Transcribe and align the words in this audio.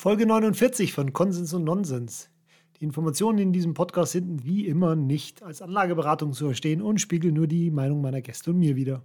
Folge 0.00 0.24
49 0.24 0.94
von 0.94 1.12
Konsens 1.12 1.52
und 1.52 1.64
Nonsens. 1.64 2.30
Die 2.80 2.84
Informationen 2.84 3.36
in 3.36 3.52
diesem 3.52 3.74
Podcast 3.74 4.12
sind 4.12 4.46
wie 4.46 4.66
immer 4.66 4.96
nicht 4.96 5.42
als 5.42 5.60
Anlageberatung 5.60 6.32
zu 6.32 6.46
verstehen 6.46 6.80
und 6.80 7.02
spiegeln 7.02 7.34
nur 7.34 7.46
die 7.46 7.70
Meinung 7.70 8.00
meiner 8.00 8.22
Gäste 8.22 8.52
und 8.52 8.60
mir 8.60 8.76
wieder. 8.76 9.02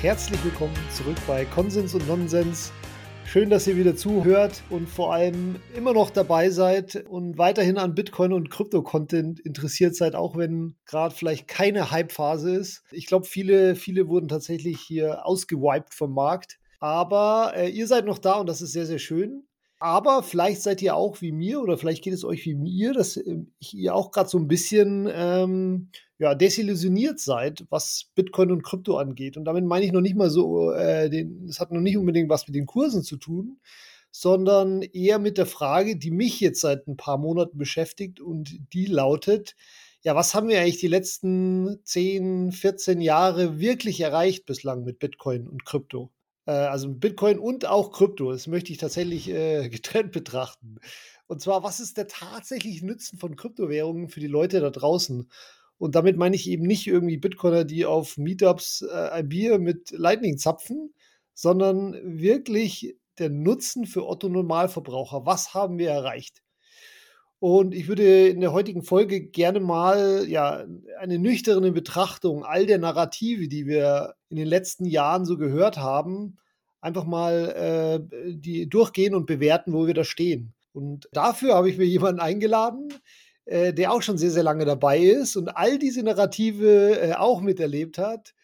Herzlich 0.00 0.42
willkommen 0.42 0.72
zurück 0.90 1.18
bei 1.26 1.44
Konsens 1.44 1.92
und 1.92 2.08
Nonsens. 2.08 2.72
Schön, 3.32 3.48
dass 3.48 3.68
ihr 3.68 3.76
wieder 3.76 3.94
zuhört 3.94 4.64
und 4.70 4.88
vor 4.88 5.14
allem 5.14 5.54
immer 5.76 5.92
noch 5.92 6.10
dabei 6.10 6.50
seid 6.50 6.96
und 7.08 7.38
weiterhin 7.38 7.78
an 7.78 7.94
Bitcoin 7.94 8.32
und 8.32 8.50
Krypto-Content 8.50 9.38
interessiert 9.38 9.94
seid, 9.94 10.16
auch 10.16 10.36
wenn 10.36 10.74
gerade 10.84 11.14
vielleicht 11.14 11.46
keine 11.46 11.92
Hype-Phase 11.92 12.56
ist. 12.56 12.82
Ich 12.90 13.06
glaube, 13.06 13.26
viele, 13.26 13.76
viele 13.76 14.08
wurden 14.08 14.26
tatsächlich 14.26 14.80
hier 14.80 15.24
ausgewiped 15.24 15.94
vom 15.94 16.12
Markt. 16.12 16.58
Aber 16.80 17.52
äh, 17.54 17.68
ihr 17.68 17.86
seid 17.86 18.04
noch 18.04 18.18
da 18.18 18.40
und 18.40 18.48
das 18.48 18.62
ist 18.62 18.72
sehr, 18.72 18.86
sehr 18.86 18.98
schön. 18.98 19.44
Aber 19.82 20.22
vielleicht 20.22 20.60
seid 20.60 20.82
ihr 20.82 20.94
auch 20.94 21.22
wie 21.22 21.32
mir 21.32 21.62
oder 21.62 21.78
vielleicht 21.78 22.04
geht 22.04 22.12
es 22.12 22.22
euch 22.22 22.44
wie 22.44 22.54
mir, 22.54 22.92
dass 22.92 23.16
äh, 23.16 23.38
ihr 23.72 23.94
auch 23.94 24.10
gerade 24.10 24.28
so 24.28 24.38
ein 24.38 24.46
bisschen 24.46 25.08
ähm, 25.10 25.88
ja, 26.18 26.34
desillusioniert 26.34 27.18
seid, 27.18 27.64
was 27.70 28.10
Bitcoin 28.14 28.52
und 28.52 28.62
Krypto 28.62 28.98
angeht. 28.98 29.38
Und 29.38 29.46
damit 29.46 29.64
meine 29.64 29.86
ich 29.86 29.92
noch 29.92 30.02
nicht 30.02 30.16
mal 30.16 30.28
so, 30.28 30.70
äh, 30.72 31.08
das 31.46 31.60
hat 31.60 31.72
noch 31.72 31.80
nicht 31.80 31.96
unbedingt 31.96 32.28
was 32.28 32.46
mit 32.46 32.54
den 32.56 32.66
Kursen 32.66 33.02
zu 33.02 33.16
tun, 33.16 33.58
sondern 34.10 34.82
eher 34.82 35.18
mit 35.18 35.38
der 35.38 35.46
Frage, 35.46 35.96
die 35.96 36.10
mich 36.10 36.40
jetzt 36.40 36.60
seit 36.60 36.86
ein 36.86 36.98
paar 36.98 37.16
Monaten 37.16 37.56
beschäftigt 37.56 38.20
und 38.20 38.60
die 38.74 38.84
lautet, 38.84 39.56
ja, 40.02 40.14
was 40.14 40.34
haben 40.34 40.48
wir 40.48 40.60
eigentlich 40.60 40.80
die 40.80 40.88
letzten 40.88 41.78
10, 41.84 42.52
14 42.52 43.00
Jahre 43.00 43.58
wirklich 43.58 44.00
erreicht 44.02 44.44
bislang 44.44 44.84
mit 44.84 44.98
Bitcoin 44.98 45.48
und 45.48 45.64
Krypto? 45.64 46.10
Äh, 46.50 46.66
also 46.66 46.88
Bitcoin 46.88 47.38
und 47.38 47.66
auch 47.66 47.92
Krypto. 47.92 48.32
Das 48.32 48.48
möchte 48.48 48.72
ich 48.72 48.78
tatsächlich 48.78 49.30
äh, 49.30 49.68
getrennt 49.70 50.12
betrachten. 50.12 50.80
Und 51.26 51.40
zwar, 51.40 51.62
was 51.62 51.78
ist 51.78 51.96
der 51.96 52.08
tatsächliche 52.08 52.84
Nutzen 52.84 53.18
von 53.18 53.36
Kryptowährungen 53.36 54.08
für 54.08 54.20
die 54.20 54.26
Leute 54.26 54.60
da 54.60 54.70
draußen? 54.70 55.30
Und 55.78 55.94
damit 55.94 56.16
meine 56.16 56.36
ich 56.36 56.50
eben 56.50 56.66
nicht 56.66 56.86
irgendwie 56.86 57.16
Bitcoiner, 57.18 57.64
die 57.64 57.86
auf 57.86 58.18
Meetups 58.18 58.82
äh, 58.82 59.10
ein 59.10 59.28
Bier 59.28 59.58
mit 59.58 59.92
Lightning 59.92 60.38
zapfen, 60.38 60.92
sondern 61.34 61.94
wirklich 62.02 62.96
der 63.18 63.30
Nutzen 63.30 63.86
für 63.86 64.06
Otto 64.06 64.28
Normalverbraucher. 64.28 65.24
Was 65.26 65.54
haben 65.54 65.78
wir 65.78 65.90
erreicht? 65.90 66.42
Und 67.38 67.74
ich 67.74 67.88
würde 67.88 68.28
in 68.28 68.40
der 68.40 68.52
heutigen 68.52 68.82
Folge 68.82 69.22
gerne 69.22 69.60
mal 69.60 70.26
ja, 70.28 70.66
eine 70.98 71.18
nüchterne 71.18 71.72
Betrachtung 71.72 72.44
all 72.44 72.66
der 72.66 72.78
Narrative, 72.78 73.48
die 73.48 73.66
wir 73.66 74.14
in 74.30 74.36
den 74.36 74.46
letzten 74.46 74.86
Jahren 74.86 75.24
so 75.26 75.36
gehört 75.36 75.76
haben, 75.76 76.38
einfach 76.80 77.04
mal 77.04 78.00
äh, 78.10 78.32
die 78.32 78.68
durchgehen 78.68 79.14
und 79.14 79.26
bewerten, 79.26 79.72
wo 79.72 79.86
wir 79.86 79.94
da 79.94 80.04
stehen. 80.04 80.54
Und 80.72 81.08
dafür 81.12 81.54
habe 81.54 81.68
ich 81.68 81.76
mir 81.76 81.84
jemanden 81.84 82.20
eingeladen, 82.20 82.94
äh, 83.44 83.74
der 83.74 83.92
auch 83.92 84.02
schon 84.02 84.18
sehr, 84.18 84.30
sehr 84.30 84.44
lange 84.44 84.64
dabei 84.64 84.98
ist 84.98 85.36
und 85.36 85.48
all 85.48 85.78
diese 85.78 86.02
Narrative 86.02 87.00
äh, 87.00 87.12
auch 87.14 87.40
miterlebt 87.40 87.98
hat 87.98 88.34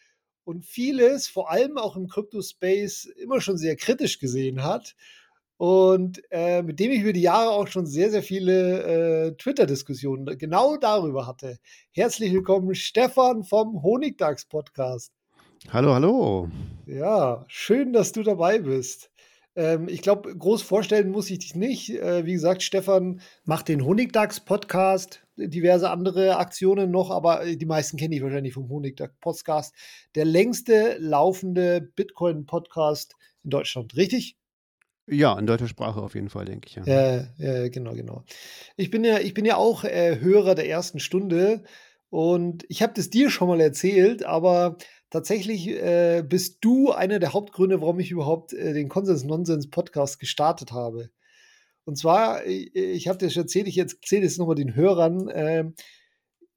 und 0.43 0.65
vieles, 0.65 1.27
vor 1.27 1.49
allem 1.49 1.77
auch 1.77 1.95
im 1.95 2.07
Crypto-Space, 2.07 3.05
immer 3.05 3.41
schon 3.41 3.57
sehr 3.57 3.77
kritisch 3.77 4.19
gesehen 4.19 4.63
hat 4.63 4.95
und 5.55 6.21
äh, 6.31 6.61
mit 6.61 6.79
dem 6.79 6.91
ich 6.91 7.01
über 7.01 7.13
die 7.13 7.21
Jahre 7.21 7.51
auch 7.51 7.67
schon 7.67 7.87
sehr, 7.87 8.11
sehr 8.11 8.23
viele 8.23 8.83
äh, 9.29 9.31
Twitter-Diskussionen 9.37 10.37
genau 10.37 10.77
darüber 10.77 11.25
hatte. 11.25 11.57
Herzlich 11.91 12.33
willkommen, 12.33 12.75
Stefan 12.75 13.43
vom 13.43 13.81
Honigdachs-Podcast. 13.81 15.16
Hallo, 15.71 15.93
hallo. 15.93 16.49
Ja, 16.85 17.43
schön, 17.47 17.91
dass 17.91 18.13
du 18.13 18.23
dabei 18.23 18.59
bist. 18.59 19.11
Ähm, 19.55 19.89
ich 19.89 20.01
glaube, 20.01 20.33
groß 20.37 20.61
vorstellen 20.61 21.09
muss 21.09 21.29
ich 21.29 21.39
dich 21.39 21.55
nicht. 21.55 21.89
Äh, 21.89 22.25
wie 22.25 22.33
gesagt, 22.33 22.63
Stefan 22.63 23.19
macht 23.43 23.67
den 23.67 23.83
Honigdachs-Podcast, 23.83 25.25
diverse 25.35 25.89
andere 25.89 26.37
Aktionen 26.37 26.91
noch, 26.91 27.11
aber 27.11 27.43
die 27.45 27.65
meisten 27.65 27.97
kenne 27.97 28.15
ich 28.15 28.21
wahrscheinlich 28.21 28.53
vom 28.53 28.69
Honigdachs-Podcast. 28.69 29.75
Der 30.15 30.25
längste 30.25 30.97
laufende 30.99 31.81
Bitcoin-Podcast 31.81 33.15
in 33.43 33.49
Deutschland, 33.49 33.97
richtig? 33.97 34.37
Ja, 35.07 35.37
in 35.37 35.47
deutscher 35.47 35.67
Sprache 35.67 36.01
auf 36.01 36.15
jeden 36.15 36.29
Fall, 36.29 36.45
denke 36.45 36.67
ich. 36.69 36.75
Ja, 36.75 36.85
ja, 36.85 37.27
ja 37.37 37.67
genau, 37.69 37.93
genau. 37.93 38.23
Ich 38.77 38.89
bin 38.89 39.03
ja, 39.03 39.19
ich 39.19 39.33
bin 39.33 39.43
ja 39.43 39.57
auch 39.57 39.83
äh, 39.83 40.19
Hörer 40.21 40.55
der 40.55 40.69
ersten 40.69 40.99
Stunde 40.99 41.63
und 42.09 42.65
ich 42.69 42.81
habe 42.81 42.93
das 42.95 43.09
dir 43.09 43.29
schon 43.29 43.49
mal 43.49 43.59
erzählt, 43.59 44.23
aber 44.23 44.77
tatsächlich 45.09 45.67
äh, 45.69 46.23
bist 46.27 46.57
du 46.61 46.91
einer 46.91 47.19
der 47.19 47.33
Hauptgründe, 47.33 47.81
warum 47.81 47.99
ich 47.99 48.11
überhaupt 48.11 48.53
äh, 48.53 48.73
den 48.73 48.89
Konsens-Nonsens-Podcast 48.89 50.19
gestartet 50.19 50.71
habe. 50.71 51.09
Und 51.85 51.97
zwar, 51.97 52.45
ich, 52.45 52.75
ich 52.75 53.07
habe 53.07 53.17
das 53.17 53.35
erzählt, 53.37 53.67
ich 53.67 53.77
erzähle 53.77 54.25
es 54.25 54.37
nochmal 54.37 54.55
den 54.55 54.75
Hörern, 54.75 55.29
äh, 55.29 55.71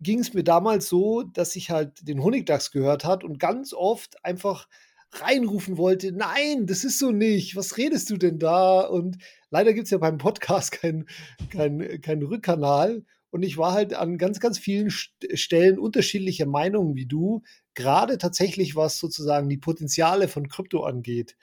ging 0.01 0.19
es 0.19 0.35
mir 0.35 0.43
damals 0.43 0.89
so, 0.89 1.23
dass 1.23 1.57
ich 1.57 1.71
halt 1.71 2.09
den 2.09 2.23
Honigdachs 2.23 2.71
gehört 2.71 3.05
hat 3.05 3.23
und 3.23 3.39
ganz 3.39 3.73
oft 3.73 4.25
einfach 4.25 4.67
reinrufen 5.13 5.77
wollte, 5.77 6.13
nein, 6.13 6.67
das 6.67 6.85
ist 6.85 6.99
so 6.99 7.11
nicht, 7.11 7.57
was 7.57 7.77
redest 7.77 8.11
du 8.11 8.17
denn 8.17 8.39
da? 8.39 8.81
Und 8.81 9.19
leider 9.51 9.73
gibt 9.73 9.87
es 9.87 9.91
ja 9.91 9.99
beim 9.99 10.19
Podcast 10.19 10.73
keinen 10.73 11.07
kein, 11.51 12.01
kein 12.01 12.23
Rückkanal. 12.23 13.05
Und 13.31 13.43
ich 13.43 13.57
war 13.57 13.73
halt 13.73 13.95
an 13.95 14.19
ganz, 14.19 14.41
ganz 14.41 14.59
vielen 14.59 14.91
Stellen 14.91 15.79
unterschiedlicher 15.79 16.47
Meinungen 16.47 16.97
wie 16.97 17.07
du, 17.07 17.43
gerade 17.81 18.19
tatsächlich 18.19 18.77
was 18.77 18.99
sozusagen 18.99 19.49
die 19.49 19.59
Potenziale 19.59 20.29
von 20.29 20.49
Krypto 20.49 20.85
angeht. 20.85 21.37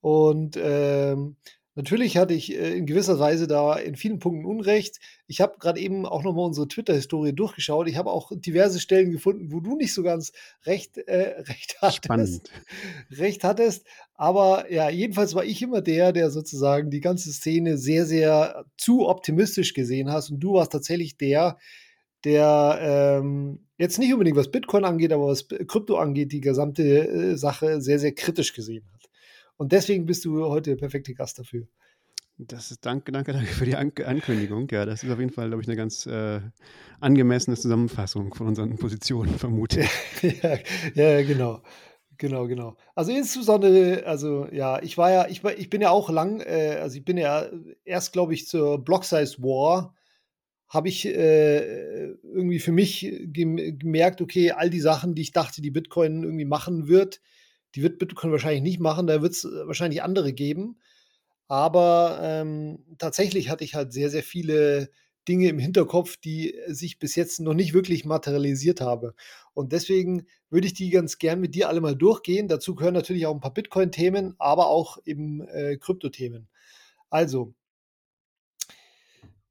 Und 0.00 0.58
ähm, 0.60 1.36
Natürlich 1.76 2.16
hatte 2.16 2.32
ich 2.32 2.58
äh, 2.58 2.74
in 2.74 2.86
gewisser 2.86 3.18
Weise 3.18 3.46
da 3.46 3.74
in 3.74 3.96
vielen 3.96 4.18
Punkten 4.18 4.46
Unrecht. 4.46 4.98
Ich 5.26 5.42
habe 5.42 5.58
gerade 5.58 5.78
eben 5.78 6.06
auch 6.06 6.22
nochmal 6.24 6.46
unsere 6.46 6.66
Twitter-Historie 6.66 7.34
durchgeschaut. 7.34 7.86
Ich 7.86 7.98
habe 7.98 8.10
auch 8.10 8.32
diverse 8.34 8.80
Stellen 8.80 9.10
gefunden, 9.10 9.52
wo 9.52 9.60
du 9.60 9.76
nicht 9.76 9.92
so 9.92 10.02
ganz 10.02 10.32
recht, 10.64 10.96
äh, 10.96 11.38
recht 11.42 11.76
hattest. 11.82 12.04
Spannend. 12.04 12.50
Recht 13.10 13.44
hattest. 13.44 13.86
Aber 14.14 14.72
ja, 14.72 14.88
jedenfalls 14.88 15.34
war 15.34 15.44
ich 15.44 15.60
immer 15.60 15.82
der, 15.82 16.12
der 16.12 16.30
sozusagen 16.30 16.88
die 16.88 17.00
ganze 17.00 17.30
Szene 17.30 17.76
sehr, 17.76 18.06
sehr 18.06 18.64
zu 18.78 19.06
optimistisch 19.06 19.74
gesehen 19.74 20.10
hast. 20.10 20.30
Und 20.30 20.40
du 20.40 20.54
warst 20.54 20.72
tatsächlich 20.72 21.18
der, 21.18 21.58
der 22.26 22.78
ähm, 23.22 23.60
jetzt 23.78 23.98
nicht 23.98 24.12
unbedingt 24.12 24.36
was 24.36 24.50
Bitcoin 24.50 24.84
angeht, 24.84 25.12
aber 25.12 25.28
was 25.28 25.46
Krypto 25.48 25.96
angeht, 25.96 26.32
die 26.32 26.40
gesamte 26.40 26.82
äh, 26.82 27.36
Sache 27.36 27.80
sehr, 27.80 28.00
sehr 28.00 28.12
kritisch 28.12 28.52
gesehen 28.52 28.84
hat. 28.92 29.08
Und 29.56 29.70
deswegen 29.70 30.06
bist 30.06 30.24
du 30.24 30.44
heute 30.44 30.70
der 30.70 30.76
perfekte 30.76 31.14
Gast 31.14 31.38
dafür. 31.38 31.68
Das 32.36 32.70
ist 32.70 32.84
danke, 32.84 33.12
danke, 33.12 33.32
danke 33.32 33.46
für 33.46 33.64
die 33.64 33.76
An 33.76 33.92
Ankündigung. 34.04 34.68
Ja, 34.70 34.84
das 34.84 35.04
ist 35.04 35.10
auf 35.10 35.20
jeden 35.20 35.30
Fall, 35.30 35.48
glaube 35.48 35.62
ich, 35.62 35.68
eine 35.68 35.76
ganz 35.76 36.04
äh, 36.04 36.40
angemessene 37.00 37.56
Zusammenfassung 37.56 38.34
von 38.34 38.48
unseren 38.48 38.76
Positionen, 38.76 39.38
vermute 39.38 39.80
ich. 40.22 40.42
ja, 40.42 40.58
ja, 40.94 41.22
genau. 41.22 41.62
Genau, 42.18 42.46
genau. 42.48 42.76
Also 42.94 43.12
insbesondere, 43.12 44.04
also 44.04 44.48
ja, 44.50 44.82
ich 44.82 44.98
war 44.98 45.12
ja, 45.12 45.28
ich, 45.28 45.44
war, 45.44 45.56
ich 45.56 45.70
bin 45.70 45.80
ja 45.80 45.90
auch 45.90 46.10
lang, 46.10 46.40
äh, 46.40 46.78
also 46.80 46.96
ich 46.96 47.04
bin 47.04 47.18
ja 47.18 47.46
erst, 47.84 48.12
glaube 48.12 48.34
ich, 48.34 48.46
zur 48.48 48.82
Block 48.82 49.04
Size 49.04 49.36
War 49.42 49.94
habe 50.68 50.88
ich 50.88 51.06
äh, 51.06 52.06
irgendwie 52.22 52.58
für 52.58 52.72
mich 52.72 53.12
gemerkt, 53.32 54.20
okay, 54.20 54.50
all 54.50 54.70
die 54.70 54.80
Sachen, 54.80 55.14
die 55.14 55.22
ich 55.22 55.32
dachte, 55.32 55.62
die 55.62 55.70
Bitcoin 55.70 56.24
irgendwie 56.24 56.44
machen 56.44 56.88
wird, 56.88 57.20
die 57.74 57.82
wird 57.82 57.98
Bitcoin 57.98 58.32
wahrscheinlich 58.32 58.62
nicht 58.62 58.80
machen, 58.80 59.06
da 59.06 59.22
wird 59.22 59.32
es 59.32 59.44
äh, 59.44 59.66
wahrscheinlich 59.66 60.02
andere 60.02 60.32
geben. 60.32 60.78
Aber 61.48 62.18
ähm, 62.22 62.84
tatsächlich 62.98 63.50
hatte 63.50 63.64
ich 63.64 63.74
halt 63.74 63.92
sehr, 63.92 64.10
sehr 64.10 64.24
viele 64.24 64.90
Dinge 65.28 65.48
im 65.48 65.58
Hinterkopf, 65.58 66.16
die 66.16 66.56
sich 66.66 66.98
bis 66.98 67.14
jetzt 67.14 67.40
noch 67.40 67.54
nicht 67.54 67.74
wirklich 67.74 68.04
materialisiert 68.04 68.80
habe. 68.80 69.14
Und 69.54 69.72
deswegen 69.72 70.26
würde 70.50 70.66
ich 70.66 70.74
die 70.74 70.90
ganz 70.90 71.18
gern 71.18 71.40
mit 71.40 71.54
dir 71.54 71.68
alle 71.68 71.80
mal 71.80 71.96
durchgehen. 71.96 72.48
Dazu 72.48 72.74
gehören 72.74 72.94
natürlich 72.94 73.26
auch 73.26 73.34
ein 73.34 73.40
paar 73.40 73.54
Bitcoin-Themen, 73.54 74.34
aber 74.38 74.68
auch 74.68 74.98
eben 75.04 75.46
äh, 75.48 75.76
Krypto-Themen. 75.76 76.48
Also, 77.10 77.54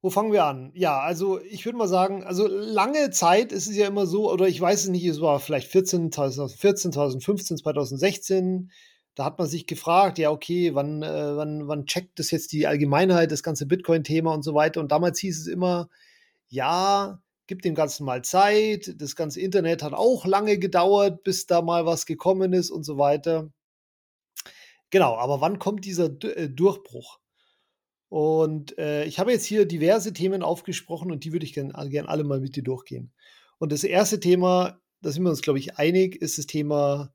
wo 0.06 0.12
fangen 0.12 0.31
wir 0.31 0.46
an? 0.46 0.69
Ja, 0.75 1.00
also 1.00 1.42
ich 1.42 1.66
würde 1.66 1.80
mal 1.80 1.88
sagen, 1.88 2.24
also 2.24 2.46
lange 2.46 3.10
Zeit 3.10 3.52
ist 3.52 3.68
es 3.68 3.75
ja 3.75 3.88
immer 3.88 4.06
so, 4.06 4.31
oder 4.31 4.48
ich 4.48 4.62
weiß 4.62 4.84
es 4.84 4.90
nicht, 4.90 5.04
es 5.04 5.19
war 5.19 5.40
vielleicht 5.40 5.68
14, 5.72 6.12
2014, 6.12 6.92
2015, 6.94 7.57
2016. 7.57 8.72
Da 9.16 9.25
hat 9.25 9.40
man 9.40 9.48
sich 9.48 9.66
gefragt, 9.66 10.19
ja, 10.19 10.30
okay, 10.30 10.75
wann, 10.75 11.02
äh, 11.02 11.36
wann, 11.36 11.68
wann 11.68 11.88
checkt 11.88 12.19
das 12.19 12.30
jetzt 12.30 12.52
die 12.52 12.68
Allgemeinheit, 12.68 13.31
das 13.31 13.42
ganze 13.42 13.66
Bitcoin-Thema 13.66 14.31
und 14.31 14.44
so 14.44 14.54
weiter. 14.54 14.80
Und 14.80 14.92
damals 14.92 15.18
hieß 15.18 15.40
es 15.40 15.48
immer, 15.48 15.90
ja, 16.50 17.19
gib 17.48 17.63
dem 17.63 17.74
Ganzen 17.74 18.06
mal 18.06 18.24
Zeit. 18.24 18.94
Das 19.01 19.16
ganze 19.16 19.42
Internet 19.42 19.81
hat 19.81 19.94
auch 19.94 20.28
lange 20.28 20.60
gedauert, 20.60 21.24
bis 21.24 21.48
da 21.48 21.63
mal 21.63 21.88
was 21.88 22.06
gekommen 22.06 22.54
ist 22.54 22.69
und 22.69 22.84
so 22.84 23.00
weiter. 23.00 23.50
Genau, 24.92 25.16
aber 25.16 25.42
wann 25.42 25.58
kommt 25.58 25.84
dieser 25.84 26.10
D 26.10 26.28
äh, 26.28 26.48
Durchbruch? 26.48 27.18
Und 28.16 28.78
äh, 28.78 29.04
ich 29.06 29.20
habe 29.20 29.32
jetzt 29.32 29.46
hier 29.46 29.66
diverse 29.66 30.14
Themen 30.14 30.42
aufgesprochen 30.42 31.12
und 31.12 31.26
die 31.26 31.34
würde 31.34 31.46
ich 31.46 31.54
gerne 31.54 31.74
gern 31.90 32.06
alle 32.06 32.24
mal 32.24 32.40
mit 32.40 32.56
dir 32.56 32.64
durchgehen. 32.64 33.12
Und 33.58 33.72
das 33.72 33.84
erste 33.84 34.20
Thema 34.20 34.80
da 35.06 35.12
sind 35.12 35.22
wir 35.22 35.30
uns, 35.30 35.44
glaube 35.44 35.60
ich, 35.60 35.78
einig, 35.78 36.20
ist 36.20 36.40
das 36.40 36.48
Thema 36.48 37.14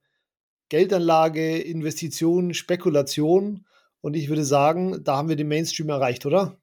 Geldanlage, 0.69 1.59
Investitionen, 1.59 2.55
Spekulation. 2.55 3.67
Und 4.01 4.15
ich 4.15 4.29
würde 4.29 4.45
sagen, 4.45 5.03
da 5.03 5.17
haben 5.17 5.29
wir 5.29 5.35
den 5.35 5.49
Mainstream 5.49 5.89
erreicht, 5.89 6.25
oder? 6.25 6.60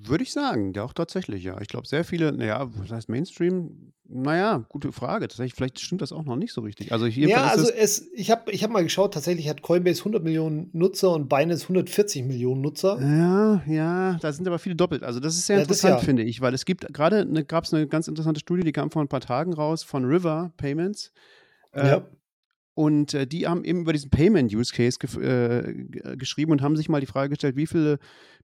Würde 0.00 0.24
ich 0.24 0.32
sagen, 0.32 0.72
ja, 0.74 0.84
auch 0.84 0.94
tatsächlich, 0.94 1.44
ja. 1.44 1.60
Ich 1.60 1.68
glaube, 1.68 1.86
sehr 1.86 2.04
viele, 2.04 2.32
naja, 2.32 2.68
was 2.76 2.90
heißt 2.90 3.08
Mainstream? 3.10 3.92
Naja, 4.08 4.64
gute 4.68 4.90
Frage. 4.90 5.28
Tatsächlich, 5.28 5.54
vielleicht 5.54 5.80
stimmt 5.80 6.02
das 6.02 6.12
auch 6.12 6.24
noch 6.24 6.36
nicht 6.36 6.52
so 6.52 6.62
richtig. 6.62 6.92
Also 6.92 7.06
ja, 7.06 7.44
also 7.44 7.70
es, 7.70 8.10
ich 8.14 8.30
habe 8.30 8.50
ich 8.52 8.62
hab 8.64 8.70
mal 8.70 8.82
geschaut, 8.82 9.14
tatsächlich 9.14 9.48
hat 9.48 9.62
Coinbase 9.62 10.00
100 10.00 10.22
Millionen 10.22 10.70
Nutzer 10.72 11.12
und 11.12 11.28
Binance 11.28 11.64
140 11.64 12.24
Millionen 12.24 12.62
Nutzer. 12.62 12.98
Ja, 13.00 13.62
ja, 13.66 14.18
da 14.20 14.32
sind 14.32 14.46
aber 14.46 14.58
viele 14.58 14.76
doppelt. 14.76 15.02
Also 15.02 15.20
das 15.20 15.34
ist 15.34 15.46
sehr 15.46 15.56
ja, 15.56 15.62
interessant, 15.62 16.00
ja. 16.00 16.04
finde 16.04 16.22
ich, 16.22 16.40
weil 16.40 16.54
es 16.54 16.64
gibt 16.64 16.92
gerade, 16.92 17.24
ne, 17.26 17.44
gab 17.44 17.64
es 17.64 17.74
eine 17.74 17.86
ganz 17.86 18.08
interessante 18.08 18.40
Studie, 18.40 18.62
die 18.62 18.72
kam 18.72 18.90
vor 18.90 19.02
ein 19.02 19.08
paar 19.08 19.20
Tagen 19.20 19.52
raus 19.52 19.82
von 19.82 20.04
River 20.04 20.52
Payments. 20.56 21.12
Äh, 21.72 21.88
ja. 21.88 22.06
Und 22.74 23.12
äh, 23.12 23.26
die 23.26 23.46
haben 23.46 23.64
eben 23.64 23.80
über 23.80 23.92
diesen 23.92 24.10
Payment-Use-Case 24.10 24.98
äh, 25.20 26.16
geschrieben 26.16 26.52
und 26.52 26.62
haben 26.62 26.76
sich 26.76 26.88
mal 26.88 27.00
die 27.00 27.06
Frage 27.06 27.30
gestellt, 27.30 27.56
wie 27.56 27.66
viele 27.66 27.98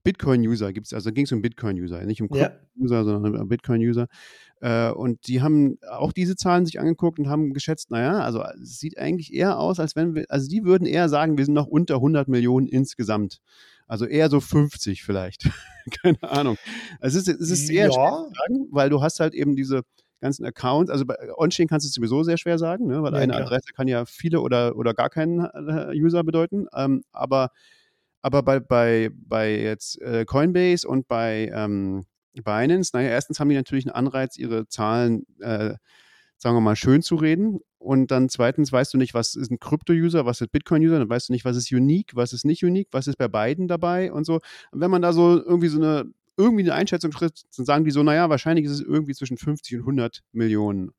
Bitcoin-User 0.04 0.72
gibt 0.75 0.86
es? 0.86 0.92
Also 0.92 1.12
ging 1.12 1.25
es 1.25 1.32
um 1.32 1.40
Bitcoin-User, 1.40 2.04
nicht 2.04 2.20
um 2.20 2.28
User, 2.30 2.96
ja. 2.96 3.04
sondern 3.04 3.36
um 3.36 3.48
Bitcoin-User. 3.48 4.06
Äh, 4.60 4.90
und 4.90 5.26
die 5.28 5.40
haben 5.40 5.78
auch 5.90 6.12
diese 6.12 6.36
Zahlen 6.36 6.66
sich 6.66 6.78
angeguckt 6.78 7.19
und 7.19 7.28
haben 7.28 7.54
geschätzt, 7.54 7.90
naja, 7.90 8.20
also 8.20 8.42
es 8.62 8.78
sieht 8.78 8.98
eigentlich 8.98 9.32
eher 9.32 9.58
aus, 9.58 9.80
als 9.80 9.96
wenn 9.96 10.14
wir, 10.14 10.26
also 10.28 10.46
die 10.46 10.64
würden 10.64 10.86
eher 10.86 11.08
sagen, 11.08 11.38
wir 11.38 11.44
sind 11.46 11.54
noch 11.54 11.66
unter 11.66 11.94
100 11.96 12.28
Millionen 12.28 12.66
insgesamt. 12.66 13.40
Also 13.86 14.04
eher 14.04 14.28
so 14.28 14.40
50 14.40 15.02
vielleicht. 15.02 15.48
Keine 16.02 16.22
Ahnung. 16.22 16.58
Es 17.00 17.14
ist, 17.14 17.28
es 17.28 17.50
ist 17.50 17.66
sehr 17.66 17.86
ja. 17.86 17.92
schwer 17.92 18.10
zu 18.10 18.34
sagen, 18.34 18.69
weil 18.70 18.90
du 18.90 19.00
hast 19.00 19.20
halt 19.20 19.32
eben 19.32 19.56
diese 19.56 19.84
ganzen 20.20 20.44
Accounts. 20.44 20.91
Also 20.91 21.05
bei 21.05 21.17
On-Chain 21.37 21.69
kannst 21.69 21.87
du 21.87 21.88
es 21.88 21.94
sowieso 21.94 22.23
sehr 22.23 22.38
schwer 22.38 22.59
sagen, 22.59 22.87
ne? 22.87 23.03
weil 23.03 23.12
ja, 23.12 23.19
eine 23.19 23.32
klar. 23.32 23.47
Adresse 23.47 23.73
kann 23.75 23.88
ja 23.88 24.05
viele 24.05 24.41
oder, 24.41 24.76
oder 24.76 24.94
gar 24.94 25.11
keinen 25.11 25.41
äh, 25.41 25.93
User 25.94 26.25
bedeuten. 26.25 26.67
Ähm, 26.75 27.03
aber 27.12 27.50
aber 28.23 28.43
bei, 28.43 28.61
bei, 28.61 29.11
bei 29.15 29.56
jetzt 29.56 30.00
äh, 30.03 30.25
Coinbase 30.25 30.87
und 30.87 31.06
bei 31.09 31.50
ähm, 31.55 32.05
Binance, 32.43 32.91
naja, 32.94 33.11
erstens 33.11 33.41
haben 33.41 33.49
die 33.49 33.55
natürlich 33.55 33.87
einen 33.87 33.94
Anreiz, 33.94 34.37
ihre 34.37 34.69
Zahlen, 34.69 35.25
äh, 35.41 35.75
sagen 36.37 36.56
wir 36.56 36.61
mal, 36.61 36.76
schön 36.76 37.03
zu 37.03 37.17
reden. 37.17 37.61
Und 37.79 38.11
dann 38.11 38.29
zweitens 38.29 38.73
weißt 38.73 38.93
du 38.94 38.99
nicht, 38.99 39.14
was 39.14 39.37
ist 39.37 39.50
ein 39.50 39.61
Krypto-User, 39.61 40.26
was 40.26 40.41
ist 40.41 40.50
Bitcoin-User, 40.50 40.99
dann 40.99 41.09
weißt 41.09 41.29
du 41.29 41.32
nicht, 41.32 41.44
was 41.44 41.56
ist 41.56 41.73
unique, 41.73 42.17
was 42.17 42.32
ist 42.32 42.44
nicht 42.44 42.64
unique, 42.64 42.88
was 42.91 43.06
ist 43.06 43.19
bei 43.19 43.29
beiden 43.29 43.69
dabei 43.69 44.12
und 44.12 44.25
so. 44.25 44.41
Und 44.73 44.81
wenn 44.81 44.91
man 44.91 45.03
da 45.03 45.12
so 45.12 45.43
irgendwie 45.43 45.69
so 45.69 45.79
eine 45.79 46.11
irgendwie 46.38 46.62
eine 46.62 46.75
Einschätzung 46.75 47.11
trifft, 47.11 47.44
dann 47.56 47.67
sagen 47.67 47.85
die 47.85 47.90
so, 47.90 48.02
naja, 48.02 48.31
wahrscheinlich 48.31 48.64
ist 48.64 48.73
es 48.73 48.81
irgendwie 48.81 49.14
zwischen 49.14 49.37
50 49.37 49.76
und 49.76 49.81
100 49.81 50.23
Millionen. 50.32 50.90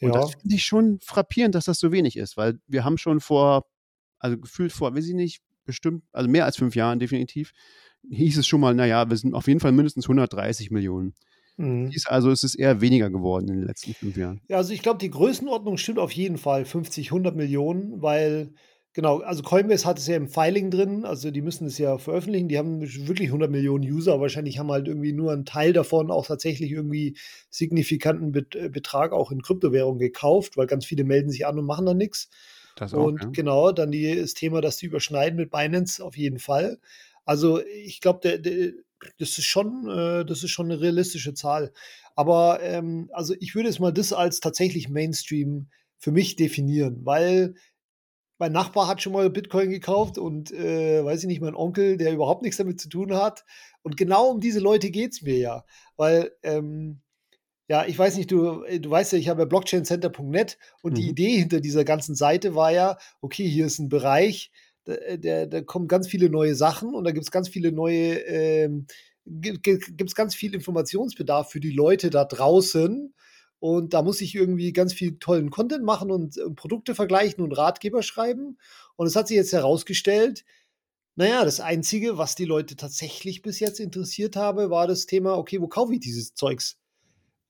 Und 0.00 0.08
ja. 0.08 0.20
das 0.20 0.34
finde 0.34 0.54
ich 0.54 0.64
schon 0.64 0.98
frappierend, 1.00 1.54
dass 1.54 1.64
das 1.64 1.78
so 1.78 1.92
wenig 1.92 2.16
ist, 2.16 2.36
weil 2.36 2.58
wir 2.66 2.84
haben 2.84 2.98
schon 2.98 3.20
vor, 3.20 3.66
also 4.18 4.36
gefühlt 4.38 4.72
vor, 4.72 4.94
weiß 4.94 5.06
ich 5.06 5.14
nicht, 5.14 5.42
bestimmt, 5.64 6.04
also 6.12 6.28
mehr 6.28 6.44
als 6.44 6.56
fünf 6.56 6.74
Jahren 6.74 6.98
definitiv, 6.98 7.52
hieß 8.10 8.38
es 8.38 8.46
schon 8.46 8.60
mal, 8.60 8.74
naja, 8.74 9.08
wir 9.08 9.16
sind 9.16 9.34
auf 9.34 9.46
jeden 9.46 9.60
Fall 9.60 9.72
mindestens 9.72 10.06
130 10.06 10.70
Millionen. 10.70 11.14
Mhm. 11.56 11.92
Also 12.06 12.30
es 12.30 12.44
ist 12.44 12.56
eher 12.56 12.80
weniger 12.80 13.10
geworden 13.10 13.48
in 13.48 13.58
den 13.58 13.66
letzten 13.66 13.94
fünf 13.94 14.16
Jahren. 14.16 14.40
Ja, 14.48 14.56
also 14.56 14.72
ich 14.72 14.82
glaube, 14.82 14.98
die 14.98 15.10
Größenordnung 15.10 15.76
stimmt 15.76 15.98
auf 15.98 16.12
jeden 16.12 16.38
Fall, 16.38 16.64
50, 16.64 17.08
100 17.08 17.36
Millionen, 17.36 18.02
weil 18.02 18.54
Genau, 18.94 19.20
also 19.20 19.42
Coinbase 19.42 19.86
hat 19.86 19.98
es 19.98 20.06
ja 20.06 20.16
im 20.16 20.28
Filing 20.28 20.70
drin, 20.70 21.06
also 21.06 21.30
die 21.30 21.40
müssen 21.40 21.66
es 21.66 21.78
ja 21.78 21.96
veröffentlichen. 21.96 22.48
Die 22.48 22.58
haben 22.58 22.82
wirklich 23.08 23.28
100 23.28 23.50
Millionen 23.50 23.84
User, 23.84 24.20
wahrscheinlich 24.20 24.58
haben 24.58 24.70
halt 24.70 24.86
irgendwie 24.86 25.14
nur 25.14 25.32
einen 25.32 25.46
Teil 25.46 25.72
davon 25.72 26.10
auch 26.10 26.26
tatsächlich 26.26 26.70
irgendwie 26.70 27.16
signifikanten 27.48 28.34
äh, 28.54 28.68
Betrag 28.68 29.12
auch 29.12 29.30
in 29.30 29.40
Kryptowährungen 29.40 29.98
gekauft, 29.98 30.58
weil 30.58 30.66
ganz 30.66 30.84
viele 30.84 31.04
melden 31.04 31.30
sich 31.30 31.46
an 31.46 31.58
und 31.58 31.64
machen 31.64 31.86
dann 31.86 31.96
nichts. 31.96 32.28
Das 32.76 32.92
auch, 32.92 33.04
und 33.04 33.22
ja. 33.22 33.30
genau, 33.32 33.72
dann 33.72 33.92
die, 33.92 34.14
das 34.14 34.34
Thema, 34.34 34.60
dass 34.60 34.76
die 34.76 34.86
überschneiden 34.86 35.38
mit 35.38 35.50
Binance 35.50 36.04
auf 36.04 36.16
jeden 36.18 36.38
Fall. 36.38 36.78
Also 37.24 37.62
ich 37.62 38.02
glaube, 38.02 38.40
das 39.18 39.38
ist 39.38 39.44
schon, 39.44 39.88
äh, 39.88 40.24
das 40.26 40.42
ist 40.42 40.50
schon 40.50 40.70
eine 40.70 40.82
realistische 40.82 41.32
Zahl. 41.32 41.72
Aber 42.14 42.60
ähm, 42.62 43.08
also 43.12 43.34
ich 43.40 43.54
würde 43.54 43.70
es 43.70 43.78
mal 43.78 43.92
das 43.92 44.12
als 44.12 44.40
tatsächlich 44.40 44.90
Mainstream 44.90 45.68
für 45.98 46.12
mich 46.12 46.36
definieren, 46.36 47.00
weil 47.04 47.54
mein 48.42 48.50
Nachbar 48.50 48.88
hat 48.88 49.00
schon 49.00 49.12
mal 49.12 49.30
Bitcoin 49.30 49.70
gekauft 49.70 50.18
und 50.18 50.50
äh, 50.50 51.04
weiß 51.04 51.20
ich 51.20 51.28
nicht, 51.28 51.40
mein 51.40 51.54
Onkel, 51.54 51.96
der 51.96 52.12
überhaupt 52.12 52.42
nichts 52.42 52.56
damit 52.56 52.80
zu 52.80 52.88
tun 52.88 53.14
hat. 53.14 53.44
Und 53.82 53.96
genau 53.96 54.30
um 54.30 54.40
diese 54.40 54.58
Leute 54.58 54.90
geht 54.90 55.12
es 55.12 55.22
mir 55.22 55.38
ja. 55.38 55.64
Weil, 55.96 56.32
ähm, 56.42 57.02
ja, 57.68 57.86
ich 57.86 57.96
weiß 57.96 58.16
nicht, 58.16 58.32
du, 58.32 58.64
du 58.80 58.90
weißt 58.90 59.12
ja, 59.12 59.18
ich 59.20 59.28
habe 59.28 59.42
ja 59.42 59.46
blockchaincenter.net 59.46 60.58
und 60.82 60.90
mhm. 60.90 60.94
die 60.96 61.08
Idee 61.08 61.38
hinter 61.38 61.60
dieser 61.60 61.84
ganzen 61.84 62.16
Seite 62.16 62.56
war 62.56 62.72
ja, 62.72 62.98
okay, 63.20 63.48
hier 63.48 63.66
ist 63.66 63.78
ein 63.78 63.88
Bereich, 63.88 64.50
da, 64.86 64.96
da, 65.18 65.46
da 65.46 65.60
kommen 65.60 65.86
ganz 65.86 66.08
viele 66.08 66.28
neue 66.28 66.56
Sachen 66.56 66.96
und 66.96 67.04
da 67.04 67.12
gibt 67.12 67.24
es 67.24 67.30
ganz 67.30 67.48
viele 67.48 67.70
neue, 67.70 68.14
ähm, 68.26 68.88
gibt 69.24 69.68
es 69.68 70.16
ganz 70.16 70.34
viel 70.34 70.52
Informationsbedarf 70.52 71.48
für 71.48 71.60
die 71.60 71.70
Leute 71.70 72.10
da 72.10 72.24
draußen 72.24 73.14
und 73.62 73.94
da 73.94 74.02
muss 74.02 74.20
ich 74.20 74.34
irgendwie 74.34 74.72
ganz 74.72 74.92
viel 74.92 75.20
tollen 75.20 75.50
Content 75.50 75.84
machen 75.84 76.10
und, 76.10 76.36
und 76.36 76.56
Produkte 76.56 76.96
vergleichen 76.96 77.44
und 77.44 77.52
Ratgeber 77.52 78.02
schreiben. 78.02 78.58
Und 78.96 79.06
es 79.06 79.14
hat 79.14 79.28
sich 79.28 79.36
jetzt 79.36 79.52
herausgestellt, 79.52 80.44
naja, 81.14 81.44
das 81.44 81.60
Einzige, 81.60 82.18
was 82.18 82.34
die 82.34 82.44
Leute 82.44 82.74
tatsächlich 82.74 83.40
bis 83.40 83.60
jetzt 83.60 83.78
interessiert 83.78 84.34
habe, 84.34 84.70
war 84.70 84.88
das 84.88 85.06
Thema, 85.06 85.38
okay, 85.38 85.60
wo 85.60 85.68
kaufe 85.68 85.94
ich 85.94 86.00
dieses 86.00 86.34
Zeugs? 86.34 86.76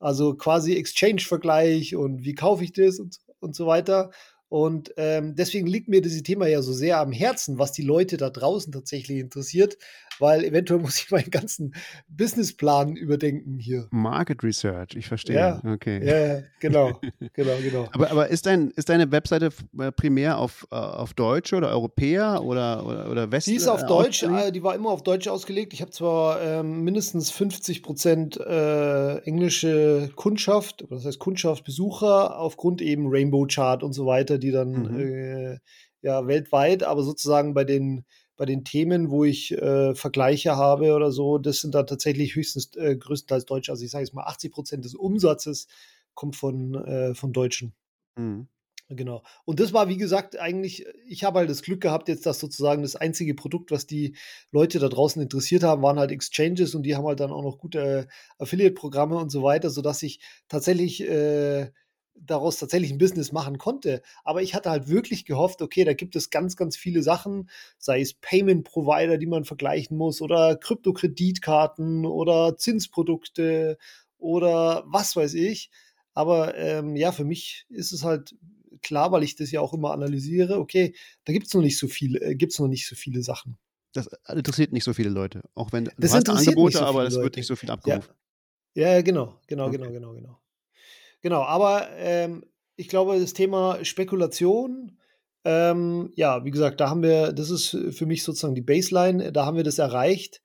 Also 0.01 0.35
quasi 0.35 0.77
Exchange-Vergleich 0.77 1.97
und 1.97 2.25
wie 2.25 2.35
kaufe 2.35 2.63
ich 2.63 2.75
das 2.75 2.99
und, 3.01 3.17
und 3.41 3.57
so 3.57 3.67
weiter. 3.67 4.11
Und 4.53 4.93
ähm, 4.99 5.35
deswegen 5.35 5.67
liegt 5.67 5.89
mir 5.89 6.03
dieses 6.03 6.25
Thema 6.25 6.47
ja 6.47 6.61
so 6.61 6.75
sehr 6.75 7.01
am 7.01 7.11
Herzen, 7.11 7.59
was 7.59 7.73
die 7.73 7.81
Leute 7.81 8.19
da 8.19 8.29
draußen 8.29 8.71
tatsächlich 8.71 9.19
interessiert, 9.19 9.79
weil 10.19 10.45
eventuell 10.45 10.79
muss 10.83 10.99
ich 10.99 11.11
meinen 11.11 11.31
ganzen 11.31 11.75
Businessplan 12.07 12.95
überdenken 12.95 13.59
hier. 13.59 13.89
Market 13.91 14.43
Research, 14.43 14.95
ich 14.95 15.09
verstehe. 15.09 15.37
Ja, 15.37 15.63
okay. 15.65 16.07
Ja, 16.07 16.43
genau, 16.61 17.01
genau, 17.33 17.57
genau. 17.63 17.89
aber, 17.93 18.11
aber 18.11 18.29
ist, 18.29 18.45
dein, 18.45 18.73
ist 18.73 18.91
deine 18.91 19.11
Webseite 19.11 19.49
äh, 19.79 19.91
primär 19.91 20.37
auf, 20.37 20.67
äh, 20.71 20.75
auf 20.75 21.15
Deutsche 21.15 21.57
oder 21.57 21.71
Europäer 21.71 22.43
oder, 22.45 22.85
oder, 22.85 23.11
oder 23.11 23.33
West? 23.33 23.47
Die 23.47 23.55
ist 23.55 23.69
auf 23.69 23.85
äh, 23.85 23.87
Deutsch, 23.87 24.23
äh, 24.23 24.53
die 24.53 24.63
war 24.63 24.75
immer 24.75 24.91
auf 24.91 25.03
Deutsch 25.03 25.29
ausgelegt. 25.29 25.73
Ich 25.73 25.81
habe 25.81 25.93
zwar 25.93 26.43
ähm, 26.43 26.85
mindestens 26.85 27.31
50 27.31 27.83
Prozent 27.83 28.37
äh, 28.39 29.17
englische 29.21 30.11
Kundschaft, 30.15 30.85
das 30.91 31.07
heißt 31.07 31.19
Kundschaftsbesucher, 31.19 32.39
aufgrund 32.39 32.83
eben 32.83 33.07
Rainbow 33.09 33.47
Chart 33.47 33.83
und 33.83 33.95
so 33.95 34.05
weiter, 34.05 34.42
die 34.43 34.51
dann 34.51 34.71
mhm. 34.71 34.99
äh, 34.99 35.59
ja 36.03 36.27
weltweit, 36.27 36.83
aber 36.83 37.03
sozusagen 37.03 37.55
bei 37.55 37.65
den 37.65 38.05
bei 38.37 38.47
den 38.47 38.65
Themen, 38.65 39.11
wo 39.11 39.25
ich 39.25 39.53
äh, 39.53 39.95
Vergleiche 39.95 40.57
habe 40.57 40.95
oder 40.95 41.13
so, 41.13 41.39
das 41.39 41.61
sind 41.61 41.75
dann 41.75 41.87
tatsächlich 41.87 42.35
höchstens 42.35 42.75
äh, 42.77 42.97
größtenteils 42.97 43.45
Deutsche. 43.45 43.71
Also 43.71 43.85
ich 43.85 43.91
sage 43.91 44.05
jetzt 44.05 44.15
mal, 44.15 44.25
80 44.25 44.53
Prozent 44.53 44.85
des 44.85 44.95
Umsatzes 44.95 45.69
kommt 46.15 46.35
von, 46.35 46.75
äh, 46.75 47.15
von 47.15 47.33
Deutschen. 47.33 47.75
Mhm. 48.17 48.49
Genau. 48.89 49.23
Und 49.45 49.61
das 49.61 49.73
war, 49.73 49.89
wie 49.89 49.97
gesagt, 49.97 50.39
eigentlich, 50.39 50.87
ich 51.07 51.25
habe 51.25 51.39
halt 51.39 51.51
das 51.51 51.63
Glück 51.63 51.81
gehabt, 51.81 52.09
jetzt, 52.09 52.27
dass 52.27 52.41
sozusagen 52.41 52.83
das 52.83 52.97
einzige 52.97 53.35
Produkt, 53.35 53.71
was 53.71 53.87
die 53.87 54.17
Leute 54.51 54.79
da 54.79 54.89
draußen 54.89 55.23
interessiert 55.23 55.63
haben, 55.63 55.83
waren 55.83 55.99
halt 55.99 56.11
Exchanges 56.11 56.75
und 56.75 56.83
die 56.83 56.97
haben 56.97 57.07
halt 57.07 57.21
dann 57.21 57.31
auch 57.31 57.43
noch 57.43 57.59
gute 57.59 58.09
Affiliate-Programme 58.39 59.17
und 59.17 59.31
so 59.31 59.43
weiter, 59.43 59.71
sodass 59.71 60.03
ich 60.03 60.21
tatsächlich 60.49 61.03
äh, 61.03 61.71
daraus 62.15 62.59
tatsächlich 62.59 62.93
ein 62.93 62.99
Business 62.99 63.33
machen 63.33 63.59
konnte. 63.59 64.03
Aber 64.25 64.43
ich 64.43 64.55
hatte 64.55 64.71
halt 64.71 64.89
wirklich 64.89 65.25
gehofft, 65.25 65.63
okay, 65.63 65.85
da 65.85 65.95
gibt 65.95 66.17
es 66.17 66.31
ganz, 66.31 66.57
ganz 66.57 66.77
viele 66.77 67.03
Sachen, 67.03 67.49
sei 67.79 68.01
es 68.01 68.15
Payment 68.15 68.65
Provider, 68.65 69.19
die 69.19 69.27
man 69.27 69.45
vergleichen 69.45 69.97
muss, 69.97 70.21
oder 70.21 70.57
Kryptokreditkarten 70.57 72.07
oder 72.07 72.57
Zinsprodukte 72.57 73.79
oder 74.19 74.85
was 74.87 75.17
weiß 75.17 75.35
ich. 75.35 75.71
Aber 76.15 76.57
ähm, 76.57 76.97
ja, 76.97 77.13
für 77.13 77.25
mich 77.25 77.67
ist 77.71 77.93
es 77.93 78.05
halt 78.05 78.35
klar, 78.83 79.13
weil 79.13 79.23
ich 79.23 79.37
das 79.37 79.51
ja 79.51 79.61
auch 79.61 79.73
immer 79.73 79.93
analysiere, 79.93 80.59
okay, 80.59 80.95
da 81.25 81.33
gibt 81.33 81.47
es 81.47 81.55
noch 81.55 81.63
nicht 81.63 81.79
so 81.79 81.89
viele, 81.89 82.21
äh, 82.21 82.35
gibt 82.35 82.53
es 82.53 82.59
noch 82.59 82.69
nicht 82.69 82.87
so 82.87 82.95
viele 82.95 83.23
Sachen. 83.23 83.57
Das 83.95 84.09
interessiert 84.29 84.73
nicht 84.73 84.85
so 84.85 84.95
viele 84.95 85.11
Leute. 85.11 85.43
Auch 85.55 85.73
wenn 85.73 85.85
das 85.85 85.95
du 85.97 86.17
hast 86.17 86.29
Angebote, 86.29 86.85
aber 86.85 87.05
es 87.05 87.15
wird 87.15 87.37
nicht 87.37 87.47
so 87.47 87.57
viel 87.57 87.71
abgerufen. 87.71 88.15
Ja, 88.75 88.95
ja 88.95 89.03
genau, 89.03 89.41
genau, 89.47 89.67
okay. 89.67 89.77
genau, 89.77 89.93
genau, 89.93 90.15
genau. 90.15 90.42
Genau, 91.23 91.43
aber 91.43 91.89
ähm, 91.97 92.45
ich 92.77 92.89
glaube, 92.89 93.19
das 93.19 93.33
Thema 93.33 93.85
Spekulation, 93.85 94.99
ähm, 95.45 96.13
ja, 96.17 96.45
wie 96.45 96.51
gesagt, 96.51 96.81
da 96.81 96.91
haben 96.91 97.03
wir, 97.03 97.33
das 97.33 97.51
ist 97.51 97.71
für 97.91 98.07
mich 98.07 98.25
sozusagen 98.25 98.55
die 98.55 98.61
Baseline, 98.61 99.33
da 99.33 99.47
haben 99.47 99.57
wir 99.57 99.65
das 99.65 99.79
erreicht. 99.79 100.43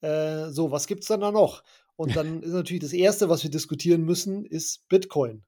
Äh, 0.00 0.50
so, 0.50 0.70
was 0.70 0.86
gibt 0.86 1.02
es 1.02 1.08
dann 1.08 1.20
da 1.20 1.30
noch? 1.30 1.62
Und 1.96 2.16
dann 2.16 2.42
ist 2.42 2.52
natürlich 2.52 2.82
das 2.82 2.92
Erste, 2.92 3.28
was 3.28 3.42
wir 3.44 3.50
diskutieren 3.50 4.02
müssen, 4.02 4.44
ist 4.44 4.86
Bitcoin. 4.88 5.44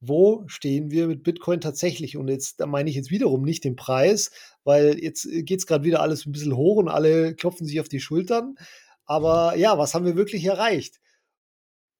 Wo 0.00 0.44
stehen 0.48 0.90
wir 0.90 1.08
mit 1.08 1.22
Bitcoin 1.22 1.60
tatsächlich? 1.60 2.16
Und 2.16 2.28
jetzt, 2.28 2.60
da 2.60 2.66
meine 2.66 2.90
ich 2.90 2.96
jetzt 2.96 3.10
wiederum 3.10 3.42
nicht 3.42 3.64
den 3.64 3.76
Preis, 3.76 4.30
weil 4.62 4.98
jetzt 5.02 5.26
geht 5.30 5.60
es 5.60 5.66
gerade 5.66 5.84
wieder 5.84 6.02
alles 6.02 6.26
ein 6.26 6.32
bisschen 6.32 6.56
hoch 6.56 6.76
und 6.76 6.88
alle 6.88 7.34
klopfen 7.34 7.66
sich 7.66 7.80
auf 7.80 7.88
die 7.88 8.00
Schultern. 8.00 8.56
Aber 9.06 9.56
ja, 9.56 9.78
was 9.78 9.94
haben 9.94 10.04
wir 10.04 10.16
wirklich 10.16 10.44
erreicht? 10.44 11.00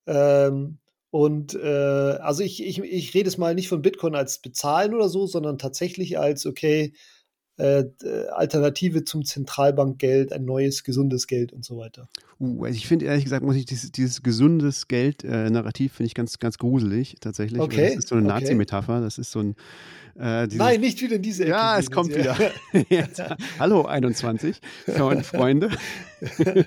Ähm, 0.06 0.78
Und 1.14 1.54
äh, 1.54 1.68
also 1.68 2.42
ich, 2.42 2.61
ich, 2.61 2.83
ich 2.83 3.14
rede 3.14 3.28
es 3.28 3.38
mal 3.38 3.54
nicht 3.54 3.68
von 3.68 3.83
Bitcoin 3.83 4.16
als 4.16 4.40
bezahlen 4.40 4.94
oder 4.94 5.09
so, 5.09 5.28
sondern 5.28 5.59
tatsächlich 5.59 6.18
als, 6.18 6.44
okay, 6.44 6.92
äh, 7.56 7.85
Alternative 8.33 9.04
zum 9.04 9.25
Zentralbankgeld, 9.25 10.33
ein 10.33 10.44
neues, 10.44 10.83
gesundes 10.83 11.28
Geld 11.28 11.52
und 11.52 11.64
so 11.64 11.76
weiter. 11.78 12.09
Uh, 12.40 12.64
also 12.64 12.76
ich 12.76 12.88
finde 12.88 13.04
ehrlich 13.04 13.23
gesagt, 13.23 13.44
muss 13.44 13.54
ich 13.54 13.64
dieses, 13.64 13.92
dieses 13.92 14.25
gesundes 14.25 14.88
Geld-Narrativ 14.88 15.92
äh, 15.92 15.94
finde 15.99 16.06
ich 16.09 16.14
ganz, 16.14 16.40
ganz 16.40 16.59
gruselig 16.59 17.14
tatsächlich. 17.21 17.61
Okay. 17.61 17.90
Das 17.90 17.99
ist 17.99 18.09
so 18.09 18.16
eine 18.16 18.25
okay. 18.25 18.40
Nazi-Metapher. 18.40 19.00
Das 19.00 19.18
ist 19.18 19.30
so 19.30 19.38
ein. 19.38 19.54
Äh, 20.18 20.49
dieses, 20.49 20.59
Nein, 20.59 20.80
nicht 20.80 21.00
wieder 21.00 21.14
in 21.14 21.23
diese 21.23 21.44
Ecke. 21.44 21.52
Ja, 21.52 21.78
es 21.78 21.92
kommt 21.92 22.12
wieder. 22.12 22.37
Jetzt, 22.88 23.23
hallo 23.61 23.85
21, 23.85 24.61
Freunde. 25.23 25.71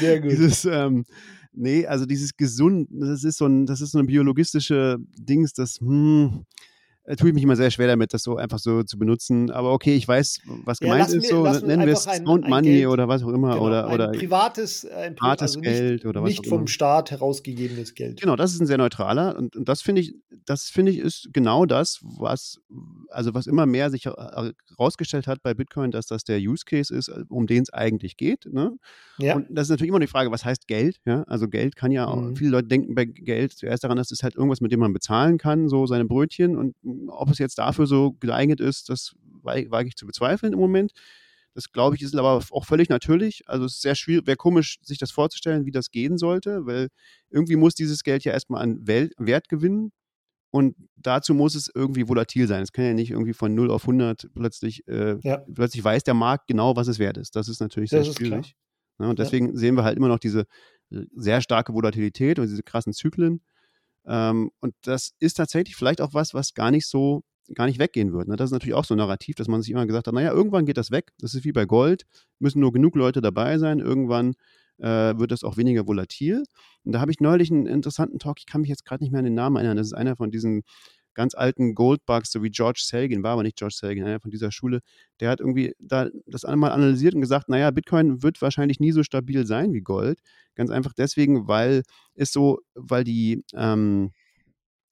Sehr 0.00 0.20
gut. 0.22 0.30
Dieses, 0.30 0.64
ähm, 0.64 1.04
nee, 1.56 1.86
also 1.86 2.06
dieses 2.06 2.36
gesund, 2.36 2.88
das 2.90 3.24
ist 3.24 3.38
so 3.38 3.46
ein, 3.46 3.66
das 3.66 3.80
ist 3.80 3.92
so 3.92 3.98
eine 3.98 4.06
biologistische 4.06 4.98
Dings, 5.16 5.52
das, 5.52 5.80
hm, 5.80 6.44
äh, 7.06 7.14
tue 7.14 7.28
ich 7.28 7.34
mich 7.34 7.44
immer 7.44 7.56
sehr 7.56 7.70
schwer 7.70 7.86
damit, 7.86 8.12
das 8.12 8.22
so 8.22 8.36
einfach 8.36 8.58
so 8.58 8.82
zu 8.82 8.98
benutzen. 8.98 9.50
Aber 9.50 9.72
okay, 9.72 9.94
ich 9.94 10.06
weiß, 10.06 10.40
was 10.64 10.80
gemeint 10.80 11.08
ja, 11.08 11.16
ist. 11.16 11.28
so 11.28 11.44
nennen 11.44 11.86
wir 11.86 11.92
es 11.92 12.02
Sound 12.02 12.48
Money 12.48 12.80
Geld, 12.80 12.88
oder 12.88 13.06
was 13.06 13.22
auch 13.22 13.28
immer. 13.28 13.54
Genau, 13.54 13.66
oder, 13.66 13.92
oder 13.92 14.10
ein 14.10 14.18
privates, 14.18 14.84
äh, 14.84 14.92
ein 14.92 15.14
privates 15.14 15.42
also 15.42 15.60
Geld 15.60 15.92
nicht, 15.92 16.06
oder 16.06 16.22
was 16.22 16.30
Nicht 16.30 16.46
vom 16.46 16.60
immer. 16.60 16.68
Staat 16.68 17.12
herausgegebenes 17.12 17.94
Geld. 17.94 18.20
Genau, 18.20 18.34
das 18.34 18.54
ist 18.54 18.60
ein 18.60 18.66
sehr 18.66 18.78
neutraler. 18.78 19.36
Und, 19.36 19.54
und 19.54 19.68
das 19.68 19.82
finde 19.82 20.00
ich, 20.00 20.14
das 20.44 20.64
finde 20.64 20.92
ich 20.92 20.98
ist 20.98 21.28
genau 21.32 21.64
das, 21.64 22.00
was, 22.02 22.58
also 23.10 23.34
was 23.34 23.46
immer 23.46 23.66
mehr 23.66 23.90
sich 23.90 24.06
herausgestellt 24.06 25.28
hat 25.28 25.42
bei 25.42 25.54
Bitcoin, 25.54 25.92
dass 25.92 26.06
das 26.06 26.24
der 26.24 26.38
Use 26.38 26.64
Case 26.64 26.94
ist, 26.94 27.08
um 27.28 27.46
den 27.46 27.62
es 27.62 27.72
eigentlich 27.72 28.16
geht. 28.16 28.46
Ne? 28.52 28.72
Ja. 29.18 29.36
Und 29.36 29.46
das 29.50 29.66
ist 29.66 29.70
natürlich 29.70 29.90
immer 29.90 30.00
die 30.00 30.08
Frage, 30.08 30.32
was 30.32 30.44
heißt 30.44 30.66
Geld? 30.66 30.96
Ja? 31.04 31.22
Also 31.28 31.48
Geld 31.48 31.76
kann 31.76 31.92
ja, 31.92 32.14
mhm. 32.14 32.34
viele 32.34 32.50
Leute 32.50 32.66
denken 32.66 32.96
bei 32.96 33.04
Geld 33.04 33.52
zuerst 33.52 33.84
daran, 33.84 33.96
dass 33.96 34.10
es 34.10 34.24
halt 34.24 34.34
irgendwas, 34.34 34.60
mit 34.60 34.72
dem 34.72 34.80
man 34.80 34.92
bezahlen 34.92 35.38
kann, 35.38 35.68
so 35.68 35.86
seine 35.86 36.04
Brötchen 36.04 36.56
und 36.56 36.74
ob 37.08 37.30
es 37.30 37.38
jetzt 37.38 37.58
dafür 37.58 37.86
so 37.86 38.12
geeignet 38.12 38.60
ist, 38.60 38.88
das 38.88 39.14
wage 39.42 39.88
ich 39.88 39.96
zu 39.96 40.06
bezweifeln 40.06 40.52
im 40.52 40.58
Moment. 40.58 40.92
Das 41.54 41.72
glaube 41.72 41.96
ich 41.96 42.02
ist 42.02 42.14
aber 42.14 42.42
auch 42.50 42.66
völlig 42.66 42.90
natürlich. 42.90 43.48
Also 43.48 43.64
es 43.64 43.74
ist 43.74 43.82
sehr 43.82 43.94
schwierig, 43.94 44.26
wäre 44.26 44.36
komisch, 44.36 44.78
sich 44.82 44.98
das 44.98 45.10
vorzustellen, 45.10 45.64
wie 45.64 45.70
das 45.70 45.90
gehen 45.90 46.18
sollte, 46.18 46.66
weil 46.66 46.88
irgendwie 47.30 47.56
muss 47.56 47.74
dieses 47.74 48.02
Geld 48.02 48.24
ja 48.24 48.32
erstmal 48.32 48.62
an 48.62 48.86
Wert 48.86 49.48
gewinnen 49.48 49.92
und 50.50 50.76
dazu 50.96 51.34
muss 51.34 51.54
es 51.54 51.70
irgendwie 51.74 52.08
volatil 52.08 52.46
sein. 52.46 52.62
Es 52.62 52.72
kann 52.72 52.84
ja 52.84 52.94
nicht 52.94 53.10
irgendwie 53.10 53.32
von 53.32 53.54
0 53.54 53.70
auf 53.70 53.84
100 53.84 54.28
plötzlich, 54.34 54.86
äh, 54.86 55.18
ja. 55.22 55.38
plötzlich 55.52 55.82
weiß 55.82 56.04
der 56.04 56.14
Markt 56.14 56.46
genau, 56.46 56.76
was 56.76 56.88
es 56.88 56.98
wert 56.98 57.18
ist. 57.18 57.36
Das 57.36 57.48
ist 57.48 57.60
natürlich 57.60 57.90
sehr 57.90 58.04
das 58.04 58.14
schwierig. 58.14 58.54
Ja, 58.98 59.08
und 59.08 59.18
deswegen 59.18 59.48
ja. 59.48 59.56
sehen 59.56 59.76
wir 59.76 59.84
halt 59.84 59.96
immer 59.96 60.08
noch 60.08 60.18
diese 60.18 60.46
äh, 60.90 61.04
sehr 61.14 61.40
starke 61.40 61.74
Volatilität 61.74 62.38
und 62.38 62.48
diese 62.48 62.62
krassen 62.62 62.92
Zyklen. 62.92 63.42
Ähm, 64.06 64.50
und 64.60 64.74
das 64.82 65.12
ist 65.18 65.34
tatsächlich 65.34 65.76
vielleicht 65.76 66.00
auch 66.00 66.14
was, 66.14 66.34
was 66.34 66.54
gar 66.54 66.70
nicht 66.70 66.86
so, 66.86 67.22
gar 67.54 67.66
nicht 67.66 67.78
weggehen 67.78 68.12
wird. 68.12 68.28
Ne? 68.28 68.36
Das 68.36 68.50
ist 68.50 68.52
natürlich 68.52 68.74
auch 68.74 68.84
so 68.84 68.94
ein 68.94 68.98
Narrativ, 68.98 69.36
dass 69.36 69.48
man 69.48 69.62
sich 69.62 69.70
immer 69.70 69.86
gesagt 69.86 70.06
hat, 70.06 70.14
naja, 70.14 70.32
irgendwann 70.32 70.66
geht 70.66 70.76
das 70.76 70.90
weg. 70.90 71.12
Das 71.18 71.34
ist 71.34 71.44
wie 71.44 71.52
bei 71.52 71.64
Gold, 71.64 72.06
müssen 72.38 72.60
nur 72.60 72.72
genug 72.72 72.96
Leute 72.96 73.20
dabei 73.20 73.58
sein, 73.58 73.80
irgendwann 73.80 74.34
äh, 74.78 75.16
wird 75.18 75.32
das 75.32 75.44
auch 75.44 75.56
weniger 75.56 75.86
volatil. 75.86 76.44
Und 76.84 76.92
da 76.92 77.00
habe 77.00 77.10
ich 77.10 77.20
neulich 77.20 77.50
einen 77.50 77.66
interessanten 77.66 78.18
Talk, 78.18 78.38
ich 78.38 78.46
kann 78.46 78.60
mich 78.60 78.70
jetzt 78.70 78.84
gerade 78.84 79.02
nicht 79.02 79.10
mehr 79.10 79.20
an 79.20 79.24
den 79.24 79.34
Namen 79.34 79.56
erinnern, 79.56 79.76
das 79.76 79.88
ist 79.88 79.94
einer 79.94 80.16
von 80.16 80.30
diesen 80.30 80.62
ganz 81.16 81.34
alten 81.34 81.74
Goldbugs, 81.74 82.30
so 82.30 82.42
wie 82.42 82.50
George 82.50 82.82
Sagan, 82.84 83.24
war 83.24 83.32
aber 83.32 83.42
nicht 83.42 83.56
George 83.56 83.74
Sagan, 83.76 84.04
einer 84.04 84.20
von 84.20 84.30
dieser 84.30 84.52
Schule, 84.52 84.80
der 85.18 85.30
hat 85.30 85.40
irgendwie 85.40 85.74
da 85.80 86.08
das 86.26 86.44
einmal 86.44 86.70
analysiert 86.70 87.14
und 87.14 87.22
gesagt, 87.22 87.48
naja, 87.48 87.70
Bitcoin 87.72 88.22
wird 88.22 88.40
wahrscheinlich 88.42 88.78
nie 88.78 88.92
so 88.92 89.02
stabil 89.02 89.46
sein 89.46 89.72
wie 89.72 89.80
Gold. 89.80 90.20
Ganz 90.54 90.70
einfach 90.70 90.92
deswegen, 90.92 91.48
weil 91.48 91.82
es 92.14 92.32
so, 92.32 92.60
weil 92.74 93.02
die 93.02 93.42
ähm, 93.54 94.12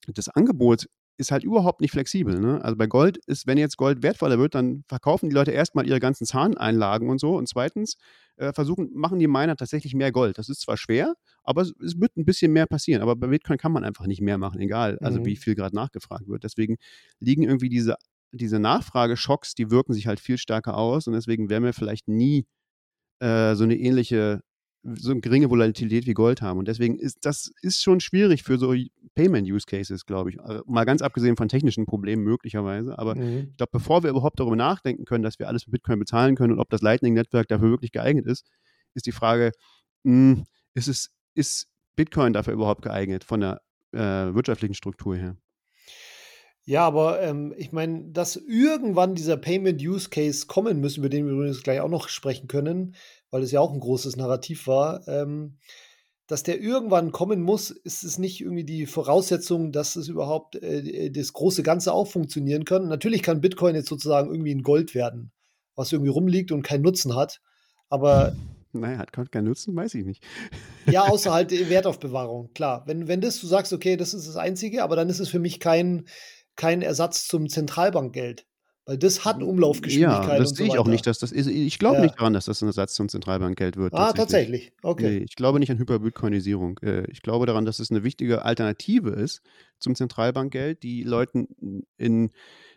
das 0.09 0.28
Angebot 0.28 0.87
ist 1.16 1.30
halt 1.30 1.44
überhaupt 1.44 1.80
nicht 1.80 1.92
flexibel. 1.92 2.38
Ne? 2.38 2.62
Also 2.64 2.76
bei 2.76 2.87
Gold 2.87 3.18
ist, 3.26 3.47
wenn 3.47 3.56
jetzt 3.56 3.76
Gold 3.76 4.02
wertvoller 4.02 4.38
wird, 4.38 4.54
dann 4.54 4.85
verkaufen 4.88 5.28
die 5.28 5.35
Leute 5.35 5.52
erstmal 5.52 5.87
ihre 5.87 6.00
ganzen 6.00 6.26
Zahneinlagen 6.26 7.09
und 7.09 7.21
so. 7.21 7.37
Und 7.37 7.49
zweitens 7.49 7.97
äh, 8.37 8.52
versuchen, 8.52 8.90
machen 8.94 9.18
die 9.18 9.28
Miner 9.28 9.56
tatsächlich 9.56 9.94
mehr 9.94 10.11
Gold. 10.11 10.38
Das 10.38 10.49
ist 10.49 10.61
zwar 10.61 10.76
schwer, 10.76 11.14
aber 11.44 11.62
es, 11.62 11.73
es, 11.85 12.00
wird 12.00 12.16
ein 12.16 12.25
bisschen 12.25 12.52
mehr 12.52 12.66
passieren. 12.66 13.02
Aber 13.02 13.14
bei 13.14 13.28
Bitcoin 13.28 13.59
kann 13.59 13.73
man 13.73 13.85
einfach 13.85 14.06
nicht 14.06 14.21
mehr 14.21 14.38
machen, 14.38 14.61
egal, 14.61 14.99
also 15.00 15.21
mhm. 15.21 15.26
wie 15.26 15.37
viel 15.37 15.54
gerade 15.54 15.76
nachgefragt 15.76 16.26
wird. 16.26 16.42
Deswegen 16.42 16.76
liegen 17.21 17.44
irgendwie 17.44 17.68
diese, 17.68 17.97
diese 18.33 18.59
Nachfrageschocks, 18.59 19.54
die 19.54 19.71
wirken 19.71 19.92
sich 19.92 20.06
halt 20.06 20.18
viel 20.18 20.38
stärker 20.38 20.76
aus 20.76 21.06
und 21.06 21.12
deswegen 21.12 21.49
werden 21.49 21.64
wir 21.64 21.73
vielleicht 21.73 22.09
nie 22.09 22.47
äh, 23.21 23.54
so 23.54 23.64
eine 23.64 23.76
ähnliche 23.76 24.40
so 24.84 25.10
eine 25.10 25.20
geringe 25.20 25.50
Volatilität 25.50 26.06
wie 26.06 26.14
Gold 26.14 26.42
haben. 26.42 26.58
Und 26.58 26.68
deswegen 26.68 26.98
ist 26.98 27.24
das 27.24 27.50
ist 27.62 27.82
schon 27.82 28.00
schwierig 28.00 28.42
für 28.42 28.58
so 28.58 28.74
Payment-Use-Cases, 29.14 30.04
glaube 30.06 30.30
ich. 30.30 30.40
Also 30.40 30.62
mal 30.66 30.84
ganz 30.84 31.02
abgesehen 31.02 31.36
von 31.36 31.48
technischen 31.48 31.86
Problemen 31.86 32.22
möglicherweise. 32.22 32.98
Aber 32.98 33.14
mhm. 33.14 33.48
ich 33.50 33.56
glaube, 33.56 33.70
bevor 33.72 34.02
wir 34.02 34.10
überhaupt 34.10 34.40
darüber 34.40 34.56
nachdenken 34.56 35.04
können, 35.04 35.22
dass 35.22 35.38
wir 35.38 35.48
alles 35.48 35.66
mit 35.66 35.72
Bitcoin 35.72 35.98
bezahlen 35.98 36.36
können 36.36 36.52
und 36.52 36.60
ob 36.60 36.70
das 36.70 36.82
Lightning-Netzwerk 36.82 37.48
dafür 37.48 37.70
wirklich 37.70 37.92
geeignet 37.92 38.26
ist, 38.26 38.46
ist 38.94 39.06
die 39.06 39.12
Frage, 39.12 39.52
mh, 40.04 40.36
hm, 40.36 40.44
ist, 40.74 40.88
es, 40.88 41.10
ist 41.34 41.68
Bitcoin 41.96 42.32
dafür 42.32 42.52
überhaupt 42.52 42.82
geeignet 42.82 43.24
von 43.24 43.40
der 43.40 43.60
äh, 43.92 44.34
wirtschaftlichen 44.34 44.74
Struktur 44.74 45.16
her? 45.16 45.36
Ja, 46.66 46.86
aber 46.86 47.20
ähm, 47.22 47.54
ich 47.58 47.72
meine, 47.72 48.10
dass 48.10 48.36
irgendwann 48.36 49.14
dieser 49.14 49.36
Payment 49.36 49.82
Use 49.82 50.08
Case 50.08 50.46
kommen 50.46 50.80
müssen, 50.80 51.00
über 51.00 51.10
den 51.10 51.26
wir 51.26 51.34
übrigens 51.34 51.62
gleich 51.62 51.80
auch 51.80 51.90
noch 51.90 52.08
sprechen 52.08 52.48
können, 52.48 52.94
weil 53.34 53.42
es 53.42 53.50
ja 53.50 53.58
auch 53.58 53.72
ein 53.72 53.80
großes 53.80 54.14
Narrativ 54.14 54.68
war, 54.68 55.08
ähm, 55.08 55.58
dass 56.28 56.44
der 56.44 56.60
irgendwann 56.60 57.10
kommen 57.10 57.42
muss, 57.42 57.72
ist 57.72 58.04
es 58.04 58.16
nicht 58.16 58.40
irgendwie 58.40 58.62
die 58.62 58.86
Voraussetzung, 58.86 59.72
dass 59.72 59.96
es 59.96 60.06
überhaupt 60.06 60.54
äh, 60.62 61.10
das 61.10 61.32
große 61.32 61.64
Ganze 61.64 61.92
auch 61.92 62.06
funktionieren 62.06 62.64
kann. 62.64 62.86
Natürlich 62.86 63.24
kann 63.24 63.40
Bitcoin 63.40 63.74
jetzt 63.74 63.88
sozusagen 63.88 64.30
irgendwie 64.30 64.54
ein 64.54 64.62
Gold 64.62 64.94
werden, 64.94 65.32
was 65.74 65.90
irgendwie 65.90 66.12
rumliegt 66.12 66.52
und 66.52 66.62
keinen 66.62 66.82
Nutzen 66.82 67.16
hat. 67.16 67.40
Aber 67.88 68.36
naja, 68.72 68.98
hat 68.98 69.32
keinen 69.32 69.46
Nutzen, 69.46 69.74
weiß 69.74 69.94
ich 69.94 70.04
nicht. 70.04 70.22
Ja, 70.86 71.08
außer 71.08 71.32
halt 71.32 71.50
Wertaufbewahrung, 71.68 72.52
klar. 72.54 72.84
Wenn, 72.86 73.08
wenn 73.08 73.20
das 73.20 73.40
du 73.40 73.48
sagst, 73.48 73.72
okay, 73.72 73.96
das 73.96 74.14
ist 74.14 74.28
das 74.28 74.36
Einzige, 74.36 74.84
aber 74.84 74.94
dann 74.94 75.08
ist 75.08 75.18
es 75.18 75.28
für 75.28 75.40
mich 75.40 75.58
kein, 75.58 76.06
kein 76.54 76.82
Ersatz 76.82 77.26
zum 77.26 77.48
Zentralbankgeld. 77.48 78.46
Weil 78.86 78.98
das 78.98 79.24
hat 79.24 79.42
Umlaufgeschwindigkeit. 79.42 80.28
Ja, 80.28 80.38
das 80.38 80.50
sehe 80.50 80.66
ich 80.66 80.74
so 80.74 80.78
auch 80.78 80.86
nicht, 80.86 81.06
dass 81.06 81.18
das 81.18 81.32
ist. 81.32 81.46
Ich 81.46 81.78
glaube 81.78 81.96
ja. 81.96 82.02
nicht 82.02 82.18
daran, 82.18 82.34
dass 82.34 82.44
das 82.44 82.60
ein 82.60 82.66
Ersatz 82.66 82.94
zum 82.94 83.08
Zentralbankgeld 83.08 83.78
wird. 83.78 83.94
Ah, 83.94 84.12
tatsächlich. 84.12 84.72
Okay. 84.82 85.20
Nee, 85.20 85.24
ich 85.24 85.36
glaube 85.36 85.58
nicht 85.58 85.70
an 85.70 85.78
Hyperbitcoinisierung. 85.78 86.78
Äh, 86.82 87.10
ich 87.10 87.22
glaube 87.22 87.46
daran, 87.46 87.64
dass 87.64 87.78
es 87.78 87.90
eine 87.90 88.04
wichtige 88.04 88.44
Alternative 88.44 89.10
ist 89.10 89.40
zum 89.78 89.94
Zentralbankgeld, 89.94 90.82
die 90.82 91.02
Leuten 91.02 91.86
in 91.96 92.30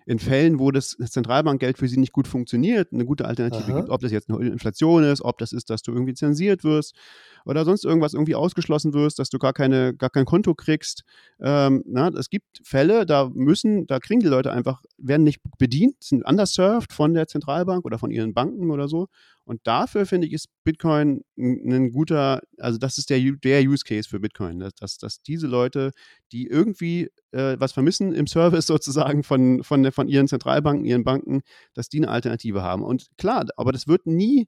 in 0.07 0.19
Fällen, 0.19 0.57
wo 0.57 0.71
das 0.71 0.91
Zentralbankgeld 0.91 1.77
für 1.77 1.89
sie 1.89 1.99
nicht 1.99 2.13
gut 2.13 2.29
funktioniert, 2.29 2.93
eine 2.93 3.03
gute 3.03 3.25
Alternative 3.25 3.65
Aha. 3.65 3.73
gibt. 3.73 3.89
Ob 3.89 3.99
das 3.99 4.13
jetzt 4.13 4.29
eine 4.29 4.47
Inflation 4.47 5.03
ist, 5.03 5.21
ob 5.21 5.37
das 5.37 5.51
ist, 5.51 5.69
dass 5.69 5.81
du 5.81 5.91
irgendwie 5.91 6.13
zensiert 6.13 6.63
wirst 6.63 6.95
oder 7.43 7.65
sonst 7.65 7.83
irgendwas 7.83 8.13
irgendwie 8.13 8.35
ausgeschlossen 8.35 8.93
wirst, 8.93 9.19
dass 9.19 9.29
du 9.29 9.37
gar, 9.37 9.51
keine, 9.51 9.93
gar 9.93 10.09
kein 10.09 10.23
Konto 10.23 10.55
kriegst. 10.55 11.03
Ähm, 11.41 11.83
na, 11.85 12.07
es 12.07 12.29
gibt 12.29 12.61
Fälle, 12.63 13.05
da 13.05 13.29
müssen, 13.33 13.85
da 13.85 13.99
kriegen 13.99 14.21
die 14.21 14.27
Leute 14.27 14.53
einfach, 14.53 14.81
werden 14.97 15.23
nicht 15.23 15.41
bedient, 15.57 15.95
sind 15.99 16.25
underserved 16.25 16.93
von 16.93 17.13
der 17.13 17.27
Zentralbank 17.27 17.83
oder 17.83 17.99
von 17.99 18.09
ihren 18.09 18.33
Banken 18.33 18.71
oder 18.71 18.87
so. 18.87 19.09
Und 19.47 19.61
dafür 19.63 20.05
finde 20.05 20.27
ich, 20.27 20.33
ist 20.33 20.49
Bitcoin 20.65 21.21
ein 21.37 21.91
guter, 21.91 22.41
also 22.57 22.77
das 22.77 22.97
ist 22.97 23.09
der, 23.09 23.19
der 23.19 23.61
Use 23.61 23.85
Case 23.85 24.09
für 24.09 24.19
Bitcoin, 24.19 24.59
dass, 24.59 24.75
dass, 24.75 24.97
dass 24.97 25.21
diese 25.21 25.47
Leute, 25.47 25.91
die 26.33 26.47
irgendwie 26.47 27.07
äh, 27.31 27.55
was 27.57 27.71
vermissen 27.71 28.13
im 28.13 28.27
Service 28.27 28.67
sozusagen 28.67 29.23
von, 29.23 29.63
von, 29.63 29.89
von 29.93 30.09
ihren 30.09 30.27
Zentralbanken, 30.27 30.83
ihren 30.83 31.05
Banken, 31.05 31.43
dass 31.73 31.87
die 31.87 31.99
eine 31.99 32.09
Alternative 32.09 32.61
haben. 32.61 32.83
Und 32.83 33.07
klar, 33.17 33.45
aber 33.55 33.71
das 33.71 33.87
wird 33.87 34.05
nie 34.05 34.47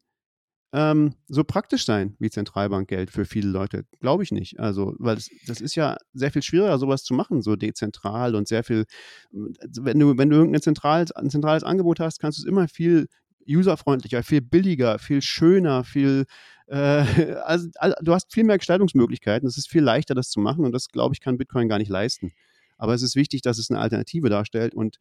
ähm, 0.74 1.15
so 1.29 1.46
praktisch 1.46 1.86
sein 1.86 2.18
wie 2.20 2.29
Zentralbankgeld 2.29 3.10
für 3.10 3.24
viele 3.24 3.48
Leute. 3.48 3.86
Glaube 4.01 4.24
ich 4.24 4.34
nicht. 4.34 4.60
Also, 4.60 4.96
weil 5.00 5.15
das, 5.15 5.29
das, 5.48 5.62
ist 5.62 5.75
ja 5.75 5.96
sehr 6.13 6.32
viel 6.32 6.44
schwieriger, 6.44 6.77
sowas 6.77 7.03
zu 7.06 7.13
machen, 7.13 7.41
so 7.41 7.56
dezentral 7.56 8.36
und 8.36 8.50
sehr 8.50 8.65
viel, 8.65 8.84
wenn 9.32 9.98
du, 9.98 10.18
wenn 10.18 10.29
du 10.29 10.36
irgendein 10.36 10.62
zentrales, 10.62 11.13
ein 11.13 11.29
zentrales 11.29 11.63
Angebot 11.63 12.01
hast, 12.01 12.20
kannst 12.20 12.38
du 12.38 12.41
es 12.41 12.48
immer 12.48 12.68
viel 12.68 13.08
userfreundlicher, 13.50 14.24
viel 14.24 14.41
billiger, 14.41 15.00
viel 15.00 15.22
schöner, 15.22 15.84
viel 15.84 16.25
äh, 16.70 17.03
also, 17.44 17.70
du 18.01 18.13
hast 18.13 18.32
viel 18.34 18.44
mehr 18.44 18.58
Gestaltungsmöglichkeiten. 18.58 19.48
Es 19.48 19.58
ist 19.58 19.70
viel 19.70 19.84
leichter, 19.84 20.15
das 20.15 20.29
zu 20.29 20.39
machen 20.39 20.65
und 20.65 20.72
das, 20.72 20.88
glaube 20.89 21.13
ich, 21.13 21.22
kann 21.22 21.38
Bitcoin 21.38 21.68
gar 21.68 21.79
nicht 21.79 21.89
leisten. 21.89 22.32
Aber 22.77 22.94
es 22.94 23.01
ist 23.01 23.15
wichtig, 23.15 23.41
dass 23.41 23.58
es 23.58 23.70
eine 23.70 23.79
Alternative 23.79 24.29
darstellt 24.29 24.74
und 24.74 24.98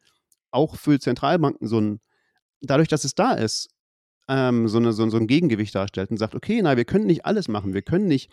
auch 0.51 0.75
für 0.75 0.99
Zentralbanken 0.99 1.67
so 1.67 1.79
ein, 1.79 2.01
dadurch, 2.61 2.87
dass 2.87 3.05
es 3.05 3.15
da 3.15 3.33
ist, 3.33 3.69
ähm, 4.27 4.67
so, 4.67 4.77
eine, 4.77 4.93
so, 4.93 5.09
so, 5.09 5.17
ein 5.17 5.27
Gegengewicht 5.27 5.73
darstellt 5.73 6.11
und 6.11 6.17
sagt, 6.17 6.35
okay, 6.35 6.59
na, 6.61 6.77
wir 6.77 6.85
können 6.85 7.07
nicht 7.07 7.25
alles 7.25 7.47
machen, 7.47 7.73
wir 7.73 7.81
können 7.81 8.07
nicht, 8.07 8.29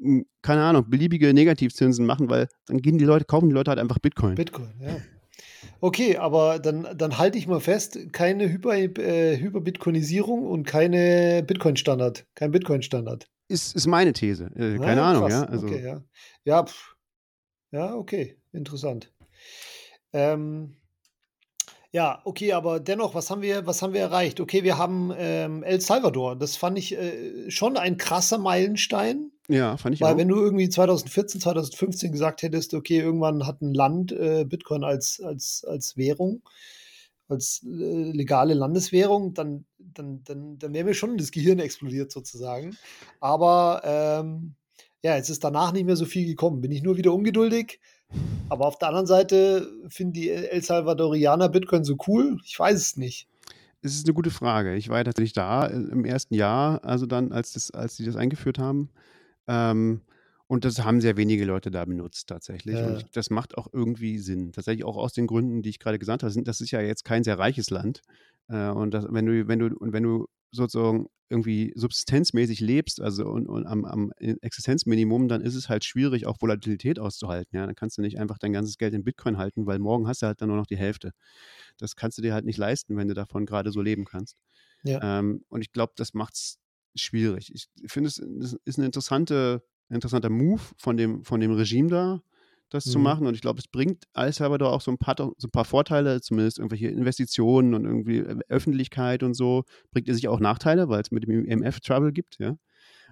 hm, 0.00 0.26
keine 0.42 0.62
Ahnung, 0.62 0.90
beliebige 0.90 1.32
Negativzinsen 1.32 2.04
machen, 2.04 2.28
weil 2.28 2.48
dann 2.66 2.78
gehen 2.78 2.98
die 2.98 3.04
Leute, 3.04 3.24
kaufen 3.24 3.48
die 3.48 3.54
Leute 3.54 3.70
halt 3.70 3.80
einfach 3.80 3.98
Bitcoin. 3.98 4.34
Bitcoin, 4.34 4.74
ja. 4.80 4.96
Okay, 5.80 6.16
aber 6.16 6.58
dann, 6.58 6.88
dann 6.96 7.18
halte 7.18 7.38
ich 7.38 7.46
mal 7.46 7.60
fest, 7.60 7.98
keine 8.12 8.48
Hyper, 8.48 8.76
äh, 8.76 9.38
Hyperbitcoinisierung 9.38 10.46
und 10.46 10.64
keine 10.64 11.42
Bitcoin-Standard. 11.46 12.26
Kein 12.34 12.50
Bitcoin-Standard. 12.50 13.28
Ist, 13.48 13.74
ist 13.74 13.86
meine 13.86 14.12
These. 14.12 14.50
Äh, 14.56 14.78
keine 14.78 15.02
ah, 15.02 15.10
Ahnung, 15.10 15.30
ja. 15.30 15.44
Also. 15.44 15.66
Okay, 15.66 15.84
ja. 15.84 16.02
Ja. 16.44 16.64
Ja, 17.70 17.94
okay, 17.94 18.38
interessant. 18.52 19.12
Ähm, 20.12 20.77
ja, 21.90 22.20
okay, 22.24 22.52
aber 22.52 22.80
dennoch, 22.80 23.14
was 23.14 23.30
haben 23.30 23.40
wir, 23.40 23.66
was 23.66 23.80
haben 23.80 23.94
wir 23.94 24.02
erreicht? 24.02 24.40
Okay, 24.40 24.62
wir 24.62 24.76
haben 24.76 25.10
ähm, 25.16 25.62
El 25.62 25.80
Salvador. 25.80 26.36
Das 26.36 26.56
fand 26.56 26.78
ich 26.78 26.92
äh, 26.92 27.50
schon 27.50 27.78
ein 27.78 27.96
krasser 27.96 28.36
Meilenstein. 28.36 29.32
Ja, 29.48 29.78
fand 29.78 29.94
ich 29.94 30.02
Weil 30.02 30.14
auch. 30.14 30.18
wenn 30.18 30.28
du 30.28 30.36
irgendwie 30.36 30.68
2014, 30.68 31.40
2015 31.40 32.12
gesagt 32.12 32.42
hättest, 32.42 32.74
okay, 32.74 32.98
irgendwann 32.98 33.46
hat 33.46 33.62
ein 33.62 33.72
Land 33.72 34.12
äh, 34.12 34.44
Bitcoin 34.44 34.84
als, 34.84 35.22
als, 35.24 35.64
als 35.66 35.96
Währung, 35.96 36.42
als 37.26 37.64
äh, 37.64 38.12
legale 38.12 38.52
Landeswährung, 38.52 39.32
dann, 39.32 39.64
dann, 39.78 40.22
dann, 40.24 40.58
dann 40.58 40.74
wäre 40.74 40.84
mir 40.84 40.94
schon 40.94 41.16
das 41.16 41.30
Gehirn 41.30 41.58
explodiert 41.58 42.12
sozusagen. 42.12 42.76
Aber 43.20 43.80
ähm, 43.84 44.56
ja, 45.02 45.16
jetzt 45.16 45.30
ist 45.30 45.42
danach 45.42 45.72
nicht 45.72 45.86
mehr 45.86 45.96
so 45.96 46.04
viel 46.04 46.26
gekommen. 46.26 46.60
Bin 46.60 46.72
ich 46.72 46.82
nur 46.82 46.98
wieder 46.98 47.14
ungeduldig. 47.14 47.80
Aber 48.48 48.66
auf 48.66 48.78
der 48.78 48.88
anderen 48.88 49.06
Seite 49.06 49.70
finden 49.88 50.14
die 50.14 50.30
El 50.30 50.62
Salvadorianer 50.62 51.48
Bitcoin 51.48 51.84
so 51.84 51.96
cool? 52.06 52.38
Ich 52.44 52.58
weiß 52.58 52.76
es 52.76 52.96
nicht. 52.96 53.28
Es 53.82 53.94
ist 53.94 54.06
eine 54.06 54.14
gute 54.14 54.30
Frage. 54.30 54.74
Ich 54.74 54.88
war 54.88 54.98
ja 54.98 55.04
tatsächlich 55.04 55.34
da 55.34 55.66
äh, 55.66 55.74
im 55.74 56.04
ersten 56.04 56.34
Jahr, 56.34 56.84
also 56.84 57.06
dann, 57.06 57.32
als, 57.32 57.52
das, 57.52 57.70
als 57.70 57.96
die 57.96 58.04
das 58.04 58.16
eingeführt 58.16 58.58
haben. 58.58 58.90
Ähm, 59.46 60.00
und 60.46 60.64
das 60.64 60.82
haben 60.82 61.00
sehr 61.00 61.16
wenige 61.18 61.44
Leute 61.44 61.70
da 61.70 61.84
benutzt 61.84 62.28
tatsächlich. 62.28 62.76
Ja. 62.76 62.86
Und 62.86 63.06
das 63.14 63.28
macht 63.30 63.56
auch 63.58 63.68
irgendwie 63.72 64.18
Sinn. 64.18 64.52
Tatsächlich 64.52 64.84
auch 64.84 64.96
aus 64.96 65.12
den 65.12 65.26
Gründen, 65.26 65.62
die 65.62 65.68
ich 65.68 65.78
gerade 65.78 65.98
gesagt 65.98 66.22
habe. 66.22 66.42
Das 66.42 66.60
ist 66.60 66.70
ja 66.70 66.80
jetzt 66.80 67.04
kein 67.04 67.22
sehr 67.22 67.38
reiches 67.38 67.70
Land. 67.70 68.00
Äh, 68.48 68.70
und 68.70 68.92
das, 68.92 69.06
wenn 69.10 69.26
du, 69.26 69.46
wenn 69.46 69.58
du, 69.58 69.76
und 69.76 69.92
wenn 69.92 70.02
du 70.02 70.26
sozusagen 70.50 71.08
irgendwie 71.30 71.72
subsistenzmäßig 71.74 72.60
lebst, 72.60 73.00
also 73.00 73.26
und, 73.26 73.46
und 73.46 73.66
am, 73.66 73.84
am, 73.84 74.12
Existenzminimum, 74.18 75.28
dann 75.28 75.42
ist 75.42 75.54
es 75.54 75.68
halt 75.68 75.84
schwierig, 75.84 76.26
auch 76.26 76.40
Volatilität 76.40 76.98
auszuhalten. 76.98 77.56
Ja, 77.56 77.66
dann 77.66 77.74
kannst 77.74 77.98
du 77.98 78.02
nicht 78.02 78.18
einfach 78.18 78.38
dein 78.38 78.52
ganzes 78.52 78.78
Geld 78.78 78.94
in 78.94 79.04
Bitcoin 79.04 79.36
halten, 79.36 79.66
weil 79.66 79.78
morgen 79.78 80.08
hast 80.08 80.22
du 80.22 80.26
halt 80.26 80.40
dann 80.40 80.48
nur 80.48 80.56
noch 80.56 80.66
die 80.66 80.76
Hälfte. 80.76 81.12
Das 81.76 81.96
kannst 81.96 82.18
du 82.18 82.22
dir 82.22 82.32
halt 82.32 82.44
nicht 82.44 82.56
leisten, 82.56 82.96
wenn 82.96 83.08
du 83.08 83.14
davon 83.14 83.46
gerade 83.46 83.72
so 83.72 83.82
leben 83.82 84.04
kannst. 84.04 84.36
Ja. 84.84 85.18
Ähm, 85.18 85.44
und 85.48 85.60
ich 85.60 85.72
glaube, 85.72 85.92
das 85.96 86.14
macht 86.14 86.34
es 86.34 86.58
schwierig. 86.94 87.52
Ich 87.54 87.68
finde, 87.86 88.08
es 88.08 88.18
ist 88.64 88.78
ein 88.78 88.84
interessante, 88.84 89.62
interessanter 89.90 90.30
Move 90.30 90.62
von 90.76 90.96
dem, 90.96 91.24
von 91.24 91.40
dem 91.40 91.52
Regime 91.52 91.88
da, 91.88 92.22
das 92.68 92.86
mhm. 92.86 92.90
zu 92.90 92.98
machen. 92.98 93.26
Und 93.26 93.34
ich 93.34 93.40
glaube, 93.40 93.58
es 93.58 93.68
bringt 93.68 94.04
El 94.14 94.32
Salvador 94.32 94.72
auch 94.72 94.80
so 94.80 94.90
ein, 94.90 94.98
paar, 94.98 95.16
so 95.16 95.32
ein 95.42 95.50
paar 95.50 95.64
Vorteile, 95.64 96.20
zumindest 96.20 96.58
irgendwelche 96.58 96.88
Investitionen 96.88 97.74
und 97.74 97.84
irgendwie 97.84 98.20
Öffentlichkeit 98.48 99.22
und 99.22 99.34
so. 99.34 99.64
Bringt 99.92 100.08
es 100.08 100.16
sich 100.16 100.28
auch 100.28 100.40
Nachteile, 100.40 100.88
weil 100.88 101.00
es 101.00 101.10
mit 101.10 101.24
dem 101.24 101.44
IMF 101.44 101.80
Trouble 101.80 102.12
gibt, 102.12 102.38
ja. 102.38 102.56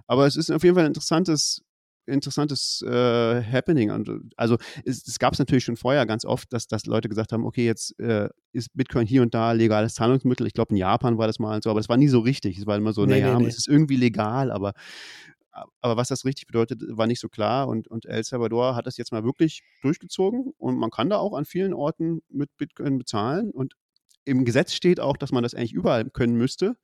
Aber 0.07 0.27
es 0.27 0.37
ist 0.37 0.51
auf 0.51 0.63
jeden 0.63 0.77
Fall 0.77 0.85
ein 0.85 0.91
interessantes, 0.91 1.63
interessantes 2.07 2.83
äh, 2.83 3.43
Happening. 3.43 3.91
Und, 3.91 4.11
also 4.37 4.57
es, 4.85 5.07
es 5.07 5.19
gab 5.19 5.33
es 5.33 5.39
natürlich 5.39 5.65
schon 5.65 5.77
vorher 5.77 6.07
ganz 6.07 6.25
oft, 6.25 6.53
dass, 6.53 6.67
dass 6.67 6.87
Leute 6.87 7.09
gesagt 7.09 7.33
haben, 7.33 7.45
okay, 7.45 7.67
jetzt 7.67 7.99
äh, 7.99 8.29
ist 8.53 8.71
Bitcoin 8.75 9.07
hier 9.07 9.23
und 9.23 9.35
da 9.35 9.53
legales 9.53 9.95
Zahlungsmittel. 9.95 10.47
Ich 10.47 10.53
glaube, 10.53 10.71
in 10.71 10.77
Japan 10.77 11.19
war 11.19 11.27
das 11.27 11.39
mal 11.39 11.61
so, 11.63 11.71
aber 11.71 11.81
es 11.81 11.89
war 11.89 11.97
nie 11.97 12.09
so 12.09 12.21
richtig. 12.21 12.59
Es 12.59 12.67
war 12.67 12.77
immer 12.77 12.93
so, 12.93 13.05
nee, 13.05 13.21
naja, 13.21 13.37
nee, 13.37 13.45
nee. 13.45 13.49
es 13.49 13.59
ist 13.59 13.69
irgendwie 13.69 13.97
legal, 13.97 14.51
aber 14.51 14.73
aber 15.81 15.97
was 15.97 16.09
das 16.09 16.25
richtig 16.25 16.47
bedeutet, 16.47 16.83
war 16.89 17.07
nicht 17.07 17.21
so 17.21 17.29
klar. 17.29 17.69
Und, 17.69 17.89
und 17.89 18.07
El 18.07 18.25
Salvador 18.25 18.75
hat 18.77 18.87
das 18.87 18.97
jetzt 18.97 19.13
mal 19.13 19.25
wirklich 19.25 19.63
durchgezogen. 19.83 20.53
Und 20.59 20.77
man 20.79 20.91
kann 20.91 21.11
da 21.11 21.19
auch 21.19 21.35
an 21.35 21.45
vielen 21.45 21.73
Orten 21.73 22.23
mit 22.29 22.55
Bitcoin 22.57 22.99
bezahlen. 22.99 23.51
Und 23.51 23.75
im 24.25 24.45
Gesetz 24.45 24.75
steht 24.75 25.01
auch, 25.01 25.17
dass 25.17 25.33
man 25.33 25.43
das 25.43 25.55
eigentlich 25.55 25.73
überall 25.73 26.09
können 26.11 26.37
müsste. 26.37 26.77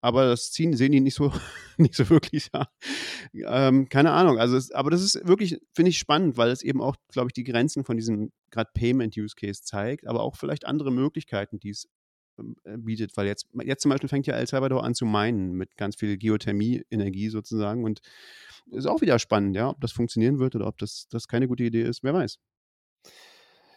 Aber 0.00 0.26
das 0.26 0.52
ziehen, 0.52 0.76
sehen 0.76 0.92
die 0.92 1.00
nicht 1.00 1.14
so, 1.14 1.32
nicht 1.76 1.94
so 1.94 2.08
wirklich. 2.08 2.50
Ja. 2.54 3.68
Ähm, 3.68 3.88
keine 3.88 4.12
Ahnung. 4.12 4.38
Also, 4.38 4.56
es, 4.56 4.70
aber 4.70 4.90
das 4.90 5.02
ist 5.02 5.26
wirklich, 5.26 5.60
finde 5.72 5.90
ich, 5.90 5.98
spannend, 5.98 6.36
weil 6.36 6.50
es 6.50 6.62
eben 6.62 6.80
auch, 6.80 6.96
glaube 7.10 7.28
ich, 7.28 7.32
die 7.32 7.44
Grenzen 7.44 7.84
von 7.84 7.96
diesem 7.96 8.32
gerade 8.50 8.70
Payment-Use-Case 8.74 9.62
zeigt, 9.62 10.06
aber 10.06 10.22
auch 10.22 10.36
vielleicht 10.36 10.66
andere 10.66 10.92
Möglichkeiten, 10.92 11.58
die 11.58 11.70
es 11.70 11.88
bietet, 12.64 13.16
weil 13.16 13.26
jetzt, 13.26 13.46
jetzt 13.64 13.82
zum 13.82 13.90
Beispiel 13.90 14.08
fängt 14.08 14.26
ja 14.26 14.34
El 14.34 14.46
Salvador 14.46 14.84
an 14.84 14.94
zu 14.94 15.04
meinen 15.04 15.52
mit 15.52 15.76
ganz 15.76 15.96
viel 15.96 16.16
Geothermie-Energie 16.16 17.28
sozusagen 17.28 17.84
und 17.84 18.00
ist 18.70 18.86
auch 18.86 19.00
wieder 19.00 19.18
spannend, 19.18 19.56
ja, 19.56 19.70
ob 19.70 19.80
das 19.80 19.92
funktionieren 19.92 20.38
wird 20.38 20.54
oder 20.54 20.66
ob 20.66 20.78
das, 20.78 21.06
das 21.10 21.28
keine 21.28 21.48
gute 21.48 21.64
Idee 21.64 21.82
ist, 21.82 22.02
wer 22.02 22.14
weiß. 22.14 22.38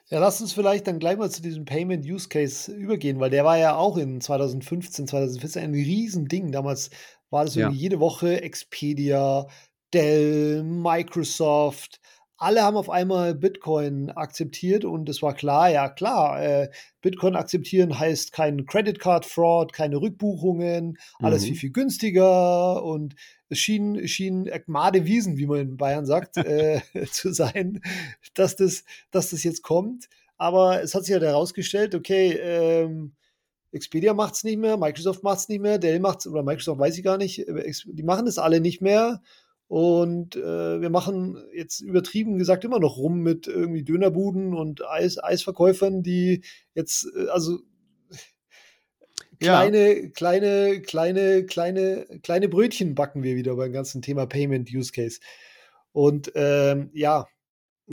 Ja, 0.09 0.19
lass 0.19 0.41
uns 0.41 0.51
vielleicht 0.51 0.87
dann 0.87 0.99
gleich 0.99 1.17
mal 1.17 1.31
zu 1.31 1.41
diesem 1.41 1.63
Payment 1.63 2.05
Use 2.05 2.27
Case 2.27 2.69
übergehen, 2.71 3.21
weil 3.21 3.29
der 3.29 3.45
war 3.45 3.57
ja 3.57 3.77
auch 3.77 3.97
in 3.97 4.19
2015, 4.19 5.07
2014 5.07 5.63
ein 5.63 5.73
Riesending. 5.73 6.51
Damals 6.51 6.89
war 7.29 7.45
das 7.45 7.55
irgendwie 7.55 7.77
ja. 7.77 7.83
jede 7.83 8.01
Woche 8.01 8.41
Expedia, 8.41 9.47
Dell, 9.93 10.63
Microsoft, 10.63 12.01
alle 12.41 12.63
haben 12.63 12.75
auf 12.75 12.89
einmal 12.89 13.35
Bitcoin 13.35 14.09
akzeptiert 14.09 14.83
und 14.83 15.07
es 15.09 15.21
war 15.21 15.35
klar, 15.35 15.69
ja 15.69 15.89
klar, 15.89 16.41
äh, 16.41 16.69
Bitcoin 17.01 17.35
akzeptieren 17.35 17.99
heißt 17.99 18.31
kein 18.31 18.65
Credit 18.65 18.97
Card 18.97 19.25
Fraud, 19.25 19.73
keine 19.73 20.01
Rückbuchungen, 20.01 20.97
alles 21.19 21.43
mhm. 21.43 21.47
viel, 21.47 21.55
viel 21.55 21.71
günstiger 21.71 22.83
und 22.83 23.13
es 23.49 23.59
schien, 23.59 24.07
schien 24.07 24.47
Ekmade 24.47 25.05
Wiesen, 25.05 25.37
wie 25.37 25.45
man 25.45 25.59
in 25.59 25.77
Bayern 25.77 26.07
sagt, 26.07 26.37
äh, 26.37 26.81
zu 27.11 27.31
sein, 27.31 27.81
dass 28.33 28.55
das, 28.55 28.85
dass 29.11 29.29
das 29.29 29.43
jetzt 29.43 29.61
kommt. 29.61 30.09
Aber 30.37 30.81
es 30.81 30.95
hat 30.95 31.05
sich 31.05 31.13
halt 31.13 31.23
herausgestellt, 31.23 31.93
okay, 31.93 32.31
ähm, 32.41 33.13
Expedia 33.71 34.15
macht 34.15 34.33
es 34.33 34.43
nicht 34.43 34.57
mehr, 34.57 34.77
Microsoft 34.77 35.21
macht 35.21 35.37
es 35.37 35.49
nicht 35.49 35.61
mehr, 35.61 35.77
Dell 35.77 35.99
macht 35.99 36.21
es, 36.21 36.27
oder 36.27 36.41
Microsoft 36.41 36.79
weiß 36.79 36.97
ich 36.97 37.03
gar 37.03 37.17
nicht, 37.17 37.47
äh, 37.47 37.71
die 37.85 38.03
machen 38.03 38.25
es 38.25 38.39
alle 38.39 38.61
nicht 38.61 38.81
mehr. 38.81 39.21
Und 39.71 40.35
äh, 40.35 40.81
wir 40.81 40.89
machen 40.89 41.41
jetzt 41.55 41.79
übertrieben 41.79 42.37
gesagt 42.37 42.65
immer 42.65 42.81
noch 42.81 42.97
rum 42.97 43.21
mit 43.21 43.47
irgendwie 43.47 43.85
Dönerbuden 43.85 44.53
und 44.53 44.85
Eis, 44.85 45.17
Eisverkäufern, 45.17 46.03
die 46.03 46.43
jetzt, 46.73 47.07
äh, 47.15 47.29
also 47.29 47.59
kleine, 49.39 50.01
ja. 50.01 50.09
kleine, 50.09 50.81
kleine, 50.81 51.45
kleine, 51.45 52.05
kleine 52.21 52.49
Brötchen 52.49 52.95
backen 52.95 53.23
wir 53.23 53.37
wieder 53.37 53.55
beim 53.55 53.71
ganzen 53.71 54.01
Thema 54.01 54.25
Payment 54.25 54.69
Use 54.73 54.91
Case. 54.91 55.21
Und 55.93 56.33
ähm, 56.35 56.89
ja, 56.93 57.27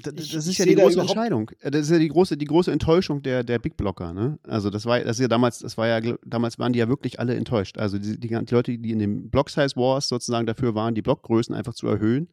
das, 0.02 0.14
ich, 0.14 0.32
das 0.32 0.46
ist 0.46 0.58
ja 0.58 0.66
die 0.66 0.74
große 0.74 1.00
Entscheidung. 1.00 1.50
Äh, 1.60 1.70
das 1.70 1.82
ist 1.82 1.90
ja 1.90 1.98
die 1.98 2.08
große, 2.08 2.36
die 2.36 2.44
große 2.44 2.70
Enttäuschung 2.70 3.22
der, 3.22 3.44
der 3.44 3.58
Big 3.58 3.76
Blocker. 3.76 4.12
Ne? 4.12 4.38
Also 4.44 4.70
das 4.70 4.86
war, 4.86 5.00
das 5.00 5.16
ist 5.18 5.22
ja 5.22 5.28
damals, 5.28 5.58
das 5.60 5.76
war 5.76 5.86
ja, 5.86 6.16
damals 6.24 6.58
waren 6.58 6.72
die 6.72 6.78
ja 6.78 6.88
wirklich 6.88 7.20
alle 7.20 7.34
enttäuscht. 7.34 7.78
Also 7.78 7.98
die, 7.98 8.18
die, 8.18 8.28
die 8.28 8.54
Leute, 8.54 8.78
die 8.78 8.90
in 8.90 8.98
den 8.98 9.30
Block 9.30 9.50
Size 9.50 9.76
Wars 9.76 10.08
sozusagen 10.08 10.46
dafür 10.46 10.74
waren, 10.74 10.94
die 10.94 11.02
Blockgrößen 11.02 11.54
einfach 11.54 11.74
zu 11.74 11.86
erhöhen, 11.86 12.28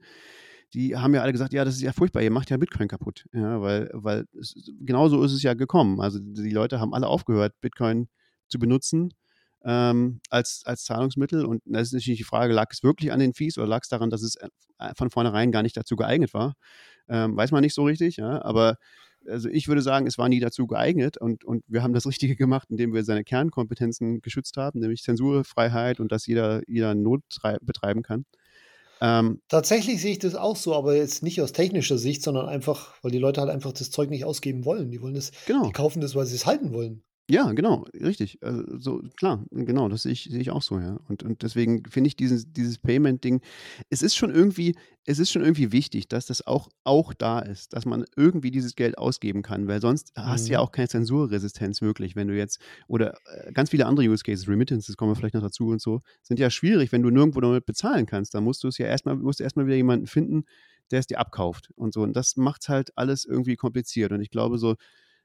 die 0.73 0.95
haben 0.95 1.13
ja 1.13 1.21
alle 1.21 1.32
gesagt, 1.32 1.54
ja, 1.54 1.63
das 1.63 1.75
ist 1.75 1.82
ja 1.82 1.93
furchtbar, 1.93 2.21
ihr 2.21 2.32
macht 2.32 2.49
ja 2.49 2.58
Bitcoin 2.58 2.88
kaputt. 2.88 3.25
Ja, 3.34 3.62
weil, 3.62 3.89
weil 3.93 4.25
es, 4.39 4.56
genauso 4.82 5.23
ist 5.23 5.32
es 5.32 5.41
ja 5.43 5.54
gekommen. 5.54 6.01
Also 6.01 6.19
die 6.19 6.49
Leute 6.49 6.80
haben 6.80 6.93
alle 6.93 7.08
aufgehört, 7.08 7.54
Bitcoin 7.62 8.08
zu 8.47 8.60
benutzen. 8.60 9.13
Ähm, 9.67 10.19
als, 10.30 10.62
als 10.65 10.84
Zahlungsmittel. 10.84 11.43
Und 11.43 11.63
das 11.65 11.88
ist 11.88 11.93
natürlich 11.93 12.19
die 12.19 12.23
Frage, 12.23 12.54
lag 12.54 12.67
es 12.69 12.84
wirklich 12.84 13.12
an 13.12 13.19
den 13.19 13.34
Fees 13.34 13.58
oder 13.58 13.65
lag 13.65 13.82
es 13.82 13.89
daran, 13.89 14.12
dass 14.12 14.21
es 14.21 14.36
äh, 14.36 14.47
von 14.95 15.10
vornherein 15.10 15.51
gar 15.51 15.63
nicht 15.63 15.75
dazu 15.75 15.95
geeignet 15.95 16.36
war? 16.36 16.54
Ähm, 17.08 17.36
weiß 17.36 17.52
man 17.52 17.62
nicht 17.62 17.76
so 17.76 17.84
richtig, 17.84 18.18
ja, 18.18 18.44
aber 18.44 18.78
also 19.28 19.50
ich 19.50 19.68
würde 19.68 19.82
sagen, 19.82 20.08
es 20.08 20.18
war 20.18 20.30
nie 20.30 20.39
dazu 20.39 20.68
geeignet 20.68 21.18
und, 21.18 21.44
und 21.44 21.63
wir 21.68 21.84
haben 21.84 21.94
das 21.94 22.06
Richtige 22.08 22.36
gemacht, 22.36 22.68
indem 22.70 22.94
wir 22.94 23.04
seine 23.04 23.24
Kernkompetenzen 23.24 24.22
geschützt 24.22 24.58
haben, 24.58 24.80
nämlich 24.80 25.04
Zensurfreiheit 25.04 26.00
und 26.00 26.12
dass 26.12 26.26
jeder, 26.26 26.62
jeder 26.68 26.96
Not 26.96 27.22
betreiben 27.62 28.04
kann. 28.04 28.26
Ähm, 29.02 29.41
Tatsächlich 29.50 30.02
sehe 30.02 30.13
ich 30.13 30.20
das 30.20 30.36
auch 30.36 30.56
so, 30.56 30.74
aber 30.74 30.96
jetzt 30.96 31.22
nicht 31.22 31.41
aus 31.41 31.52
technischer 31.52 31.98
Sicht, 31.98 32.24
sondern 32.24 32.48
einfach, 32.48 32.94
weil 33.02 33.12
die 33.12 33.18
Leute 33.18 33.41
halt 33.41 33.50
einfach 33.50 33.74
das 33.74 33.91
Zeug 33.91 34.10
nicht 34.10 34.24
ausgeben 34.24 34.63
wollen. 34.63 34.89
Die 34.89 35.02
wollen 35.02 35.15
das, 35.15 35.32
genau. 35.46 35.65
die 35.65 35.74
kaufen 35.74 36.02
das, 36.02 36.15
weil 36.15 36.26
sie 36.26 36.36
es 36.36 36.46
halten 36.46 36.74
wollen. 36.74 37.04
Ja, 37.28 37.52
genau, 37.54 37.88
richtig. 37.94 38.38
Also, 38.44 38.64
so, 38.78 39.02
klar, 39.18 39.44
genau, 39.50 39.90
das 39.90 40.04
sehe 40.04 40.12
ich, 40.12 40.26
sehe 40.26 40.40
ich 40.40 40.52
auch 40.52 40.62
so, 40.62 40.78
ja. 40.78 41.00
Und, 41.08 41.24
und 41.24 41.42
deswegen 41.42 41.84
finde 41.90 42.08
ich 42.08 42.16
dieses, 42.16 42.54
dieses 42.54 42.78
Payment-Ding, 42.78 43.42
es 43.90 44.04
ist 44.04 44.16
schon 44.16 44.30
irgendwie, 44.30 44.76
es 45.06 45.18
ist 45.18 45.32
schon 45.32 45.42
irgendwie 45.42 45.72
wichtig, 45.72 46.08
dass 46.08 46.28
das 46.28 46.46
auch, 46.46 46.70
auch 46.84 47.16
da 47.16 47.40
ist, 47.40 47.74
dass 47.74 47.86
man 47.86 48.06
irgendwie 48.16 48.52
dieses 48.52 48.76
Geld 48.76 49.00
ausgeben 49.00 49.42
kann, 49.42 49.68
weil 49.68 49.82
sonst 49.82 50.16
mhm. 50.16 50.22
hast 50.26 50.48
du 50.48 50.52
ja 50.52 50.60
mhm. 50.60 50.66
auch 50.66 50.72
keine 50.72 50.88
Zensurresistenz 50.88 51.82
wirklich, 51.82 52.16
wenn 52.16 52.28
du 52.28 52.38
jetzt, 52.38 52.60
oder 52.88 53.18
äh, 53.26 53.52
ganz 53.54 53.72
viele 53.72 53.88
andere 53.88 54.08
Use 54.08 54.24
Cases, 54.24 54.48
Remittances 54.48 54.96
kommen 54.96 55.12
wir 55.12 55.16
vielleicht 55.16 55.34
noch 55.34 55.42
dazu 55.42 55.70
und 55.70 55.82
so, 55.82 56.02
sind 56.22 56.40
ja 56.40 56.52
schwierig, 56.52 56.92
wenn 56.92 57.02
du 57.02 57.10
nirgendwo 57.10 57.42
damit 57.42 57.66
bezahlen 57.66 58.06
kannst. 58.06 58.36
Dann 58.36 58.44
musst 58.44 58.64
du 58.64 58.68
es 58.68 58.78
ja 58.78 58.86
erstmal, 58.86 59.16
musst 59.16 59.40
du 59.40 59.44
erstmal 59.44 59.66
wieder 59.66 59.78
jemanden 59.78 60.06
finden, 60.06 60.44
der 60.92 61.00
es 61.00 61.08
dir 61.08 61.20
abkauft 61.20 61.72
und 61.76 61.92
so. 61.92 62.02
Und 62.02 62.16
das 62.16 62.38
macht 62.38 62.70
halt 62.70 62.96
alles 62.96 63.26
irgendwie 63.26 63.56
kompliziert. 63.56 64.12
Und 64.12 64.22
ich 64.22 64.30
glaube 64.30 64.60
so, 64.60 64.76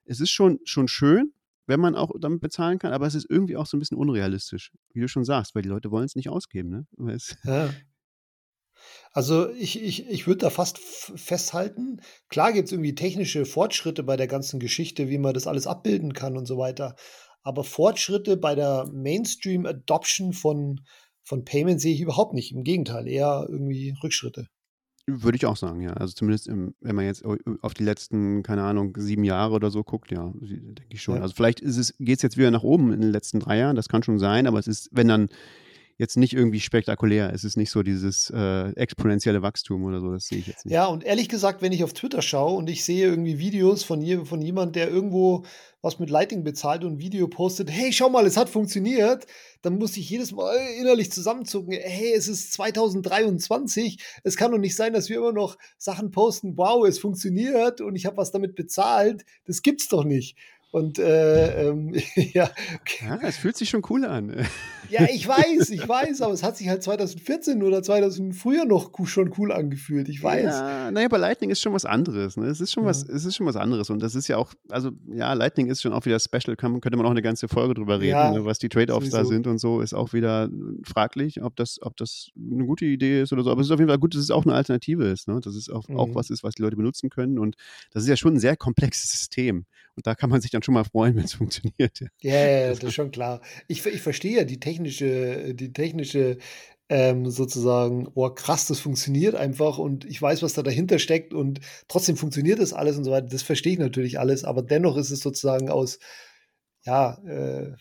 es 0.06 0.20
ist 0.20 0.30
schon, 0.30 0.60
schon 0.64 0.88
schön, 0.88 1.34
wenn 1.70 1.80
man 1.80 1.94
auch 1.94 2.10
damit 2.20 2.40
bezahlen 2.40 2.80
kann, 2.80 2.92
aber 2.92 3.06
es 3.06 3.14
ist 3.14 3.30
irgendwie 3.30 3.56
auch 3.56 3.64
so 3.64 3.76
ein 3.76 3.80
bisschen 3.80 3.96
unrealistisch, 3.96 4.72
wie 4.92 5.00
du 5.00 5.06
schon 5.06 5.24
sagst, 5.24 5.54
weil 5.54 5.62
die 5.62 5.68
Leute 5.68 5.92
wollen 5.92 6.04
es 6.04 6.16
nicht 6.16 6.28
ausgeben. 6.28 6.86
Ne? 6.98 7.16
Ja. 7.44 7.72
Also 9.12 9.50
ich, 9.50 9.80
ich, 9.80 10.08
ich 10.08 10.26
würde 10.26 10.38
da 10.38 10.50
fast 10.50 10.78
festhalten, 10.78 12.00
klar 12.28 12.52
gibt 12.52 12.66
es 12.66 12.72
irgendwie 12.72 12.96
technische 12.96 13.46
Fortschritte 13.46 14.02
bei 14.02 14.16
der 14.16 14.26
ganzen 14.26 14.58
Geschichte, 14.58 15.08
wie 15.08 15.18
man 15.18 15.32
das 15.32 15.46
alles 15.46 15.68
abbilden 15.68 16.12
kann 16.12 16.36
und 16.36 16.46
so 16.46 16.58
weiter. 16.58 16.96
Aber 17.42 17.62
Fortschritte 17.62 18.36
bei 18.36 18.56
der 18.56 18.86
Mainstream-Adoption 18.92 20.32
von, 20.32 20.80
von 21.22 21.44
Payment 21.44 21.80
sehe 21.80 21.94
ich 21.94 22.00
überhaupt 22.00 22.34
nicht. 22.34 22.52
Im 22.52 22.64
Gegenteil, 22.64 23.06
eher 23.06 23.46
irgendwie 23.48 23.94
Rückschritte. 24.02 24.48
Würde 25.22 25.36
ich 25.36 25.46
auch 25.46 25.56
sagen, 25.56 25.80
ja. 25.80 25.92
Also 25.92 26.14
zumindest 26.14 26.48
im, 26.48 26.74
wenn 26.80 26.96
man 26.96 27.04
jetzt 27.04 27.24
auf 27.24 27.74
die 27.74 27.84
letzten, 27.84 28.42
keine 28.42 28.62
Ahnung, 28.62 28.94
sieben 28.98 29.24
Jahre 29.24 29.54
oder 29.54 29.70
so 29.70 29.82
guckt, 29.82 30.10
ja, 30.10 30.32
denke 30.34 30.84
ich 30.90 31.02
schon. 31.02 31.16
Ja. 31.16 31.22
Also 31.22 31.34
vielleicht 31.34 31.60
geht 31.60 32.16
es 32.16 32.22
jetzt 32.22 32.36
wieder 32.36 32.50
nach 32.50 32.62
oben 32.62 32.92
in 32.92 33.00
den 33.00 33.10
letzten 33.10 33.40
drei 33.40 33.58
Jahren, 33.58 33.76
das 33.76 33.88
kann 33.88 34.02
schon 34.02 34.18
sein, 34.18 34.46
aber 34.46 34.58
es 34.58 34.66
ist, 34.66 34.90
wenn 34.92 35.08
dann 35.08 35.28
jetzt 36.00 36.16
nicht 36.16 36.32
irgendwie 36.32 36.60
spektakulär. 36.60 37.30
Es 37.34 37.44
ist 37.44 37.58
nicht 37.58 37.70
so 37.70 37.82
dieses 37.82 38.30
äh, 38.30 38.70
exponentielle 38.70 39.42
Wachstum 39.42 39.84
oder 39.84 40.00
so, 40.00 40.10
das 40.10 40.24
sehe 40.24 40.38
ich 40.38 40.46
jetzt 40.46 40.64
nicht. 40.64 40.72
Ja, 40.72 40.86
und 40.86 41.04
ehrlich 41.04 41.28
gesagt, 41.28 41.60
wenn 41.60 41.72
ich 41.72 41.84
auf 41.84 41.92
Twitter 41.92 42.22
schaue 42.22 42.56
und 42.56 42.70
ich 42.70 42.84
sehe 42.86 43.06
irgendwie 43.06 43.38
Videos 43.38 43.84
von, 43.84 44.00
je, 44.00 44.24
von 44.24 44.40
jemand, 44.40 44.76
der 44.76 44.88
irgendwo 44.88 45.44
was 45.82 45.98
mit 45.98 46.08
Lighting 46.08 46.42
bezahlt 46.42 46.84
und 46.84 46.94
ein 46.94 46.98
Video 47.00 47.28
postet, 47.28 47.70
hey, 47.70 47.92
schau 47.92 48.08
mal, 48.08 48.24
es 48.24 48.38
hat 48.38 48.48
funktioniert, 48.48 49.26
dann 49.60 49.76
muss 49.76 49.96
ich 49.98 50.08
jedes 50.08 50.32
Mal 50.32 50.56
innerlich 50.78 51.12
zusammenzucken, 51.12 51.74
hey, 51.78 52.14
es 52.16 52.28
ist 52.28 52.54
2023, 52.54 54.02
es 54.24 54.36
kann 54.36 54.52
doch 54.52 54.58
nicht 54.58 54.76
sein, 54.76 54.94
dass 54.94 55.10
wir 55.10 55.18
immer 55.18 55.32
noch 55.32 55.58
Sachen 55.76 56.10
posten, 56.10 56.56
wow, 56.56 56.86
es 56.86 56.98
funktioniert 56.98 57.82
und 57.82 57.94
ich 57.94 58.06
habe 58.06 58.16
was 58.16 58.30
damit 58.30 58.54
bezahlt, 58.54 59.26
das 59.44 59.60
gibt's 59.60 59.88
doch 59.88 60.04
nicht. 60.04 60.36
Und 60.72 61.00
äh, 61.00 61.68
ähm, 61.68 61.94
ja. 62.14 62.48
Ja, 63.02 63.18
es 63.22 63.36
fühlt 63.38 63.56
sich 63.56 63.68
schon 63.68 63.82
cool 63.90 64.04
an. 64.04 64.46
Ja, 64.88 65.06
ich 65.12 65.26
weiß, 65.26 65.70
ich 65.70 65.88
weiß, 65.88 66.20
aber 66.22 66.32
es 66.32 66.42
hat 66.42 66.56
sich 66.56 66.68
halt 66.68 66.82
2014 66.82 67.62
oder 67.62 67.82
2000 67.82 68.34
früher 68.34 68.64
noch 68.64 68.90
schon 69.04 69.32
cool 69.38 69.52
angefühlt. 69.52 70.08
Ich 70.08 70.22
weiß. 70.22 70.44
Ja, 70.44 70.90
naja, 70.90 71.06
aber 71.06 71.18
Lightning 71.18 71.50
ist 71.50 71.60
schon 71.60 71.72
was 71.72 71.84
anderes. 71.84 72.36
Ne? 72.36 72.46
Es 72.46 72.60
ist 72.60 72.72
schon 72.72 72.84
ja. 72.84 72.90
was, 72.90 73.02
es 73.02 73.24
ist 73.24 73.36
schon 73.36 73.46
was 73.46 73.56
anderes. 73.56 73.90
Und 73.90 74.00
das 74.00 74.14
ist 74.14 74.28
ja 74.28 74.36
auch, 74.36 74.52
also 74.68 74.90
ja, 75.12 75.32
Lightning 75.32 75.68
ist 75.68 75.82
schon 75.82 75.92
auch 75.92 76.04
wieder 76.06 76.18
special. 76.20 76.56
Kann, 76.56 76.80
könnte 76.80 76.96
man 76.96 77.06
auch 77.06 77.10
eine 77.10 77.22
ganze 77.22 77.48
Folge 77.48 77.74
drüber 77.74 78.00
reden, 78.00 78.10
ja, 78.10 78.32
ne? 78.32 78.44
was 78.44 78.58
die 78.58 78.68
Trade-offs 78.68 79.10
da 79.10 79.24
sind 79.24 79.46
und 79.46 79.58
so, 79.58 79.80
ist 79.80 79.94
auch 79.94 80.12
wieder 80.12 80.48
fraglich, 80.84 81.42
ob 81.42 81.56
das, 81.56 81.80
ob 81.82 81.96
das 81.96 82.30
eine 82.36 82.64
gute 82.64 82.84
Idee 82.84 83.22
ist 83.22 83.32
oder 83.32 83.42
so. 83.42 83.50
Aber 83.50 83.60
es 83.60 83.68
ist 83.68 83.72
auf 83.72 83.80
jeden 83.80 83.90
Fall 83.90 83.98
gut, 83.98 84.14
dass 84.14 84.22
es 84.22 84.30
auch 84.30 84.44
eine 84.44 84.54
Alternative 84.54 85.04
ist. 85.04 85.28
Ne? 85.28 85.40
Dass 85.40 85.54
es 85.54 85.68
auch, 85.68 85.88
mhm. 85.88 85.96
auch 85.96 86.14
was 86.14 86.30
ist, 86.30 86.44
was 86.44 86.54
die 86.54 86.62
Leute 86.62 86.76
benutzen 86.76 87.10
können. 87.10 87.38
Und 87.38 87.56
das 87.92 88.04
ist 88.04 88.08
ja 88.08 88.16
schon 88.16 88.34
ein 88.34 88.40
sehr 88.40 88.56
komplexes 88.56 89.10
System. 89.10 89.66
Und 90.00 90.06
da 90.06 90.14
kann 90.14 90.30
man 90.30 90.40
sich 90.40 90.50
dann 90.50 90.62
schon 90.62 90.72
mal 90.72 90.84
freuen, 90.84 91.14
wenn 91.16 91.24
es 91.24 91.34
funktioniert. 91.34 92.00
Ja, 92.22 92.32
yeah, 92.32 92.68
das 92.70 92.82
ist 92.82 92.94
schon 92.94 93.10
klar. 93.10 93.42
Ich, 93.68 93.84
ich 93.84 94.00
verstehe 94.00 94.38
ja 94.38 94.44
die 94.44 94.58
technische, 94.58 95.54
die 95.54 95.74
technische 95.74 96.38
ähm, 96.88 97.30
sozusagen, 97.30 98.08
oh 98.14 98.30
krass, 98.30 98.66
das 98.66 98.80
funktioniert 98.80 99.34
einfach 99.34 99.76
und 99.76 100.06
ich 100.06 100.20
weiß, 100.20 100.42
was 100.42 100.54
da 100.54 100.62
dahinter 100.62 100.98
steckt 100.98 101.34
und 101.34 101.60
trotzdem 101.86 102.16
funktioniert 102.16 102.58
das 102.58 102.72
alles 102.72 102.96
und 102.96 103.04
so 103.04 103.10
weiter. 103.10 103.28
Das 103.28 103.42
verstehe 103.42 103.74
ich 103.74 103.78
natürlich 103.78 104.18
alles, 104.18 104.44
aber 104.44 104.62
dennoch 104.62 104.96
ist 104.96 105.10
es 105.10 105.20
sozusagen 105.20 105.68
aus, 105.68 105.98
ja, 106.86 107.18
äh, 107.24 107.74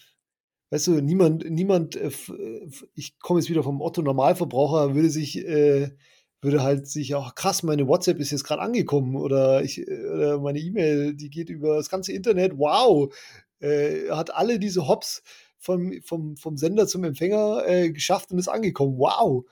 weißt 0.71 0.87
du, 0.87 1.01
niemand, 1.01 1.49
niemand, 1.49 1.95
äh, 1.95 2.07
äh 2.09 2.69
ich 2.95 3.17
komme 3.19 3.39
jetzt 3.39 3.49
wieder 3.49 3.63
vom 3.63 3.81
Otto 3.81 4.01
Normalverbraucher, 4.01 4.93
würde 4.93 5.09
sich 5.09 5.37
äh, 5.37 5.91
würde 6.41 6.63
halt 6.63 6.87
sich 6.87 7.15
auch 7.15 7.35
krass, 7.35 7.63
meine 7.63 7.87
WhatsApp 7.87 8.19
ist 8.19 8.31
jetzt 8.31 8.43
gerade 8.43 8.61
angekommen 8.61 9.15
oder 9.15 9.61
ich 9.63 9.85
oder 9.87 10.39
meine 10.39 10.59
E-Mail, 10.59 11.13
die 11.13 11.29
geht 11.29 11.49
über 11.49 11.75
das 11.75 11.89
ganze 11.89 12.13
Internet. 12.13 12.57
Wow, 12.57 13.13
äh, 13.59 14.09
hat 14.09 14.33
alle 14.33 14.59
diese 14.59 14.87
Hops 14.87 15.21
vom, 15.57 16.01
vom, 16.01 16.37
vom 16.37 16.57
Sender 16.57 16.87
zum 16.87 17.03
Empfänger 17.03 17.63
äh, 17.67 17.91
geschafft 17.91 18.31
und 18.31 18.39
ist 18.39 18.47
angekommen. 18.47 18.97
Wow. 18.97 19.45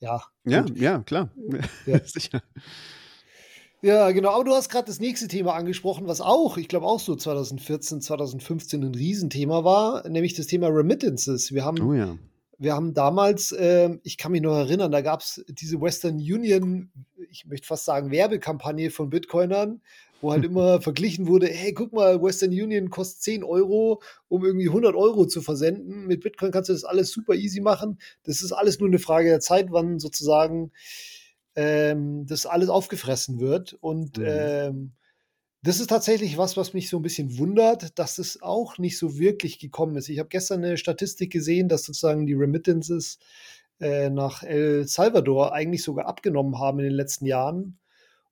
Ja. 0.00 0.22
Ja, 0.44 0.64
ja, 0.74 1.00
klar. 1.00 1.30
Ja. 1.86 2.00
Sicher. 2.04 2.42
Ja, 3.82 4.10
genau. 4.10 4.30
Aber 4.30 4.44
du 4.44 4.52
hast 4.52 4.68
gerade 4.68 4.86
das 4.86 5.00
nächste 5.00 5.28
Thema 5.28 5.54
angesprochen, 5.54 6.06
was 6.06 6.20
auch, 6.20 6.58
ich 6.58 6.68
glaube 6.68 6.86
auch 6.86 7.00
so 7.00 7.16
2014, 7.16 8.00
2015 8.02 8.84
ein 8.84 8.94
Riesenthema 8.94 9.64
war, 9.64 10.06
nämlich 10.08 10.34
das 10.34 10.46
Thema 10.46 10.68
Remittances. 10.68 11.52
Wir 11.52 11.64
haben 11.64 11.80
oh 11.80 11.94
ja 11.94 12.18
wir 12.60 12.74
haben 12.74 12.92
damals, 12.92 13.52
äh, 13.52 13.88
ich 14.02 14.18
kann 14.18 14.32
mich 14.32 14.42
noch 14.42 14.54
erinnern, 14.54 14.92
da 14.92 15.00
gab 15.00 15.22
es 15.22 15.42
diese 15.48 15.80
Western 15.80 16.16
Union, 16.16 16.90
ich 17.30 17.46
möchte 17.46 17.66
fast 17.66 17.86
sagen, 17.86 18.10
Werbekampagne 18.10 18.90
von 18.90 19.08
Bitcoinern, 19.08 19.80
wo 20.20 20.30
halt 20.30 20.44
immer 20.44 20.82
verglichen 20.82 21.26
wurde, 21.26 21.46
hey, 21.46 21.72
guck 21.72 21.94
mal, 21.94 22.22
Western 22.22 22.50
Union 22.50 22.90
kostet 22.90 23.22
10 23.22 23.44
Euro, 23.44 24.02
um 24.28 24.44
irgendwie 24.44 24.68
100 24.68 24.94
Euro 24.94 25.24
zu 25.24 25.40
versenden. 25.40 26.06
Mit 26.06 26.20
Bitcoin 26.20 26.52
kannst 26.52 26.68
du 26.68 26.74
das 26.74 26.84
alles 26.84 27.10
super 27.10 27.34
easy 27.34 27.62
machen. 27.62 27.98
Das 28.24 28.42
ist 28.42 28.52
alles 28.52 28.78
nur 28.78 28.90
eine 28.90 28.98
Frage 28.98 29.30
der 29.30 29.40
Zeit, 29.40 29.68
wann 29.70 29.98
sozusagen 29.98 30.70
ähm, 31.54 32.26
das 32.26 32.44
alles 32.44 32.68
aufgefressen 32.68 33.40
wird. 33.40 33.72
Und 33.80 34.18
mhm. 34.18 34.24
ähm, 34.26 34.92
das 35.62 35.80
ist 35.80 35.88
tatsächlich 35.88 36.38
was, 36.38 36.56
was 36.56 36.72
mich 36.72 36.88
so 36.88 36.98
ein 36.98 37.02
bisschen 37.02 37.38
wundert, 37.38 37.98
dass 37.98 38.18
es 38.18 38.40
auch 38.40 38.78
nicht 38.78 38.98
so 38.98 39.18
wirklich 39.18 39.58
gekommen 39.58 39.96
ist. 39.96 40.08
Ich 40.08 40.18
habe 40.18 40.28
gestern 40.30 40.64
eine 40.64 40.78
Statistik 40.78 41.30
gesehen, 41.32 41.68
dass 41.68 41.84
sozusagen 41.84 42.26
die 42.26 42.34
Remittances 42.34 43.18
äh, 43.78 44.08
nach 44.08 44.42
El 44.42 44.86
Salvador 44.88 45.52
eigentlich 45.52 45.82
sogar 45.82 46.06
abgenommen 46.06 46.58
haben 46.58 46.78
in 46.78 46.86
den 46.86 46.94
letzten 46.94 47.26
Jahren. 47.26 47.78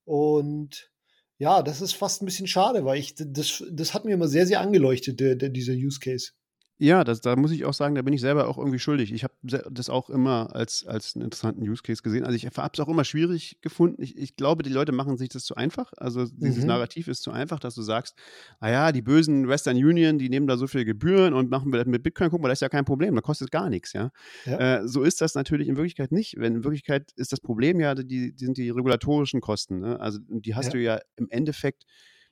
Und 0.04 0.90
ja, 1.38 1.62
das 1.62 1.82
ist 1.82 1.92
fast 1.92 2.22
ein 2.22 2.26
bisschen 2.26 2.46
schade, 2.46 2.84
weil 2.84 2.98
ich 2.98 3.14
das, 3.14 3.62
das 3.70 3.92
hat 3.92 4.04
mir 4.04 4.14
immer 4.14 4.28
sehr, 4.28 4.46
sehr 4.46 4.60
angeleuchtet, 4.60 5.20
der, 5.20 5.36
der, 5.36 5.50
dieser 5.50 5.74
Use 5.74 6.00
Case. 6.00 6.32
Ja, 6.80 7.02
das, 7.02 7.20
da 7.20 7.34
muss 7.34 7.50
ich 7.50 7.64
auch 7.64 7.74
sagen, 7.74 7.96
da 7.96 8.02
bin 8.02 8.14
ich 8.14 8.20
selber 8.20 8.46
auch 8.46 8.56
irgendwie 8.56 8.78
schuldig. 8.78 9.12
Ich 9.12 9.24
habe 9.24 9.34
das 9.42 9.90
auch 9.90 10.08
immer 10.08 10.54
als, 10.54 10.86
als 10.86 11.16
einen 11.16 11.24
interessanten 11.24 11.68
Use 11.68 11.82
Case 11.82 12.02
gesehen. 12.02 12.24
Also 12.24 12.36
ich 12.36 12.46
habe 12.46 12.70
es 12.72 12.78
auch 12.78 12.88
immer 12.88 13.04
schwierig 13.04 13.58
gefunden. 13.62 14.00
Ich, 14.00 14.16
ich, 14.16 14.36
glaube, 14.36 14.62
die 14.62 14.70
Leute 14.70 14.92
machen 14.92 15.18
sich 15.18 15.28
das 15.28 15.44
zu 15.44 15.56
einfach. 15.56 15.92
Also 15.96 16.26
dieses 16.26 16.62
mhm. 16.62 16.68
Narrativ 16.68 17.08
ist 17.08 17.22
zu 17.22 17.32
einfach, 17.32 17.58
dass 17.58 17.74
du 17.74 17.82
sagst, 17.82 18.16
naja, 18.60 18.86
ah 18.86 18.92
die 18.92 19.02
bösen 19.02 19.48
Western 19.48 19.76
Union, 19.76 20.18
die 20.18 20.28
nehmen 20.28 20.46
da 20.46 20.56
so 20.56 20.68
viele 20.68 20.84
Gebühren 20.84 21.34
und 21.34 21.50
machen 21.50 21.72
wir 21.72 21.78
das 21.78 21.88
mit 21.88 22.04
Bitcoin. 22.04 22.30
Guck 22.30 22.42
mal, 22.42 22.48
das 22.48 22.58
ist 22.58 22.62
ja 22.62 22.68
kein 22.68 22.84
Problem, 22.84 23.16
da 23.16 23.22
kostet 23.22 23.50
gar 23.50 23.68
nichts. 23.68 23.92
Ja? 23.92 24.10
ja. 24.44 24.76
Äh, 24.78 24.88
so 24.88 25.02
ist 25.02 25.20
das 25.20 25.34
natürlich 25.34 25.66
in 25.66 25.76
Wirklichkeit 25.76 26.12
nicht. 26.12 26.36
Wenn 26.38 26.54
in 26.54 26.64
Wirklichkeit 26.64 27.10
ist 27.16 27.32
das 27.32 27.40
Problem 27.40 27.80
ja, 27.80 27.96
die, 27.96 28.32
die 28.34 28.44
sind 28.44 28.56
die 28.56 28.70
regulatorischen 28.70 29.40
Kosten. 29.40 29.80
Ne? 29.80 29.98
Also 29.98 30.20
die 30.28 30.54
hast 30.54 30.66
ja. 30.66 30.72
du 30.72 30.78
ja 30.78 31.00
im 31.16 31.26
Endeffekt 31.28 31.84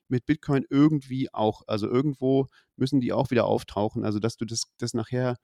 mit 0.09 0.25
Bitcoin 0.25 0.65
irgendwie 0.69 1.33
auch. 1.33 1.63
Also 1.67 1.87
irgendwo 1.87 2.47
müssen 2.75 3.01
die 3.01 3.13
auch 3.13 3.31
wieder 3.31 3.45
auftauchen. 3.45 4.03
Also 4.05 4.19
dass 4.19 4.37
du 4.37 4.45
das, 4.45 4.63
das 4.77 4.93
nachher, 4.93 5.37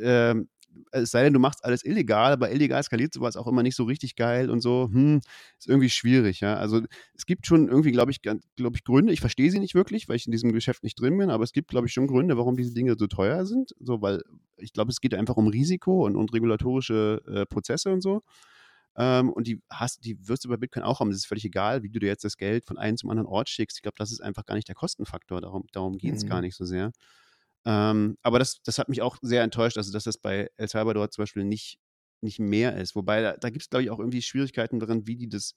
ähm, 0.00 0.48
es 0.92 1.10
sei 1.10 1.24
denn, 1.24 1.32
du 1.32 1.40
machst 1.40 1.64
alles 1.64 1.84
illegal, 1.84 2.32
aber 2.32 2.52
illegal 2.52 2.82
skaliert 2.82 3.12
sowas 3.12 3.36
auch 3.36 3.46
immer 3.46 3.62
nicht 3.62 3.76
so 3.76 3.84
richtig 3.84 4.16
geil 4.16 4.50
und 4.50 4.60
so, 4.60 4.88
hm, 4.92 5.20
ist 5.58 5.68
irgendwie 5.68 5.90
schwierig, 5.90 6.40
ja. 6.40 6.56
Also 6.56 6.82
es 7.14 7.26
gibt 7.26 7.46
schon 7.46 7.68
irgendwie, 7.68 7.92
glaube 7.92 8.12
ich, 8.12 8.22
glaube 8.22 8.76
ich, 8.76 8.84
Gründe, 8.84 9.12
ich 9.12 9.20
verstehe 9.20 9.50
sie 9.50 9.58
nicht 9.58 9.74
wirklich, 9.74 10.08
weil 10.08 10.16
ich 10.16 10.26
in 10.26 10.32
diesem 10.32 10.52
Geschäft 10.52 10.82
nicht 10.84 11.00
drin 11.00 11.18
bin, 11.18 11.30
aber 11.30 11.44
es 11.44 11.52
gibt, 11.52 11.70
glaube 11.70 11.86
ich, 11.86 11.92
schon 11.92 12.06
Gründe, 12.06 12.36
warum 12.36 12.56
diese 12.56 12.72
Dinge 12.74 12.96
so 12.98 13.06
teuer 13.06 13.46
sind. 13.46 13.74
So, 13.80 14.00
weil 14.00 14.22
ich 14.56 14.72
glaube, 14.72 14.90
es 14.90 15.00
geht 15.00 15.14
einfach 15.14 15.36
um 15.36 15.48
Risiko 15.48 16.06
und, 16.06 16.16
und 16.16 16.32
regulatorische 16.32 17.20
äh, 17.26 17.46
Prozesse 17.46 17.92
und 17.92 18.00
so. 18.02 18.22
Ähm, 18.96 19.30
und 19.30 19.46
die 19.46 19.62
hast, 19.70 20.04
die 20.04 20.16
wirst 20.28 20.44
du 20.44 20.48
bei 20.48 20.56
Bitcoin 20.56 20.82
auch 20.82 21.00
haben. 21.00 21.10
Es 21.10 21.18
ist 21.18 21.26
völlig 21.26 21.44
egal, 21.44 21.82
wie 21.82 21.90
du 21.90 22.00
dir 22.00 22.08
jetzt 22.08 22.24
das 22.24 22.36
Geld 22.36 22.64
von 22.64 22.78
einem 22.78 22.96
zum 22.96 23.10
anderen 23.10 23.28
Ort 23.28 23.48
schickst. 23.48 23.78
Ich 23.78 23.82
glaube, 23.82 23.96
das 23.98 24.10
ist 24.10 24.20
einfach 24.20 24.44
gar 24.44 24.54
nicht 24.56 24.68
der 24.68 24.74
Kostenfaktor. 24.74 25.40
Darum, 25.40 25.64
darum 25.72 25.96
geht 25.96 26.14
es 26.14 26.24
mhm. 26.24 26.28
gar 26.28 26.40
nicht 26.40 26.56
so 26.56 26.64
sehr. 26.64 26.92
Ähm, 27.64 28.16
aber 28.22 28.38
das, 28.38 28.62
das 28.62 28.78
hat 28.78 28.88
mich 28.88 29.02
auch 29.02 29.18
sehr 29.22 29.42
enttäuscht, 29.42 29.76
also 29.76 29.92
dass 29.92 30.04
das 30.04 30.18
bei 30.18 30.50
El 30.56 30.68
Salvador 30.68 31.10
zum 31.10 31.22
Beispiel 31.22 31.44
nicht, 31.44 31.78
nicht 32.20 32.38
mehr 32.38 32.76
ist. 32.76 32.96
Wobei 32.96 33.22
da, 33.22 33.36
da 33.36 33.50
gibt 33.50 33.62
es, 33.62 33.70
glaube 33.70 33.82
ich, 33.84 33.90
auch 33.90 33.98
irgendwie 33.98 34.22
Schwierigkeiten 34.22 34.80
darin, 34.80 35.06
wie 35.06 35.16
die 35.16 35.28
das, 35.28 35.54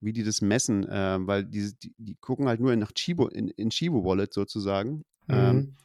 wie 0.00 0.12
die 0.12 0.24
das 0.24 0.40
messen, 0.40 0.88
äh, 0.88 1.18
weil 1.20 1.44
die, 1.44 1.72
die, 1.82 1.94
die, 1.96 2.16
gucken 2.16 2.48
halt 2.48 2.60
nur 2.60 2.74
nach 2.76 2.92
Chibo, 2.92 3.28
in, 3.28 3.48
in 3.48 3.70
Chibo 3.70 4.04
Wallet 4.04 4.32
sozusagen. 4.32 5.04
Ähm, 5.28 5.36
mhm. 5.36 5.58
Ähm, 5.58 5.76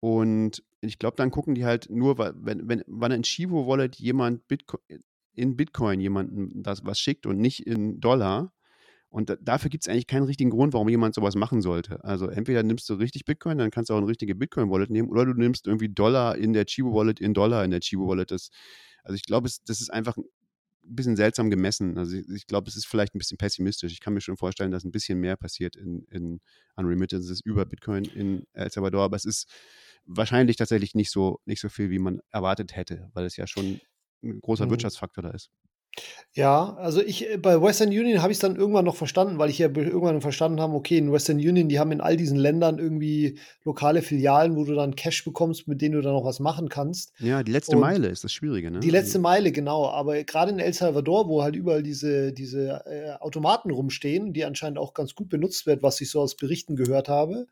und 0.00 0.62
ich 0.80 0.98
glaube, 0.98 1.16
dann 1.16 1.30
gucken 1.30 1.54
die 1.54 1.64
halt 1.64 1.90
nur, 1.90 2.18
wenn, 2.18 2.68
wenn, 2.68 2.84
wann 2.86 3.12
in 3.12 3.22
Chivo 3.22 3.66
Wallet 3.66 3.96
jemand 3.96 4.46
Bitcoin, 4.46 4.80
in 5.36 5.56
Bitcoin 5.56 6.00
jemandem 6.00 6.62
das 6.62 6.84
was 6.84 6.98
schickt 6.98 7.26
und 7.26 7.38
nicht 7.38 7.66
in 7.66 8.00
Dollar. 8.00 8.52
Und 9.08 9.30
da, 9.30 9.36
dafür 9.36 9.70
gibt 9.70 9.84
es 9.84 9.88
eigentlich 9.88 10.06
keinen 10.06 10.24
richtigen 10.24 10.50
Grund, 10.50 10.74
warum 10.74 10.88
jemand 10.88 11.14
sowas 11.14 11.36
machen 11.36 11.62
sollte. 11.62 12.02
Also 12.04 12.28
entweder 12.28 12.62
nimmst 12.62 12.88
du 12.88 12.94
richtig 12.94 13.24
Bitcoin, 13.24 13.56
dann 13.58 13.70
kannst 13.70 13.88
du 13.88 13.94
auch 13.94 13.98
eine 13.98 14.08
richtige 14.08 14.34
Bitcoin-Wallet 14.34 14.90
nehmen, 14.90 15.08
oder 15.08 15.24
du 15.24 15.32
nimmst 15.32 15.66
irgendwie 15.66 15.88
Dollar 15.88 16.36
in 16.36 16.52
der 16.52 16.66
Chibo-Wallet 16.66 17.20
in 17.20 17.32
Dollar 17.32 17.64
in 17.64 17.70
der 17.70 17.80
Chibo-Wallet. 17.80 18.32
Also 18.32 18.50
ich 19.14 19.22
glaube, 19.22 19.48
das 19.66 19.80
ist 19.80 19.92
einfach 19.92 20.16
ein 20.16 20.24
bisschen 20.82 21.16
seltsam 21.16 21.50
gemessen. 21.50 21.98
Also 21.98 22.16
ich, 22.16 22.28
ich 22.28 22.46
glaube, 22.46 22.68
es 22.68 22.76
ist 22.76 22.86
vielleicht 22.86 23.14
ein 23.14 23.18
bisschen 23.18 23.38
pessimistisch. 23.38 23.92
Ich 23.92 24.00
kann 24.00 24.14
mir 24.14 24.20
schon 24.20 24.36
vorstellen, 24.36 24.70
dass 24.70 24.84
ein 24.84 24.90
bisschen 24.90 25.18
mehr 25.20 25.36
passiert 25.36 25.76
in, 25.76 26.06
in 26.10 26.40
an 26.74 26.86
Remittances 26.86 27.40
über 27.44 27.64
Bitcoin 27.64 28.04
in 28.04 28.44
El 28.52 28.70
Salvador, 28.70 29.04
aber 29.04 29.16
es 29.16 29.24
ist 29.24 29.48
wahrscheinlich 30.04 30.56
tatsächlich 30.56 30.94
nicht 30.94 31.10
so, 31.10 31.40
nicht 31.44 31.60
so 31.60 31.68
viel, 31.68 31.90
wie 31.90 31.98
man 31.98 32.20
erwartet 32.30 32.76
hätte, 32.76 33.10
weil 33.14 33.24
es 33.24 33.36
ja 33.36 33.46
schon 33.46 33.80
ein 34.22 34.40
großer 34.40 34.66
mhm. 34.66 34.70
Wirtschaftsfaktor 34.70 35.22
da 35.22 35.30
ist. 35.30 35.50
Ja, 36.32 36.74
also 36.74 37.00
ich 37.02 37.30
äh, 37.30 37.38
bei 37.38 37.60
Western 37.60 37.88
Union 37.88 38.20
habe 38.20 38.30
ich 38.30 38.36
es 38.36 38.40
dann 38.40 38.56
irgendwann 38.56 38.84
noch 38.84 38.96
verstanden, 38.96 39.38
weil 39.38 39.48
ich 39.48 39.58
ja 39.58 39.68
irgendwann 39.68 40.20
verstanden 40.20 40.60
habe, 40.60 40.74
okay, 40.74 40.98
in 40.98 41.10
Western 41.10 41.36
Union, 41.36 41.68
die 41.68 41.78
haben 41.78 41.92
in 41.92 42.02
all 42.02 42.16
diesen 42.16 42.36
Ländern 42.36 42.78
irgendwie 42.78 43.38
lokale 43.64 44.02
Filialen, 44.02 44.56
wo 44.56 44.64
du 44.64 44.74
dann 44.74 44.94
Cash 44.94 45.24
bekommst, 45.24 45.66
mit 45.66 45.80
denen 45.80 45.94
du 45.94 46.02
dann 46.02 46.12
noch 46.12 46.24
was 46.24 46.40
machen 46.40 46.68
kannst. 46.68 47.12
Ja, 47.18 47.42
die 47.42 47.52
letzte 47.52 47.76
Und 47.76 47.80
Meile 47.80 48.08
ist 48.08 48.24
das 48.24 48.32
Schwierige, 48.32 48.70
ne? 48.70 48.80
Die 48.80 48.90
letzte 48.90 49.18
Meile, 49.18 49.52
genau. 49.52 49.88
Aber 49.88 50.22
gerade 50.24 50.52
in 50.52 50.58
El 50.58 50.74
Salvador, 50.74 51.28
wo 51.28 51.42
halt 51.42 51.56
überall 51.56 51.82
diese, 51.82 52.32
diese 52.32 52.84
äh, 52.84 53.12
Automaten 53.20 53.70
rumstehen, 53.70 54.34
die 54.34 54.44
anscheinend 54.44 54.78
auch 54.78 54.92
ganz 54.92 55.14
gut 55.14 55.30
benutzt 55.30 55.66
werden, 55.66 55.82
was 55.82 56.00
ich 56.02 56.10
so 56.10 56.20
aus 56.20 56.36
Berichten 56.36 56.76
gehört 56.76 57.08
habe, 57.08 57.46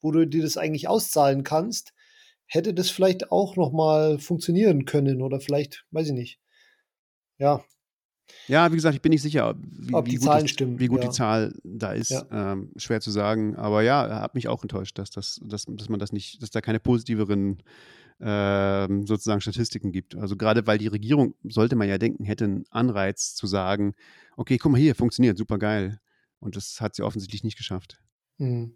wo 0.00 0.10
du 0.10 0.26
dir 0.26 0.42
das 0.42 0.56
eigentlich 0.56 0.88
auszahlen 0.88 1.44
kannst, 1.44 1.93
hätte 2.46 2.74
das 2.74 2.90
vielleicht 2.90 3.30
auch 3.30 3.56
noch 3.56 3.72
mal 3.72 4.18
funktionieren 4.18 4.84
können 4.84 5.22
oder 5.22 5.40
vielleicht, 5.40 5.84
weiß 5.90 6.08
ich 6.08 6.12
nicht. 6.14 6.40
Ja. 7.38 7.64
Ja, 8.46 8.70
wie 8.72 8.76
gesagt, 8.76 8.94
ich 8.94 9.02
bin 9.02 9.10
nicht 9.10 9.22
sicher, 9.22 9.54
wie, 9.58 9.92
Ob 9.92 10.06
die 10.06 10.12
wie 10.12 10.18
Zahlen 10.18 10.42
das, 10.42 10.50
stimmen. 10.50 10.78
wie 10.78 10.86
gut 10.86 11.02
ja. 11.02 11.08
die 11.08 11.14
Zahl 11.14 11.54
da 11.62 11.92
ist. 11.92 12.10
Ja. 12.10 12.52
Ähm, 12.52 12.72
schwer 12.76 13.00
zu 13.00 13.10
sagen. 13.10 13.54
Aber 13.56 13.82
ja, 13.82 14.20
hat 14.20 14.34
mich 14.34 14.48
auch 14.48 14.62
enttäuscht, 14.62 14.98
dass, 14.98 15.10
das, 15.10 15.40
dass, 15.44 15.66
dass 15.68 15.88
man 15.88 16.00
das 16.00 16.12
nicht, 16.12 16.42
dass 16.42 16.50
da 16.50 16.60
keine 16.62 16.80
positiveren 16.80 17.62
ähm, 18.20 19.06
sozusagen 19.06 19.40
Statistiken 19.40 19.92
gibt. 19.92 20.16
Also 20.16 20.36
gerade 20.36 20.66
weil 20.66 20.78
die 20.78 20.86
Regierung, 20.86 21.34
sollte 21.42 21.76
man 21.76 21.88
ja 21.88 21.98
denken, 21.98 22.24
hätte 22.24 22.44
einen 22.44 22.64
Anreiz 22.70 23.34
zu 23.34 23.46
sagen, 23.46 23.94
okay, 24.36 24.56
guck 24.58 24.72
mal 24.72 24.80
hier, 24.80 24.94
funktioniert, 24.94 25.36
super 25.36 25.58
geil. 25.58 26.00
Und 26.40 26.56
das 26.56 26.80
hat 26.80 26.94
sie 26.94 27.02
offensichtlich 27.02 27.44
nicht 27.44 27.56
geschafft. 27.56 28.00
Hm. 28.38 28.74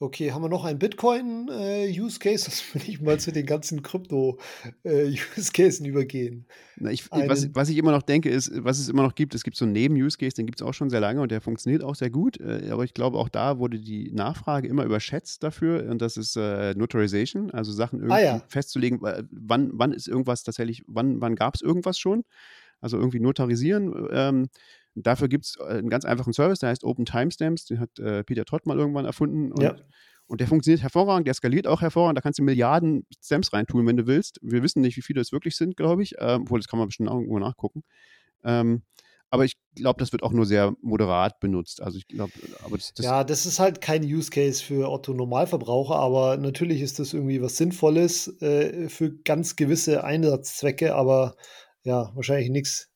Okay, 0.00 0.30
haben 0.30 0.42
wir 0.42 0.48
noch 0.48 0.64
einen 0.64 0.78
Bitcoin-Use-Case? 0.78 2.44
das 2.46 2.72
will 2.72 2.82
ich 2.86 3.00
mal 3.00 3.18
zu 3.18 3.32
den 3.32 3.46
ganzen 3.46 3.82
Krypto-Use-Cases 3.82 5.80
übergehen. 5.80 6.46
Na, 6.76 6.92
ich, 6.92 7.10
was, 7.10 7.52
was, 7.52 7.68
ich 7.68 7.78
immer 7.78 7.90
noch 7.90 8.02
denke, 8.02 8.30
ist, 8.30 8.52
was 8.62 8.78
es 8.78 8.88
immer 8.88 9.02
noch 9.02 9.16
gibt, 9.16 9.34
es 9.34 9.42
gibt 9.42 9.56
so 9.56 9.64
einen 9.64 9.72
Neben-Use-Case, 9.72 10.36
den 10.36 10.46
gibt 10.46 10.60
es 10.60 10.66
auch 10.66 10.72
schon 10.72 10.88
sehr 10.88 11.00
lange 11.00 11.20
und 11.20 11.32
der 11.32 11.40
funktioniert 11.40 11.82
auch 11.82 11.96
sehr 11.96 12.10
gut. 12.10 12.38
Äh, 12.38 12.68
aber 12.70 12.84
ich 12.84 12.94
glaube, 12.94 13.18
auch 13.18 13.28
da 13.28 13.58
wurde 13.58 13.80
die 13.80 14.12
Nachfrage 14.12 14.68
immer 14.68 14.84
überschätzt 14.84 15.42
dafür 15.42 15.90
und 15.90 16.00
das 16.00 16.16
ist 16.16 16.36
äh, 16.36 16.74
Notarization, 16.74 17.50
also 17.50 17.72
Sachen 17.72 17.98
irgendwie 17.98 18.20
ah, 18.20 18.36
ja. 18.36 18.42
festzulegen, 18.46 19.00
wann, 19.02 19.70
wann 19.72 19.90
ist 19.90 20.06
irgendwas 20.06 20.44
tatsächlich, 20.44 20.84
wann, 20.86 21.20
wann 21.20 21.34
gab 21.34 21.56
es 21.56 21.60
irgendwas 21.60 21.98
schon? 21.98 22.22
Also 22.80 22.96
irgendwie 22.96 23.18
notarisieren. 23.18 24.08
Ähm, 24.12 24.48
Dafür 25.02 25.28
gibt 25.28 25.46
es 25.46 25.56
äh, 25.58 25.78
einen 25.78 25.90
ganz 25.90 26.04
einfachen 26.04 26.32
Service, 26.32 26.60
der 26.60 26.70
heißt 26.70 26.84
Open 26.84 27.04
Timestamps. 27.04 27.66
Den 27.66 27.80
hat 27.80 27.98
äh, 27.98 28.24
Peter 28.24 28.44
Todd 28.44 28.66
mal 28.66 28.78
irgendwann 28.78 29.04
erfunden. 29.04 29.52
Und, 29.52 29.62
ja. 29.62 29.76
und 30.26 30.40
der 30.40 30.48
funktioniert 30.48 30.82
hervorragend, 30.82 31.26
der 31.26 31.34
skaliert 31.34 31.66
auch 31.66 31.80
hervorragend. 31.80 32.18
Da 32.18 32.22
kannst 32.22 32.38
du 32.38 32.42
Milliarden 32.42 33.06
Stamps 33.22 33.52
reintun, 33.52 33.86
wenn 33.86 33.96
du 33.96 34.06
willst. 34.06 34.38
Wir 34.42 34.62
wissen 34.62 34.80
nicht, 34.80 34.96
wie 34.96 35.02
viele 35.02 35.20
es 35.20 35.32
wirklich 35.32 35.56
sind, 35.56 35.76
glaube 35.76 36.02
ich. 36.02 36.14
Ähm, 36.18 36.42
obwohl, 36.42 36.58
das 36.60 36.68
kann 36.68 36.78
man 36.78 36.88
bestimmt 36.88 37.08
auch 37.08 37.16
irgendwo 37.16 37.38
nachgucken. 37.38 37.82
Ähm, 38.44 38.82
aber 39.30 39.44
ich 39.44 39.58
glaube, 39.74 39.98
das 39.98 40.12
wird 40.12 40.22
auch 40.22 40.32
nur 40.32 40.46
sehr 40.46 40.74
moderat 40.80 41.38
benutzt. 41.38 41.82
Also 41.82 41.98
ich 41.98 42.08
glaube, 42.08 42.32
aber 42.64 42.78
das, 42.78 42.94
das 42.94 43.04
ja, 43.04 43.24
das 43.24 43.44
ist 43.44 43.58
halt 43.58 43.80
kein 43.80 44.02
Use 44.02 44.30
Case 44.30 44.62
für 44.64 44.90
Otto 44.90 45.12
Normalverbraucher, 45.12 45.96
aber 45.96 46.38
natürlich 46.38 46.80
ist 46.80 46.98
das 46.98 47.12
irgendwie 47.12 47.42
was 47.42 47.58
Sinnvolles 47.58 48.40
äh, 48.40 48.88
für 48.88 49.12
ganz 49.18 49.56
gewisse 49.56 50.02
Einsatzzwecke, 50.02 50.94
aber 50.94 51.36
ja, 51.84 52.10
wahrscheinlich 52.14 52.50
nichts 52.50 52.88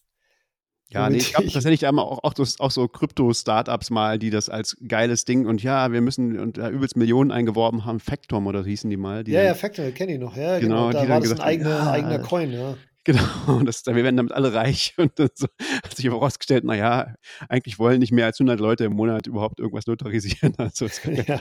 ja, 0.93 1.09
nee, 1.11 1.19
ich 1.19 1.33
glaube 1.33 1.49
tatsächlich 1.53 1.87
einmal 1.87 2.05
auch, 2.05 2.23
auch, 2.23 2.35
auch 2.59 2.71
so 2.71 2.89
Krypto-Startups 2.89 3.91
mal, 3.91 4.19
die 4.19 4.31
das 4.31 4.49
als 4.49 4.77
geiles 4.87 5.25
Ding 5.25 5.47
und 5.47 5.63
ja, 5.63 5.93
wir 5.93 6.01
müssen 6.01 6.39
und 6.39 6.59
da 6.59 6.71
übelst 6.71 6.97
Millionen 6.97 7.31
eingeworben 7.31 7.85
haben, 7.85 8.01
Factom 8.01 8.47
oder 8.47 8.65
hießen 8.65 8.89
die 8.91 8.97
mal. 8.97 9.25
Die 9.25 9.33
ja, 9.33 9.41
dann, 9.41 9.49
ja, 9.49 9.55
Factom, 9.55 9.93
kenne 9.95 10.15
ich 10.15 10.21
noch, 10.21 10.37
ja, 10.37 10.59
genau. 10.59 10.89
genau. 10.89 11.03
Da 11.03 11.09
war 11.09 11.21
das 11.21 11.33
ein 11.33 11.41
eigener, 11.41 11.71
ja, 11.71 11.91
eigener 11.91 12.19
Coin, 12.19 12.53
ja. 12.53 12.77
Genau, 13.05 13.61
das, 13.65 13.85
wir 13.85 13.97
werden 13.97 14.17
damit 14.17 14.31
alle 14.31 14.55
reich 14.55 14.95
und 14.99 15.19
dann 15.19 15.31
so, 15.35 15.49
hat 15.83 15.97
sich 15.97 16.07
aber 16.07 16.19
rausgestellt, 16.19 16.63
naja, 16.63 17.17
eigentlich 17.49 17.81
wollen 17.81 17.99
nicht 17.99 18.13
mehr 18.13 18.27
als 18.27 18.39
100 18.39 18.61
Leute 18.61 18.85
im 18.85 18.93
Monat 18.93 19.27
überhaupt 19.27 19.59
irgendwas 19.59 19.89
notarisieren. 19.89 20.55
Also 20.57 20.87
ja, 21.11 21.41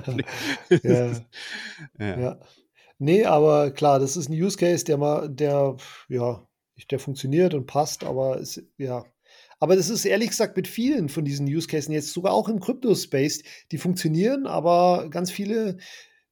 ja. 0.83 1.11
ja. 1.99 2.19
ja. 2.19 2.39
Nee, 2.97 3.25
aber 3.25 3.69
klar, 3.69 3.99
das 3.99 4.17
ist 4.17 4.29
ein 4.29 4.33
Use 4.33 4.57
Case, 4.57 4.85
der 4.85 4.97
mal, 4.97 5.29
der, 5.29 5.75
ja, 6.07 6.47
der 6.89 6.99
funktioniert 6.99 7.53
und 7.53 7.67
passt, 7.67 8.03
aber 8.03 8.37
ist, 8.37 8.63
ja, 8.77 9.05
aber 9.61 9.75
das 9.75 9.91
ist 9.91 10.05
ehrlich 10.05 10.29
gesagt 10.29 10.57
mit 10.57 10.67
vielen 10.67 11.07
von 11.07 11.23
diesen 11.23 11.45
Use 11.45 11.67
Cases 11.67 11.93
jetzt 11.93 12.13
sogar 12.13 12.33
auch 12.33 12.49
im 12.49 12.59
Crypto-Space, 12.59 13.43
die 13.71 13.77
funktionieren, 13.77 14.47
aber 14.47 15.07
ganz 15.11 15.29
viele, 15.29 15.77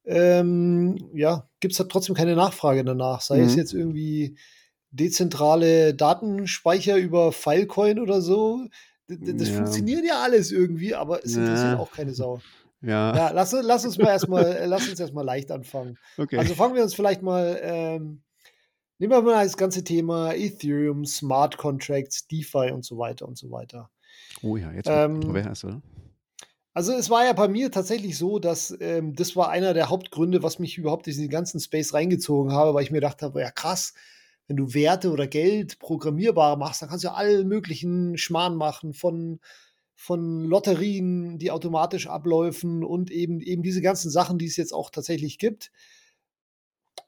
ähm, 0.04 0.98
ja, 1.14 1.48
gibt 1.60 1.74
es 1.74 1.80
halt 1.80 1.92
trotzdem 1.92 2.16
keine 2.16 2.36
Nachfrage 2.36 2.84
danach. 2.84 3.22
Sei 3.22 3.38
mhm. 3.38 3.44
es 3.44 3.56
jetzt 3.56 3.74
irgendwie 3.74 4.36
dezentrale 4.90 5.94
Datenspeicher 5.94 6.98
über 6.98 7.32
Filecoin 7.32 8.00
oder 8.00 8.20
so. 8.20 8.66
Das, 9.08 9.20
das 9.22 9.50
ja. 9.50 9.56
funktioniert 9.58 10.06
ja 10.06 10.24
alles 10.24 10.52
irgendwie, 10.52 10.96
aber 10.96 11.24
es 11.24 11.36
interessiert 11.36 11.74
ja. 11.74 11.78
auch 11.78 11.92
keine 11.92 12.16
Sau. 12.16 12.42
Ja. 12.82 13.16
ja 13.16 13.30
lass, 13.30 13.52
lass, 13.52 13.86
uns 13.86 14.00
mal 14.00 14.08
erstmal, 14.08 14.64
lass 14.66 14.90
uns 14.90 15.00
erstmal 15.00 15.26
leicht 15.26 15.52
anfangen. 15.52 16.00
Okay. 16.18 16.38
Also 16.38 16.56
fangen 16.56 16.74
wir 16.74 16.82
uns 16.82 16.96
vielleicht 16.96 17.22
mal 17.22 17.60
ähm, 17.62 18.24
Nehmen 19.00 19.14
wir 19.14 19.22
mal 19.22 19.46
das 19.46 19.56
ganze 19.56 19.86
Thema 19.86 20.34
Ethereum, 20.34 21.06
Smart 21.06 21.58
Contracts, 21.58 22.28
DeFi 22.28 22.72
und 22.74 22.84
so 22.84 22.98
weiter 22.98 23.30
und 23.30 23.38
so 23.38 23.50
weiter. 23.50 23.90
Oh 24.42 24.58
ja, 24.58 24.74
jetzt 24.74 24.90
ähm, 24.90 25.22
kontrovers, 25.22 25.64
oder? 25.64 25.82
Also 26.74 26.92
es 26.92 27.10
war 27.10 27.24
ja 27.26 27.32
bei 27.32 27.48
mir 27.48 27.72
tatsächlich 27.72 28.18
so, 28.18 28.40
dass 28.40 28.76
ähm, 28.82 29.16
das 29.16 29.38
war 29.38 29.50
einer 29.50 29.74
der 29.74 29.90
Hauptgründe, 29.90 30.44
was 30.44 30.60
mich 30.60 30.78
überhaupt 30.78 31.08
in 31.08 31.18
den 31.18 31.30
ganzen 31.30 31.62
Space 31.62 31.94
reingezogen 31.94 32.52
habe, 32.52 32.74
weil 32.74 32.84
ich 32.84 32.92
mir 32.92 32.98
gedacht 32.98 33.22
habe, 33.22 33.40
ja 33.40 33.52
krass, 33.52 33.94
wenn 34.48 34.58
du 34.58 34.74
Werte 34.74 35.12
oder 35.12 35.28
Geld 35.28 35.80
programmierbar 35.80 36.58
machst, 36.58 36.82
dann 36.82 36.90
kannst 36.90 37.06
du 37.06 37.08
ja 37.08 37.14
allen 37.14 37.48
möglichen 37.48 38.18
Schmarrn 38.18 38.58
machen, 38.58 38.92
von, 38.94 39.40
von 39.96 40.44
Lotterien, 40.44 41.38
die 41.38 41.52
automatisch 41.52 42.08
abläufen 42.08 42.84
und 42.84 43.12
eben, 43.12 43.40
eben 43.40 43.64
diese 43.64 43.82
ganzen 43.82 44.12
Sachen, 44.12 44.38
die 44.38 44.48
es 44.48 44.58
jetzt 44.58 44.74
auch 44.74 44.90
tatsächlich 44.90 45.38
gibt 45.38 45.72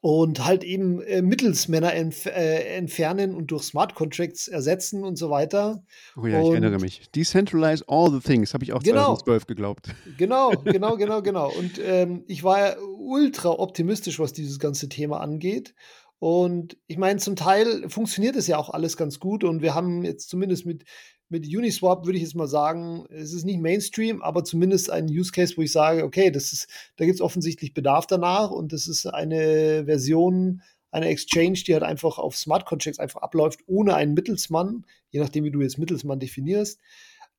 und 0.02 0.44
halt 0.44 0.64
eben 0.64 1.00
äh, 1.00 1.22
Mittelsmänner 1.22 1.94
entf 1.94 2.26
äh, 2.26 2.76
entfernen 2.76 3.36
und 3.36 3.52
durch 3.52 3.62
Smart 3.62 3.94
Contracts 3.94 4.48
ersetzen 4.48 5.04
und 5.04 5.14
so 5.14 5.30
weiter. 5.30 5.84
Oh 6.16 6.26
ja, 6.26 6.40
und 6.40 6.46
ich 6.46 6.50
erinnere 6.50 6.80
mich. 6.80 7.08
Decentralize 7.14 7.84
all 7.86 8.10
the 8.10 8.18
things, 8.18 8.52
habe 8.52 8.64
ich 8.64 8.72
auch 8.72 8.82
genau, 8.82 9.14
2012 9.14 9.46
geglaubt. 9.46 9.88
Genau, 10.18 10.50
genau, 10.64 10.96
genau, 10.96 11.22
genau. 11.22 11.52
Und 11.52 11.80
ähm, 11.84 12.24
ich 12.26 12.42
war 12.42 12.58
ja 12.58 12.76
ultra 12.98 13.50
optimistisch, 13.50 14.18
was 14.18 14.32
dieses 14.32 14.58
ganze 14.58 14.88
Thema 14.88 15.20
angeht. 15.20 15.72
Und 16.18 16.76
ich 16.88 16.98
meine, 16.98 17.20
zum 17.20 17.36
Teil 17.36 17.88
funktioniert 17.88 18.34
es 18.34 18.48
ja 18.48 18.58
auch 18.58 18.70
alles 18.70 18.96
ganz 18.96 19.20
gut 19.20 19.44
und 19.44 19.62
wir 19.62 19.74
haben 19.74 20.04
jetzt 20.04 20.28
zumindest 20.28 20.66
mit 20.66 20.84
mit 21.32 21.46
Uniswap 21.46 22.04
würde 22.04 22.18
ich 22.18 22.24
jetzt 22.24 22.36
mal 22.36 22.46
sagen, 22.46 23.06
es 23.08 23.32
ist 23.32 23.44
nicht 23.44 23.58
Mainstream, 23.58 24.22
aber 24.22 24.44
zumindest 24.44 24.90
ein 24.90 25.06
Use 25.06 25.32
Case, 25.32 25.56
wo 25.56 25.62
ich 25.62 25.72
sage, 25.72 26.04
okay, 26.04 26.30
das 26.30 26.52
ist, 26.52 26.68
da 26.96 27.06
gibt 27.06 27.16
es 27.16 27.20
offensichtlich 27.20 27.74
Bedarf 27.74 28.06
danach 28.06 28.50
und 28.50 28.72
das 28.72 28.86
ist 28.86 29.06
eine 29.06 29.86
Version 29.86 30.62
einer 30.90 31.06
Exchange, 31.06 31.58
die 31.66 31.72
halt 31.72 31.82
einfach 31.82 32.18
auf 32.18 32.36
Smart 32.36 32.66
Contracts 32.66 32.98
einfach 32.98 33.22
abläuft, 33.22 33.60
ohne 33.66 33.94
einen 33.94 34.12
Mittelsmann, 34.12 34.84
je 35.08 35.20
nachdem, 35.20 35.44
wie 35.44 35.50
du 35.50 35.62
jetzt 35.62 35.78
Mittelsmann 35.78 36.20
definierst. 36.20 36.78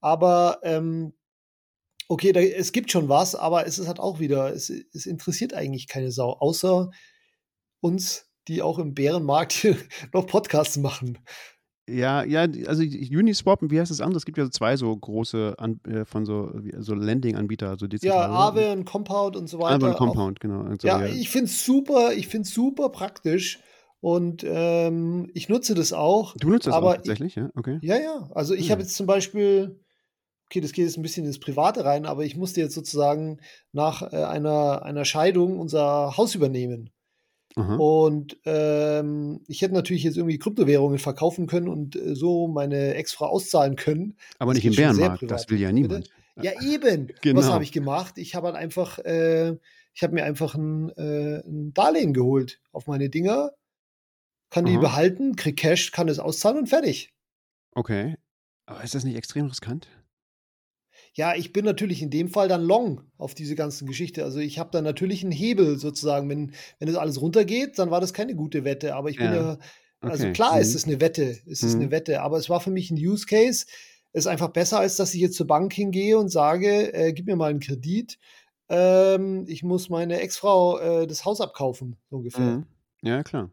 Aber 0.01 0.59
ähm, 0.63 1.13
okay, 2.07 2.31
da, 2.31 2.41
es 2.41 2.71
gibt 2.71 2.91
schon 2.91 3.09
was, 3.09 3.35
aber 3.35 3.67
es 3.67 3.77
ist 3.77 3.87
halt 3.87 3.99
auch 3.99 4.19
wieder, 4.19 4.51
es, 4.51 4.71
es 4.71 5.05
interessiert 5.05 5.53
eigentlich 5.53 5.87
keine 5.87 6.11
Sau, 6.11 6.31
außer 6.31 6.89
uns, 7.79 8.27
die 8.47 8.63
auch 8.63 8.79
im 8.79 8.95
Bärenmarkt 8.95 9.67
noch 10.13 10.25
Podcasts 10.25 10.77
machen. 10.77 11.19
Ja, 11.89 12.23
ja, 12.23 12.47
also 12.67 12.81
Uniswap 12.81 13.61
und 13.61 13.69
wie 13.69 13.79
heißt 13.79 13.91
das 13.91 13.99
andere? 13.99 14.17
Es 14.17 14.25
gibt 14.25 14.37
ja 14.37 14.45
so 14.45 14.49
zwei 14.49 14.77
so 14.77 14.95
große 14.95 15.55
An 15.57 15.81
äh, 15.85 16.05
von 16.05 16.25
so, 16.25 16.51
so 16.79 16.93
Landing-Anbieter, 16.93 17.69
also 17.69 17.87
Ja, 18.01 18.25
Aave 18.25 18.71
und 18.71 18.85
Compound 18.85 19.35
und 19.35 19.47
so 19.49 19.59
weiter. 19.59 19.75
Aave 19.75 19.85
und 19.87 19.97
Compound, 19.97 20.37
auch. 20.37 20.41
genau. 20.41 20.63
So, 20.79 20.87
ja, 20.87 21.05
ja, 21.05 21.13
ich 21.13 21.29
finde 21.29 21.47
es 21.47 21.65
super, 21.65 22.13
ich 22.13 22.29
finde 22.29 22.47
super 22.47 22.87
praktisch 22.89 23.59
und 23.99 24.45
ähm, 24.47 25.29
ich 25.33 25.49
nutze 25.49 25.75
das 25.75 25.91
auch. 25.91 26.37
Du 26.37 26.49
nutzt 26.49 26.67
das 26.67 26.73
auch 26.73 26.93
tatsächlich, 26.93 27.35
ich, 27.35 27.43
ja? 27.43 27.49
Okay. 27.55 27.79
Ja, 27.81 27.97
ja. 27.97 28.29
Also 28.33 28.53
ich 28.53 28.67
hm. 28.67 28.71
habe 28.71 28.81
jetzt 28.83 28.95
zum 28.95 29.05
Beispiel, 29.05 29.81
okay, 30.45 30.61
das 30.61 30.71
geht 30.71 30.85
jetzt 30.85 30.97
ein 30.97 31.03
bisschen 31.03 31.25
ins 31.25 31.39
Private 31.39 31.83
rein, 31.83 32.05
aber 32.05 32.23
ich 32.23 32.37
musste 32.37 32.61
jetzt 32.61 32.75
sozusagen 32.75 33.41
nach 33.73 34.13
äh, 34.13 34.23
einer, 34.23 34.83
einer 34.83 35.03
Scheidung 35.03 35.59
unser 35.59 36.15
Haus 36.15 36.33
übernehmen. 36.33 36.92
Aha. 37.55 37.75
Und 37.75 38.37
ähm, 38.45 39.41
ich 39.47 39.61
hätte 39.61 39.73
natürlich 39.73 40.03
jetzt 40.03 40.17
irgendwie 40.17 40.39
Kryptowährungen 40.39 40.97
verkaufen 40.97 41.45
können 41.47 41.67
und 41.67 41.95
äh, 41.95 42.15
so 42.15 42.47
meine 42.47 42.95
Ex-Frau 42.95 43.27
auszahlen 43.27 43.75
können. 43.75 44.17
Aber 44.39 44.53
nicht 44.53 44.65
im 44.65 44.75
Bärenmarkt, 44.75 45.29
das 45.29 45.49
will 45.49 45.59
ja 45.59 45.71
niemand. 45.71 46.09
Ja, 46.41 46.51
eben. 46.61 47.11
genau. 47.21 47.39
Was 47.39 47.49
habe 47.49 47.63
ich 47.63 47.71
gemacht? 47.71 48.17
Ich 48.17 48.33
habe 48.33 48.47
halt 48.47 48.55
einfach, 48.55 48.97
äh, 48.99 49.55
ich 49.93 50.01
habe 50.01 50.13
mir 50.13 50.23
einfach 50.23 50.55
ein, 50.55 50.89
äh, 50.97 51.41
ein, 51.45 51.73
Darlehen 51.73 52.13
geholt 52.13 52.59
auf 52.71 52.87
meine 52.87 53.09
Dinger, 53.09 53.51
kann 54.49 54.65
Aha. 54.65 54.71
die 54.71 54.79
behalten, 54.79 55.35
krieg 55.35 55.57
Cash, 55.57 55.91
kann 55.91 56.09
es 56.09 56.19
auszahlen 56.19 56.59
und 56.59 56.69
fertig. 56.69 57.13
Okay. 57.73 58.15
Aber 58.65 58.83
ist 58.83 58.95
das 58.95 59.03
nicht 59.03 59.17
extrem 59.17 59.47
riskant? 59.47 59.87
Ja, 61.15 61.35
ich 61.35 61.53
bin 61.53 61.63
natürlich 61.63 62.01
in 62.01 62.09
dem 62.09 62.27
Fall 62.27 62.47
dann 62.47 62.63
long 62.63 63.01
auf 63.17 63.35
diese 63.35 63.55
ganzen 63.55 63.87
Geschichte. 63.87 64.23
Also 64.23 64.39
ich 64.39 64.57
habe 64.57 64.71
da 64.71 64.81
natürlich 64.81 65.23
einen 65.23 65.31
Hebel 65.31 65.77
sozusagen. 65.77 66.27
Wenn, 66.27 66.53
wenn 66.79 66.87
das 66.87 66.97
alles 66.97 67.21
runtergeht, 67.21 67.77
dann 67.77 67.91
war 67.91 68.01
das 68.01 68.13
keine 68.13 68.35
gute 68.35 68.63
Wette. 68.63 68.95
Aber 68.95 69.09
ich 69.09 69.17
bin 69.17 69.27
ja, 69.27 69.35
ja 69.35 69.57
also 70.01 70.23
okay. 70.23 70.33
klar 70.33 70.55
mhm. 70.55 70.61
ist 70.61 70.75
es 70.75 70.85
eine 70.85 70.99
Wette, 70.99 71.37
ist 71.45 71.63
es 71.63 71.75
mhm. 71.75 71.81
eine 71.81 71.91
Wette. 71.91 72.21
Aber 72.21 72.37
es 72.37 72.49
war 72.49 72.59
für 72.59 72.71
mich 72.71 72.89
ein 72.89 72.97
Use 72.97 73.27
Case. 73.27 73.65
Ist 74.11 74.27
einfach 74.27 74.49
besser, 74.49 74.79
als 74.79 74.95
dass 74.95 75.13
ich 75.13 75.21
jetzt 75.21 75.35
zur 75.35 75.47
Bank 75.47 75.73
hingehe 75.73 76.17
und 76.17 76.29
sage, 76.29 76.93
äh, 76.93 77.13
gib 77.13 77.25
mir 77.25 77.35
mal 77.35 77.49
einen 77.49 77.59
Kredit. 77.59 78.19
Ähm, 78.69 79.45
ich 79.47 79.63
muss 79.63 79.89
meine 79.89 80.19
Ex-Frau 80.19 80.79
äh, 80.79 81.07
das 81.07 81.25
Haus 81.25 81.41
abkaufen, 81.41 81.95
so 82.09 82.17
ungefähr. 82.17 82.57
Mhm. 82.57 82.65
Ja, 83.01 83.23
klar. 83.23 83.49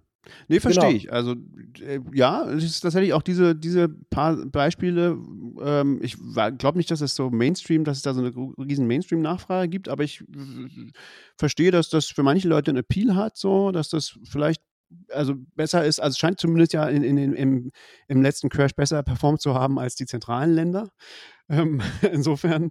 Nee, 0.49 0.61
verstehe 0.61 0.89
genau. 0.89 0.97
ich. 0.97 1.13
Also, 1.13 1.35
äh, 1.81 2.01
ja, 2.13 2.45
es 2.51 2.65
ist 2.65 2.81
tatsächlich 2.81 3.13
auch 3.15 3.23
diese, 3.23 3.55
diese 3.55 3.89
paar 3.89 4.37
Beispiele. 4.47 5.19
Ähm, 5.63 5.99
ich 6.03 6.17
glaube 6.59 6.79
nicht, 6.79 6.91
dass 6.91 7.01
es 7.01 7.15
so 7.15 7.31
Mainstream, 7.31 7.85
dass 7.85 7.99
es 7.99 8.03
da 8.03 8.15
so 8.15 8.21
eine 8.21 8.33
riesen 8.59 8.87
Mainstream-Nachfrage 8.87 9.69
gibt, 9.69 9.89
aber 9.89 10.05
ich 10.05 10.25
verstehe, 11.37 11.71
dass 11.71 11.89
das 11.89 12.07
für 12.07 12.23
manche 12.23 12.49
Leute 12.49 12.71
einen 12.71 12.79
Appeal 12.79 13.15
hat, 13.15 13.37
so, 13.37 13.71
dass 13.71 13.89
das 13.89 14.19
vielleicht 14.25 14.63
also 15.11 15.35
besser 15.55 15.85
ist, 15.85 16.01
also 16.01 16.17
scheint 16.17 16.41
zumindest 16.41 16.73
ja 16.73 16.89
in, 16.89 17.03
in, 17.03 17.19
in, 17.19 17.33
im, 17.35 17.73
im 18.09 18.23
letzten 18.23 18.49
Crash 18.49 18.75
besser 18.75 19.03
performt 19.03 19.41
zu 19.41 19.55
haben 19.55 19.79
als 19.79 19.95
die 19.95 20.07
zentralen 20.07 20.53
Länder. 20.53 20.91
Ähm, 21.49 21.81
insofern, 22.13 22.71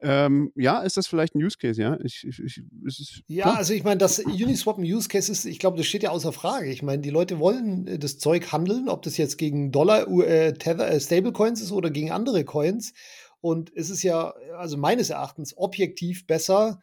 ähm, 0.00 0.52
ja, 0.54 0.80
ist 0.80 0.96
das 0.96 1.06
vielleicht 1.06 1.34
ein 1.34 1.42
Use 1.42 1.56
Case, 1.58 1.80
ja? 1.80 1.98
Ich, 2.04 2.26
ich, 2.26 2.40
ich, 2.40 3.24
ja, 3.26 3.54
also 3.54 3.72
ich 3.72 3.84
meine, 3.84 3.98
dass 3.98 4.18
Uniswap 4.18 4.78
ein 4.78 4.84
Use 4.84 5.08
Case 5.08 5.32
ist, 5.32 5.46
ich 5.46 5.58
glaube, 5.58 5.78
das 5.78 5.86
steht 5.86 6.02
ja 6.02 6.10
außer 6.10 6.32
Frage. 6.32 6.70
Ich 6.70 6.82
meine, 6.82 7.00
die 7.00 7.10
Leute 7.10 7.38
wollen 7.38 7.86
äh, 7.86 7.98
das 7.98 8.18
Zeug 8.18 8.52
handeln, 8.52 8.88
ob 8.88 9.02
das 9.02 9.16
jetzt 9.16 9.38
gegen 9.38 9.72
Dollar, 9.72 10.06
äh, 10.08 10.52
Tether, 10.52 10.90
äh, 10.90 11.00
Stablecoins 11.00 11.60
ist 11.62 11.72
oder 11.72 11.90
gegen 11.90 12.10
andere 12.12 12.44
Coins. 12.44 12.92
Und 13.40 13.72
es 13.74 13.88
ist 13.88 14.02
ja, 14.02 14.34
also 14.56 14.76
meines 14.76 15.10
Erachtens, 15.10 15.56
objektiv 15.56 16.26
besser, 16.26 16.80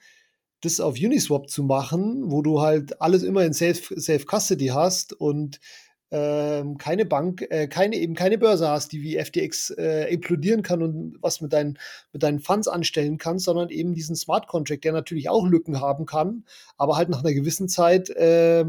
das 0.66 0.80
auf 0.80 0.96
Uniswap 0.96 1.50
zu 1.50 1.64
machen, 1.64 2.32
wo 2.32 2.42
du 2.42 2.62
halt 2.62 3.02
alles 3.02 3.24
immer 3.24 3.46
in 3.46 3.54
Safe, 3.54 4.26
Custody 4.26 4.68
hast 4.68 5.14
und 5.14 5.60
ähm, 6.12 6.78
keine 6.78 7.06
Bank, 7.06 7.46
äh, 7.50 7.68
keine 7.68 7.96
eben 7.98 8.14
keine 8.14 8.38
Börse 8.38 8.70
hast, 8.70 8.92
die 8.92 9.02
wie 9.02 9.18
FTX 9.18 9.72
äh, 9.72 10.14
implodieren 10.14 10.62
kann 10.62 10.82
und 10.84 11.18
was 11.22 11.42
mit 11.42 11.52
deinen 11.52 11.80
mit 12.14 12.24
deinen 12.24 12.40
Funds 12.40 12.68
anstellen 12.68 13.18
kann, 13.18 13.40
sondern 13.40 13.70
eben 13.70 13.94
diesen 13.94 14.16
Smart 14.16 14.48
Contract, 14.48 14.84
der 14.84 14.94
natürlich 14.94 15.30
auch 15.30 15.46
Lücken 15.48 15.82
haben 15.82 16.06
kann, 16.06 16.46
aber 16.78 16.96
halt 16.96 17.10
nach 17.10 17.24
einer 17.24 17.34
gewissen 17.34 17.68
Zeit, 17.68 18.10
äh, 18.12 18.66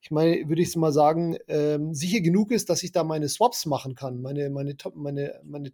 ich 0.00 0.10
meine, 0.10 0.48
würde 0.48 0.62
ich 0.62 0.74
mal 0.76 0.92
sagen, 0.92 1.36
ähm, 1.48 1.94
sicher 1.94 2.20
genug 2.20 2.50
ist, 2.50 2.70
dass 2.70 2.82
ich 2.82 2.92
da 2.92 3.04
meine 3.04 3.28
Swaps 3.28 3.66
machen 3.66 3.94
kann, 3.94 4.22
meine 4.22 4.48
meine 4.50 4.74
meine 4.94 5.40
meine 5.44 5.72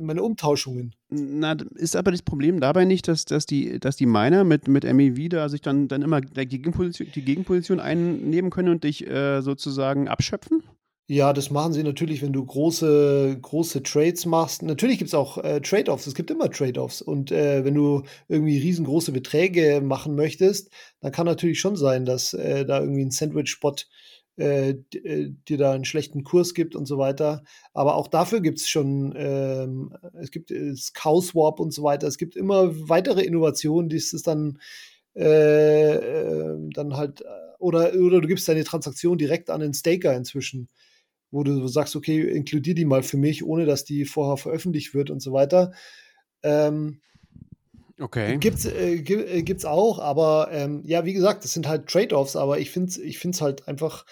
meine 0.00 0.22
Umtauschungen. 0.22 0.94
Na, 1.08 1.56
ist 1.74 1.96
aber 1.96 2.10
das 2.10 2.22
Problem 2.22 2.60
dabei 2.60 2.84
nicht, 2.84 3.08
dass, 3.08 3.24
dass, 3.24 3.46
die, 3.46 3.78
dass 3.78 3.96
die 3.96 4.06
Miner 4.06 4.44
mit, 4.44 4.68
mit 4.68 4.84
MEV 4.84 5.28
da 5.28 5.48
sich 5.48 5.60
dann, 5.60 5.88
dann 5.88 6.02
immer 6.02 6.20
die 6.20 6.46
Gegenposition, 6.46 7.08
die 7.14 7.22
Gegenposition 7.22 7.80
einnehmen 7.80 8.50
können 8.50 8.70
und 8.70 8.84
dich 8.84 9.06
äh, 9.06 9.40
sozusagen 9.42 10.08
abschöpfen? 10.08 10.62
Ja, 11.08 11.32
das 11.32 11.50
machen 11.52 11.72
sie 11.72 11.84
natürlich, 11.84 12.20
wenn 12.22 12.32
du 12.32 12.44
große, 12.44 13.38
große 13.40 13.84
Trades 13.84 14.26
machst. 14.26 14.64
Natürlich 14.64 14.98
gibt 14.98 15.06
es 15.06 15.14
auch 15.14 15.38
äh, 15.38 15.60
Trade-offs, 15.60 16.08
es 16.08 16.16
gibt 16.16 16.32
immer 16.32 16.50
Trade-offs. 16.50 17.00
Und 17.00 17.30
äh, 17.30 17.64
wenn 17.64 17.74
du 17.74 18.02
irgendwie 18.26 18.58
riesengroße 18.58 19.12
Beträge 19.12 19.80
machen 19.84 20.16
möchtest, 20.16 20.68
dann 21.00 21.12
kann 21.12 21.26
natürlich 21.26 21.60
schon 21.60 21.76
sein, 21.76 22.06
dass 22.06 22.34
äh, 22.34 22.66
da 22.66 22.80
irgendwie 22.80 23.04
ein 23.04 23.12
Sandwich-Spot 23.12 23.70
äh, 23.70 23.84
äh, 24.36 24.74
dir 24.92 25.58
da 25.58 25.72
einen 25.72 25.84
schlechten 25.84 26.24
Kurs 26.24 26.54
gibt 26.54 26.76
und 26.76 26.86
so 26.86 26.98
weiter. 26.98 27.42
Aber 27.72 27.96
auch 27.96 28.08
dafür 28.08 28.40
gibt 28.40 28.58
es 28.58 28.68
schon, 28.68 29.14
ähm, 29.16 29.96
es 30.20 30.30
gibt 30.30 30.50
das 30.50 30.92
Cow-Swap 30.92 31.60
und 31.60 31.72
so 31.72 31.82
weiter. 31.82 32.06
Es 32.06 32.18
gibt 32.18 32.36
immer 32.36 32.88
weitere 32.88 33.22
Innovationen, 33.22 33.88
die 33.88 33.96
es 33.96 34.10
dann 34.22 34.58
äh, 35.16 35.94
äh, 35.94 36.56
dann 36.72 36.96
halt, 36.96 37.24
oder, 37.58 37.94
oder 37.94 38.20
du 38.20 38.28
gibst 38.28 38.46
deine 38.48 38.64
Transaktion 38.64 39.16
direkt 39.16 39.48
an 39.48 39.60
den 39.60 39.72
Staker 39.72 40.14
inzwischen, 40.14 40.68
wo 41.30 41.42
du 41.42 41.66
sagst, 41.68 41.96
okay, 41.96 42.20
inkludier 42.20 42.74
die 42.74 42.84
mal 42.84 43.02
für 43.02 43.16
mich, 43.16 43.42
ohne 43.44 43.64
dass 43.64 43.84
die 43.84 44.04
vorher 44.04 44.36
veröffentlicht 44.36 44.94
wird 44.94 45.10
und 45.10 45.20
so 45.20 45.32
weiter. 45.32 45.72
Ähm, 46.42 47.00
Okay. 47.98 48.36
Gibt's, 48.38 48.66
äh, 48.66 49.00
gibt's 49.02 49.64
auch, 49.64 49.98
aber 49.98 50.48
ähm, 50.52 50.82
ja, 50.84 51.04
wie 51.04 51.14
gesagt, 51.14 51.44
das 51.44 51.52
sind 51.54 51.66
halt 51.66 51.88
Trade-offs, 51.88 52.36
aber 52.36 52.58
ich 52.58 52.70
finde 52.70 52.88
es 52.88 52.98
ich 52.98 53.18
find's 53.18 53.40
halt 53.40 53.66
einfach, 53.68 54.04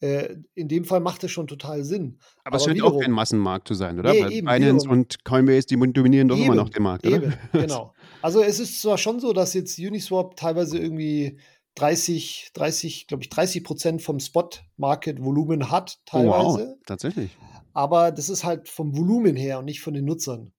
äh, 0.00 0.36
in 0.54 0.68
dem 0.68 0.84
Fall 0.84 1.00
macht 1.00 1.24
es 1.24 1.32
schon 1.32 1.48
total 1.48 1.82
Sinn. 1.82 2.18
Aber, 2.38 2.46
aber 2.46 2.56
es 2.56 2.64
scheint 2.64 2.76
wiederum, 2.76 2.96
auch 2.96 3.00
kein 3.00 3.10
Massenmarkt 3.10 3.66
zu 3.66 3.74
sein, 3.74 3.98
oder? 3.98 4.12
Nee, 4.12 4.22
Weil 4.22 4.32
eben, 4.32 4.46
Binance 4.46 4.84
wiederum. 4.84 4.98
und 5.00 5.24
Coinbase, 5.24 5.66
die 5.66 5.92
dominieren 5.92 6.28
doch 6.28 6.36
eben, 6.36 6.46
immer 6.46 6.54
noch 6.54 6.68
den 6.68 6.82
Markt, 6.84 7.06
oder? 7.06 7.16
Eben, 7.16 7.34
genau. 7.52 7.92
Also 8.22 8.40
es 8.40 8.60
ist 8.60 8.80
zwar 8.80 8.98
schon 8.98 9.18
so, 9.18 9.32
dass 9.32 9.52
jetzt 9.54 9.78
Uniswap 9.78 10.36
teilweise 10.36 10.78
irgendwie 10.78 11.38
30, 11.74 12.50
30, 12.54 13.08
glaube 13.08 13.24
ich, 13.24 13.30
30 13.30 13.64
Prozent 13.64 14.02
vom 14.02 14.20
Spot-Market-Volumen 14.20 15.70
hat, 15.70 15.98
teilweise. 16.06 16.68
Wow, 16.68 16.76
tatsächlich. 16.86 17.36
Aber 17.72 18.12
das 18.12 18.28
ist 18.28 18.44
halt 18.44 18.68
vom 18.68 18.96
Volumen 18.96 19.34
her 19.34 19.58
und 19.58 19.64
nicht 19.64 19.80
von 19.80 19.94
den 19.94 20.04
Nutzern. 20.04 20.52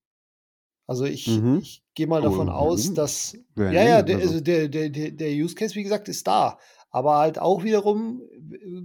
Also 0.86 1.04
ich, 1.04 1.26
mhm. 1.26 1.58
ich 1.62 1.82
gehe 1.94 2.06
mal 2.06 2.22
davon 2.22 2.48
oh, 2.48 2.52
aus, 2.52 2.94
dass 2.94 3.36
ja, 3.56 3.70
ja, 3.72 4.02
der, 4.02 4.18
also 4.18 4.40
der, 4.40 4.68
der, 4.68 4.88
der 4.88 5.30
Use 5.30 5.54
Case, 5.54 5.74
wie 5.74 5.82
gesagt, 5.82 6.08
ist 6.08 6.26
da. 6.26 6.58
Aber 6.90 7.18
halt 7.18 7.38
auch 7.38 7.64
wiederum, 7.64 8.22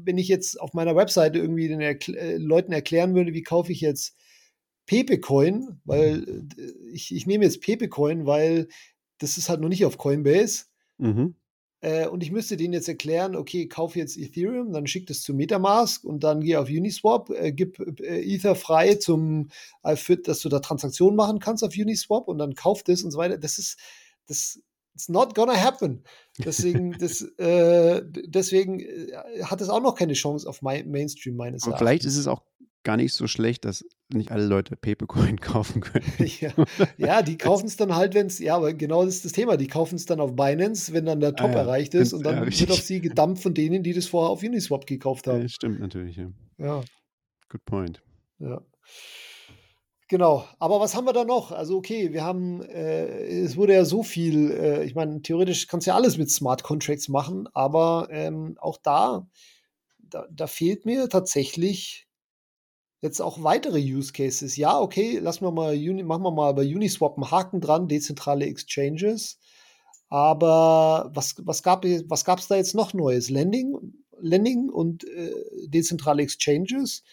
wenn 0.03 0.17
ich 0.17 0.27
jetzt 0.27 0.59
auf 0.59 0.73
meiner 0.73 0.95
Webseite 0.95 1.39
irgendwie 1.39 1.67
den 1.67 1.79
Erkl 1.79 2.15
äh, 2.15 2.37
Leuten 2.37 2.71
erklären 2.71 3.13
würde, 3.13 3.33
wie 3.33 3.43
kaufe 3.43 3.71
ich 3.71 3.81
jetzt 3.81 4.15
Pepecoin, 4.87 5.79
weil 5.85 6.45
äh, 6.57 6.71
ich, 6.91 7.15
ich 7.15 7.27
nehme 7.27 7.45
jetzt 7.45 7.61
Pepecoin, 7.61 8.25
weil 8.25 8.67
das 9.19 9.37
ist 9.37 9.47
halt 9.47 9.61
noch 9.61 9.69
nicht 9.69 9.85
auf 9.85 9.97
Coinbase. 9.97 10.65
Mhm. 10.97 11.35
Äh, 11.81 12.07
und 12.07 12.21
ich 12.21 12.31
müsste 12.31 12.57
denen 12.57 12.73
jetzt 12.73 12.87
erklären, 12.87 13.35
okay, 13.35 13.67
kauf 13.67 13.95
jetzt 13.95 14.17
Ethereum, 14.17 14.71
dann 14.71 14.87
schick 14.87 15.07
das 15.07 15.21
zu 15.21 15.33
Metamask 15.33 16.03
und 16.03 16.23
dann 16.23 16.41
geh 16.41 16.55
auf 16.55 16.69
Uniswap, 16.69 17.31
äh, 17.31 17.51
gib 17.51 17.79
äh, 17.99 18.21
Ether 18.21 18.55
frei 18.55 18.95
zum, 18.95 19.49
äh, 19.83 19.95
für, 19.95 20.17
dass 20.17 20.41
du 20.41 20.49
da 20.49 20.59
Transaktionen 20.59 21.15
machen 21.15 21.39
kannst 21.39 21.63
auf 21.63 21.73
Uniswap 21.75 22.27
und 22.27 22.37
dann 22.37 22.53
kauf 22.53 22.83
das 22.83 23.03
und 23.03 23.11
so 23.11 23.17
weiter. 23.17 23.37
Das 23.39 23.57
ist, 23.57 23.79
das, 24.27 24.61
it's 24.93 25.09
not 25.09 25.33
gonna 25.33 25.55
happen. 25.55 26.03
Deswegen, 26.37 26.91
das, 26.99 27.21
äh, 27.39 28.03
deswegen 28.05 28.79
äh, 28.79 29.43
hat 29.43 29.61
es 29.61 29.69
auch 29.69 29.81
noch 29.81 29.95
keine 29.95 30.13
Chance 30.13 30.47
auf 30.47 30.61
Mainstream 30.61 31.35
meines 31.35 31.63
Erachtens. 31.63 31.79
Vielleicht 31.79 32.05
ist 32.05 32.17
es 32.17 32.27
auch 32.27 32.43
gar 32.83 32.97
nicht 32.97 33.13
so 33.13 33.27
schlecht, 33.27 33.65
dass 33.65 33.85
nicht 34.09 34.31
alle 34.31 34.45
Leute 34.45 34.75
Papercoin 34.75 35.39
kaufen 35.41 35.81
können. 35.81 36.05
ja, 36.39 36.51
ja, 36.97 37.21
die 37.21 37.37
kaufen 37.37 37.67
es 37.67 37.77
dann 37.77 37.95
halt, 37.95 38.13
wenn 38.13 38.27
es, 38.27 38.39
ja, 38.39 38.55
aber 38.55 38.73
genau 38.73 39.05
das 39.05 39.15
ist 39.15 39.25
das 39.25 39.31
Thema. 39.31 39.57
Die 39.57 39.67
kaufen 39.67 39.95
es 39.95 40.05
dann 40.05 40.19
auf 40.19 40.35
Binance, 40.35 40.93
wenn 40.93 41.05
dann 41.05 41.19
der 41.19 41.35
Top 41.35 41.51
ah, 41.51 41.53
ja. 41.53 41.59
erreicht 41.59 41.93
ist 41.93 42.13
und 42.13 42.23
dann 42.23 42.35
ja, 42.35 42.59
wird 42.59 42.71
auf 42.71 42.81
sie 42.81 43.01
gedampft 43.01 43.43
von 43.43 43.53
denen, 43.53 43.83
die 43.83 43.93
das 43.93 44.07
vorher 44.07 44.29
auf 44.29 44.43
Uniswap 44.43 44.85
gekauft 44.85 45.27
haben. 45.27 45.47
Stimmt 45.49 45.79
natürlich, 45.79 46.17
ja. 46.17 46.31
Ja. 46.57 46.81
Good 47.49 47.65
point. 47.65 48.01
Ja. 48.39 48.61
Genau, 50.11 50.45
aber 50.59 50.81
was 50.81 50.93
haben 50.93 51.05
wir 51.05 51.13
da 51.13 51.23
noch? 51.23 51.53
Also 51.53 51.77
okay, 51.77 52.11
wir 52.11 52.25
haben, 52.25 52.61
äh, 52.63 53.43
es 53.43 53.55
wurde 53.55 53.73
ja 53.73 53.85
so 53.85 54.03
viel, 54.03 54.51
äh, 54.51 54.83
ich 54.83 54.93
meine, 54.93 55.21
theoretisch 55.21 55.67
kannst 55.67 55.87
du 55.87 55.91
ja 55.91 55.95
alles 55.95 56.17
mit 56.17 56.29
Smart 56.29 56.63
Contracts 56.63 57.07
machen, 57.07 57.47
aber 57.53 58.09
ähm, 58.11 58.57
auch 58.59 58.77
da, 58.83 59.25
da, 59.99 60.27
da 60.29 60.47
fehlt 60.47 60.85
mir 60.85 61.07
tatsächlich 61.07 62.09
Jetzt 63.01 63.19
auch 63.19 63.41
weitere 63.41 63.79
Use 63.79 64.13
Cases. 64.13 64.55
Ja, 64.57 64.79
okay, 64.79 65.17
lassen 65.17 65.43
wir 65.43 65.51
mal, 65.51 65.73
Uni, 65.73 66.03
machen 66.03 66.21
wir 66.21 66.31
mal 66.31 66.53
bei 66.53 66.63
Uniswap 66.63 67.17
einen 67.17 67.31
Haken 67.31 67.59
dran, 67.59 67.87
dezentrale 67.87 68.45
Exchanges. 68.45 69.39
Aber 70.09 71.09
was, 71.13 71.35
was 71.39 71.63
gab 71.63 71.83
es 71.83 72.03
was 72.09 72.25
gab's 72.25 72.47
da 72.47 72.57
jetzt 72.57 72.75
noch 72.75 72.93
Neues? 72.93 73.29
Lending, 73.29 73.75
Lending 74.19 74.69
und 74.69 75.03
äh, 75.05 75.33
dezentrale 75.67 76.21
Exchanges. 76.21 77.03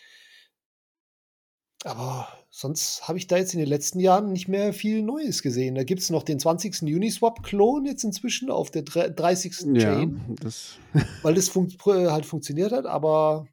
Aber 1.84 2.28
sonst 2.50 3.06
habe 3.08 3.18
ich 3.18 3.26
da 3.26 3.36
jetzt 3.38 3.54
in 3.54 3.60
den 3.60 3.68
letzten 3.68 4.00
Jahren 4.00 4.32
nicht 4.32 4.48
mehr 4.48 4.74
viel 4.74 5.02
Neues 5.02 5.42
gesehen. 5.42 5.74
Da 5.76 5.84
gibt 5.84 6.02
es 6.02 6.10
noch 6.10 6.24
den 6.24 6.40
20. 6.40 6.82
Uniswap-Klon 6.82 7.86
jetzt 7.86 8.04
inzwischen 8.04 8.50
auf 8.50 8.70
der 8.70 8.82
30. 8.82 9.52
Chain. 9.78 10.20
Ja, 10.28 10.34
das 10.42 10.76
weil 11.22 11.34
das 11.34 11.48
fun 11.48 11.72
halt 11.86 12.26
funktioniert 12.26 12.72
hat, 12.72 12.84
aber 12.84 13.46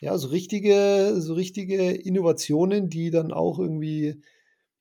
ja, 0.00 0.16
so 0.16 0.28
richtige, 0.28 1.14
so 1.18 1.34
richtige 1.34 1.90
Innovationen, 1.92 2.88
die 2.88 3.10
dann 3.10 3.32
auch 3.32 3.58
irgendwie 3.58 4.10
ein 4.10 4.22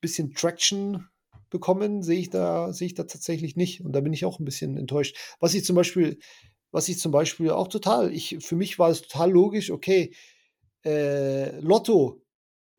bisschen 0.02 0.34
Traction 0.34 1.08
bekommen, 1.50 2.04
sehe 2.04 2.20
ich 2.20 2.30
da, 2.30 2.74
sehe 2.74 2.88
ich 2.88 2.94
da 2.94 3.04
tatsächlich 3.04 3.56
nicht. 3.56 3.82
Und 3.82 3.94
da 3.94 4.02
bin 4.02 4.14
ich 4.14 4.26
auch 4.26 4.40
ein 4.40 4.46
bisschen 4.46 4.78
enttäuscht. 4.78 5.18
Was 5.40 5.54
ich 5.54 5.66
zum 5.66 5.76
Beispiel, 5.76 6.20
was 6.72 6.90
ich 6.90 7.00
zum 7.00 7.12
Beispiel 7.12 7.50
auch 7.52 7.68
total, 7.68 8.14
ich, 8.14 8.38
für 8.42 8.56
mich 8.56 8.78
war 8.78 8.90
es 8.90 9.02
total 9.02 9.32
logisch, 9.32 9.72
okay, 9.72 10.14
äh, 10.86 11.60
Lotto, 11.60 12.22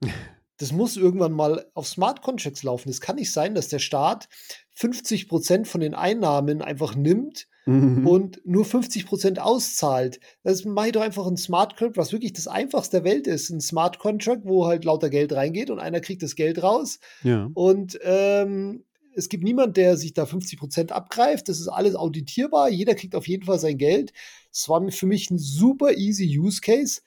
das 0.59 0.72
muss 0.72 0.96
irgendwann 0.96 1.33
mal 1.33 1.70
auf 1.74 1.88
Smart 1.88 2.22
Contracts 2.22 2.62
laufen. 2.62 2.88
Es 2.88 3.01
kann 3.01 3.16
nicht 3.16 3.33
sein, 3.33 3.55
dass 3.55 3.68
der 3.68 3.79
Staat 3.79 4.29
50 4.74 5.29
Prozent 5.29 5.66
von 5.66 5.81
den 5.81 5.94
Einnahmen 5.94 6.62
einfach 6.62 6.94
nimmt 6.94 7.48
mhm. 7.68 8.07
und 8.07 8.40
nur 8.44 8.64
50 8.64 9.07
Prozent 9.07 9.40
auszahlt. 9.40 10.20
Das 10.42 10.64
mache 10.64 10.87
ich 10.87 10.92
doch 10.92 11.02
einfach 11.02 11.26
ein 11.26 11.37
Smart 11.37 11.76
Contract, 11.76 11.96
was 11.96 12.12
wirklich 12.12 12.33
das 12.33 12.48
einfachste 12.48 12.98
der 12.98 13.04
Welt 13.04 13.26
ist. 13.26 13.50
Ein 13.50 13.61
Smart 13.61 13.99
Contract, 13.99 14.42
wo 14.45 14.66
halt 14.66 14.84
lauter 14.84 15.11
Geld 15.11 15.32
reingeht 15.32 15.70
und 15.70 15.78
einer 15.78 16.01
kriegt 16.01 16.22
das 16.22 16.34
Geld 16.34 16.62
raus. 16.62 16.99
Ja. 17.22 17.51
Und 17.55 17.99
ähm, 18.03 18.84
es 19.14 19.28
gibt 19.28 19.45
niemand, 19.45 19.76
der 19.76 19.97
sich 19.97 20.14
da 20.14 20.26
50 20.26 20.59
Prozent 20.59 20.92
abgreift. 20.92 21.49
Das 21.49 21.61
ist 21.61 21.68
alles 21.68 21.95
auditierbar. 21.95 22.70
Jeder 22.70 22.95
kriegt 22.95 23.14
auf 23.14 23.28
jeden 23.28 23.45
Fall 23.45 23.59
sein 23.59 23.78
Geld. 23.78 24.12
Es 24.53 24.68
war 24.68 24.90
für 24.90 25.07
mich 25.07 25.30
ein 25.30 25.38
super 25.38 25.92
easy 25.97 26.38
Use 26.38 26.61
Case. 26.61 27.01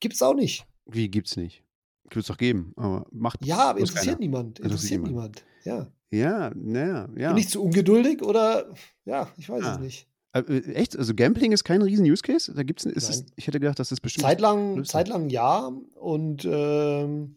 Gibt 0.00 0.14
es 0.14 0.22
auch 0.22 0.34
nicht. 0.34 0.66
Wie 0.86 1.08
gibt's 1.08 1.36
nicht? 1.36 1.63
Gibt 2.04 2.16
es 2.16 2.26
doch 2.26 2.36
geben, 2.36 2.72
aber 2.76 3.06
macht 3.10 3.44
Ja, 3.44 3.70
aber 3.70 3.80
interessiert 3.80 4.04
keiner. 4.04 4.18
niemand. 4.18 4.60
Interessiert, 4.60 5.00
interessiert 5.00 5.02
niemand. 5.02 5.44
niemand. 5.64 5.90
Ja. 5.90 5.90
Ja, 6.10 6.52
naja, 6.54 7.08
ja. 7.16 7.28
Bin 7.30 7.38
ich 7.38 7.48
zu 7.48 7.62
ungeduldig 7.62 8.22
oder 8.22 8.72
ja, 9.04 9.28
ich 9.36 9.48
weiß 9.48 9.64
ah. 9.64 9.74
es 9.74 9.80
nicht. 9.80 10.08
Äh, 10.32 10.40
äh, 10.40 10.74
echt? 10.74 10.96
Also 10.96 11.14
Gambling 11.14 11.52
ist 11.52 11.64
kein 11.64 11.82
riesen 11.82 12.04
Use 12.04 12.22
Case? 12.22 12.52
Da 12.54 12.62
gibt's 12.62 12.84
ist 12.84 13.08
es, 13.08 13.26
ich 13.36 13.46
hätte 13.46 13.58
gedacht, 13.58 13.78
das 13.78 13.90
ist 13.90 14.00
bestimmt. 14.00 14.26
Zeitlang, 14.26 14.84
zeitlang 14.84 15.28
ja. 15.30 15.72
Und 15.94 16.44
ähm, 16.44 17.36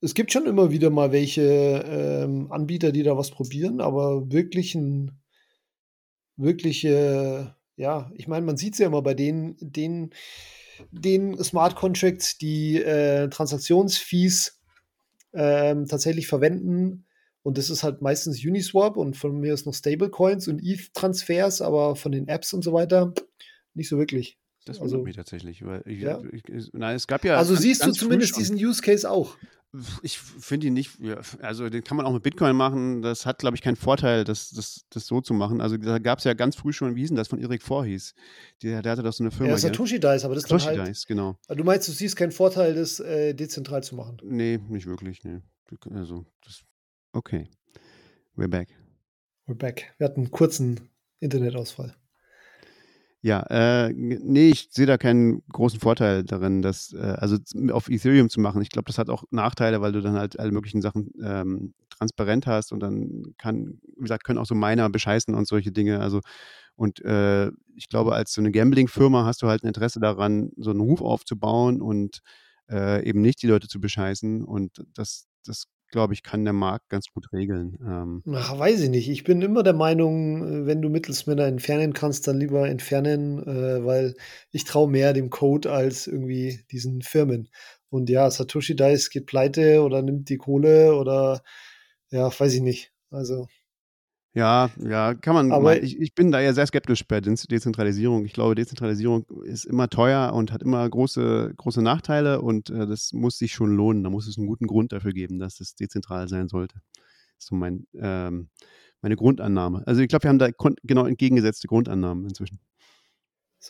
es 0.00 0.14
gibt 0.14 0.32
schon 0.32 0.46
immer 0.46 0.72
wieder 0.72 0.90
mal 0.90 1.12
welche 1.12 1.42
ähm, 1.42 2.50
Anbieter, 2.50 2.90
die 2.90 3.02
da 3.02 3.16
was 3.16 3.30
probieren, 3.30 3.80
aber 3.80 4.32
wirklich 4.32 4.74
ein 4.74 5.22
wirkliche, 6.36 7.54
ja, 7.76 8.10
ich 8.14 8.26
meine, 8.26 8.44
man 8.46 8.56
sieht 8.56 8.74
es 8.74 8.78
ja 8.80 8.86
immer 8.86 9.02
bei 9.02 9.14
den, 9.14 9.56
den, 9.60 10.10
den 10.90 11.42
Smart 11.42 11.76
Contracts, 11.76 12.38
die 12.38 12.82
äh, 12.82 13.28
Transaktionsfees 13.28 14.60
ähm, 15.32 15.86
tatsächlich 15.86 16.26
verwenden. 16.26 17.04
Und 17.42 17.58
das 17.58 17.70
ist 17.70 17.82
halt 17.82 18.02
meistens 18.02 18.44
Uniswap 18.44 18.96
und 18.96 19.16
von 19.16 19.40
mir 19.40 19.52
ist 19.52 19.66
noch 19.66 19.74
Stablecoins 19.74 20.46
und 20.48 20.62
ETH-Transfers, 20.62 21.60
aber 21.60 21.96
von 21.96 22.12
den 22.12 22.28
Apps 22.28 22.52
und 22.52 22.62
so 22.62 22.72
weiter 22.72 23.12
nicht 23.74 23.88
so 23.88 23.98
wirklich. 23.98 24.38
Das 24.64 24.78
wundert 24.78 24.94
also, 24.94 25.04
mich 25.04 25.16
tatsächlich, 25.16 25.64
weil 25.64 25.82
ich, 25.86 26.00
ja. 26.00 26.22
ich, 26.30 26.48
ich, 26.48 26.70
nein, 26.72 26.94
es 26.94 27.06
gab 27.06 27.24
ja. 27.24 27.36
Also 27.36 27.54
ganz, 27.54 27.62
siehst 27.62 27.84
du 27.84 27.90
zumindest 27.92 28.36
diesen 28.36 28.56
Use 28.56 28.80
Case 28.80 29.10
auch. 29.10 29.36
Ich 30.02 30.18
finde 30.18 30.66
ihn 30.66 30.74
nicht, 30.74 30.98
also 31.40 31.70
den 31.70 31.82
kann 31.82 31.96
man 31.96 32.04
auch 32.04 32.12
mit 32.12 32.22
Bitcoin 32.22 32.54
machen. 32.54 33.00
Das 33.00 33.24
hat, 33.24 33.38
glaube 33.38 33.56
ich, 33.56 33.62
keinen 33.62 33.76
Vorteil, 33.76 34.24
das, 34.24 34.50
das, 34.50 34.84
das 34.90 35.06
so 35.06 35.22
zu 35.22 35.32
machen. 35.32 35.62
Also 35.62 35.78
da 35.78 35.98
gab 35.98 36.18
es 36.18 36.24
ja 36.24 36.34
ganz 36.34 36.56
früh 36.56 36.74
schon, 36.74 36.94
wie 36.94 37.00
hieß 37.00 37.08
denn 37.08 37.16
das 37.16 37.28
von 37.28 37.38
Erik 37.38 37.62
Vorhieß? 37.62 38.14
Der, 38.62 38.82
der 38.82 38.92
hatte 38.92 39.02
doch 39.02 39.14
so 39.14 39.24
eine 39.24 39.30
Firma. 39.30 39.52
Ja, 39.52 39.58
Satoshi 39.58 39.98
Dice, 39.98 40.24
aber 40.24 40.34
das 40.34 40.44
Satoshi 40.44 40.66
dann 40.66 40.78
halt, 40.80 40.88
Dice, 40.88 41.06
genau. 41.06 41.38
Du 41.48 41.64
meinst, 41.64 41.88
du 41.88 41.92
siehst 41.92 42.16
keinen 42.16 42.32
Vorteil, 42.32 42.74
das 42.74 43.00
äh, 43.00 43.32
dezentral 43.32 43.82
zu 43.82 43.94
machen? 43.94 44.18
Nee, 44.22 44.58
nicht 44.68 44.86
wirklich, 44.86 45.24
nee. 45.24 45.40
Also, 45.90 46.26
das, 46.44 46.62
okay. 47.14 47.48
We're 48.36 48.48
back. 48.48 48.68
We're 49.46 49.54
back. 49.54 49.94
Wir 49.96 50.06
hatten 50.06 50.20
einen 50.20 50.30
kurzen 50.30 50.80
Internetausfall. 51.20 51.96
Ja, 53.24 53.40
äh, 53.50 53.92
nee, 53.94 54.48
ich 54.50 54.68
sehe 54.72 54.86
da 54.86 54.98
keinen 54.98 55.42
großen 55.52 55.78
Vorteil 55.78 56.24
darin, 56.24 56.60
das 56.60 56.92
äh, 56.92 56.98
also 56.98 57.36
auf 57.70 57.88
Ethereum 57.88 58.28
zu 58.28 58.40
machen. 58.40 58.60
Ich 58.62 58.70
glaube, 58.70 58.86
das 58.86 58.98
hat 58.98 59.08
auch 59.10 59.22
Nachteile, 59.30 59.80
weil 59.80 59.92
du 59.92 60.00
dann 60.00 60.14
halt 60.14 60.40
alle 60.40 60.50
möglichen 60.50 60.82
Sachen 60.82 61.12
ähm, 61.22 61.72
transparent 61.96 62.48
hast 62.48 62.72
und 62.72 62.80
dann 62.80 63.34
kann, 63.38 63.78
wie 63.96 64.02
gesagt, 64.02 64.24
können 64.24 64.40
auch 64.40 64.46
so 64.46 64.56
Miner 64.56 64.90
bescheißen 64.90 65.34
und 65.36 65.46
solche 65.46 65.70
Dinge. 65.70 66.00
Also 66.00 66.20
und 66.74 67.00
äh, 67.04 67.48
ich 67.76 67.88
glaube, 67.88 68.14
als 68.14 68.32
so 68.32 68.40
eine 68.40 68.50
Gambling-Firma 68.50 69.24
hast 69.24 69.42
du 69.42 69.46
halt 69.48 69.62
ein 69.62 69.68
Interesse 69.68 70.00
daran, 70.00 70.50
so 70.56 70.70
einen 70.70 70.80
Ruf 70.80 71.00
aufzubauen 71.00 71.80
und 71.80 72.20
äh, 72.70 73.08
eben 73.08 73.20
nicht 73.20 73.40
die 73.42 73.46
Leute 73.46 73.68
zu 73.68 73.80
bescheißen. 73.80 74.42
Und 74.44 74.84
das, 74.94 75.28
das 75.44 75.66
glaube 75.92 76.14
ich, 76.14 76.22
kann 76.24 76.44
der 76.44 76.52
Markt 76.52 76.88
ganz 76.88 77.06
gut 77.14 77.32
regeln. 77.32 77.78
Ähm. 77.80 78.22
Ach, 78.34 78.58
weiß 78.58 78.80
ich 78.80 78.90
nicht. 78.90 79.08
Ich 79.08 79.22
bin 79.22 79.40
immer 79.42 79.62
der 79.62 79.74
Meinung, 79.74 80.42
äh, 80.42 80.66
wenn 80.66 80.82
du 80.82 80.88
Mittelsmänner 80.88 81.46
entfernen 81.46 81.92
kannst, 81.92 82.26
dann 82.26 82.40
lieber 82.40 82.68
entfernen, 82.68 83.38
äh, 83.46 83.84
weil 83.84 84.16
ich 84.50 84.64
traue 84.64 84.90
mehr 84.90 85.12
dem 85.12 85.30
Code 85.30 85.70
als 85.70 86.08
irgendwie 86.08 86.64
diesen 86.72 87.02
Firmen. 87.02 87.48
Und 87.90 88.10
ja, 88.10 88.30
Satoshi 88.30 88.74
Dice 88.74 89.10
geht 89.10 89.26
pleite 89.26 89.82
oder 89.82 90.02
nimmt 90.02 90.28
die 90.28 90.38
Kohle 90.38 90.96
oder 90.96 91.42
ja, 92.10 92.28
weiß 92.36 92.54
ich 92.54 92.62
nicht. 92.62 92.92
Also. 93.10 93.46
Ja, 94.34 94.70
ja, 94.82 95.12
kann 95.14 95.34
man. 95.34 95.52
Aber 95.52 95.64
mal, 95.64 95.84
ich, 95.84 96.00
ich 96.00 96.14
bin 96.14 96.32
da 96.32 96.40
ja 96.40 96.54
sehr 96.54 96.66
skeptisch 96.66 97.06
bei 97.06 97.20
Dezentralisierung. 97.20 98.24
Ich 98.24 98.32
glaube, 98.32 98.54
Dezentralisierung 98.54 99.26
ist 99.44 99.66
immer 99.66 99.90
teuer 99.90 100.32
und 100.32 100.52
hat 100.52 100.62
immer 100.62 100.88
große, 100.88 101.52
große 101.56 101.82
Nachteile 101.82 102.40
und 102.40 102.70
äh, 102.70 102.86
das 102.86 103.12
muss 103.12 103.36
sich 103.36 103.52
schon 103.52 103.76
lohnen. 103.76 104.02
Da 104.02 104.10
muss 104.10 104.26
es 104.26 104.38
einen 104.38 104.46
guten 104.46 104.66
Grund 104.66 104.92
dafür 104.92 105.12
geben, 105.12 105.38
dass 105.38 105.60
es 105.60 105.74
dezentral 105.74 106.28
sein 106.28 106.48
sollte. 106.48 106.76
Das 106.76 107.44
ist 107.44 107.48
so 107.48 107.56
mein, 107.56 107.86
ähm, 108.00 108.48
meine 109.02 109.16
Grundannahme. 109.16 109.82
Also 109.86 110.00
ich 110.00 110.08
glaube, 110.08 110.22
wir 110.22 110.30
haben 110.30 110.38
da 110.38 110.48
genau 110.82 111.04
entgegengesetzte 111.04 111.68
Grundannahmen 111.68 112.24
inzwischen. 112.24 112.58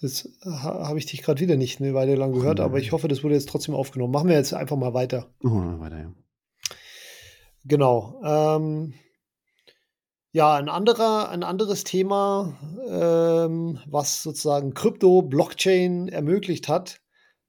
Jetzt 0.00 0.28
habe 0.44 0.98
ich 0.98 1.06
dich 1.06 1.22
gerade 1.22 1.40
wieder 1.40 1.56
nicht 1.56 1.80
eine 1.80 1.92
Weile 1.92 2.14
lang 2.14 2.32
gehört, 2.32 2.60
oh 2.60 2.62
aber 2.62 2.78
ich 2.78 2.92
hoffe, 2.92 3.08
das 3.08 3.22
wurde 3.24 3.34
jetzt 3.34 3.48
trotzdem 3.48 3.74
aufgenommen. 3.74 4.12
Machen 4.12 4.28
wir 4.28 4.36
jetzt 4.36 4.54
einfach 4.54 4.76
mal 4.76 4.94
weiter. 4.94 5.28
Oh, 5.42 5.80
weiter, 5.80 5.98
ja. 5.98 6.14
Genau. 7.64 8.20
Ähm, 8.24 8.94
ja, 10.32 10.54
ein 10.54 10.68
anderer, 10.68 11.28
ein 11.28 11.42
anderes 11.42 11.84
Thema, 11.84 12.58
ähm, 12.88 13.78
was 13.86 14.22
sozusagen 14.22 14.74
Krypto, 14.74 15.22
Blockchain 15.22 16.08
ermöglicht 16.08 16.68
hat, 16.68 17.00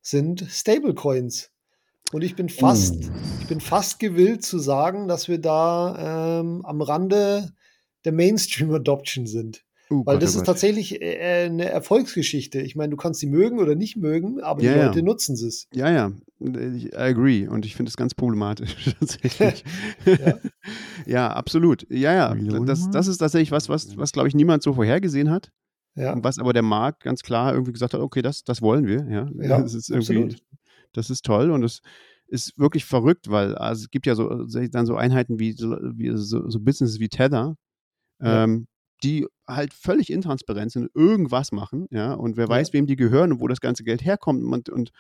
sind 0.02 0.46
Stablecoins. 0.50 1.50
Und 2.12 2.24
ich 2.24 2.36
bin 2.36 2.50
fast, 2.50 2.96
mm. 2.96 3.12
ich 3.42 3.48
bin 3.48 3.62
fast 3.62 4.00
gewillt 4.00 4.44
zu 4.44 4.60
sagen, 4.60 5.08
dass 5.08 5.28
wir 5.28 5.40
da 5.40 6.42
ähm, 6.42 6.64
am 6.66 6.82
Rande 6.82 7.54
der 8.06 8.12
Mainstream-Adoption 8.12 9.26
sind. 9.26 9.64
Uh, 9.90 10.06
Weil 10.06 10.20
das 10.20 10.36
oh 10.36 10.40
ist 10.40 10.46
tatsächlich 10.46 11.02
äh, 11.02 11.46
eine 11.46 11.70
Erfolgsgeschichte. 11.70 12.62
Ich 12.62 12.76
meine, 12.76 12.92
du 12.92 12.98
kannst 12.98 13.20
sie 13.20 13.28
mögen 13.28 13.60
oder 13.60 13.76
nicht 13.76 13.98
mögen, 13.98 14.42
aber 14.42 14.62
ja, 14.62 14.74
die 14.74 14.80
Leute 14.80 15.00
ja. 15.00 15.06
nutzen 15.06 15.36
es. 15.36 15.68
Ja, 15.74 15.92
ja, 15.92 16.12
I 16.40 16.90
agree. 16.94 17.48
Und 17.48 17.66
ich 17.66 17.76
finde 17.76 17.90
es 17.90 17.98
ganz 17.98 18.14
problematisch 18.14 18.96
tatsächlich. 19.00 19.64
ja. 20.06 20.38
Ja. 21.06 21.32
absolut. 21.32 21.86
Ja, 21.90 22.14
ja. 22.14 22.36
Das, 22.66 22.90
das 22.90 23.08
ist 23.08 23.18
tatsächlich 23.18 23.52
was, 23.52 23.70
was, 23.70 23.98
was 23.98 24.12
glaube 24.12 24.28
ich, 24.28 24.36
niemand 24.36 24.64
so 24.64 24.74
vorhergesehen 24.74 25.30
hat. 25.30 25.52
Ja. 25.96 26.16
Was 26.24 26.40
aber 26.40 26.54
der 26.54 26.64
Markt 26.64 27.04
ganz 27.04 27.22
klar 27.22 27.54
irgendwie 27.54 27.72
gesagt 27.72 27.94
hat, 27.94 28.02
okay, 28.02 28.22
das, 28.22 28.44
das 28.44 28.62
wollen 28.62 28.88
wir. 28.88 29.06
Ja, 29.10 29.30
ja 29.40 29.62
das 29.62 29.74
ist 29.74 29.90
irgendwie, 29.90 30.24
absolut. 30.24 30.44
das 30.94 31.10
ist 31.10 31.26
toll 31.26 31.52
und 31.52 31.62
das 31.62 31.82
ist 32.28 32.58
wirklich 32.58 32.86
verrückt, 32.86 33.30
weil 33.30 33.56
also 33.56 33.84
es 33.84 33.92
gibt 33.92 34.08
ja 34.08 34.16
so 34.16 34.46
dann 34.46 34.86
so 34.86 34.96
Einheiten 34.96 35.40
wie 35.40 35.52
so, 35.52 35.78
wie, 35.82 36.12
so, 36.16 36.50
so 36.50 36.60
Businesses 36.60 37.00
wie 37.00 37.10
Tether, 37.10 37.56
ähm, 38.22 38.68
die 39.04 39.28
halt 39.48 39.74
völlig 39.74 40.10
intransparent 40.10 40.72
sind, 40.72 40.90
irgendwas 40.96 41.52
machen, 41.52 41.88
ja, 41.92 42.14
und 42.14 42.38
wer 42.38 42.48
weiß, 42.48 42.74
wem 42.74 42.88
die 42.88 42.96
gehören 42.96 43.34
und 43.34 43.40
wo 43.40 43.48
das 43.48 43.60
ganze 43.60 43.84
Geld 43.84 44.04
herkommt 44.04 44.44
und, 44.44 44.70
und, 44.70 44.92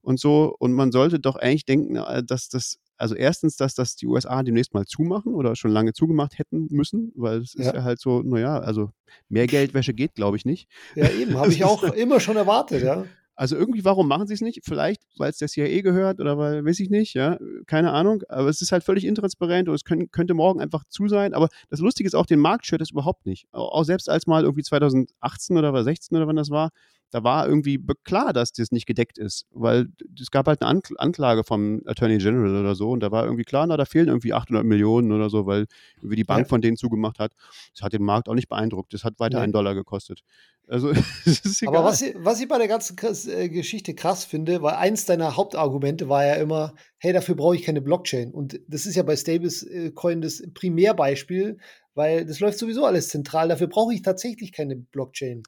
und 0.00 0.18
so. 0.18 0.54
Und 0.58 0.72
man 0.72 0.90
sollte 0.92 1.20
doch 1.20 1.36
eigentlich 1.36 1.64
denken, 1.64 1.96
äh, 1.96 2.22
dass 2.24 2.48
das, 2.48 2.78
also 2.96 3.14
erstens, 3.14 3.56
dass 3.56 3.74
das 3.74 3.96
die 3.96 4.06
USA 4.06 4.42
demnächst 4.42 4.74
mal 4.74 4.86
zumachen 4.86 5.34
oder 5.34 5.56
schon 5.56 5.70
lange 5.70 5.92
zugemacht 5.92 6.38
hätten 6.38 6.66
müssen, 6.70 7.12
weil 7.14 7.38
es 7.38 7.54
ist 7.54 7.72
ja 7.72 7.82
halt 7.82 8.00
so, 8.00 8.22
naja, 8.22 8.58
also 8.58 8.90
mehr 9.28 9.46
Geldwäsche 9.46 9.94
geht, 9.94 10.14
glaube 10.14 10.36
ich, 10.36 10.44
nicht. 10.44 10.68
Ja, 10.94 11.08
eben, 11.10 11.36
habe 11.36 11.48
ich 11.52 11.64
auch 11.64 11.82
immer 11.82 12.20
schon 12.20 12.36
erwartet, 12.36 12.82
ja. 12.82 13.04
Also 13.38 13.54
irgendwie, 13.54 13.84
warum 13.84 14.08
machen 14.08 14.26
sie 14.26 14.32
es 14.32 14.40
nicht? 14.40 14.60
Vielleicht, 14.64 15.02
weil 15.18 15.28
es 15.28 15.36
der 15.36 15.48
CIA 15.48 15.82
gehört 15.82 16.20
oder 16.20 16.38
weil, 16.38 16.64
weiß 16.64 16.80
ich 16.80 16.88
nicht, 16.88 17.12
ja, 17.12 17.38
keine 17.66 17.92
Ahnung. 17.92 18.22
Aber 18.30 18.48
es 18.48 18.62
ist 18.62 18.72
halt 18.72 18.82
völlig 18.82 19.04
intransparent 19.04 19.68
und 19.68 19.74
es 19.74 19.84
können, 19.84 20.10
könnte 20.10 20.32
morgen 20.32 20.58
einfach 20.58 20.84
zu 20.88 21.06
sein. 21.06 21.34
Aber 21.34 21.50
das 21.68 21.80
Lustige 21.80 22.06
ist 22.06 22.14
auch, 22.14 22.24
den 22.24 22.40
Markt 22.40 22.64
schört 22.64 22.80
es 22.80 22.92
überhaupt 22.92 23.26
nicht. 23.26 23.46
Auch 23.52 23.84
selbst 23.84 24.08
als 24.08 24.26
mal 24.26 24.44
irgendwie 24.44 24.62
2018 24.62 25.58
oder 25.58 25.68
2016 25.68 26.16
oder 26.16 26.26
wann 26.26 26.36
das 26.36 26.48
war, 26.48 26.70
da 27.10 27.22
war 27.22 27.46
irgendwie 27.46 27.82
klar, 28.04 28.32
dass 28.32 28.52
das 28.52 28.72
nicht 28.72 28.86
gedeckt 28.86 29.18
ist, 29.18 29.46
weil 29.50 29.86
es 30.20 30.30
gab 30.30 30.46
halt 30.46 30.62
eine 30.62 30.82
Anklage 30.96 31.44
vom 31.44 31.80
Attorney 31.86 32.18
General 32.18 32.56
oder 32.56 32.74
so 32.74 32.90
und 32.90 33.00
da 33.00 33.10
war 33.10 33.24
irgendwie 33.24 33.44
klar, 33.44 33.66
na, 33.66 33.76
da 33.76 33.84
fehlen 33.84 34.08
irgendwie 34.08 34.32
800 34.32 34.64
Millionen 34.64 35.12
oder 35.12 35.30
so, 35.30 35.46
weil 35.46 35.66
irgendwie 35.98 36.16
die 36.16 36.24
Bank 36.24 36.46
ja. 36.46 36.48
von 36.48 36.60
denen 36.60 36.76
zugemacht 36.76 37.18
hat. 37.18 37.32
Das 37.74 37.82
hat 37.82 37.92
den 37.92 38.02
Markt 38.02 38.28
auch 38.28 38.34
nicht 38.34 38.48
beeindruckt. 38.48 38.92
Das 38.92 39.04
hat 39.04 39.20
weiter 39.20 39.38
ja. 39.38 39.44
einen 39.44 39.52
Dollar 39.52 39.74
gekostet. 39.74 40.22
Also, 40.68 40.90
Aber 41.66 41.84
was, 41.84 42.02
was 42.16 42.40
ich 42.40 42.48
bei 42.48 42.58
der 42.58 42.66
ganzen 42.66 42.96
äh, 43.28 43.48
Geschichte 43.48 43.94
krass 43.94 44.24
finde, 44.24 44.62
weil 44.62 44.74
eins 44.74 45.04
deiner 45.04 45.36
Hauptargumente 45.36 46.08
war 46.08 46.26
ja 46.26 46.34
immer, 46.34 46.74
hey, 46.98 47.12
dafür 47.12 47.36
brauche 47.36 47.54
ich 47.54 47.62
keine 47.62 47.80
Blockchain. 47.80 48.32
Und 48.32 48.60
das 48.66 48.86
ist 48.86 48.96
ja 48.96 49.04
bei 49.04 49.16
Stablecoin 49.16 50.20
das 50.22 50.42
Primärbeispiel, 50.54 51.58
weil 51.94 52.26
das 52.26 52.40
läuft 52.40 52.58
sowieso 52.58 52.84
alles 52.84 53.08
zentral. 53.08 53.48
Dafür 53.48 53.68
brauche 53.68 53.94
ich 53.94 54.02
tatsächlich 54.02 54.50
keine 54.50 54.74
Blockchain. 54.74 55.44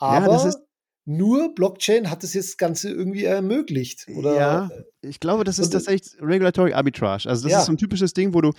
Aber 0.00 0.34
ja, 0.34 0.52
nur 1.06 1.54
Blockchain 1.54 2.10
hat 2.10 2.22
das 2.22 2.34
jetzt 2.34 2.50
das 2.50 2.56
Ganze 2.56 2.90
irgendwie 2.90 3.24
ermöglicht. 3.24 4.06
Oder? 4.14 4.36
Ja, 4.36 4.70
ich 5.02 5.20
glaube, 5.20 5.44
das 5.44 5.58
ist 5.58 5.70
tatsächlich 5.70 6.20
Regulatory 6.20 6.72
Arbitrage. 6.72 7.28
Also 7.28 7.44
das 7.44 7.52
ja. 7.52 7.58
ist 7.60 7.66
so 7.66 7.72
ein 7.72 7.78
typisches 7.78 8.12
Ding, 8.12 8.34
wo 8.34 8.40
du 8.40 8.52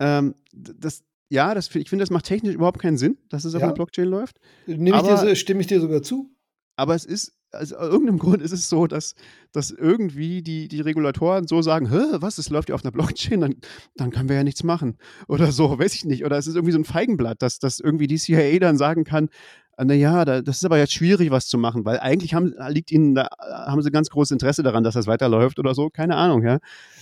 ähm, 0.00 0.34
das, 0.52 1.04
ja, 1.28 1.54
das, 1.54 1.74
ich 1.74 1.88
finde, 1.88 2.02
das 2.02 2.10
macht 2.10 2.24
technisch 2.24 2.54
überhaupt 2.54 2.80
keinen 2.80 2.96
Sinn, 2.96 3.18
dass 3.28 3.44
es 3.44 3.54
auf 3.54 3.62
einer 3.62 3.74
Blockchain 3.74 4.08
läuft. 4.08 4.40
Ich 4.66 4.78
dir, 4.78 5.36
stimme 5.36 5.60
ich 5.60 5.66
dir 5.66 5.80
sogar 5.80 6.02
zu. 6.02 6.30
Aber 6.76 6.94
es 6.94 7.04
ist, 7.04 7.36
also 7.54 7.76
aus 7.76 7.88
irgendeinem 7.88 8.18
Grund 8.18 8.42
ist 8.42 8.52
es 8.52 8.68
so, 8.68 8.86
dass, 8.86 9.14
dass 9.52 9.70
irgendwie 9.70 10.42
die, 10.42 10.68
die 10.68 10.80
Regulatoren 10.80 11.46
so 11.46 11.62
sagen, 11.62 11.88
was, 11.90 12.38
es 12.38 12.50
läuft 12.50 12.68
ja 12.68 12.74
auf 12.74 12.84
einer 12.84 12.92
Blockchain, 12.92 13.40
dann, 13.40 13.54
dann 13.96 14.10
können 14.10 14.28
wir 14.28 14.36
ja 14.36 14.44
nichts 14.44 14.62
machen. 14.62 14.98
Oder 15.28 15.52
so, 15.52 15.78
weiß 15.78 15.94
ich 15.94 16.04
nicht. 16.04 16.24
Oder 16.24 16.38
es 16.38 16.46
ist 16.46 16.54
irgendwie 16.54 16.72
so 16.72 16.78
ein 16.78 16.84
Feigenblatt, 16.84 17.42
dass, 17.42 17.58
dass 17.58 17.80
irgendwie 17.80 18.06
die 18.06 18.18
CIA 18.18 18.58
dann 18.58 18.76
sagen 18.76 19.04
kann, 19.04 19.28
naja, 19.82 20.24
da, 20.24 20.40
das 20.40 20.58
ist 20.58 20.64
aber 20.64 20.78
jetzt 20.78 20.92
schwierig, 20.92 21.30
was 21.30 21.48
zu 21.48 21.58
machen, 21.58 21.84
weil 21.84 21.98
eigentlich 21.98 22.34
haben, 22.34 22.54
liegt 22.68 22.92
ihnen 22.92 23.14
da, 23.14 23.28
haben 23.40 23.82
sie 23.82 23.90
ganz 23.90 24.08
großes 24.10 24.32
Interesse 24.32 24.62
daran, 24.62 24.84
dass 24.84 24.94
das 24.94 25.06
weiterläuft 25.06 25.58
oder 25.58 25.74
so. 25.74 25.90
Keine 25.90 26.16
Ahnung, 26.16 26.44
ja. 26.44 26.58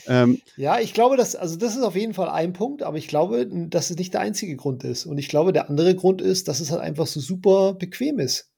Ähm, 0.06 0.40
ja, 0.56 0.78
ich 0.80 0.94
glaube, 0.94 1.16
dass, 1.16 1.36
also 1.36 1.56
das 1.56 1.76
ist 1.76 1.82
auf 1.82 1.96
jeden 1.96 2.14
Fall 2.14 2.28
ein 2.28 2.52
Punkt, 2.52 2.82
aber 2.82 2.96
ich 2.96 3.08
glaube, 3.08 3.46
dass 3.46 3.90
es 3.90 3.96
nicht 3.96 4.14
der 4.14 4.20
einzige 4.20 4.56
Grund 4.56 4.84
ist. 4.84 5.06
Und 5.06 5.18
ich 5.18 5.28
glaube, 5.28 5.52
der 5.52 5.68
andere 5.68 5.94
Grund 5.94 6.22
ist, 6.22 6.48
dass 6.48 6.60
es 6.60 6.70
halt 6.70 6.80
einfach 6.80 7.06
so 7.06 7.20
super 7.20 7.74
bequem 7.74 8.18
ist. 8.18 8.51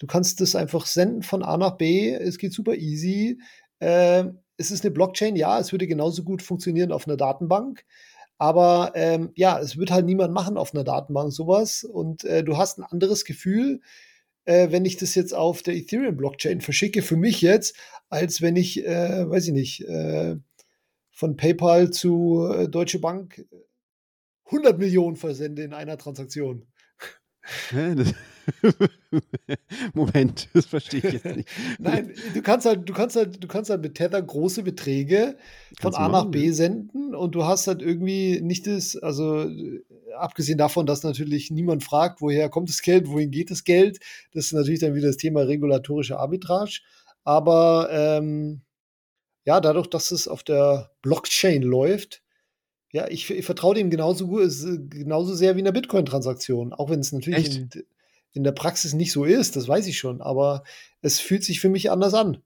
Du 0.00 0.06
kannst 0.06 0.40
das 0.40 0.56
einfach 0.56 0.86
senden 0.86 1.22
von 1.22 1.42
A 1.42 1.58
nach 1.58 1.76
B, 1.76 2.10
es 2.10 2.38
geht 2.38 2.54
super 2.54 2.74
easy. 2.74 3.38
Äh, 3.80 4.24
es 4.56 4.70
ist 4.70 4.82
eine 4.82 4.90
Blockchain, 4.90 5.36
ja, 5.36 5.60
es 5.60 5.72
würde 5.72 5.86
genauso 5.86 6.24
gut 6.24 6.42
funktionieren 6.42 6.90
auf 6.90 7.06
einer 7.06 7.18
Datenbank. 7.18 7.84
Aber 8.38 8.92
ähm, 8.94 9.32
ja, 9.34 9.60
es 9.60 9.76
wird 9.76 9.90
halt 9.90 10.06
niemand 10.06 10.32
machen 10.32 10.56
auf 10.56 10.74
einer 10.74 10.84
Datenbank 10.84 11.32
sowas. 11.32 11.84
Und 11.84 12.24
äh, 12.24 12.42
du 12.42 12.56
hast 12.56 12.78
ein 12.78 12.84
anderes 12.84 13.26
Gefühl, 13.26 13.82
äh, 14.46 14.70
wenn 14.70 14.86
ich 14.86 14.96
das 14.96 15.14
jetzt 15.14 15.34
auf 15.34 15.62
der 15.62 15.74
Ethereum-Blockchain 15.76 16.62
verschicke, 16.62 17.02
für 17.02 17.16
mich 17.16 17.42
jetzt, 17.42 17.76
als 18.08 18.40
wenn 18.40 18.56
ich, 18.56 18.82
äh, 18.86 19.28
weiß 19.28 19.48
ich 19.48 19.52
nicht, 19.52 19.86
äh, 19.86 20.36
von 21.10 21.36
PayPal 21.36 21.90
zu 21.90 22.48
äh, 22.50 22.68
Deutsche 22.70 23.00
Bank 23.00 23.44
100 24.46 24.78
Millionen 24.78 25.16
versende 25.16 25.62
in 25.62 25.74
einer 25.74 25.98
Transaktion. 25.98 26.66
Moment, 29.94 30.48
das 30.54 30.66
verstehe 30.66 31.00
ich 31.04 31.12
jetzt 31.12 31.36
nicht. 31.36 31.48
Nein, 31.78 32.14
du 32.34 32.42
kannst 32.42 32.66
halt, 32.66 32.88
du 32.88 32.92
kannst 32.92 33.16
halt, 33.16 33.42
du 33.42 33.48
kannst 33.48 33.70
halt 33.70 33.82
mit 33.82 33.94
Tether 33.94 34.20
große 34.22 34.62
Beträge 34.62 35.36
von 35.80 35.94
A 35.94 36.08
nach 36.08 36.26
B 36.26 36.50
senden 36.50 37.14
und 37.14 37.34
du 37.34 37.44
hast 37.44 37.66
halt 37.66 37.82
irgendwie 37.82 38.40
nicht 38.40 38.66
das, 38.66 38.96
also 38.96 39.46
abgesehen 40.16 40.58
davon, 40.58 40.86
dass 40.86 41.02
natürlich 41.02 41.50
niemand 41.50 41.84
fragt, 41.84 42.20
woher 42.20 42.48
kommt 42.48 42.68
das 42.68 42.82
Geld, 42.82 43.08
wohin 43.08 43.30
geht 43.30 43.50
das 43.50 43.64
Geld. 43.64 43.98
Das 44.32 44.46
ist 44.46 44.52
natürlich 44.52 44.80
dann 44.80 44.94
wieder 44.94 45.08
das 45.08 45.16
Thema 45.16 45.42
regulatorische 45.42 46.18
Arbitrage. 46.18 46.80
Aber 47.24 47.88
ähm, 47.90 48.62
ja, 49.44 49.60
dadurch, 49.60 49.86
dass 49.86 50.10
es 50.10 50.28
auf 50.28 50.42
der 50.42 50.90
Blockchain 51.02 51.62
läuft, 51.62 52.22
ja, 52.92 53.08
ich, 53.08 53.30
ich 53.30 53.44
vertraue 53.44 53.74
dem 53.74 53.90
genauso, 53.90 54.26
genauso 54.28 55.34
sehr 55.34 55.54
wie 55.54 55.60
in 55.60 55.64
der 55.64 55.72
Bitcoin-Transaktion. 55.72 56.72
Auch 56.72 56.90
wenn 56.90 57.00
es 57.00 57.12
natürlich 57.12 57.58
in, 57.58 57.70
in, 58.32 58.44
der 58.44 58.52
Praxis 58.52 58.92
nicht 58.92 59.12
so 59.12 59.24
ist, 59.24 59.56
das 59.56 59.68
weiß 59.68 59.86
ich 59.86 59.98
schon. 59.98 60.20
Aber 60.20 60.62
es 61.02 61.20
fühlt 61.20 61.44
sich 61.44 61.60
für 61.60 61.68
mich 61.68 61.90
anders 61.90 62.14
an. 62.14 62.42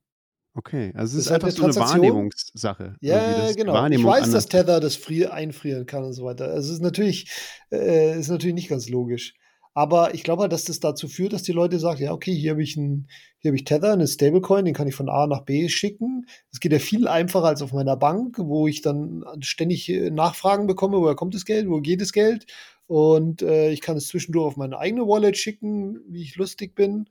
Okay, 0.56 0.92
also 0.94 1.18
es 1.18 1.24
ist, 1.24 1.26
ist 1.26 1.32
einfach 1.32 1.50
so 1.50 1.64
eine 1.64 1.74
Wahrnehmungssache. 1.74 2.94
Ja, 3.00 3.52
genau. 3.52 3.72
Wahrnehmung 3.72 4.04
ich 4.04 4.20
weiß, 4.20 4.30
dass 4.30 4.46
Tether 4.46 4.78
das 4.78 4.98
einfrieren 5.30 5.84
kann 5.86 6.04
und 6.04 6.12
so 6.12 6.24
weiter. 6.24 6.44
Also 6.44 6.68
es 6.68 6.76
ist 6.76 6.82
natürlich, 6.82 7.28
äh, 7.72 8.18
ist 8.18 8.28
natürlich 8.28 8.54
nicht 8.54 8.68
ganz 8.68 8.88
logisch. 8.88 9.34
Aber 9.76 10.14
ich 10.14 10.22
glaube 10.22 10.42
halt, 10.42 10.52
dass 10.52 10.64
das 10.64 10.78
dazu 10.78 11.08
führt, 11.08 11.32
dass 11.32 11.42
die 11.42 11.52
Leute 11.52 11.80
sagen, 11.80 12.00
ja, 12.00 12.12
okay, 12.12 12.32
hier 12.32 12.52
habe 12.52 12.62
ich 12.62 12.76
ein, 12.76 13.08
hier 13.38 13.48
habe 13.48 13.56
ich 13.56 13.64
Tether, 13.64 13.92
eine 13.92 14.06
Stablecoin, 14.06 14.64
den 14.64 14.72
kann 14.72 14.86
ich 14.86 14.94
von 14.94 15.08
A 15.08 15.26
nach 15.26 15.40
B 15.40 15.68
schicken. 15.68 16.26
Das 16.52 16.60
geht 16.60 16.72
ja 16.72 16.78
viel 16.78 17.08
einfacher 17.08 17.46
als 17.46 17.60
auf 17.60 17.72
meiner 17.72 17.96
Bank, 17.96 18.36
wo 18.38 18.68
ich 18.68 18.82
dann 18.82 19.24
ständig 19.40 19.88
äh, 19.88 20.10
Nachfragen 20.10 20.68
bekomme, 20.68 20.98
woher 20.98 21.16
kommt 21.16 21.34
das 21.34 21.44
Geld, 21.44 21.68
wo 21.68 21.80
geht 21.80 22.00
das 22.00 22.12
Geld? 22.12 22.46
Und 22.86 23.42
äh, 23.42 23.70
ich 23.70 23.80
kann 23.80 23.96
es 23.96 24.08
zwischendurch 24.08 24.46
auf 24.46 24.56
meine 24.56 24.78
eigene 24.78 25.06
Wallet 25.06 25.36
schicken, 25.36 26.00
wie 26.08 26.22
ich 26.22 26.36
lustig 26.36 26.74
bin. 26.74 27.08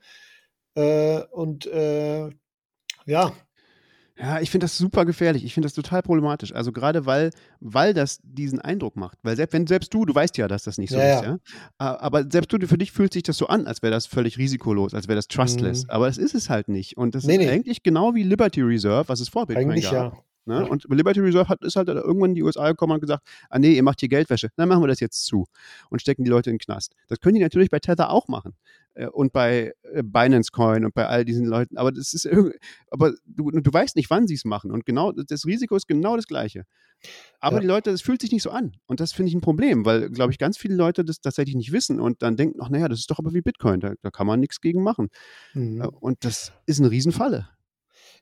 Äh, 0.75 1.21
und 1.31 1.65
äh, 1.67 2.29
ja, 3.05 3.33
ja, 4.15 4.39
ich 4.39 4.51
finde 4.51 4.65
das 4.65 4.77
super 4.77 5.05
gefährlich. 5.05 5.43
Ich 5.43 5.55
finde 5.55 5.65
das 5.65 5.73
total 5.73 6.03
problematisch. 6.03 6.53
Also 6.53 6.71
gerade 6.71 7.07
weil, 7.07 7.31
weil 7.59 7.95
das 7.95 8.19
diesen 8.23 8.61
Eindruck 8.61 8.95
macht. 8.95 9.17
Weil 9.23 9.35
selbst 9.35 9.53
wenn 9.53 9.65
selbst 9.65 9.93
du, 9.93 10.05
du 10.05 10.13
weißt 10.13 10.37
ja, 10.37 10.47
dass 10.47 10.63
das 10.63 10.77
nicht 10.77 10.91
so 10.91 10.97
ja, 10.97 11.19
ist, 11.19 11.25
ja. 11.25 11.39
Aber 11.79 12.23
selbst 12.29 12.53
du, 12.53 12.67
für 12.67 12.77
dich 12.77 12.91
fühlt 12.91 13.11
sich 13.11 13.23
das 13.23 13.37
so 13.37 13.47
an, 13.47 13.65
als 13.65 13.81
wäre 13.81 13.91
das 13.91 14.05
völlig 14.05 14.37
risikolos, 14.37 14.93
als 14.93 15.07
wäre 15.07 15.15
das 15.15 15.27
trustless. 15.27 15.85
Mhm. 15.85 15.89
Aber 15.89 16.07
das 16.07 16.19
ist 16.19 16.35
es 16.35 16.49
halt 16.49 16.67
nicht. 16.67 16.95
Und 16.95 17.15
das 17.15 17.23
nee, 17.23 17.33
ist 17.33 17.39
nee. 17.39 17.49
eigentlich 17.49 17.81
genau 17.81 18.13
wie 18.13 18.21
Liberty 18.21 18.61
Reserve, 18.61 19.09
was 19.09 19.19
es 19.19 19.29
vor 19.29 19.47
Bitcoin 19.47 19.71
eigentlich 19.71 19.89
gab. 19.89 20.13
Ja. 20.13 20.23
Ne? 20.45 20.67
Und 20.67 20.85
Liberty 20.89 21.21
Reserve 21.21 21.47
hat, 21.47 21.63
ist 21.63 21.77
halt 21.77 21.87
irgendwann 21.87 22.31
in 22.31 22.35
die 22.35 22.43
USA 22.43 22.69
gekommen 22.69 22.93
und 22.93 22.99
gesagt, 22.99 23.23
ah 23.49 23.59
nee, 23.59 23.73
ihr 23.73 23.83
macht 23.83 24.01
hier 24.01 24.09
Geldwäsche, 24.09 24.49
dann 24.57 24.67
machen 24.67 24.83
wir 24.83 24.87
das 24.87 24.99
jetzt 24.99 25.25
zu 25.25 25.45
und 25.89 26.01
stecken 26.01 26.23
die 26.23 26.29
Leute 26.29 26.49
in 26.49 26.55
den 26.55 26.59
Knast. 26.59 26.93
Das 27.07 27.19
können 27.19 27.35
die 27.35 27.41
natürlich 27.41 27.69
bei 27.69 27.79
Tether 27.79 28.09
auch 28.09 28.27
machen 28.27 28.53
äh, 28.93 29.07
und 29.07 29.31
bei 29.31 29.73
äh, 29.83 30.03
Binance 30.03 30.51
Coin 30.51 30.83
und 30.83 30.93
bei 30.93 31.07
all 31.07 31.23
diesen 31.23 31.45
Leuten, 31.45 31.77
aber 31.77 31.91
das 31.91 32.13
ist 32.13 32.27
aber 32.89 33.13
du, 33.25 33.51
du 33.51 33.73
weißt 33.73 33.95
nicht, 33.95 34.09
wann 34.09 34.27
sie 34.27 34.33
es 34.33 34.43
machen 34.43 34.71
und 34.71 34.85
genau 34.85 35.13
das 35.13 35.45
Risiko 35.45 35.75
ist 35.75 35.87
genau 35.87 36.15
das 36.17 36.27
gleiche. 36.27 36.65
Aber 37.39 37.57
ja. 37.57 37.61
die 37.61 37.67
Leute, 37.67 37.91
das 37.91 38.01
fühlt 38.01 38.21
sich 38.21 38.31
nicht 38.31 38.43
so 38.43 38.51
an 38.51 38.75
und 38.85 38.99
das 38.99 39.13
finde 39.13 39.29
ich 39.29 39.35
ein 39.35 39.41
Problem, 39.41 39.85
weil 39.85 40.09
glaube 40.09 40.33
ich 40.33 40.39
ganz 40.39 40.57
viele 40.57 40.75
Leute 40.75 41.05
das 41.05 41.21
tatsächlich 41.21 41.55
nicht 41.55 41.71
wissen 41.71 42.01
und 42.01 42.21
dann 42.21 42.35
denken, 42.35 42.59
ach 42.61 42.69
naja, 42.69 42.89
das 42.89 42.99
ist 42.99 43.11
doch 43.11 43.19
aber 43.19 43.33
wie 43.33 43.41
Bitcoin, 43.41 43.79
da, 43.79 43.93
da 44.01 44.11
kann 44.11 44.27
man 44.27 44.39
nichts 44.41 44.59
gegen 44.59 44.83
machen. 44.83 45.09
Mhm. 45.53 45.81
Äh, 45.81 45.87
und 45.87 46.25
das 46.25 46.51
ist 46.65 46.79
eine 46.79 46.91
Riesenfalle. 46.91 47.47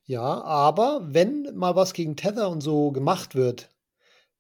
Ja, 0.06 0.44
aber 0.44 1.02
wenn 1.14 1.56
mal 1.56 1.76
was 1.76 1.94
gegen 1.94 2.16
Tether 2.16 2.50
und 2.50 2.62
so 2.62 2.92
gemacht 2.92 3.34
wird, 3.36 3.70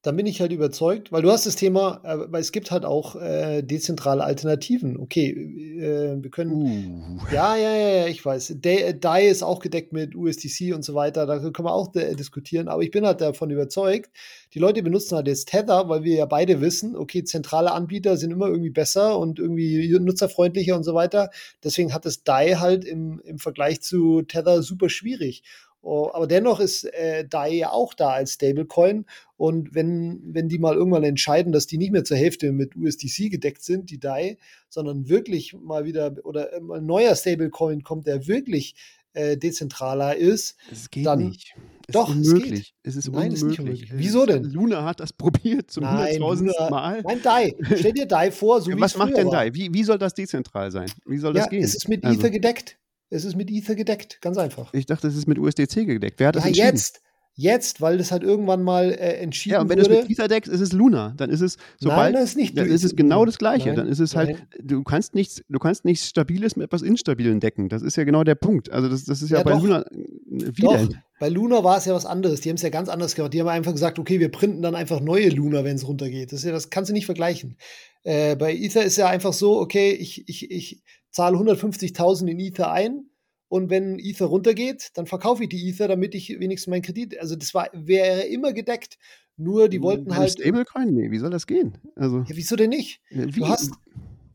dann 0.03 0.15
bin 0.15 0.25
ich 0.25 0.41
halt 0.41 0.51
überzeugt, 0.51 1.11
weil 1.11 1.21
du 1.21 1.29
hast 1.29 1.45
das 1.45 1.55
Thema, 1.55 2.01
äh, 2.03 2.31
weil 2.31 2.41
es 2.41 2.51
gibt 2.51 2.71
halt 2.71 2.85
auch 2.85 3.15
äh, 3.15 3.61
dezentrale 3.61 4.23
Alternativen. 4.23 4.97
Okay, 4.97 5.29
äh, 5.29 6.21
wir 6.21 6.31
können. 6.31 6.51
Uh. 6.51 7.19
Ja, 7.31 7.55
ja, 7.55 7.75
ja, 7.75 7.89
ja, 7.89 8.07
ich 8.07 8.25
weiß. 8.25 8.55
DAI 8.59 9.21
äh, 9.21 9.29
ist 9.29 9.43
auch 9.43 9.59
gedeckt 9.59 9.93
mit 9.93 10.15
USDC 10.15 10.73
und 10.73 10.83
so 10.83 10.95
weiter. 10.95 11.27
Da 11.27 11.37
können 11.37 11.67
wir 11.67 11.73
auch 11.73 11.93
äh, 11.95 12.15
diskutieren. 12.15 12.67
Aber 12.67 12.81
ich 12.81 12.89
bin 12.89 13.05
halt 13.05 13.21
davon 13.21 13.51
überzeugt, 13.51 14.09
die 14.55 14.59
Leute 14.59 14.81
benutzen 14.81 15.15
halt 15.15 15.27
jetzt 15.27 15.49
Tether, 15.49 15.87
weil 15.87 16.03
wir 16.03 16.15
ja 16.15 16.25
beide 16.25 16.61
wissen, 16.61 16.95
okay, 16.95 17.23
zentrale 17.23 17.71
Anbieter 17.71 18.17
sind 18.17 18.31
immer 18.31 18.47
irgendwie 18.47 18.71
besser 18.71 19.19
und 19.19 19.37
irgendwie 19.37 19.95
nutzerfreundlicher 19.99 20.75
und 20.75 20.83
so 20.83 20.95
weiter. 20.95 21.29
Deswegen 21.63 21.93
hat 21.93 22.05
das 22.05 22.23
DAI 22.23 22.55
halt 22.55 22.85
im, 22.85 23.21
im 23.23 23.37
Vergleich 23.37 23.81
zu 23.81 24.23
Tether 24.23 24.63
super 24.63 24.89
schwierig. 24.89 25.43
Oh, 25.83 26.11
aber 26.13 26.27
dennoch 26.27 26.59
ist 26.59 26.83
äh, 26.93 27.27
DAI 27.27 27.53
ja 27.53 27.71
auch 27.71 27.95
da 27.95 28.11
als 28.11 28.33
Stablecoin. 28.33 29.05
Und 29.35 29.73
wenn, 29.73 30.21
wenn 30.23 30.47
die 30.47 30.59
mal 30.59 30.75
irgendwann 30.75 31.03
entscheiden, 31.03 31.51
dass 31.51 31.65
die 31.65 31.79
nicht 31.79 31.91
mehr 31.91 32.03
zur 32.03 32.17
Hälfte 32.17 32.51
mit 32.51 32.75
USDC 32.75 33.31
gedeckt 33.31 33.63
sind, 33.63 33.89
die 33.89 33.99
DAI, 33.99 34.37
sondern 34.69 35.09
wirklich 35.09 35.53
mal 35.53 35.85
wieder 35.85 36.13
oder 36.23 36.53
äh, 36.53 36.57
ein 36.57 36.85
neuer 36.85 37.15
Stablecoin 37.15 37.81
kommt, 37.81 38.05
der 38.05 38.27
wirklich 38.27 38.75
äh, 39.13 39.37
dezentraler 39.37 40.15
ist, 40.15 40.55
es 40.71 40.89
geht 40.89 41.05
dann, 41.05 41.29
nicht. 41.29 41.55
Es 41.87 41.93
doch, 41.93 42.09
ist 42.09 42.27
unmöglich. 42.27 42.75
Es, 42.83 42.95
es 42.95 43.07
ist 43.07 43.11
Nein, 43.11 43.31
unmöglich. 43.31 43.33
Ist 43.33 43.43
nicht 43.43 43.59
unmöglich. 43.59 43.91
Wieso 43.93 44.25
denn? 44.27 44.43
Luna 44.43 44.85
hat 44.85 44.99
das 44.99 45.11
probiert 45.17 45.71
zum 45.71 45.89
hunderttausendsten 45.89 46.69
Mal. 46.69 47.01
Nein, 47.01 47.21
DAI. 47.23 47.55
Stell 47.75 47.93
dir 47.93 48.05
DAI 48.05 48.31
vor, 48.31 48.61
so 48.61 48.69
ja, 48.69 48.77
wie 48.77 48.81
Was 48.81 48.95
macht 48.95 49.17
denn 49.17 49.29
DAI? 49.29 49.53
Wie, 49.53 49.73
wie 49.73 49.83
soll 49.83 49.97
das 49.97 50.13
dezentral 50.13 50.71
sein? 50.71 50.91
Wie 51.05 51.17
soll 51.17 51.33
das 51.33 51.45
ja, 51.45 51.49
gehen? 51.49 51.63
Es 51.63 51.73
ist 51.73 51.89
mit 51.89 52.05
also. 52.05 52.19
Ether 52.19 52.29
gedeckt. 52.29 52.77
Es 53.11 53.25
ist 53.25 53.35
mit 53.35 53.51
Ether 53.51 53.75
gedeckt, 53.75 54.19
ganz 54.21 54.37
einfach. 54.37 54.73
Ich 54.73 54.85
dachte, 54.85 55.07
es 55.07 55.15
ist 55.15 55.27
mit 55.27 55.37
USDC 55.37 55.85
gedeckt. 55.85 56.19
Wer 56.19 56.29
hat 56.29 56.35
das 56.37 56.43
ja, 56.43 56.47
entschieden? 56.47 56.67
jetzt. 56.67 57.01
Jetzt, 57.33 57.79
weil 57.79 57.97
das 57.97 58.11
halt 58.11 58.23
irgendwann 58.23 58.61
mal 58.61 58.91
äh, 58.91 59.15
entschieden 59.15 59.53
wurde. 59.53 59.55
Ja, 59.55 59.61
und 59.61 59.69
wenn 59.69 59.79
wurde. 59.79 59.89
du 59.89 60.01
es 60.01 60.09
mit 60.09 60.19
Ether 60.19 60.27
deckst, 60.27 60.51
ist 60.51 60.59
es 60.59 60.73
Luna. 60.73 61.13
Dann 61.15 61.29
ist 61.29 61.39
es, 61.39 61.57
sobald. 61.79 62.13
Nein, 62.13 62.21
das 62.21 62.31
ist 62.31 62.35
nicht. 62.37 62.57
Dann 62.57 62.67
ist 62.67 62.83
es 62.83 62.95
genau 62.95 63.23
das 63.23 63.37
Gleiche. 63.37 63.67
Nein, 63.69 63.77
dann 63.77 63.87
ist 63.87 63.99
es 63.99 64.17
halt, 64.17 64.31
nein. 64.31 64.47
du 64.61 64.83
kannst 64.83 65.15
nichts, 65.15 65.41
du 65.47 65.57
kannst 65.57 65.85
nichts 65.85 66.07
Stabiles 66.07 66.57
mit 66.57 66.65
etwas 66.65 66.81
Instabilen 66.81 67.39
decken. 67.39 67.69
Das 67.69 67.83
ist 67.83 67.95
ja 67.95 68.03
genau 68.03 68.25
der 68.25 68.35
Punkt. 68.35 68.69
Also 68.69 68.89
das, 68.89 69.05
das 69.05 69.21
ist 69.21 69.29
ja, 69.29 69.37
ja 69.37 69.43
bei 69.43 69.51
doch. 69.51 69.63
Luna 69.63 69.85
wie 70.31 70.61
doch. 70.61 70.75
Denn? 70.75 70.97
Bei 71.19 71.29
Luna 71.29 71.63
war 71.63 71.77
es 71.77 71.85
ja 71.85 71.93
was 71.93 72.05
anderes. 72.05 72.41
Die 72.41 72.49
haben 72.49 72.55
es 72.55 72.63
ja 72.63 72.69
ganz 72.69 72.89
anders 72.89 73.15
gemacht. 73.15 73.33
Die 73.33 73.39
haben 73.39 73.47
einfach 73.47 73.73
gesagt, 73.73 73.97
okay, 73.97 74.19
wir 74.19 74.29
printen 74.29 74.61
dann 74.61 74.75
einfach 74.75 74.99
neue 74.99 75.29
Luna, 75.29 75.63
wenn 75.63 75.75
es 75.75 75.87
runtergeht. 75.87 76.33
Das, 76.33 76.43
ja, 76.43 76.51
das 76.51 76.69
kannst 76.69 76.89
du 76.89 76.93
nicht 76.93 77.05
vergleichen. 77.05 77.57
Äh, 78.03 78.35
bei 78.35 78.53
Ether 78.53 78.83
ist 78.83 78.97
ja 78.97 79.07
einfach 79.07 79.33
so, 79.33 79.59
okay, 79.59 79.91
ich, 79.91 80.27
ich, 80.27 80.51
ich 80.51 80.81
zahle 81.11 81.37
150.000 81.37 82.27
in 82.27 82.39
Ether 82.39 82.71
ein 82.71 83.05
und 83.47 83.69
wenn 83.69 83.99
Ether 83.99 84.27
runtergeht, 84.27 84.91
dann 84.95 85.05
verkaufe 85.05 85.43
ich 85.43 85.49
die 85.49 85.69
Ether, 85.69 85.87
damit 85.87 86.15
ich 86.15 86.29
wenigstens 86.39 86.71
meinen 86.71 86.81
Kredit, 86.81 87.19
also 87.19 87.35
das 87.35 87.53
war, 87.53 87.69
wäre 87.73 88.21
immer 88.21 88.53
gedeckt. 88.53 88.97
Nur 89.37 89.69
die 89.69 89.81
wollten 89.81 90.11
Eine 90.11 90.21
halt. 90.21 90.31
Stablecoin? 90.31 90.93
Nee, 90.93 91.11
wie 91.11 91.17
soll 91.17 91.31
das 91.31 91.47
gehen? 91.47 91.77
Also, 91.95 92.19
ja, 92.19 92.35
wieso 92.35 92.55
denn 92.55 92.69
nicht? 92.69 93.01
Ja, 93.09 93.25
du 93.25 93.47
hast, 93.47 93.71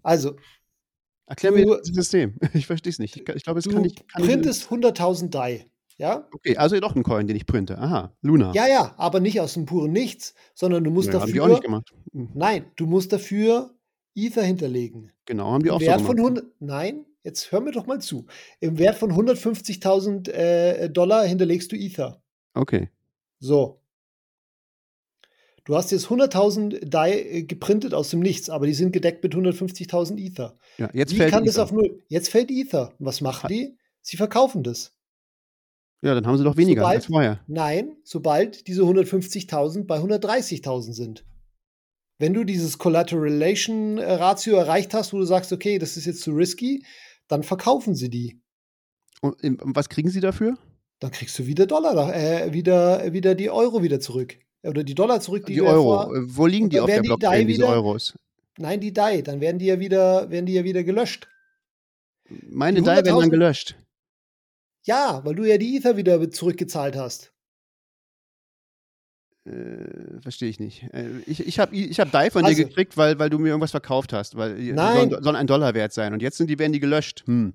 also. 0.03 0.37
Erklär 1.27 1.53
du, 1.53 1.59
mir 1.59 1.79
das 1.79 1.89
System. 1.89 2.35
Ich 2.55 2.67
verstehe 2.67 2.91
es 2.91 2.99
nicht. 2.99 3.17
Ich, 3.17 3.29
ich 3.29 3.45
glaube, 3.45 3.61
es 3.61 3.69
kann 3.69 3.83
nicht. 3.83 4.05
Du 4.17 4.25
printest 4.25 4.69
100.000 4.69 5.31
DAI. 5.31 5.67
Ja? 5.99 6.29
Okay, 6.33 6.57
also 6.57 6.79
doch 6.79 6.95
ein 6.95 7.03
Coin, 7.03 7.27
den 7.27 7.37
ich 7.37 7.47
printe. 7.47 7.79
Aha, 7.79 8.15
Luna. 8.21 8.53
Ja, 8.53 8.67
ja, 8.69 8.95
aber 8.99 9.21
nicht 9.21 9.41
aus 9.41 9.55
dem 9.55 9.65
puren 9.65 9.93
Nichts, 9.93 10.35
sondern 10.55 10.85
du 10.85 10.91
musst 10.91 11.09
ja, 11.09 11.15
dafür. 11.15 11.27
Haben 11.27 11.33
die 11.33 11.41
auch 11.41 11.49
nicht 11.49 11.63
gemacht. 11.63 11.95
Hm. 12.13 12.29
Nein, 12.35 12.67
du 12.77 12.87
musst 12.87 13.13
dafür 13.13 13.76
Ether 14.17 14.43
hinterlegen. 14.43 15.13
Genau, 15.27 15.53
haben 15.53 15.63
die 15.63 15.71
auch 15.71 15.81
Wert 15.81 16.01
so. 16.01 16.07
Von 16.07 16.19
100, 16.19 16.45
nein, 16.61 17.05
jetzt 17.23 17.53
hör 17.53 17.61
mir 17.61 17.73
doch 17.73 17.87
mal 17.87 18.01
zu. 18.01 18.27
Im 18.61 18.79
Wert 18.79 18.97
von 18.97 19.13
150.000 19.13 20.31
äh, 20.31 20.91
Dollar 20.91 21.25
hinterlegst 21.25 21.71
du 21.71 21.77
Ether. 21.77 22.23
Okay. 22.55 22.91
So. 23.39 23.81
Du 25.65 25.75
hast 25.75 25.91
jetzt 25.91 26.07
100.000 26.07 26.89
DAI 26.89 27.13
äh, 27.13 27.43
geprintet 27.43 27.93
aus 27.93 28.11
dem 28.11 28.21
Nichts, 28.21 28.49
aber 28.49 28.67
die 28.67 28.75
sind 28.75 28.93
gedeckt 28.93 29.23
mit 29.23 29.35
150.000 29.35 30.17
Ether. 30.19 30.55
Ja, 30.79 30.89
jetzt 30.93 31.13
Wie 31.13 31.17
fällt 31.17 31.33
kann 31.33 31.43
Ether. 31.43 31.53
das 31.53 31.59
auf 31.59 31.73
null? 31.73 32.03
Jetzt 32.09 32.29
fällt 32.31 32.51
Ether. 32.51 32.95
Was 32.99 33.21
machen 33.21 33.49
die? 33.49 33.77
Sie 34.01 34.17
verkaufen 34.17 34.63
das. 34.63 34.93
Ja, 36.03 36.15
dann 36.15 36.27
haben 36.27 36.39
sie 36.39 36.45
doch 36.45 36.57
weniger 36.57 36.83
sobald, 36.83 36.97
als 36.97 37.07
vorher. 37.07 37.41
Nein, 37.49 37.97
sobald 38.05 38.69
diese 38.69 38.83
150.000 38.83 39.87
bei 39.87 39.99
130.000 39.99 40.93
sind. 40.93 41.25
Wenn 42.19 42.33
du 42.33 42.45
dieses 42.45 42.79
Collateralation 42.79 43.99
Ratio 43.99 44.57
erreicht 44.57 44.95
hast, 44.95 45.13
wo 45.13 45.19
du 45.19 45.25
sagst, 45.25 45.53
okay, 45.53 45.79
das 45.79 45.97
ist 45.97 46.07
jetzt 46.07 46.23
zu 46.23 46.33
risky, 46.33 46.85
dann 47.29 47.43
verkaufen 47.43 47.95
sie 47.95 48.09
die. 48.09 48.41
Und 49.21 49.37
was 49.65 49.89
kriegen 49.89 50.09
sie 50.09 50.21
dafür? 50.21 50.57
Dann 51.01 51.11
kriegst 51.11 51.39
du 51.39 51.47
wieder 51.47 51.67
Dollar, 51.67 52.15
äh, 52.15 52.53
wieder, 52.53 53.13
wieder 53.13 53.35
die 53.35 53.51
Euro 53.51 53.83
wieder 53.83 54.01
zurück. 54.01 54.39
Oder 54.63 54.83
die 54.83 54.95
Dollar 54.95 55.21
zurück, 55.21 55.47
die, 55.47 55.55
die 55.55 55.63
Euro. 55.63 56.05
Vor, 56.05 56.11
Wo 56.27 56.47
liegen 56.47 56.71
die 56.71 56.81
auf 56.81 56.87
der 56.87 57.03
Blockchain, 57.03 57.47
die 57.47 57.55
diese 57.55 57.67
Euros? 57.67 58.15
Nein, 58.59 58.81
die 58.81 58.93
DAI. 58.93 59.23
Dann 59.23 59.41
werden 59.41 59.59
die 59.59 59.67
ja 59.67 59.79
wieder, 59.79 60.31
werden 60.31 60.47
die 60.47 60.55
ja 60.55 60.65
wieder 60.65 60.83
gelöscht. 60.83 61.29
Meine 62.29 62.83
DAI 62.83 63.05
werden 63.05 63.21
dann 63.21 63.31
gelöscht. 63.31 63.77
Ja, 64.85 65.21
weil 65.25 65.35
du 65.35 65.45
ja 65.45 65.59
die 65.59 65.77
Ether 65.77 65.97
wieder 65.97 66.31
zurückgezahlt 66.31 66.97
hast. 66.97 67.33
Äh, 69.47 70.21
verstehe 70.21 70.49
ich 70.49 70.59
nicht. 70.59 70.83
Äh, 70.93 71.09
ich 71.27 71.47
ich 71.47 71.59
habe 71.61 71.75
ich 71.75 72.01
hab 72.01 72.11
DAI 72.11 72.31
von 72.31 72.45
also, 72.45 72.57
dir 72.57 72.65
gekriegt, 72.65 72.97
weil, 72.97 73.19
weil 73.21 73.31
du 73.31 73.39
mir 73.39 73.49
irgendwas 73.49 73.71
verkauft 73.71 74.13
hast. 74.13 74.37
Weil 74.37 74.55
nein. 74.55 75.11
Soll, 75.11 75.23
soll 75.23 75.37
ein 75.37 75.47
Dollar 75.47 75.75
wert 75.75 75.93
sein. 75.93 76.13
Und 76.13 76.21
jetzt 76.21 76.37
sind 76.39 76.51
die, 76.51 76.59
werden 76.59 76.73
die 76.73 76.81
gelöscht. 76.81 77.23
Hm. 77.27 77.55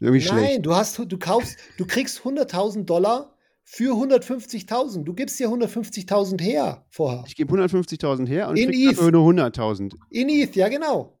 Irgendwie 0.00 0.24
nein, 0.26 0.38
schlecht. 0.38 0.66
du 0.66 0.74
hast, 0.74 0.98
du 0.98 1.18
kaufst, 1.18 1.56
du 1.78 1.86
kriegst 1.86 2.20
100.000 2.20 2.84
Dollar 2.84 3.34
für 3.64 3.94
150.000. 3.94 5.02
Du 5.02 5.14
gibst 5.14 5.40
dir 5.40 5.48
150.000 5.48 6.40
her 6.40 6.84
vorher. 6.90 7.24
Ich 7.26 7.34
gebe 7.34 7.52
150.000 7.52 8.26
her 8.28 8.48
und 8.48 8.56
krieg 8.56 8.90
dafür 8.90 9.10
nur 9.10 9.28
100.000. 9.28 9.94
In 10.10 10.28
ETH, 10.28 10.54
ja 10.54 10.68
genau. 10.68 11.18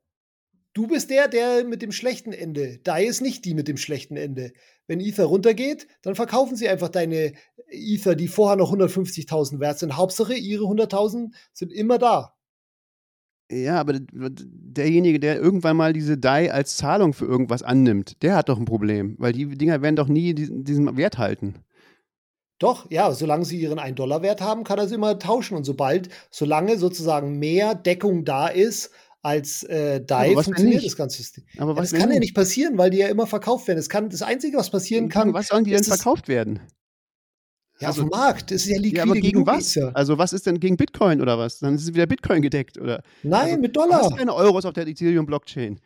Du 0.74 0.86
bist 0.86 1.10
der, 1.10 1.28
der 1.28 1.64
mit 1.64 1.82
dem 1.82 1.92
schlechten 1.92 2.32
Ende. 2.32 2.78
DAI 2.78 3.04
ist 3.04 3.20
nicht 3.20 3.44
die 3.44 3.54
mit 3.54 3.68
dem 3.68 3.76
schlechten 3.76 4.16
Ende. 4.16 4.52
Wenn 4.86 5.00
Ether 5.00 5.24
runtergeht, 5.24 5.86
dann 6.02 6.14
verkaufen 6.14 6.56
sie 6.56 6.68
einfach 6.68 6.88
deine 6.88 7.32
Ether, 7.68 8.14
die 8.14 8.28
vorher 8.28 8.56
noch 8.56 8.72
150.000 8.72 9.60
wert 9.60 9.78
sind. 9.78 9.96
Hauptsache, 9.96 10.34
ihre 10.34 10.64
100.000 10.64 11.32
sind 11.52 11.72
immer 11.72 11.98
da. 11.98 12.34
Ja, 13.50 13.78
aber 13.78 13.98
derjenige, 14.00 15.20
der 15.20 15.38
irgendwann 15.38 15.76
mal 15.76 15.92
diese 15.92 16.16
DAI 16.16 16.50
als 16.50 16.76
Zahlung 16.76 17.12
für 17.12 17.26
irgendwas 17.26 17.62
annimmt, 17.62 18.22
der 18.22 18.34
hat 18.34 18.48
doch 18.48 18.58
ein 18.58 18.64
Problem, 18.64 19.14
weil 19.18 19.32
die 19.32 19.46
Dinger 19.46 19.82
werden 19.82 19.96
doch 19.96 20.08
nie 20.08 20.34
diesen, 20.34 20.64
diesen 20.64 20.96
Wert 20.96 21.18
halten. 21.18 21.56
Doch, 22.58 22.90
ja, 22.90 23.12
solange 23.12 23.44
sie 23.44 23.60
ihren 23.60 23.80
1-Dollar-Wert 23.80 24.40
haben, 24.40 24.64
kann 24.64 24.78
er 24.78 24.86
sie 24.86 24.94
immer 24.94 25.18
tauschen. 25.18 25.56
Und 25.56 25.64
sobald, 25.64 26.08
solange 26.30 26.78
sozusagen 26.78 27.38
mehr 27.38 27.74
Deckung 27.74 28.24
da 28.24 28.46
ist, 28.46 28.90
als 29.22 29.62
äh, 29.62 30.00
DAI 30.04 30.34
funktioniert 30.34 30.84
das 30.84 30.96
ganze 30.96 31.18
System. 31.18 31.44
Aber 31.58 31.76
was 31.76 31.92
ja, 31.92 31.98
das 31.98 32.04
kann 32.04 32.12
ja 32.12 32.18
nicht 32.18 32.34
passieren, 32.34 32.76
weil 32.76 32.90
die 32.90 32.98
ja 32.98 33.08
immer 33.08 33.26
verkauft 33.26 33.68
werden. 33.68 33.78
Das, 33.78 33.88
kann, 33.88 34.10
das 34.10 34.22
Einzige, 34.22 34.58
was 34.58 34.70
passieren 34.70 35.08
kann. 35.08 35.32
Was 35.32 35.48
sollen 35.48 35.64
die 35.64 35.70
denn 35.70 35.84
verkauft 35.84 36.28
werden? 36.28 36.60
Ja, 37.78 37.88
also, 37.88 38.02
auf 38.02 38.08
dem 38.08 38.18
Markt. 38.18 38.50
Das 38.50 38.62
ist 38.62 38.68
ja 38.68 38.76
liquide. 38.78 38.96
Ja, 38.96 39.02
aber 39.04 39.14
gegen 39.14 39.46
was? 39.46 39.74
Ja. 39.74 39.90
Also, 39.94 40.18
was 40.18 40.32
ist 40.32 40.46
denn 40.46 40.60
gegen 40.60 40.76
Bitcoin 40.76 41.20
oder 41.20 41.38
was? 41.38 41.60
Dann 41.60 41.74
ist 41.74 41.82
es 41.82 41.94
wieder 41.94 42.06
Bitcoin 42.06 42.42
gedeckt, 42.42 42.78
oder? 42.78 43.02
Nein, 43.22 43.42
also, 43.42 43.58
mit 43.58 43.76
Dollar. 43.76 44.00
Du 44.00 44.04
hast 44.06 44.16
keine 44.18 44.34
Euros 44.34 44.64
auf 44.64 44.72
der 44.72 44.86
Ethereum-Blockchain. 44.86 45.80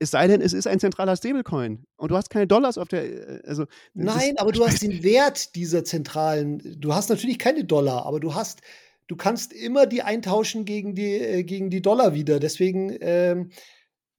Es 0.00 0.12
sei 0.12 0.28
denn, 0.28 0.40
es 0.40 0.52
ist 0.52 0.68
ein 0.68 0.78
zentraler 0.78 1.16
Stablecoin 1.16 1.84
und 1.96 2.10
du 2.12 2.16
hast 2.16 2.30
keine 2.30 2.46
Dollars 2.46 2.78
auf 2.78 2.86
der. 2.86 3.04
Äh, 3.04 3.42
also, 3.44 3.66
Nein, 3.94 4.34
aber 4.38 4.52
du 4.52 4.64
hast 4.64 4.82
den 4.82 5.02
Wert 5.02 5.56
dieser 5.56 5.84
zentralen. 5.84 6.80
Du 6.80 6.94
hast 6.94 7.08
natürlich 7.10 7.40
keine 7.40 7.64
Dollar, 7.64 8.06
aber 8.06 8.20
du 8.20 8.34
hast 8.34 8.60
du 9.08 9.16
kannst 9.16 9.52
immer 9.52 9.86
die 9.86 10.02
eintauschen 10.02 10.64
gegen 10.64 10.94
die, 10.94 11.14
äh, 11.14 11.42
gegen 11.42 11.70
die 11.70 11.82
Dollar 11.82 12.14
wieder. 12.14 12.38
Deswegen, 12.38 12.96
ähm, 13.00 13.50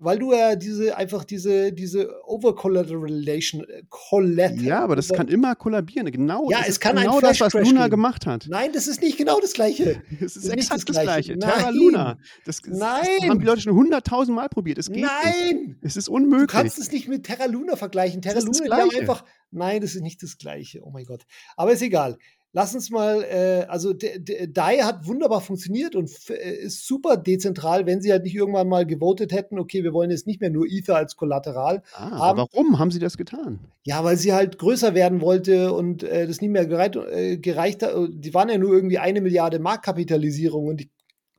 weil 0.02 0.18
du 0.18 0.32
ja 0.32 0.56
diese 0.56 0.96
einfach 0.96 1.26
diese 1.26 1.74
diese 1.74 2.24
Overcollateralization 2.26 3.66
äh, 3.68 4.56
Ja, 4.56 4.80
aber 4.82 4.96
das 4.96 5.10
kann 5.10 5.28
immer 5.28 5.56
kollabieren. 5.56 6.10
Genau. 6.10 6.50
Ja, 6.50 6.62
es 6.66 6.80
kann 6.80 6.96
genau 6.96 7.20
das, 7.20 7.42
was 7.42 7.52
Luna 7.54 7.82
geben. 7.82 7.90
gemacht 7.90 8.26
hat. 8.26 8.48
Nein, 8.50 8.72
das 8.74 8.88
ist 8.88 9.02
nicht 9.02 9.18
genau 9.18 9.42
das 9.42 9.54
Gleiche. 9.54 10.02
Es 10.22 10.38
ist, 10.38 10.46
ist 10.46 10.50
exakt 10.50 10.88
das 10.88 11.02
Gleiche. 11.02 11.38
Das 11.38 11.50
Gleiche. 11.50 11.60
Terra 11.60 11.70
Luna. 11.72 12.18
Das, 12.46 12.62
Nein. 12.66 13.06
Das 13.20 13.30
haben 13.30 13.40
die 13.40 13.46
Leute 13.46 13.62
schon 13.62 13.76
hunderttausend 13.76 14.36
Mal 14.36 14.48
probiert. 14.48 14.78
Es 14.78 14.90
geht 14.90 15.04
Nein. 15.04 15.56
Nicht. 15.68 15.78
Es 15.82 15.98
ist 15.98 16.08
unmöglich. 16.08 16.48
Du 16.48 16.54
kannst 16.54 16.80
es 16.80 16.92
nicht 16.94 17.10
mit 17.10 17.26
Terra 17.26 17.46
Luna 17.46 17.76
vergleichen. 17.76 18.22
Terra 18.22 18.40
Luna 18.40 18.86
ist 18.86 18.98
einfach. 18.98 19.26
Nein, 19.52 19.82
das 19.82 19.96
ist 19.96 20.02
nicht 20.02 20.24
das 20.24 20.38
Gleiche. 20.38 20.80
Oh 20.82 20.92
mein 20.92 21.04
Gott. 21.04 21.26
Aber 21.58 21.74
ist 21.74 21.82
egal 21.82 22.18
lass 22.52 22.74
uns 22.74 22.90
mal, 22.90 23.24
äh, 23.24 23.66
also 23.68 23.94
DAI 23.94 24.80
hat 24.80 25.08
wunderbar 25.08 25.42
funktioniert 25.42 25.96
und 25.96 26.12
äh, 26.30 26.56
ist 26.56 26.88
super 26.88 27.18
dezentral, 27.18 27.86
wenn 27.86 28.02
sie 28.02 28.12
halt 28.12 28.24
nicht 28.24 28.36
irgendwann 28.36 28.68
mal 28.68 28.86
gewotet 28.86 29.32
hätten, 29.32 29.60
okay, 29.60 29.84
wir 29.84 29.94
wollen 29.94 30.12
jetzt 30.12 30.28
nicht 30.28 30.42
mehr 30.42 30.50
nur 30.50 30.66
Ether 30.68 30.96
als 30.96 31.16
Kollateral. 31.16 31.84
Ah, 31.94 32.12
haben. 32.12 32.38
warum 32.38 32.80
haben 32.80 32.92
sie 32.92 33.00
das 33.00 33.18
getan? 33.18 33.60
Ja, 33.84 34.04
weil 34.04 34.18
sie 34.18 34.34
halt 34.34 34.58
größer 34.58 34.94
werden 34.96 35.22
wollte 35.22 35.74
und 35.74 36.04
äh, 36.04 36.28
das 36.28 36.42
nicht 36.42 36.52
mehr 36.52 36.66
gereicht, 36.66 36.96
äh, 36.96 37.38
gereicht 37.38 37.84
hat. 37.84 37.94
Die 38.10 38.34
waren 38.34 38.50
ja 38.50 38.58
nur 38.58 38.74
irgendwie 38.74 39.00
eine 39.00 39.22
Milliarde 39.22 39.60
Marktkapitalisierung 39.60 40.68
und 40.68 40.80
die, 40.82 40.90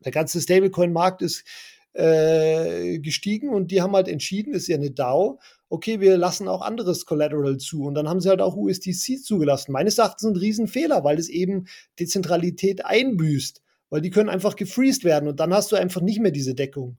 der 0.04 0.12
ganze 0.12 0.40
Stablecoin-Markt 0.40 1.22
ist 1.22 1.44
äh, 1.92 2.98
gestiegen 3.00 3.48
und 3.50 3.70
die 3.70 3.82
haben 3.82 3.94
halt 3.94 4.08
entschieden, 4.08 4.54
ist 4.54 4.68
ja 4.68 4.76
eine 4.76 4.90
DAO, 4.90 5.40
okay, 5.70 6.00
wir 6.00 6.18
lassen 6.18 6.48
auch 6.48 6.60
anderes 6.60 7.06
Collateral 7.06 7.56
zu. 7.56 7.84
Und 7.84 7.94
dann 7.94 8.08
haben 8.08 8.20
sie 8.20 8.28
halt 8.28 8.42
auch 8.42 8.56
USDC 8.56 9.22
zugelassen. 9.22 9.72
Meines 9.72 9.96
Erachtens 9.98 10.28
ein 10.28 10.36
Riesenfehler, 10.36 11.04
weil 11.04 11.18
es 11.18 11.28
eben 11.28 11.66
Dezentralität 11.98 12.84
einbüßt. 12.84 13.62
Weil 13.88 14.00
die 14.02 14.10
können 14.10 14.28
einfach 14.28 14.56
gefreezed 14.56 15.04
werden 15.04 15.28
und 15.28 15.40
dann 15.40 15.54
hast 15.54 15.72
du 15.72 15.76
einfach 15.76 16.00
nicht 16.00 16.20
mehr 16.20 16.32
diese 16.32 16.54
Deckung. 16.54 16.98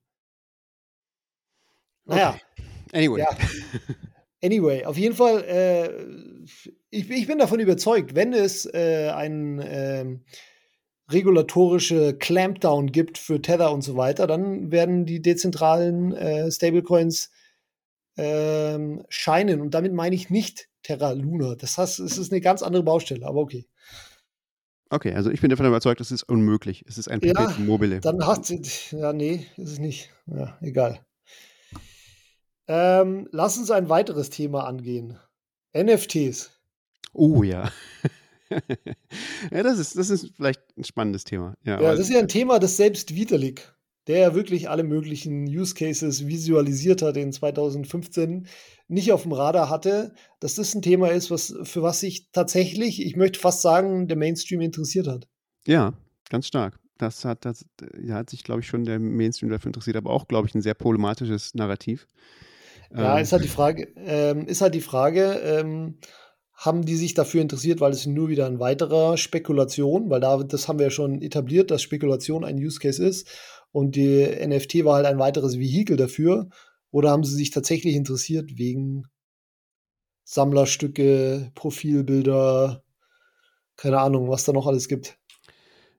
Naja. 2.06 2.30
Okay. 2.58 2.68
Anyway. 2.94 3.20
Ja. 3.20 3.30
Anyway, 4.44 4.86
auf 4.86 4.98
jeden 4.98 5.16
Fall, 5.16 5.44
äh, 5.44 5.90
ich, 6.90 7.12
ich, 7.12 7.28
bin 7.28 7.38
davon 7.38 7.60
überzeugt, 7.60 8.16
wenn 8.16 8.34
es 8.34 8.66
äh, 8.66 9.12
ein 9.14 9.60
äh, 9.60 10.18
regulatorische 11.12 12.18
Clampdown 12.18 12.92
gibt 12.92 13.20
für 13.20 13.40
Tether 13.40 13.72
und 13.72 13.84
so 13.84 13.98
weiter, 13.98 14.26
dann 14.26 14.72
werden 14.72 15.06
die 15.06 15.22
dezentralen 15.22 16.14
äh, 16.14 16.52
Stablecoins 16.52 17.30
ähm, 18.18 19.04
scheinen. 19.10 19.62
Und 19.62 19.74
damit 19.74 19.94
meine 19.94 20.16
ich 20.16 20.30
nicht 20.30 20.70
Terra 20.84 21.12
Luna. 21.12 21.56
Das 21.56 21.78
heißt, 21.78 22.00
es 22.00 22.18
ist 22.18 22.32
eine 22.32 22.42
ganz 22.42 22.62
andere 22.64 22.84
Baustelle, 22.84 23.26
aber 23.26 23.40
okay. 23.40 23.68
Okay, 24.90 25.14
also 25.14 25.32
ich 25.32 25.40
bin 25.40 25.50
davon 25.50 25.66
überzeugt, 25.66 26.02
das 26.02 26.12
ist 26.12 26.24
unmöglich. 26.24 26.84
Es 26.86 26.98
ist 26.98 27.10
ein 27.10 27.22
ja, 27.24 27.56
mobile. 27.60 28.02
Dann 28.02 28.26
hat 28.28 28.50
ja, 28.92 29.14
nee, 29.14 29.48
ist 29.56 29.72
es 29.72 29.80
nicht. 29.80 30.10
Ja, 30.28 30.58
egal. 30.60 31.00
Ähm, 32.68 33.28
lass 33.32 33.58
uns 33.58 33.72
ein 33.72 33.88
weiteres 33.88 34.30
Thema 34.30 34.66
angehen. 34.66 35.18
NFTs. 35.74 36.52
Oh 37.14 37.44
ja. 37.44 37.72
ja, 39.52 39.64
das 39.64 39.80
ist, 39.80 39.98
das 39.98 40.10
ist 40.10 40.32
vielleicht 40.36 40.62
ein 40.78 40.84
spannendes 40.84 41.24
Thema. 41.24 41.56
Ja, 41.64 41.82
ja 41.82 41.92
das 41.92 42.02
ist 42.02 42.10
ja 42.10 42.20
ein 42.20 42.28
Thema, 42.28 42.60
das 42.60 42.76
selbst 42.76 43.16
widerlich 43.16 43.62
der 44.12 44.20
ja 44.20 44.36
wirklich 44.36 44.70
alle 44.70 44.84
möglichen 44.84 45.46
Use 45.46 45.74
Cases 45.74 46.28
visualisiert 46.28 47.02
hat 47.02 47.16
in 47.16 47.32
2015, 47.32 48.46
nicht 48.90 49.14
auf 49.14 49.22
dem 49.22 49.32
Radar 49.32 49.70
hatte, 49.70 50.14
dass 50.42 50.56
das 50.56 50.76
ein 50.76 50.82
Thema 50.82 51.08
ist, 51.12 51.32
was, 51.32 51.56
für 51.64 51.82
was 51.82 52.02
sich 52.02 52.30
tatsächlich, 52.34 53.06
ich 53.06 53.16
möchte 53.16 53.40
fast 53.40 53.62
sagen, 53.62 54.10
der 54.10 54.18
Mainstream 54.18 54.60
interessiert 54.60 55.08
hat. 55.08 55.30
Ja, 55.66 55.94
ganz 56.30 56.48
stark. 56.48 56.78
Das 56.98 57.24
hat, 57.24 57.46
das, 57.46 57.66
ja, 58.04 58.16
hat 58.16 58.30
sich, 58.30 58.44
glaube 58.44 58.60
ich, 58.60 58.68
schon 58.68 58.84
der 58.84 59.00
Mainstream 59.00 59.50
dafür 59.50 59.70
interessiert, 59.70 59.96
aber 59.96 60.10
auch, 60.10 60.28
glaube 60.28 60.50
ich, 60.50 60.56
ein 60.56 60.62
sehr 60.62 60.74
problematisches 60.74 61.56
Narrativ. 61.56 62.06
Ja, 62.94 63.16
ähm. 63.16 63.24
ist 63.24 63.32
halt 63.32 63.46
die 63.46 63.48
Frage, 63.48 63.88
ähm, 63.96 64.46
ist 64.46 64.60
halt 64.60 64.76
die 64.76 64.82
Frage, 64.82 65.40
ähm, 65.42 66.00
haben 66.54 66.84
die 66.84 66.98
sich 66.98 67.14
dafür 67.14 67.42
interessiert, 67.42 67.80
weil 67.80 67.94
es 67.94 68.06
nur 68.06 68.28
wieder 68.28 68.46
ein 68.46 68.60
weiterer 68.60 69.16
Spekulation, 69.16 70.10
weil 70.10 70.20
da, 70.20 70.44
das 70.44 70.68
haben 70.68 70.80
wir 70.80 70.88
ja 70.88 70.92
schon 70.92 71.22
etabliert, 71.22 71.72
dass 71.72 71.82
Spekulation 71.82 72.44
ein 72.44 72.58
Use 72.58 72.82
Case 72.82 73.02
ist 73.02 73.30
und 73.72 73.96
die 73.96 74.26
NFT 74.26 74.84
war 74.86 74.96
halt 74.96 75.06
ein 75.06 75.20
weiteres 75.20 75.58
Vehikel 75.58 75.98
dafür. 75.98 76.50
Oder 76.92 77.12
haben 77.12 77.24
sie 77.24 77.36
sich 77.36 77.52
tatsächlich 77.52 77.96
interessiert 77.96 78.58
wegen 78.58 79.06
Sammlerstücke, 80.26 81.52
Profilbilder, 81.56 82.84
keine 83.78 84.00
Ahnung, 84.00 84.30
was 84.30 84.44
da 84.44 84.52
noch 84.54 84.68
alles 84.68 84.88
gibt? 84.88 85.18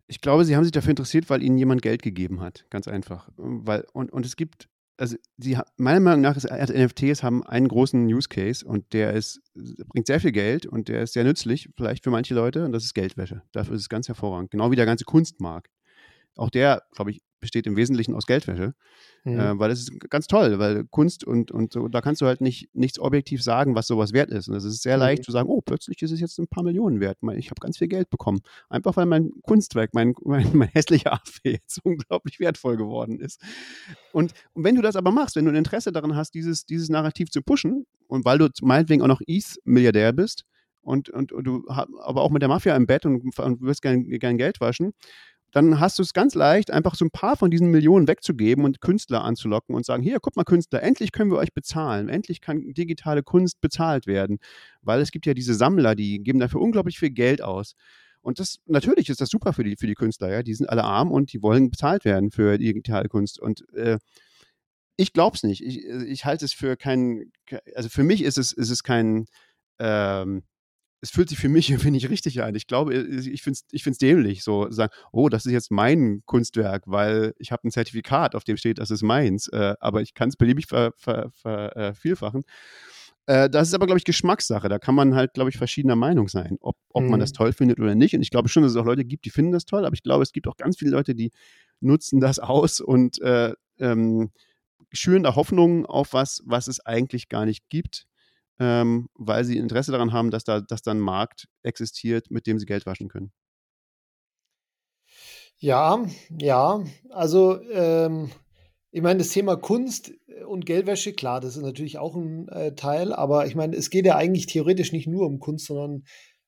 Ich 0.06 0.20
glaube, 0.20 0.44
sie 0.44 0.54
haben 0.54 0.64
sich 0.64 0.72
dafür 0.72 0.90
interessiert, 0.90 1.30
weil 1.30 1.42
ihnen 1.42 1.56
jemand 1.56 1.80
Geld 1.80 2.02
gegeben 2.02 2.40
hat. 2.40 2.66
Ganz 2.68 2.86
einfach. 2.86 3.30
Weil, 3.36 3.86
und, 3.94 4.12
und 4.12 4.26
es 4.26 4.36
gibt, 4.36 4.68
also 4.98 5.16
sie, 5.38 5.56
meiner 5.78 6.00
Meinung 6.00 6.20
nach 6.20 6.36
ist 6.36 6.50
NFTs 6.50 7.22
haben 7.22 7.42
einen 7.44 7.68
großen 7.68 8.04
Use 8.06 8.28
Case 8.28 8.64
und 8.64 8.92
der 8.92 9.14
ist, 9.14 9.40
bringt 9.88 10.06
sehr 10.06 10.20
viel 10.20 10.32
Geld 10.32 10.66
und 10.66 10.88
der 10.88 11.02
ist 11.02 11.14
sehr 11.14 11.24
nützlich, 11.24 11.70
vielleicht 11.76 12.04
für 12.04 12.10
manche 12.10 12.34
Leute, 12.34 12.64
und 12.66 12.72
das 12.72 12.84
ist 12.84 12.94
Geldwäsche. 12.94 13.42
Dafür 13.52 13.74
ist 13.74 13.82
es 13.82 13.88
ganz 13.88 14.08
hervorragend. 14.08 14.50
Genau 14.50 14.70
wie 14.70 14.76
der 14.76 14.86
ganze 14.86 15.04
Kunstmarkt. 15.04 15.70
Auch 16.36 16.50
der, 16.50 16.82
glaube 16.94 17.10
ich, 17.12 17.22
besteht 17.42 17.66
im 17.66 17.76
Wesentlichen 17.76 18.14
aus 18.14 18.26
Geldwäsche. 18.26 18.72
Mhm. 19.24 19.38
Äh, 19.38 19.58
weil 19.58 19.68
das 19.68 19.80
ist 19.80 20.00
ganz 20.08 20.26
toll, 20.26 20.58
weil 20.58 20.84
Kunst 20.84 21.24
und, 21.24 21.50
und 21.50 21.74
so, 21.74 21.88
da 21.88 22.00
kannst 22.00 22.22
du 22.22 22.26
halt 22.26 22.40
nicht 22.40 22.74
nichts 22.74 22.98
objektiv 22.98 23.42
sagen, 23.42 23.74
was 23.74 23.86
sowas 23.86 24.14
wert 24.14 24.30
ist. 24.30 24.48
Und 24.48 24.54
es 24.54 24.64
ist 24.64 24.82
sehr 24.82 24.96
mhm. 24.96 25.02
leicht 25.02 25.24
zu 25.24 25.32
sagen, 25.32 25.48
oh, 25.50 25.60
plötzlich 25.60 26.00
ist 26.00 26.12
es 26.12 26.20
jetzt 26.20 26.38
ein 26.38 26.48
paar 26.48 26.62
Millionen 26.62 27.00
wert. 27.00 27.18
Ich 27.36 27.50
habe 27.50 27.60
ganz 27.60 27.76
viel 27.76 27.88
Geld 27.88 28.08
bekommen. 28.08 28.40
Einfach 28.70 28.96
weil 28.96 29.06
mein 29.06 29.30
Kunstwerk, 29.42 29.90
mein, 29.92 30.14
mein, 30.24 30.48
mein 30.56 30.68
hässlicher 30.68 31.12
Affe 31.12 31.40
jetzt 31.44 31.80
unglaublich 31.84 32.40
wertvoll 32.40 32.78
geworden 32.78 33.20
ist. 33.20 33.42
Und, 34.12 34.32
und 34.54 34.64
wenn 34.64 34.76
du 34.76 34.82
das 34.82 34.96
aber 34.96 35.10
machst, 35.10 35.36
wenn 35.36 35.44
du 35.44 35.50
ein 35.50 35.56
Interesse 35.56 35.92
daran 35.92 36.16
hast, 36.16 36.32
dieses, 36.34 36.64
dieses 36.64 36.88
Narrativ 36.88 37.30
zu 37.30 37.42
pushen 37.42 37.84
und 38.06 38.24
weil 38.24 38.38
du 38.38 38.48
meinetwegen 38.62 39.02
auch 39.02 39.08
noch 39.08 39.20
ETH-Milliardär 39.26 40.12
bist, 40.12 40.44
und, 40.84 41.10
und, 41.10 41.32
und, 41.32 41.44
du 41.44 41.64
aber 41.68 42.22
auch 42.22 42.30
mit 42.30 42.42
der 42.42 42.48
Mafia 42.48 42.74
im 42.76 42.86
Bett 42.86 43.06
und, 43.06 43.38
und 43.38 43.60
wirst 43.62 43.82
gern, 43.82 44.04
gern 44.04 44.36
Geld 44.36 44.60
waschen, 44.60 44.92
dann 45.52 45.78
hast 45.78 45.98
du 45.98 46.02
es 46.02 46.14
ganz 46.14 46.34
leicht, 46.34 46.70
einfach 46.70 46.94
so 46.94 47.04
ein 47.04 47.10
paar 47.10 47.36
von 47.36 47.50
diesen 47.50 47.70
Millionen 47.70 48.08
wegzugeben 48.08 48.64
und 48.64 48.80
Künstler 48.80 49.22
anzulocken 49.22 49.74
und 49.74 49.84
sagen, 49.84 50.02
hier, 50.02 50.18
guck 50.20 50.34
mal 50.34 50.44
Künstler, 50.44 50.82
endlich 50.82 51.12
können 51.12 51.30
wir 51.30 51.38
euch 51.38 51.52
bezahlen, 51.52 52.08
endlich 52.08 52.40
kann 52.40 52.72
digitale 52.72 53.22
Kunst 53.22 53.60
bezahlt 53.60 54.06
werden, 54.06 54.38
weil 54.80 55.00
es 55.00 55.10
gibt 55.10 55.26
ja 55.26 55.34
diese 55.34 55.54
Sammler, 55.54 55.94
die 55.94 56.22
geben 56.22 56.40
dafür 56.40 56.60
unglaublich 56.60 56.98
viel 56.98 57.10
Geld 57.10 57.42
aus. 57.42 57.74
Und 58.22 58.38
das, 58.38 58.58
natürlich 58.66 59.08
ist 59.10 59.20
das 59.20 59.28
super 59.28 59.52
für 59.52 59.64
die, 59.64 59.76
für 59.76 59.86
die 59.86 59.94
Künstler, 59.94 60.30
ja, 60.30 60.42
die 60.42 60.54
sind 60.54 60.68
alle 60.70 60.84
arm 60.84 61.12
und 61.12 61.32
die 61.32 61.42
wollen 61.42 61.70
bezahlt 61.70 62.04
werden 62.04 62.30
für 62.30 62.56
digitale 62.56 63.08
Kunst 63.08 63.38
und 63.38 63.68
äh, 63.74 63.98
ich 64.96 65.12
glaube 65.12 65.36
es 65.36 65.42
nicht. 65.42 65.62
Ich, 65.64 65.84
ich 65.84 66.24
halte 66.24 66.44
es 66.44 66.52
für 66.52 66.76
kein, 66.76 67.32
also 67.74 67.88
für 67.88 68.04
mich 68.04 68.22
ist 68.22 68.38
es, 68.38 68.52
ist 68.52 68.70
es 68.70 68.82
kein, 68.82 69.26
ähm, 69.78 70.44
es 71.02 71.10
fühlt 71.10 71.28
sich 71.28 71.38
für 71.38 71.50
mich 71.50 71.68
irgendwie 71.70 71.90
nicht 71.90 72.08
richtig 72.08 72.42
an. 72.42 72.54
Ich 72.54 72.66
glaube, 72.66 72.94
ich 72.94 73.42
finde 73.42 73.58
es 73.58 73.66
ich 73.70 73.82
find's 73.82 73.98
dämlich, 73.98 74.42
so 74.42 74.66
zu 74.66 74.72
sagen, 74.72 74.92
oh, 75.12 75.28
das 75.28 75.44
ist 75.44 75.52
jetzt 75.52 75.70
mein 75.70 76.22
Kunstwerk, 76.24 76.84
weil 76.86 77.34
ich 77.38 77.52
habe 77.52 77.68
ein 77.68 77.70
Zertifikat, 77.70 78.34
auf 78.34 78.44
dem 78.44 78.56
steht, 78.56 78.78
das 78.78 78.90
ist 78.90 79.02
meins, 79.02 79.48
äh, 79.48 79.74
aber 79.80 80.00
ich 80.00 80.14
kann 80.14 80.30
es 80.30 80.36
beliebig 80.36 80.66
vervielfachen. 80.66 80.94
Ver, 81.36 81.92
ver, 82.00 82.42
äh, 83.26 83.50
das 83.50 83.68
ist 83.68 83.74
aber, 83.74 83.86
glaube 83.86 83.98
ich, 83.98 84.04
Geschmackssache. 84.04 84.68
Da 84.68 84.78
kann 84.78 84.94
man 84.94 85.14
halt, 85.14 85.34
glaube 85.34 85.50
ich, 85.50 85.56
verschiedener 85.56 85.96
Meinung 85.96 86.28
sein, 86.28 86.56
ob, 86.60 86.76
ob 86.88 87.04
mhm. 87.04 87.10
man 87.10 87.20
das 87.20 87.32
toll 87.32 87.52
findet 87.52 87.78
oder 87.78 87.94
nicht. 87.94 88.14
Und 88.14 88.22
ich 88.22 88.30
glaube 88.30 88.48
schon, 88.48 88.62
dass 88.62 88.72
es 88.72 88.78
auch 88.78 88.84
Leute 88.84 89.04
gibt, 89.04 89.24
die 89.24 89.30
finden 89.30 89.52
das 89.52 89.64
toll, 89.64 89.84
aber 89.84 89.94
ich 89.94 90.02
glaube, 90.02 90.22
es 90.22 90.32
gibt 90.32 90.48
auch 90.48 90.56
ganz 90.56 90.76
viele 90.76 90.92
Leute, 90.92 91.14
die 91.14 91.30
nutzen 91.80 92.20
das 92.20 92.38
aus 92.38 92.80
und 92.80 93.20
äh, 93.20 93.54
ähm, 93.78 94.30
schüren 94.92 95.22
da 95.22 95.34
Hoffnungen 95.36 95.86
auf 95.86 96.12
was, 96.12 96.42
was 96.46 96.68
es 96.68 96.80
eigentlich 96.80 97.28
gar 97.28 97.46
nicht 97.46 97.68
gibt, 97.68 98.06
ähm, 98.62 99.08
weil 99.14 99.44
sie 99.44 99.58
Interesse 99.58 99.92
daran 99.92 100.12
haben, 100.12 100.30
dass 100.30 100.44
da, 100.44 100.60
dass 100.60 100.82
da 100.82 100.92
ein 100.92 101.00
Markt 101.00 101.48
existiert, 101.62 102.30
mit 102.30 102.46
dem 102.46 102.58
sie 102.58 102.66
Geld 102.66 102.86
waschen 102.86 103.08
können. 103.08 103.32
Ja, 105.58 106.04
ja, 106.38 106.82
also 107.10 107.60
ähm, 107.70 108.30
ich 108.90 109.02
meine, 109.02 109.18
das 109.18 109.30
Thema 109.30 109.56
Kunst 109.56 110.12
und 110.46 110.66
Geldwäsche, 110.66 111.12
klar, 111.12 111.40
das 111.40 111.56
ist 111.56 111.62
natürlich 111.62 111.98
auch 111.98 112.16
ein 112.16 112.48
äh, 112.48 112.74
Teil, 112.74 113.12
aber 113.12 113.46
ich 113.46 113.54
meine, 113.54 113.76
es 113.76 113.90
geht 113.90 114.06
ja 114.06 114.16
eigentlich 114.16 114.46
theoretisch 114.46 114.92
nicht 114.92 115.06
nur 115.06 115.26
um 115.26 115.38
Kunst, 115.38 115.66
sondern 115.66 116.04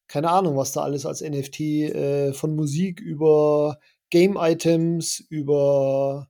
keine 0.09 0.31
Ahnung, 0.31 0.57
was 0.57 0.73
da 0.73 0.83
alles 0.83 1.07
als 1.07 1.23
NFT 1.23 1.61
äh, 1.61 2.33
von 2.33 2.55
Musik 2.55 3.01
über 3.01 3.79
Game-Items, 4.11 5.21
über 5.29 6.29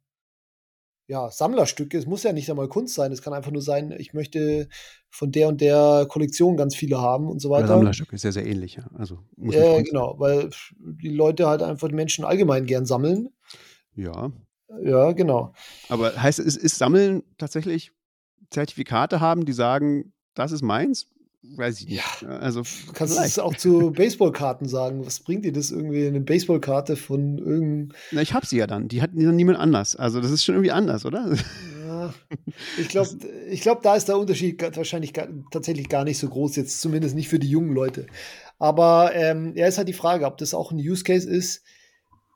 ja, 1.06 1.30
Sammlerstücke. 1.30 1.98
Es 1.98 2.06
muss 2.06 2.22
ja 2.22 2.32
nicht 2.32 2.50
einmal 2.50 2.68
Kunst 2.68 2.94
sein. 2.94 3.12
Es 3.12 3.22
kann 3.22 3.32
einfach 3.32 3.50
nur 3.50 3.62
sein, 3.62 3.94
ich 3.98 4.14
möchte 4.14 4.68
von 5.10 5.30
der 5.32 5.48
und 5.48 5.60
der 5.60 6.06
Kollektion 6.08 6.56
ganz 6.56 6.74
viele 6.74 6.98
haben 6.98 7.28
und 7.28 7.40
so 7.40 7.50
weiter. 7.50 7.68
Sammlerstücke 7.68 8.16
ist 8.16 8.24
ja 8.24 8.32
sehr 8.32 8.46
ähnlich, 8.46 8.76
ja. 8.76 8.86
Also, 8.94 9.18
ja, 9.36 9.80
genau, 9.82 10.14
weil 10.18 10.50
die 10.78 11.10
Leute 11.10 11.46
halt 11.46 11.62
einfach 11.62 11.88
die 11.88 11.94
Menschen 11.94 12.24
allgemein 12.24 12.66
gern 12.66 12.86
sammeln. 12.86 13.28
Ja. 13.94 14.32
Ja, 14.82 15.12
genau. 15.12 15.52
Aber 15.88 16.20
heißt 16.20 16.38
es, 16.40 16.56
ist 16.56 16.78
Sammeln 16.78 17.22
tatsächlich 17.38 17.92
Zertifikate 18.50 19.20
haben, 19.20 19.44
die 19.44 19.52
sagen, 19.52 20.12
das 20.34 20.52
ist 20.52 20.62
meins? 20.62 21.06
Weiß 21.56 21.80
ich 21.80 21.88
nicht. 21.88 22.22
Ja, 22.22 22.28
also 22.28 22.62
kannst 22.94 23.18
du 23.18 23.22
es 23.22 23.38
auch 23.38 23.54
zu 23.54 23.92
Baseballkarten 23.92 24.68
sagen. 24.68 25.04
Was 25.04 25.20
bringt 25.20 25.44
dir 25.44 25.52
das 25.52 25.70
irgendwie 25.70 26.06
eine 26.06 26.20
Baseballkarte 26.20 26.96
von 26.96 27.38
irgendeinem. 27.38 27.92
Na, 28.12 28.22
ich 28.22 28.32
habe 28.32 28.46
sie 28.46 28.56
ja 28.56 28.66
dann. 28.66 28.88
Die 28.88 29.02
hat 29.02 29.10
dann 29.14 29.36
niemand 29.36 29.58
anders. 29.58 29.94
Also 29.94 30.20
das 30.20 30.30
ist 30.30 30.44
schon 30.44 30.54
irgendwie 30.54 30.72
anders, 30.72 31.04
oder? 31.04 31.36
Ja, 31.84 32.14
ich 32.78 32.88
glaube, 32.88 33.10
ich 33.50 33.60
glaub, 33.60 33.82
da 33.82 33.94
ist 33.94 34.08
der 34.08 34.18
Unterschied 34.18 34.60
wahrscheinlich 34.74 35.12
gar, 35.12 35.28
tatsächlich 35.50 35.90
gar 35.90 36.02
nicht 36.02 36.18
so 36.18 36.28
groß, 36.28 36.56
jetzt 36.56 36.80
zumindest 36.80 37.14
nicht 37.14 37.28
für 37.28 37.38
die 37.38 37.48
jungen 37.48 37.74
Leute. 37.74 38.06
Aber 38.58 39.14
ähm, 39.14 39.54
ja, 39.54 39.66
ist 39.66 39.76
halt 39.76 39.88
die 39.88 39.92
Frage, 39.92 40.24
ob 40.24 40.38
das 40.38 40.54
auch 40.54 40.72
ein 40.72 40.78
Use 40.78 41.04
Case 41.04 41.28
ist, 41.28 41.62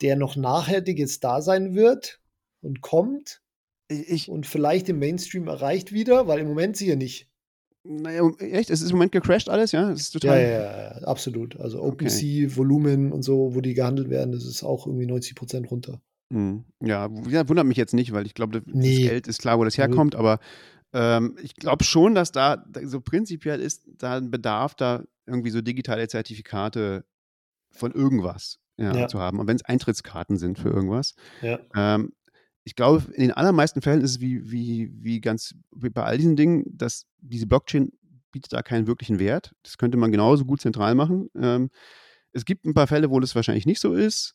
der 0.03 0.17
noch 0.17 0.37
nachhaltig 0.37 0.99
jetzt 0.99 1.25
da 1.25 1.41
sein 1.41 1.75
wird 1.75 2.21
und 2.61 2.83
kommt 2.83 3.41
ich, 3.89 4.29
und 4.29 4.47
vielleicht 4.47 4.89
im 4.91 4.99
Mainstream 4.99 5.49
erreicht 5.49 5.93
wieder, 5.93 6.27
weil 6.27 6.41
im 6.41 6.49
Moment 6.49 6.77
sie 6.77 6.89
ja 6.89 6.97
nicht. 6.97 7.29
Naja, 7.91 8.31
echt? 8.39 8.69
Es 8.69 8.83
ist 8.83 8.91
im 8.91 8.97
Moment 8.97 9.13
gecrashed 9.13 9.49
alles, 9.49 9.73
ja? 9.73 9.91
Es 9.91 10.01
ist 10.03 10.11
total 10.11 10.41
ja, 10.43 10.49
ja, 10.49 10.83
ja, 11.01 11.07
absolut. 11.07 11.59
Also 11.59 11.83
OpenSea-Volumen 11.83 13.07
okay. 13.07 13.15
und 13.15 13.23
so, 13.23 13.55
wo 13.55 13.63
die 13.63 13.73
gehandelt 13.73 14.11
werden, 14.11 14.33
das 14.33 14.45
ist 14.45 14.63
auch 14.63 14.87
irgendwie 14.87 15.07
90 15.07 15.35
Prozent 15.35 15.71
runter. 15.71 15.99
Mhm. 16.29 16.65
Ja, 16.83 17.09
wundert 17.11 17.65
mich 17.65 17.79
jetzt 17.79 17.95
nicht, 17.95 18.13
weil 18.13 18.27
ich 18.27 18.35
glaube, 18.35 18.61
das 18.61 18.75
nee. 18.75 19.07
Geld 19.07 19.27
ist 19.27 19.41
klar, 19.41 19.59
wo 19.59 19.65
das 19.65 19.79
herkommt, 19.79 20.17
aber 20.17 20.39
ähm, 20.93 21.39
ich 21.43 21.55
glaube 21.55 21.83
schon, 21.83 22.15
dass 22.15 22.31
da 22.31 22.63
so 22.85 23.01
prinzipiell 23.01 23.61
ist, 23.61 23.85
da 23.87 24.19
ein 24.19 24.31
Bedarf, 24.31 24.75
da 24.75 25.05
irgendwie 25.27 25.51
so 25.51 25.63
digitale 25.63 26.09
Zertifikate 26.09 27.07
von 27.71 27.93
irgendwas 27.93 28.59
ja, 28.77 28.95
ja. 28.95 29.09
zu 29.09 29.19
haben. 29.19 29.41
Und 29.41 29.47
wenn 29.47 29.57
es 29.57 29.65
Eintrittskarten 29.65 30.37
sind 30.37 30.59
für 30.59 30.69
irgendwas. 30.69 31.15
Ja. 31.41 31.59
Ähm, 31.75 32.13
ich 32.69 32.77
glaube, 32.77 33.11
in 33.15 33.23
den 33.23 33.33
allermeisten 33.33 33.81
Fällen 33.81 34.03
ist 34.03 34.11
es 34.11 34.21
wie, 34.21 34.51
wie, 34.51 34.93
wie 34.93 35.23
ganz 35.23 35.55
wie 35.75 35.89
bei 35.89 36.03
all 36.03 36.19
diesen 36.19 36.37
Dingen, 36.37 36.65
dass 36.67 37.07
diese 37.17 37.47
Blockchain 37.47 37.93
bietet 38.31 38.53
da 38.53 38.61
keinen 38.61 38.87
wirklichen 38.87 39.19
Wert. 39.19 39.55
Das 39.63 39.79
könnte 39.79 39.97
man 39.97 40.13
genauso 40.13 40.45
gut 40.45 40.61
zentral 40.61 40.95
machen. 40.95 41.31
Ähm, 41.35 41.71
es 42.33 42.45
gibt 42.45 42.67
ein 42.67 42.75
paar 42.75 42.87
Fälle, 42.87 43.09
wo 43.09 43.21
das 43.21 43.35
wahrscheinlich 43.35 43.65
nicht 43.65 43.81
so 43.81 43.95
ist. 43.95 44.35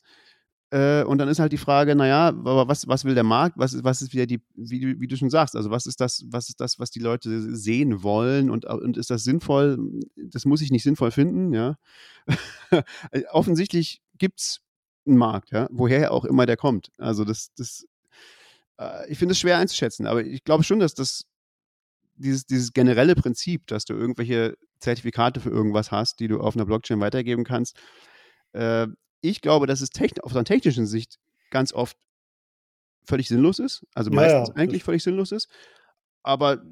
Äh, 0.72 1.04
und 1.04 1.20
dann 1.20 1.30
ist 1.30 1.38
halt 1.38 1.52
die 1.52 1.60
Frage, 1.60 1.96
naja, 1.96 2.30
aber 2.30 2.68
was, 2.68 2.88
was 2.88 3.06
will 3.06 3.14
der 3.14 3.24
Markt? 3.24 3.56
Was 3.60 3.76
ist, 3.76 3.84
was 3.84 4.02
ist 4.02 4.14
wieder 4.14 4.26
die, 4.26 4.42
wie, 4.56 5.00
wie 5.00 5.08
du 5.08 5.16
schon 5.16 5.30
sagst, 5.30 5.56
also 5.56 5.70
was 5.70 5.86
ist 5.86 6.02
das, 6.02 6.26
was 6.32 6.50
ist 6.50 6.60
das, 6.60 6.80
was 6.80 6.90
die 6.90 7.02
Leute 7.02 7.56
sehen 7.56 8.02
wollen 8.02 8.50
und, 8.50 8.66
und 8.66 8.98
ist 8.98 9.12
das 9.12 9.24
sinnvoll? 9.24 9.78
Das 10.16 10.46
muss 10.46 10.62
ich 10.62 10.72
nicht 10.72 10.82
sinnvoll 10.82 11.12
finden, 11.12 11.54
ja. 11.54 11.78
Offensichtlich 13.32 14.02
gibt 14.18 14.40
es 14.40 14.62
einen 15.06 15.18
Markt, 15.18 15.52
ja, 15.52 15.68
woher 15.70 16.12
auch 16.12 16.26
immer 16.26 16.48
der 16.48 16.58
kommt. 16.58 16.90
Also 16.98 17.26
das, 17.26 17.54
das 17.56 17.86
äh, 18.80 19.10
ich 19.10 19.18
finde 19.18 19.34
es 19.34 19.40
schwer 19.40 19.58
einzuschätzen, 19.58 20.08
aber 20.08 20.24
ich 20.24 20.44
glaube 20.44 20.64
schon, 20.64 20.80
dass 20.80 20.94
das 20.94 21.26
dieses, 22.16 22.46
dieses 22.46 22.74
generelle 22.74 23.16
Prinzip, 23.16 23.68
dass 23.68 23.86
du 23.86 23.94
irgendwelche 23.94 24.58
Zertifikate 24.80 25.40
für 25.40 25.50
irgendwas 25.50 25.92
hast, 25.92 26.20
die 26.20 26.28
du 26.28 26.40
auf 26.40 26.56
einer 26.56 26.66
Blockchain 26.66 27.00
weitergeben 27.00 27.44
kannst, 27.44 27.78
äh, 28.54 28.88
ich 29.22 29.42
glaube, 29.42 29.68
dass 29.68 29.82
es 29.82 29.90
auf 30.22 30.36
einer 30.36 30.44
technischen 30.44 30.86
Sicht 30.86 31.18
ganz 31.50 31.74
oft 31.74 31.98
völlig 33.06 33.28
sinnlos 33.28 33.60
ist, 33.60 33.86
also 33.94 34.12
ja, 34.12 34.16
meistens 34.16 34.50
ja. 34.50 34.56
eigentlich 34.56 34.84
völlig 34.84 35.04
sinnlos 35.04 35.32
ist, 35.32 35.50
aber 36.22 36.64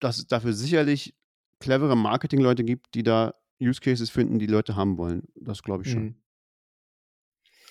dass 0.00 0.18
es 0.18 0.26
dafür 0.26 0.52
sicherlich 0.52 1.14
clevere 1.60 1.96
Marketingleute 1.96 2.64
gibt, 2.64 2.94
die 2.94 3.02
da 3.02 3.34
Use 3.60 3.80
Cases 3.80 4.10
finden, 4.10 4.38
die 4.38 4.46
Leute 4.46 4.76
haben 4.76 4.98
wollen. 4.98 5.28
Das 5.34 5.62
glaube 5.62 5.84
ich 5.84 5.90
schon. 5.90 6.04
Mhm. 6.04 6.14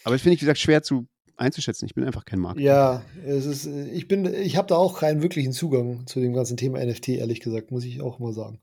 Aber 0.03 0.15
ich 0.15 0.21
finde, 0.21 0.35
wie 0.35 0.39
gesagt, 0.39 0.59
schwer 0.59 0.83
zu 0.83 1.07
einzuschätzen. 1.37 1.85
Ich 1.85 1.95
bin 1.95 2.03
einfach 2.03 2.25
kein 2.25 2.39
Marketer. 2.39 2.65
Ja, 2.65 3.05
es 3.25 3.45
ist, 3.45 3.65
ich 3.65 4.07
bin, 4.07 4.25
ich 4.25 4.57
habe 4.57 4.67
da 4.67 4.75
auch 4.75 4.99
keinen 4.99 5.21
wirklichen 5.21 5.53
Zugang 5.53 6.05
zu 6.07 6.19
dem 6.19 6.33
ganzen 6.33 6.57
Thema 6.57 6.83
NFT, 6.83 7.09
ehrlich 7.09 7.39
gesagt, 7.39 7.71
muss 7.71 7.85
ich 7.85 8.01
auch 8.01 8.19
mal 8.19 8.33
sagen. 8.33 8.59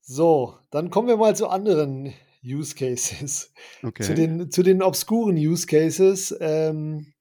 So, 0.00 0.54
dann 0.70 0.90
kommen 0.90 1.08
wir 1.08 1.16
mal 1.16 1.36
zu 1.36 1.48
anderen 1.48 2.14
Use 2.44 2.74
Cases. 2.74 3.52
Okay. 3.82 4.02
Zu 4.02 4.14
den, 4.14 4.50
zu 4.50 4.62
den 4.62 4.82
obskuren 4.82 5.36
Use 5.36 5.66
Cases. 5.66 6.34
Ähm, 6.40 7.12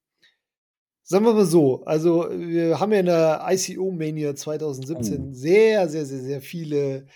sagen 1.03 1.25
wir 1.25 1.33
mal 1.33 1.45
so, 1.45 1.83
also 1.85 2.29
wir 2.29 2.79
haben 2.79 2.91
ja 2.91 2.99
in 2.99 3.05
der 3.05 3.45
ICO 3.49 3.91
Mania 3.91 4.35
2017 4.35 5.29
oh. 5.29 5.33
sehr, 5.33 5.89
sehr, 5.89 6.05
sehr, 6.05 6.21
sehr 6.21 6.41
viele 6.41 7.07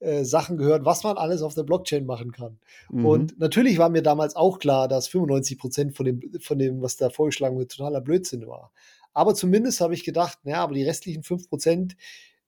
äh, 0.00 0.24
Sachen 0.24 0.56
gehört, 0.56 0.84
was 0.84 1.02
man 1.02 1.16
alles 1.16 1.42
auf 1.42 1.54
der 1.54 1.64
Blockchain 1.64 2.06
machen 2.06 2.32
kann. 2.32 2.58
Mhm. 2.90 3.04
Und 3.04 3.38
natürlich 3.38 3.78
war 3.78 3.88
mir 3.88 4.02
damals 4.02 4.36
auch 4.36 4.58
klar, 4.58 4.88
dass 4.88 5.08
95 5.08 5.58
Prozent 5.58 5.96
von 5.96 6.06
dem, 6.06 6.22
von 6.40 6.58
dem, 6.58 6.82
was 6.82 6.96
da 6.96 7.10
vorgeschlagen 7.10 7.58
wird, 7.58 7.72
totaler 7.72 8.00
Blödsinn 8.00 8.46
war. 8.46 8.72
Aber 9.12 9.34
zumindest 9.34 9.80
habe 9.80 9.94
ich 9.94 10.04
gedacht, 10.04 10.38
naja, 10.44 10.62
aber 10.62 10.74
die 10.74 10.84
restlichen 10.84 11.22
5 11.24 11.48
Prozent, 11.48 11.96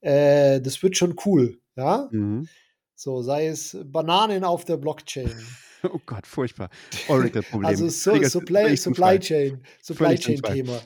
äh, 0.01 0.61
das 0.61 0.83
wird 0.83 0.97
schon 0.97 1.17
cool. 1.27 1.59
Ja. 1.77 2.09
Mhm. 2.13 2.49
So, 2.95 3.23
sei 3.23 3.47
es 3.47 3.77
Bananen 3.85 4.45
auf 4.45 4.65
der 4.65 4.77
Blockchain. 4.77 5.33
Oh 5.83 6.01
Gott, 6.05 6.27
furchtbar. 6.27 6.69
Oracle-Problem. 7.09 7.65
also 7.65 7.89
so, 7.89 8.23
Supply, 8.23 8.77
Supply 8.77 9.19
Chain, 9.19 9.63
Supply 9.81 10.15
Chain-Thema. 10.15 10.79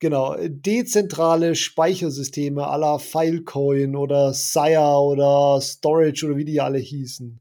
Genau, 0.00 0.34
dezentrale 0.48 1.54
Speichersysteme 1.54 2.66
aller 2.66 2.98
Filecoin 2.98 3.94
oder 3.94 4.32
Sire 4.32 4.98
oder 4.98 5.60
Storage 5.60 6.26
oder 6.26 6.36
wie 6.36 6.46
die 6.46 6.60
alle 6.60 6.78
hießen. 6.78 7.38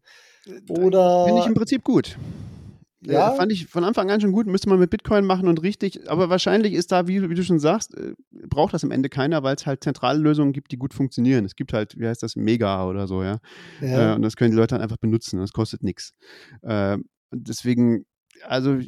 Oder. 0.67 1.25
Finde 1.25 1.41
ich 1.41 1.47
im 1.47 1.53
Prinzip 1.53 1.83
gut. 1.85 2.17
Äh, 3.07 3.13
ja. 3.13 3.31
fand 3.31 3.53
ich 3.53 3.67
von 3.67 3.85
Anfang 3.85 4.11
an 4.11 4.19
schon 4.19 4.33
gut, 4.33 4.45
müsste 4.45 4.67
man 4.67 4.77
mit 4.77 4.89
Bitcoin 4.89 5.25
machen 5.25 5.47
und 5.47 5.61
richtig, 5.63 6.09
aber 6.09 6.29
wahrscheinlich 6.29 6.73
ist 6.73 6.91
da, 6.91 7.07
wie, 7.07 7.29
wie 7.29 7.33
du 7.33 7.43
schon 7.45 7.59
sagst, 7.59 7.95
äh, 7.95 8.13
braucht 8.47 8.73
das 8.73 8.83
am 8.83 8.91
Ende 8.91 9.07
keiner, 9.07 9.41
weil 9.41 9.55
es 9.55 9.65
halt 9.65 9.81
zentrale 9.81 10.19
Lösungen 10.19 10.51
gibt, 10.51 10.73
die 10.73 10.77
gut 10.77 10.93
funktionieren. 10.93 11.45
Es 11.45 11.55
gibt 11.55 11.71
halt, 11.71 11.97
wie 11.97 12.07
heißt 12.07 12.21
das, 12.21 12.35
Mega 12.35 12.85
oder 12.85 13.07
so, 13.07 13.23
ja. 13.23 13.39
ja. 13.79 14.11
Äh, 14.11 14.15
und 14.15 14.21
das 14.21 14.35
können 14.35 14.51
die 14.51 14.57
Leute 14.57 14.75
dann 14.75 14.81
einfach 14.81 14.97
benutzen, 14.97 15.39
das 15.39 15.53
kostet 15.53 15.81
nichts. 15.81 16.11
Äh, 16.61 16.97
deswegen, 17.31 18.05
also 18.43 18.79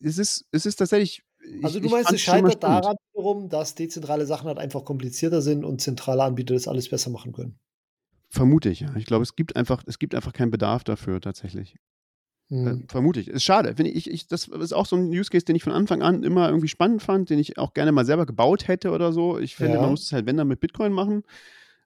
es 0.00 0.18
ist, 0.18 0.46
es 0.50 0.66
ist 0.66 0.76
tatsächlich 0.76 1.22
also 1.62 1.80
du 1.80 1.88
meinst, 1.88 2.12
es 2.12 2.20
scheitert 2.20 2.62
daran 2.62 2.96
wiederum, 3.12 3.48
dass 3.48 3.74
dezentrale 3.74 4.26
Sachen 4.26 4.48
halt 4.48 4.58
einfach 4.58 4.84
komplizierter 4.84 5.42
sind 5.42 5.64
und 5.64 5.80
zentrale 5.80 6.22
Anbieter 6.22 6.54
das 6.54 6.68
alles 6.68 6.88
besser 6.88 7.10
machen 7.10 7.32
können. 7.32 7.58
Vermute 8.30 8.68
ich, 8.68 8.80
ja. 8.80 8.94
Ich 8.96 9.06
glaube, 9.06 9.22
es 9.22 9.36
gibt 9.36 9.56
einfach, 9.56 9.82
es 9.86 9.98
gibt 9.98 10.14
einfach 10.14 10.32
keinen 10.32 10.50
Bedarf 10.50 10.84
dafür 10.84 11.20
tatsächlich. 11.20 11.76
Mhm. 12.50 12.86
vermute 12.88 13.20
ich. 13.20 13.28
Ist 13.28 13.44
schade. 13.44 13.74
Finde 13.76 13.90
ich, 13.90 14.10
ich, 14.10 14.26
das 14.26 14.48
ist 14.48 14.72
auch 14.72 14.86
so 14.86 14.96
ein 14.96 15.08
Use 15.08 15.30
Case, 15.30 15.44
den 15.44 15.56
ich 15.56 15.62
von 15.62 15.72
Anfang 15.72 16.02
an 16.02 16.22
immer 16.22 16.48
irgendwie 16.48 16.68
spannend 16.68 17.02
fand, 17.02 17.28
den 17.28 17.38
ich 17.38 17.58
auch 17.58 17.74
gerne 17.74 17.92
mal 17.92 18.06
selber 18.06 18.24
gebaut 18.24 18.68
hätte 18.68 18.90
oder 18.90 19.12
so. 19.12 19.38
Ich 19.38 19.54
finde, 19.54 19.74
ja. 19.74 19.80
man 19.82 19.90
muss 19.90 20.04
es 20.04 20.12
halt, 20.12 20.24
wenn 20.24 20.38
dann 20.38 20.48
mit 20.48 20.60
Bitcoin 20.60 20.92
machen. 20.92 21.24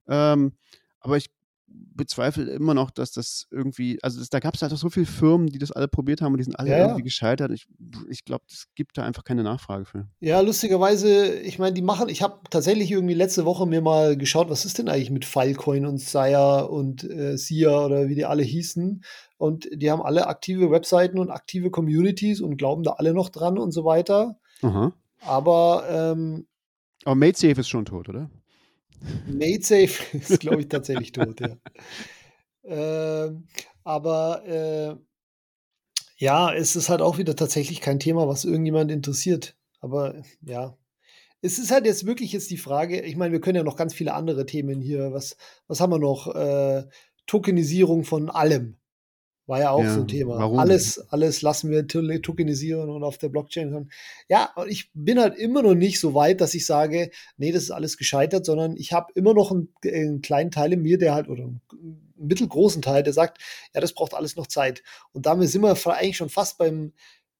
Ähm, 0.09 0.53
aber 1.01 1.17
ich 1.17 1.31
bezweifle 1.73 2.45
immer 2.45 2.75
noch, 2.75 2.91
dass 2.91 3.13
das 3.13 3.47
irgendwie, 3.51 3.99
also 4.03 4.19
das, 4.19 4.31
da 4.31 4.41
gab 4.41 4.55
es 4.55 4.63
halt 4.63 4.73
auch 4.73 4.79
so 4.79 4.91
viele 4.91 5.07
Firmen, 5.07 5.49
die 5.49 5.59
das 5.59 5.73
alle 5.73 5.89
probiert 5.89 6.21
haben 6.21 6.33
und 6.33 6.39
die 6.39 6.45
sind 6.45 6.59
alle 6.59 6.71
ja, 6.71 6.79
irgendwie 6.79 7.03
gescheitert. 7.03 7.51
Ich, 7.53 7.67
ich 8.09 8.25
glaube, 8.25 8.45
es 8.49 8.67
gibt 8.75 8.99
da 8.99 9.05
einfach 9.05 9.25
keine 9.25 9.43
Nachfrage 9.43 9.85
für. 9.85 10.09
Ja, 10.21 10.41
lustigerweise, 10.41 11.35
ich 11.41 11.59
meine, 11.59 11.75
die 11.75 11.83
machen, 11.83 12.09
ich 12.09 12.23
habe 12.23 12.41
tatsächlich 12.51 12.91
irgendwie 12.91 13.15
letzte 13.15 13.45
Woche 13.45 13.67
mir 13.67 13.81
mal 13.81 14.17
geschaut, 14.17 14.51
was 14.51 14.65
ist 14.65 14.79
denn 14.79 14.89
eigentlich 14.89 15.11
mit 15.11 15.25
Filecoin 15.25 15.87
und 15.87 15.99
Sire 15.99 16.69
und 16.69 17.05
äh, 17.05 17.37
Sia 17.37 17.85
oder 17.85 18.09
wie 18.09 18.15
die 18.15 18.25
alle 18.25 18.43
hießen. 18.43 19.05
Und 19.39 19.69
die 19.73 19.91
haben 19.91 20.03
alle 20.03 20.29
aktive 20.29 20.71
Webseiten 20.71 21.19
und 21.19 21.31
aktive 21.31 21.71
Communities 21.71 22.41
und 22.41 22.57
glauben 22.57 22.83
da 22.83 22.93
alle 22.93 23.13
noch 23.13 23.29
dran 23.29 23.59
und 23.59 23.73
so 23.73 23.85
weiter. 23.85 24.39
Aha. 24.63 24.93
Aber 25.25 25.85
ähm, 25.91 26.47
aber 27.05 27.15
MadeSafe 27.17 27.61
ist 27.61 27.69
schon 27.69 27.85
tot, 27.85 28.09
oder? 28.09 28.31
MadeSafe 29.27 30.17
ist, 30.17 30.41
glaube 30.41 30.63
ich, 30.63 30.69
tatsächlich 30.69 31.13
tot, 31.13 31.41
ja. 31.41 31.57
Ähm, 32.65 33.49
aber 33.85 34.45
äh, 34.47 34.97
ja, 36.17 36.53
es 36.55 36.77
ist 36.77 36.89
halt 36.89 37.03
auch 37.03 37.19
wieder 37.19 37.35
tatsächlich 37.35 37.81
kein 37.81 37.99
Thema, 37.99 38.29
was 38.29 38.45
irgendjemand 38.45 38.91
interessiert. 38.93 39.57
Aber 39.81 40.23
ja, 40.43 40.77
es 41.41 41.59
ist 41.59 41.73
halt 41.73 41.87
jetzt 41.87 42.07
wirklich 42.07 42.33
jetzt 42.33 42.51
die 42.51 42.57
Frage, 42.57 43.01
ich 43.01 43.17
meine, 43.17 43.33
wir 43.33 43.41
können 43.41 43.57
ja 43.57 43.65
noch 43.65 43.77
ganz 43.77 43.93
viele 43.93 44.15
andere 44.15 44.47
Themen 44.47 44.81
hier. 44.81 45.13
Was, 45.13 45.37
was 45.67 45.81
haben 45.81 45.93
wir 45.93 45.99
noch? 45.99 46.33
Äh, 46.35 46.85
Tokenisierung 47.27 48.05
von 48.05 48.31
allem. 48.31 48.79
War 49.53 49.61
ja 49.61 49.71
auch 49.71 49.85
ja, 49.85 49.93
so 49.93 50.01
ein 50.01 50.09
Thema. 50.09 50.39
Warum? 50.39 50.59
Alles, 50.59 50.99
alles 51.11 51.43
lassen 51.43 51.71
wir 51.71 51.87
tokenisieren 51.87 52.89
und 52.89 53.05
auf 53.05 53.19
der 53.19 53.29
Blockchain. 53.29 53.91
Ja, 54.27 54.55
ich 54.67 54.91
bin 54.95 55.21
halt 55.21 55.37
immer 55.37 55.61
noch 55.61 55.75
nicht 55.75 56.01
so 56.01 56.15
weit, 56.15 56.41
dass 56.41 56.55
ich 56.55 56.65
sage, 56.65 57.11
nee, 57.37 57.53
das 57.53 57.65
ist 57.65 57.71
alles 57.71 57.99
gescheitert, 57.99 58.47
sondern 58.47 58.79
ich 58.79 58.95
habe 58.95 59.13
immer 59.15 59.35
noch 59.35 59.51
einen, 59.51 59.69
einen, 59.85 60.23
kleinen 60.23 60.53
Teil 60.53 60.73
in 60.73 60.81
mir, 60.81 60.97
der 60.97 61.13
halt, 61.13 61.29
oder 61.29 61.43
einen 61.43 61.61
mittelgroßen 62.17 62.81
Teil, 62.81 63.03
der 63.03 63.13
sagt, 63.13 63.43
ja, 63.75 63.83
das 63.83 63.93
braucht 63.93 64.15
alles 64.15 64.37
noch 64.37 64.47
Zeit. 64.47 64.83
Und 65.13 65.27
damit 65.27 65.51
sind 65.51 65.61
wir 65.61 65.77
eigentlich 65.87 66.17
schon 66.17 66.31
fast 66.31 66.57
beim, 66.57 66.95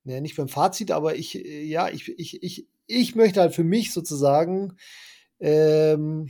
naja, 0.05 0.21
nicht 0.21 0.37
beim 0.37 0.49
Fazit, 0.49 0.91
aber 0.91 1.17
ich, 1.17 1.33
ja, 1.33 1.89
ich, 1.89 2.11
ich, 2.19 2.43
ich, 2.43 2.69
ich 2.89 3.15
möchte 3.15 3.41
halt 3.41 3.55
für 3.55 3.65
mich 3.65 3.91
sozusagen, 3.91 4.77
ähm, 5.41 6.29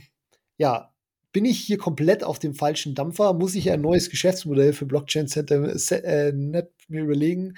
ja, 0.55 0.92
bin 1.33 1.45
ich 1.45 1.59
hier 1.59 1.77
komplett 1.77 2.23
auf 2.23 2.39
dem 2.39 2.53
falschen 2.53 2.95
Dampfer? 2.95 3.33
Muss 3.33 3.55
ich 3.55 3.69
ein 3.71 3.81
neues 3.81 4.09
Geschäftsmodell 4.09 4.71
für 4.71 4.85
Blockchain 4.85 5.27
Center 5.27 5.75
äh, 5.91 6.31
Net 6.31 6.71
mir 6.87 7.03
überlegen? 7.03 7.55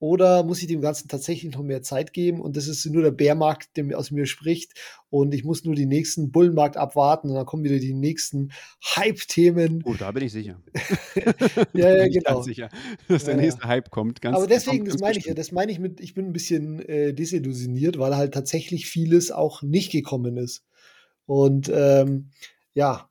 Oder 0.00 0.42
muss 0.42 0.60
ich 0.60 0.66
dem 0.66 0.80
Ganzen 0.80 1.06
tatsächlich 1.06 1.54
noch 1.54 1.62
mehr 1.62 1.80
Zeit 1.80 2.12
geben? 2.12 2.40
Und 2.40 2.56
das 2.56 2.66
ist 2.66 2.84
nur 2.86 3.04
der 3.04 3.12
Bärmarkt, 3.12 3.76
der 3.76 3.96
aus 3.96 4.10
mir 4.10 4.26
spricht. 4.26 4.72
Und 5.10 5.32
ich 5.32 5.44
muss 5.44 5.64
nur 5.64 5.76
die 5.76 5.86
nächsten 5.86 6.32
Bullenmarkt 6.32 6.76
abwarten. 6.76 7.28
Und 7.28 7.36
dann 7.36 7.46
kommen 7.46 7.62
wieder 7.62 7.78
die 7.78 7.94
nächsten 7.94 8.50
Hype-Themen. 8.96 9.84
Oh, 9.84 9.94
da 9.94 10.10
bin 10.10 10.24
ich 10.24 10.32
sicher. 10.32 10.60
ja, 11.72 11.96
ja, 11.98 12.08
genau. 12.08 12.34
Ganz 12.34 12.46
sicher, 12.46 12.68
dass 13.06 13.22
der 13.22 13.36
ja, 13.36 13.42
nächste 13.42 13.62
Hype 13.62 13.90
kommt. 13.90 14.20
Ganz, 14.20 14.36
Aber 14.36 14.48
deswegen, 14.48 14.86
das 14.86 14.98
meine 14.98 15.18
ich 15.18 15.26
ja, 15.26 15.34
das 15.34 15.52
meine 15.52 15.70
ich 15.70 15.78
mit, 15.78 16.00
ich 16.00 16.14
bin 16.14 16.26
ein 16.26 16.32
bisschen 16.32 16.80
äh, 16.80 17.14
desillusioniert, 17.14 17.96
weil 18.00 18.16
halt 18.16 18.34
tatsächlich 18.34 18.88
vieles 18.88 19.30
auch 19.30 19.62
nicht 19.62 19.92
gekommen 19.92 20.36
ist. 20.36 20.64
Und 21.26 21.70
ähm, 21.72 22.30
ja, 22.74 23.08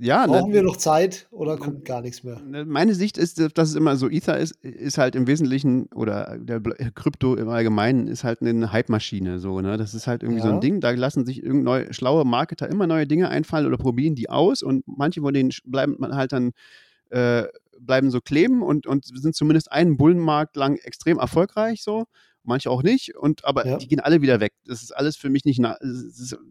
ja, 0.00 0.26
ne, 0.26 0.32
Brauchen 0.32 0.48
ne, 0.48 0.54
wir 0.54 0.62
noch 0.62 0.76
Zeit 0.76 1.28
oder 1.30 1.56
kommt 1.56 1.84
gar 1.84 2.00
nichts 2.00 2.24
mehr? 2.24 2.40
Ne, 2.40 2.64
meine 2.64 2.94
Sicht 2.94 3.18
ist, 3.18 3.40
dass 3.56 3.68
es 3.68 3.74
immer 3.74 3.96
so 3.96 4.08
Ether 4.08 4.38
ist, 4.38 4.52
ist 4.62 4.98
halt 4.98 5.14
im 5.14 5.26
Wesentlichen 5.26 5.86
oder 5.94 6.38
der 6.38 6.60
Krypto 6.94 7.34
im 7.34 7.48
Allgemeinen 7.48 8.08
ist 8.08 8.24
halt 8.24 8.40
eine 8.40 8.72
Hype-Maschine. 8.72 9.38
So, 9.38 9.60
ne? 9.60 9.76
Das 9.76 9.94
ist 9.94 10.06
halt 10.06 10.22
irgendwie 10.22 10.40
ja. 10.40 10.46
so 10.46 10.52
ein 10.52 10.60
Ding, 10.60 10.80
da 10.80 10.90
lassen 10.90 11.26
sich 11.26 11.42
neue, 11.42 11.92
schlaue 11.92 12.24
Marketer 12.24 12.68
immer 12.68 12.86
neue 12.86 13.06
Dinge 13.06 13.28
einfallen 13.28 13.66
oder 13.66 13.76
probieren 13.76 14.14
die 14.14 14.30
aus 14.30 14.62
und 14.62 14.84
manche 14.86 15.20
von 15.20 15.34
denen 15.34 15.50
bleiben 15.64 15.96
halt 16.00 16.32
dann 16.32 16.52
äh, 17.10 17.44
bleiben 17.78 18.10
so 18.10 18.20
kleben 18.20 18.62
und, 18.62 18.86
und 18.86 19.04
sind 19.06 19.34
zumindest 19.34 19.70
einen 19.70 19.96
Bullenmarkt 19.96 20.56
lang 20.56 20.76
extrem 20.76 21.18
erfolgreich 21.18 21.82
so 21.82 22.06
manche 22.42 22.70
auch 22.70 22.82
nicht. 22.82 23.16
Und 23.16 23.44
aber 23.44 23.66
ja. 23.66 23.76
die 23.76 23.88
gehen 23.88 24.00
alle 24.00 24.22
wieder 24.22 24.40
weg. 24.40 24.52
Das 24.64 24.82
ist 24.82 24.92
alles 24.92 25.16
für 25.16 25.30
mich 25.30 25.44
nicht, 25.44 25.58
na, 25.58 25.76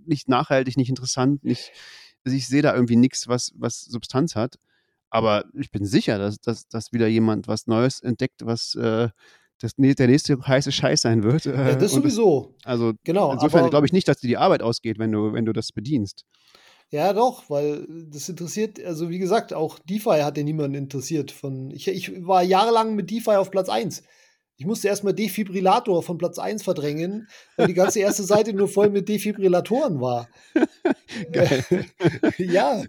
nicht 0.06 0.30
nachhaltig, 0.30 0.78
nicht 0.78 0.89
interessant, 0.89 1.43
nicht, 1.43 1.72
ich 2.36 2.48
sehe 2.48 2.62
da 2.62 2.74
irgendwie 2.74 2.96
nichts, 2.96 3.28
was, 3.28 3.52
was 3.56 3.82
Substanz 3.82 4.36
hat. 4.36 4.56
Aber 5.10 5.46
ich 5.60 5.72
bin 5.72 5.86
sicher, 5.86 6.18
dass, 6.18 6.40
dass, 6.40 6.68
dass 6.68 6.94
wieder 6.94 7.08
jemand 7.08 7.48
was 7.48 7.68
Neues 7.68 8.00
entdeckt, 8.00 8.46
was 8.46 8.76
äh, 8.76 9.10
das, 9.60 9.74
der 9.76 10.08
nächste 10.08 10.40
heiße 10.40 10.72
Scheiß 10.72 11.02
sein 11.02 11.24
wird. 11.24 11.46
Äh, 11.46 11.72
ja, 11.72 11.76
das 11.76 11.92
sowieso. 11.92 12.56
Das, 12.64 12.72
also 12.72 12.94
genau, 13.04 13.34
insofern 13.34 13.70
glaube 13.70 13.86
ich 13.86 13.94
nicht, 13.94 14.08
dass 14.08 14.18
dir 14.18 14.28
die 14.28 14.38
Arbeit 14.38 14.62
ausgeht, 14.62 15.00
wenn 15.00 15.12
du, 15.12 15.34
wenn 15.34 15.46
du 15.46 15.54
das 15.54 15.72
bedienst. 15.72 16.26
Ja, 16.92 17.14
doch, 17.14 17.50
weil 17.50 17.86
das 17.88 18.30
interessiert, 18.30 18.84
also 18.84 19.10
wie 19.10 19.20
gesagt, 19.20 19.54
auch 19.54 19.78
DeFi 19.78 20.22
hat 20.22 20.38
ja 20.38 20.44
niemanden 20.44 20.76
interessiert. 20.76 21.32
Von, 21.32 21.70
ich, 21.70 21.88
ich 21.88 22.26
war 22.26 22.42
jahrelang 22.42 22.96
mit 22.96 23.12
DeFi 23.12 23.32
auf 23.32 23.52
Platz 23.52 23.70
1. 23.70 24.04
Ich 24.60 24.66
musste 24.66 24.89
erstmal 24.89 25.14
Defibrillator 25.14 26.03
von 26.03 26.18
Platz 26.18 26.38
1 26.38 26.64
verdrängen, 26.64 27.30
weil 27.55 27.68
die 27.68 27.74
ganze 27.74 28.01
erste 28.01 28.24
Seite 28.24 28.51
nur 28.51 28.68
voll 28.68 28.89
mit 28.89 29.07
Defibrillatoren 29.07 30.01
war. 30.01 30.28
Geil. 31.32 31.64
ja, 32.38 32.84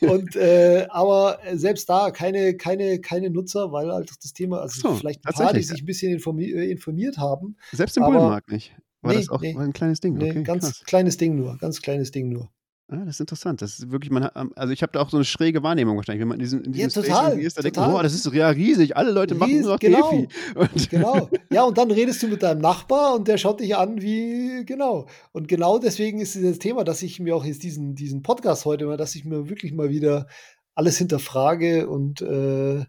und 0.00 0.34
äh, 0.34 0.84
aber 0.88 1.38
selbst 1.52 1.88
da 1.88 2.10
keine, 2.10 2.56
keine, 2.56 3.00
keine 3.00 3.30
Nutzer, 3.30 3.70
weil 3.70 3.92
halt 3.92 4.10
das 4.20 4.32
Thema, 4.32 4.62
also 4.62 4.80
so, 4.80 4.96
vielleicht 4.96 5.24
ein 5.24 5.32
paar, 5.32 5.52
die 5.52 5.62
sich 5.62 5.82
ein 5.82 5.86
bisschen 5.86 6.12
informi 6.12 6.46
äh, 6.50 6.72
informiert 6.72 7.18
haben. 7.18 7.56
Selbst 7.70 7.96
im 7.96 8.02
Bullenmarkt 8.02 8.50
nicht. 8.50 8.74
War 9.02 9.12
nee, 9.12 9.18
das 9.18 9.28
auch 9.28 9.40
nee, 9.40 9.56
ein 9.56 9.72
kleines 9.72 10.00
Ding? 10.00 10.14
Nee, 10.14 10.30
okay, 10.30 10.42
ganz 10.42 10.64
krass. 10.64 10.82
kleines 10.84 11.18
Ding 11.18 11.36
nur, 11.36 11.56
ganz 11.58 11.82
kleines 11.82 12.10
Ding 12.10 12.30
nur. 12.30 12.50
Ah, 12.92 13.06
das 13.06 13.14
ist 13.16 13.20
interessant. 13.20 13.62
Das 13.62 13.78
ist 13.78 13.90
wirklich, 13.90 14.10
man 14.10 14.24
hat, 14.24 14.36
also 14.54 14.70
ich 14.70 14.82
habe 14.82 14.92
da 14.92 15.00
auch 15.00 15.08
so 15.08 15.16
eine 15.16 15.24
schräge 15.24 15.62
Wahrnehmung 15.62 15.96
wahrscheinlich, 15.96 16.20
wenn 16.20 16.28
man 16.28 16.38
in 16.38 16.44
diesem, 16.44 16.62
in 16.62 16.72
diesem 16.72 16.90
ja, 16.90 17.02
total, 17.02 17.38
ist, 17.40 17.56
da 17.56 17.62
denkt, 17.62 17.76
boah, 17.76 18.02
das 18.02 18.12
ist 18.12 18.30
ja 18.30 18.50
riesig, 18.50 18.98
alle 18.98 19.12
Leute 19.12 19.34
machen 19.34 19.50
Ries, 19.50 19.62
nur 19.62 19.72
noch 19.72 19.78
genau, 19.78 20.10
Defi. 20.10 20.28
Und 20.54 20.90
genau. 20.90 21.30
Ja, 21.50 21.62
und 21.64 21.78
dann 21.78 21.90
redest 21.90 22.22
du 22.22 22.28
mit 22.28 22.42
deinem 22.42 22.60
Nachbar 22.60 23.14
und 23.14 23.28
der 23.28 23.38
schaut 23.38 23.60
dich 23.60 23.76
an 23.76 24.02
wie, 24.02 24.64
genau. 24.66 25.06
Und 25.32 25.48
genau 25.48 25.78
deswegen 25.78 26.20
ist 26.20 26.36
das 26.36 26.58
Thema, 26.58 26.84
dass 26.84 27.00
ich 27.02 27.18
mir 27.18 27.34
auch 27.34 27.46
jetzt 27.46 27.62
diesen, 27.62 27.94
diesen 27.94 28.22
Podcast 28.22 28.66
heute 28.66 28.84
mal, 28.84 28.98
dass 28.98 29.14
ich 29.14 29.24
mir 29.24 29.48
wirklich 29.48 29.72
mal 29.72 29.88
wieder 29.88 30.26
alles 30.74 30.98
hinterfrage 30.98 31.88
und 31.88 32.20
äh, 32.20 32.84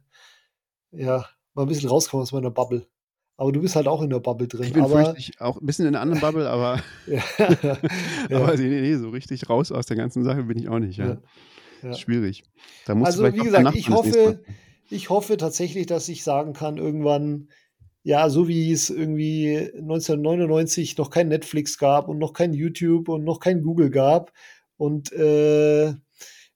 ja, 0.92 1.26
mal 1.54 1.62
ein 1.62 1.68
bisschen 1.68 1.90
rauskomme 1.90 2.24
aus 2.24 2.34
meiner 2.34 2.52
Bubble. 2.52 2.88
Aber 3.36 3.52
du 3.52 3.62
bist 3.62 3.76
halt 3.76 3.88
auch 3.88 4.02
in 4.02 4.10
der 4.10 4.20
Bubble 4.20 4.48
drin. 4.48 4.64
Ich 4.64 4.74
bin 4.74 4.84
aber, 4.84 5.16
auch 5.40 5.60
ein 5.60 5.66
bisschen 5.66 5.88
in 5.88 5.96
einer 5.96 6.02
anderen 6.02 6.22
Bubble, 6.34 6.50
aber, 6.50 6.82
ja, 7.08 7.22
aber 8.32 8.56
nee, 8.58 8.82
nee, 8.82 8.96
so 8.96 9.10
richtig 9.10 9.50
raus 9.50 9.72
aus 9.72 9.86
der 9.86 9.98
ganzen 9.98 10.24
Sache 10.24 10.44
bin 10.44 10.58
ich 10.58 10.70
auch 10.70 10.80
nicht. 10.80 10.98
Ja. 10.98 11.18
ja. 11.82 11.94
Schwierig. 11.94 12.44
also 12.86 13.24
wie 13.34 13.40
gesagt, 13.40 13.76
ich 13.76 13.90
hoffe, 13.90 14.44
ich 14.90 15.10
hoffe 15.10 15.38
tatsächlich, 15.38 15.88
dass 15.88 16.08
ich 16.10 16.24
sagen 16.24 16.54
kann, 16.54 16.78
irgendwann, 16.78 17.50
ja, 18.04 18.30
so 18.30 18.48
wie 18.48 18.72
es 18.72 18.90
irgendwie 18.90 19.58
1999 19.58 20.98
noch 20.98 21.10
kein 21.10 21.30
Netflix 21.30 21.78
gab 21.78 22.08
und 22.10 22.20
noch 22.20 22.34
kein 22.34 22.54
YouTube 22.54 23.10
und 23.10 23.24
noch 23.24 23.40
kein 23.40 23.64
Google 23.64 23.90
gab 23.90 24.32
und 24.78 25.12
äh, 25.14 25.94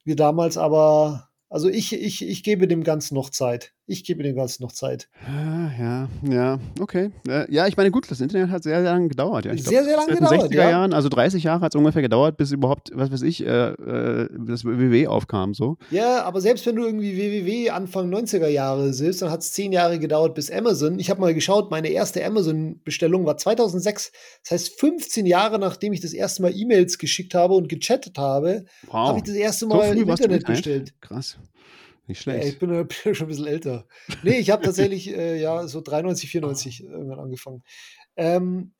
wir 0.03 0.15
damals 0.15 0.57
aber, 0.57 1.29
also 1.49 1.69
ich, 1.69 1.93
ich, 1.93 2.25
ich 2.25 2.43
gebe 2.43 2.67
dem 2.67 2.83
Ganzen 2.83 3.15
noch 3.15 3.29
Zeit 3.29 3.73
ich 3.87 4.03
gebe 4.03 4.21
dem 4.21 4.35
Ganzen 4.35 4.63
noch 4.63 4.73
Zeit. 4.73 5.07
Ah, 5.25 5.71
ja, 5.79 6.09
ja, 6.29 6.59
okay. 6.79 7.11
Äh, 7.27 7.51
ja, 7.51 7.67
ich 7.67 7.77
meine, 7.77 7.89
gut, 7.89 8.11
das 8.11 8.19
Internet 8.19 8.49
hat 8.49 8.63
sehr, 8.63 8.81
sehr 8.81 8.91
lange 8.91 9.07
gedauert. 9.07 9.45
Ja. 9.45 9.53
Ich 9.53 9.63
sehr, 9.63 9.83
glaub, 9.83 9.85
sehr 9.85 9.97
lange 9.97 10.13
gedauert. 10.13 10.33
In 10.33 10.39
den 10.39 10.57
60er 10.57 10.63
ja. 10.63 10.69
Jahren, 10.69 10.93
also 10.93 11.09
30 11.09 11.43
Jahre 11.43 11.61
hat 11.61 11.73
es 11.73 11.77
ungefähr 11.77 12.01
gedauert, 12.01 12.35
bis 12.37 12.51
überhaupt, 12.51 12.91
was 12.93 13.11
weiß 13.11 13.21
ich, 13.21 13.45
äh, 13.45 13.69
äh 13.69 14.29
das 14.37 14.65
WWW 14.65 15.07
aufkam. 15.07 15.53
So. 15.53 15.77
Ja, 15.89 16.23
aber 16.23 16.41
selbst 16.41 16.65
wenn 16.65 16.75
du 16.75 16.85
irgendwie 16.85 17.17
WWW 17.17 17.69
Anfang 17.69 18.13
90er 18.13 18.47
Jahre 18.47 18.93
siehst, 18.93 19.21
dann 19.21 19.31
hat 19.31 19.41
es 19.41 19.53
10 19.53 19.71
Jahre 19.71 19.99
gedauert 19.99 20.35
bis 20.35 20.51
Amazon. 20.51 20.99
Ich 20.99 21.09
habe 21.09 21.21
mal 21.21 21.33
geschaut, 21.33 21.71
meine 21.71 21.87
erste 21.87 22.23
Amazon-Bestellung 22.25 23.25
war 23.25 23.37
2006. 23.37 24.11
Das 24.43 24.51
heißt, 24.51 24.79
15 24.79 25.25
Jahre 25.25 25.59
nachdem 25.59 25.93
ich 25.93 26.01
das 26.01 26.13
erste 26.13 26.41
Mal 26.41 26.53
E-Mails 26.53 26.97
geschickt 26.97 27.35
habe 27.35 27.53
und 27.53 27.69
gechattet 27.69 28.17
habe, 28.17 28.65
wow. 28.87 29.09
habe 29.09 29.19
ich 29.19 29.23
das 29.23 29.35
erste 29.35 29.65
Mal 29.65 29.87
so 29.87 30.01
im 30.01 30.09
Internet 30.09 30.45
bestellt. 30.45 30.93
Krass. 31.01 31.37
Nicht 32.07 32.21
schlecht. 32.21 32.43
Ja, 32.43 32.49
ich 32.49 32.59
bin, 32.59 32.69
bin, 32.69 32.87
schon 33.15 33.27
ein 33.27 33.29
bisschen 33.29 33.47
älter. 33.47 33.85
Nee, 34.23 34.39
ich 34.39 34.49
habe 34.49 34.63
tatsächlich 34.63 35.13
äh, 35.13 35.39
ja 35.39 35.67
so 35.67 35.81
93, 35.81 36.29
94 36.29 36.83
irgendwann 36.83 37.19
angefangen. 37.19 37.63
Ähm, 38.15 38.73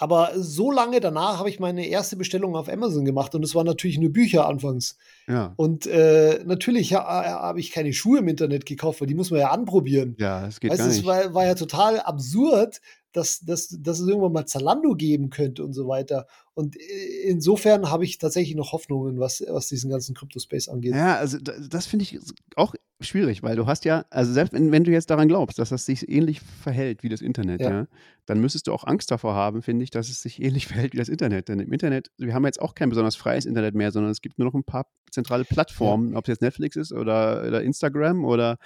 aber 0.00 0.30
so 0.34 0.70
lange 0.70 0.98
danach 1.00 1.38
habe 1.38 1.50
ich 1.50 1.60
meine 1.60 1.86
erste 1.86 2.16
Bestellung 2.16 2.56
auf 2.56 2.70
Amazon 2.70 3.04
gemacht 3.04 3.34
und 3.34 3.44
es 3.44 3.54
waren 3.54 3.66
natürlich 3.66 3.98
nur 3.98 4.10
Bücher 4.10 4.48
anfangs. 4.48 4.96
Ja. 5.28 5.52
Und 5.56 5.86
äh, 5.86 6.42
natürlich 6.46 6.94
ha, 6.94 7.04
habe 7.42 7.60
ich 7.60 7.70
keine 7.70 7.92
Schuhe 7.92 8.20
im 8.20 8.28
Internet 8.28 8.64
gekauft, 8.64 9.02
weil 9.02 9.08
die 9.08 9.14
muss 9.14 9.30
man 9.30 9.40
ja 9.40 9.50
anprobieren. 9.50 10.16
Ja, 10.18 10.46
das 10.46 10.58
geht 10.58 10.70
weißt, 10.70 10.78
gar 10.78 10.88
nicht. 10.88 11.00
Es 11.00 11.04
war, 11.04 11.34
war 11.34 11.44
ja 11.44 11.54
total 11.54 12.00
absurd, 12.00 12.80
dass, 13.12 13.40
dass, 13.40 13.68
dass 13.78 14.00
es 14.00 14.08
irgendwann 14.08 14.32
mal 14.32 14.46
Zalando 14.46 14.94
geben 14.94 15.28
könnte 15.28 15.62
und 15.62 15.74
so 15.74 15.86
weiter. 15.86 16.26
Und 16.54 16.76
äh, 16.76 16.80
insofern 17.24 17.90
habe 17.90 18.04
ich 18.04 18.18
tatsächlich 18.18 18.56
noch 18.56 18.72
Hoffnungen, 18.72 19.18
was, 19.18 19.42
was 19.48 19.68
diesen 19.68 19.90
ganzen 19.90 20.14
Crypto-Space 20.14 20.68
angeht. 20.68 20.94
Ja, 20.94 21.16
also 21.16 21.38
das 21.38 21.86
finde 21.86 22.04
ich 22.04 22.18
auch 22.56 22.74
schwierig, 23.00 23.42
weil 23.42 23.56
du 23.56 23.66
hast 23.66 23.84
ja, 23.84 24.04
also 24.10 24.32
selbst 24.32 24.52
wenn, 24.52 24.72
wenn, 24.72 24.84
du 24.84 24.90
jetzt 24.90 25.10
daran 25.10 25.28
glaubst, 25.28 25.58
dass 25.58 25.70
das 25.70 25.86
sich 25.86 26.08
ähnlich 26.08 26.40
verhält 26.40 27.02
wie 27.02 27.08
das 27.08 27.20
Internet, 27.20 27.60
ja. 27.60 27.70
ja. 27.70 27.86
dann 28.26 28.40
müsstest 28.40 28.66
du 28.66 28.72
auch 28.72 28.84
Angst 28.84 29.10
davor 29.10 29.34
haben, 29.34 29.62
finde 29.62 29.84
ich, 29.84 29.90
dass 29.90 30.08
es 30.08 30.20
sich 30.20 30.42
ähnlich 30.42 30.66
verhält 30.68 30.92
wie 30.92 30.98
das 30.98 31.08
Internet. 31.08 31.48
Denn 31.48 31.60
im 31.60 31.72
Internet, 31.72 32.10
wir 32.18 32.34
haben 32.34 32.44
jetzt 32.44 32.60
auch 32.60 32.74
kein 32.74 32.90
besonders 32.90 33.16
freies 33.16 33.46
Internet 33.46 33.74
mehr, 33.74 33.90
sondern 33.92 34.12
es 34.12 34.20
gibt 34.20 34.38
nur 34.38 34.46
noch 34.46 34.54
ein 34.54 34.64
paar 34.64 34.86
zentrale 35.10 35.44
Plattformen, 35.44 36.12
ja. 36.12 36.18
ob 36.18 36.24
es 36.24 36.28
jetzt 36.28 36.42
Netflix 36.42 36.76
ist 36.76 36.92
oder, 36.92 37.44
oder 37.46 37.62
Instagram 37.62 38.24
oder 38.24 38.58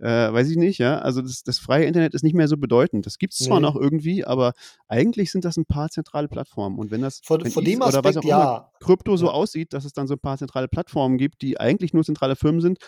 äh, 0.00 0.32
weiß 0.32 0.50
ich 0.50 0.56
nicht, 0.56 0.78
ja. 0.78 0.98
Also 0.98 1.22
das, 1.22 1.42
das, 1.44 1.58
freie 1.58 1.84
Internet 1.84 2.14
ist 2.14 2.24
nicht 2.24 2.34
mehr 2.34 2.48
so 2.48 2.56
bedeutend. 2.56 3.06
Das 3.06 3.18
gibt 3.18 3.34
es 3.34 3.40
zwar 3.40 3.60
nee. 3.60 3.66
noch 3.66 3.76
irgendwie, 3.76 4.24
aber 4.24 4.52
eigentlich 4.88 5.30
sind 5.30 5.44
das 5.44 5.56
ein 5.56 5.66
paar 5.66 5.90
zentrale 5.90 6.28
Plattformen. 6.28 6.78
Und 6.78 6.90
wenn 6.90 7.02
das 7.02 7.20
von, 7.24 7.44
von 7.50 7.64
dem 7.64 7.80
Aspekt, 7.82 8.18
oder 8.18 8.28
ja. 8.28 8.70
Krypto 8.80 9.16
so 9.16 9.30
aussieht, 9.30 9.72
dass 9.72 9.84
es 9.84 9.92
dann 9.92 10.06
so 10.06 10.14
ein 10.14 10.20
paar 10.20 10.36
zentrale 10.36 10.68
Plattformen 10.68 11.16
gibt, 11.16 11.40
die 11.42 11.58
eigentlich 11.58 11.94
nur 11.94 12.04
zentrale 12.04 12.36
Firmen 12.36 12.60
sind 12.60 12.78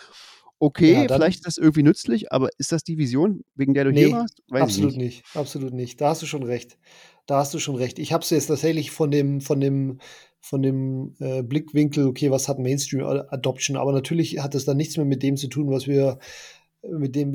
okay, 0.59 0.93
ja, 0.93 1.07
vielleicht 1.07 1.39
ist 1.39 1.47
das 1.47 1.57
irgendwie 1.57 1.83
nützlich, 1.83 2.31
aber 2.31 2.49
ist 2.57 2.71
das 2.71 2.83
die 2.83 2.97
Vision, 2.97 3.43
wegen 3.55 3.73
der 3.73 3.85
du 3.85 3.91
nee, 3.91 4.05
hier 4.05 4.11
warst? 4.13 4.41
Weiß 4.49 4.63
absolut 4.63 4.97
nicht. 4.97 5.23
nicht. 5.23 5.35
Absolut 5.35 5.73
nicht. 5.73 6.01
Da 6.01 6.09
hast 6.09 6.21
du 6.21 6.25
schon 6.25 6.43
recht. 6.43 6.77
Da 7.25 7.39
hast 7.39 7.53
du 7.53 7.59
schon 7.59 7.75
recht. 7.75 7.99
Ich 7.99 8.13
habe 8.13 8.23
es 8.23 8.29
jetzt 8.29 8.47
tatsächlich 8.47 8.91
von 8.91 9.11
dem, 9.11 9.41
von 9.41 9.59
dem, 9.59 9.99
von 10.39 10.61
dem 10.61 11.15
äh, 11.19 11.43
Blickwinkel, 11.43 12.07
okay, 12.07 12.31
was 12.31 12.47
hat 12.47 12.59
Mainstream 12.59 13.03
Adoption, 13.03 13.77
aber 13.77 13.91
natürlich 13.91 14.39
hat 14.39 14.55
es 14.55 14.65
dann 14.65 14.77
nichts 14.77 14.97
mehr 14.97 15.05
mit 15.05 15.23
dem 15.23 15.35
zu 15.37 15.47
tun, 15.47 15.69
was 15.69 15.87
wir 15.87 16.19
mit 16.81 17.15
dem 17.15 17.33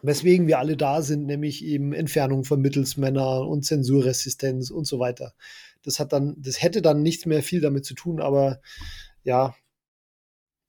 weswegen 0.00 0.46
wir 0.46 0.60
alle 0.60 0.76
da 0.76 1.02
sind, 1.02 1.26
nämlich 1.26 1.64
eben 1.64 1.92
Entfernung 1.92 2.44
von 2.44 2.60
Mittelsmännern 2.60 3.48
und 3.48 3.64
Zensurresistenz 3.64 4.70
und 4.70 4.86
so 4.86 5.00
weiter. 5.00 5.32
Das 5.84 6.00
hat 6.00 6.12
dann, 6.12 6.34
das 6.38 6.62
hätte 6.62 6.82
dann 6.82 7.02
nichts 7.02 7.26
mehr 7.26 7.42
viel 7.42 7.60
damit 7.60 7.84
zu 7.84 7.94
tun, 7.94 8.20
aber 8.20 8.60
ja, 9.22 9.54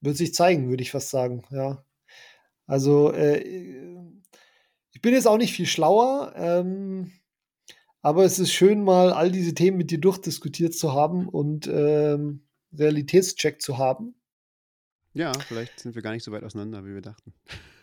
wird 0.01 0.17
sich 0.17 0.33
zeigen, 0.33 0.69
würde 0.69 0.83
ich 0.83 0.91
fast 0.91 1.09
sagen, 1.09 1.43
ja. 1.51 1.83
Also, 2.67 3.11
äh, 3.11 3.39
ich 4.91 5.01
bin 5.01 5.13
jetzt 5.13 5.27
auch 5.27 5.37
nicht 5.37 5.53
viel 5.53 5.65
schlauer, 5.65 6.33
ähm, 6.35 7.11
aber 8.01 8.25
es 8.25 8.39
ist 8.39 8.51
schön, 8.53 8.83
mal 8.83 9.11
all 9.11 9.31
diese 9.31 9.53
Themen 9.53 9.77
mit 9.77 9.91
dir 9.91 9.99
durchdiskutiert 9.99 10.73
zu 10.73 10.93
haben 10.93 11.27
und 11.27 11.67
ähm, 11.67 12.43
Realitätscheck 12.71 13.61
zu 13.61 13.77
haben. 13.77 14.15
Ja, 15.13 15.31
vielleicht 15.33 15.79
sind 15.79 15.95
wir 15.95 16.01
gar 16.01 16.11
nicht 16.11 16.23
so 16.23 16.31
weit 16.31 16.43
auseinander, 16.43 16.85
wie 16.85 16.93
wir 16.93 17.01
dachten. 17.01 17.33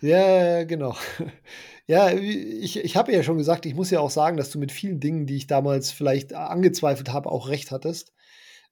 Ja, 0.00 0.64
genau. 0.64 0.96
Ja, 1.88 2.10
ich, 2.10 2.78
ich 2.78 2.96
habe 2.96 3.12
ja 3.12 3.22
schon 3.22 3.38
gesagt, 3.38 3.64
ich 3.64 3.76
muss 3.76 3.92
ja 3.92 4.00
auch 4.00 4.10
sagen, 4.10 4.36
dass 4.36 4.50
du 4.50 4.58
mit 4.58 4.72
vielen 4.72 4.98
Dingen, 4.98 5.24
die 5.24 5.36
ich 5.36 5.46
damals 5.46 5.92
vielleicht 5.92 6.34
angezweifelt 6.34 7.12
habe, 7.12 7.30
auch 7.30 7.48
recht 7.48 7.70
hattest. 7.70 8.12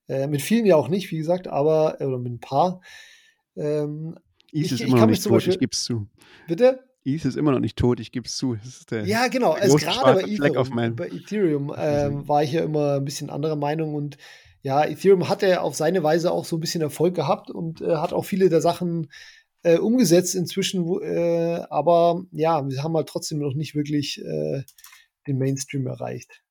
Äh, 0.08 0.26
mit 0.26 0.42
vielen 0.42 0.66
ja 0.66 0.74
auch 0.74 0.88
nicht, 0.88 1.12
wie 1.12 1.18
gesagt, 1.18 1.46
aber, 1.46 1.98
oder 2.00 2.18
mit 2.18 2.32
ein 2.32 2.40
paar. 2.40 2.80
Ähm, 3.54 4.16
Is 4.50 4.72
ist 4.72 4.80
immer 4.80 4.98
noch 4.98 5.06
nicht 5.06 5.22
tot, 5.22 5.32
Beispiel, 5.32 5.52
ich 5.52 5.60
gebe 5.60 5.70
es 5.72 5.84
zu. 5.84 6.08
Bitte? 6.48 6.80
Is 7.04 7.24
ist 7.24 7.36
immer 7.36 7.52
noch 7.52 7.60
nicht 7.60 7.76
tot, 7.76 8.00
ich 8.00 8.10
gebe 8.10 8.26
es 8.26 8.36
zu. 8.36 8.56
ja, 9.04 9.28
genau. 9.28 9.52
Also 9.52 9.76
gerade 9.76 10.22
bei 10.22 10.22
Ethereum, 10.22 10.96
bei 10.96 11.06
Ethereum 11.06 11.74
ähm, 11.76 12.26
war 12.26 12.42
ich 12.42 12.52
ja 12.52 12.64
immer 12.64 12.94
ein 12.96 13.04
bisschen 13.04 13.30
anderer 13.30 13.56
Meinung 13.56 13.94
und 13.94 14.18
ja, 14.64 14.82
Ethereum 14.82 15.28
hat 15.28 15.42
ja 15.42 15.60
auf 15.60 15.74
seine 15.74 16.02
Weise 16.02 16.32
auch 16.32 16.46
so 16.46 16.56
ein 16.56 16.60
bisschen 16.60 16.80
Erfolg 16.80 17.14
gehabt 17.14 17.50
und 17.50 17.82
äh, 17.82 17.96
hat 17.96 18.14
auch 18.14 18.24
viele 18.24 18.48
der 18.48 18.62
Sachen 18.62 19.10
äh, 19.62 19.76
umgesetzt 19.76 20.34
inzwischen. 20.34 20.86
Äh, 21.02 21.60
aber 21.68 22.24
ja, 22.32 22.66
wir 22.66 22.82
haben 22.82 22.96
halt 22.96 23.10
trotzdem 23.10 23.40
noch 23.40 23.52
nicht 23.52 23.74
wirklich 23.74 24.24
äh, 24.24 24.62
den 25.26 25.36
Mainstream 25.36 25.86
erreicht. 25.86 26.42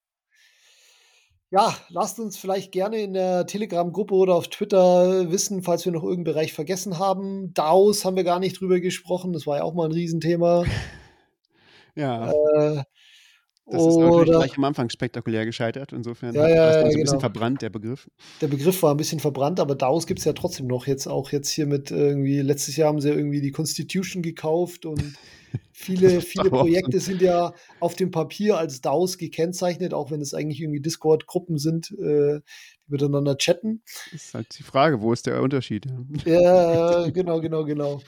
Ja, 1.50 1.76
lasst 1.90 2.20
uns 2.20 2.38
vielleicht 2.38 2.72
gerne 2.72 3.02
in 3.02 3.14
der 3.14 3.48
Telegram-Gruppe 3.48 4.14
oder 4.14 4.36
auf 4.36 4.48
Twitter 4.48 5.32
wissen, 5.32 5.64
falls 5.64 5.84
wir 5.86 5.92
noch 5.92 6.04
irgendeinen 6.04 6.36
Bereich 6.36 6.54
vergessen 6.54 7.00
haben. 7.00 7.52
DAOs 7.56 8.06
haben 8.06 8.16
wir 8.16 8.24
gar 8.24 8.40
nicht 8.40 8.60
drüber 8.60 8.80
gesprochen, 8.80 9.34
das 9.34 9.48
war 9.48 9.58
ja 9.58 9.64
auch 9.64 9.74
mal 9.74 9.86
ein 9.86 9.92
Riesenthema. 9.92 10.66
Ja. 11.96 12.32
Äh, 12.32 12.84
das 13.66 13.82
ist 13.82 13.98
natürlich 13.98 14.30
gleich 14.32 14.58
am 14.58 14.64
Anfang 14.66 14.90
spektakulär 14.90 15.46
gescheitert. 15.46 15.94
Insofern 15.94 16.36
ja, 16.36 16.48
ja, 16.48 16.70
ist 16.70 16.76
dann 16.76 16.82
so 16.82 16.86
ein 16.86 16.90
bisschen 16.90 17.06
genau. 17.06 17.20
verbrannt, 17.20 17.62
der 17.62 17.70
Begriff. 17.70 18.10
Der 18.42 18.48
Begriff 18.48 18.84
war 18.84 18.94
ein 18.94 18.98
bisschen 18.98 19.20
verbrannt, 19.20 19.60
aber 19.60 19.76
DAOs 19.76 20.06
gibt 20.06 20.20
es 20.20 20.26
ja 20.26 20.34
trotzdem 20.34 20.68
noch. 20.68 20.86
Jetzt 20.86 21.08
auch 21.08 21.32
jetzt 21.32 21.50
hier 21.50 21.66
mit 21.66 21.90
irgendwie, 21.90 22.42
letztes 22.42 22.76
Jahr 22.76 22.90
haben 22.90 23.00
sie 23.00 23.10
ja 23.10 23.16
irgendwie 23.16 23.42
die 23.42 23.52
Constitution 23.52 24.22
gekauft 24.22 24.86
und 24.86 25.02
viele, 25.72 26.22
viele 26.22 26.50
Projekte 26.50 27.00
sind 27.00 27.22
ja 27.22 27.54
auf 27.80 27.96
dem 27.96 28.12
Papier 28.12 28.58
als 28.58 28.82
DAOs 28.82 29.18
gekennzeichnet, 29.18 29.94
auch 29.94 30.12
wenn 30.12 30.20
es 30.20 30.34
eigentlich 30.34 30.60
irgendwie 30.60 30.82
Discord-Gruppen 30.82 31.58
sind, 31.58 31.92
äh, 31.92 32.42
die 32.86 32.92
miteinander 32.92 33.38
chatten. 33.38 33.82
Das 34.12 34.24
ist 34.24 34.34
halt 34.34 34.48
die 34.58 34.64
Frage, 34.64 35.02
wo 35.02 35.14
ist 35.14 35.26
der 35.26 35.42
Unterschied? 35.42 35.86
Ja, 36.26 37.10
genau, 37.10 37.40
genau, 37.40 37.64
genau. 37.64 38.02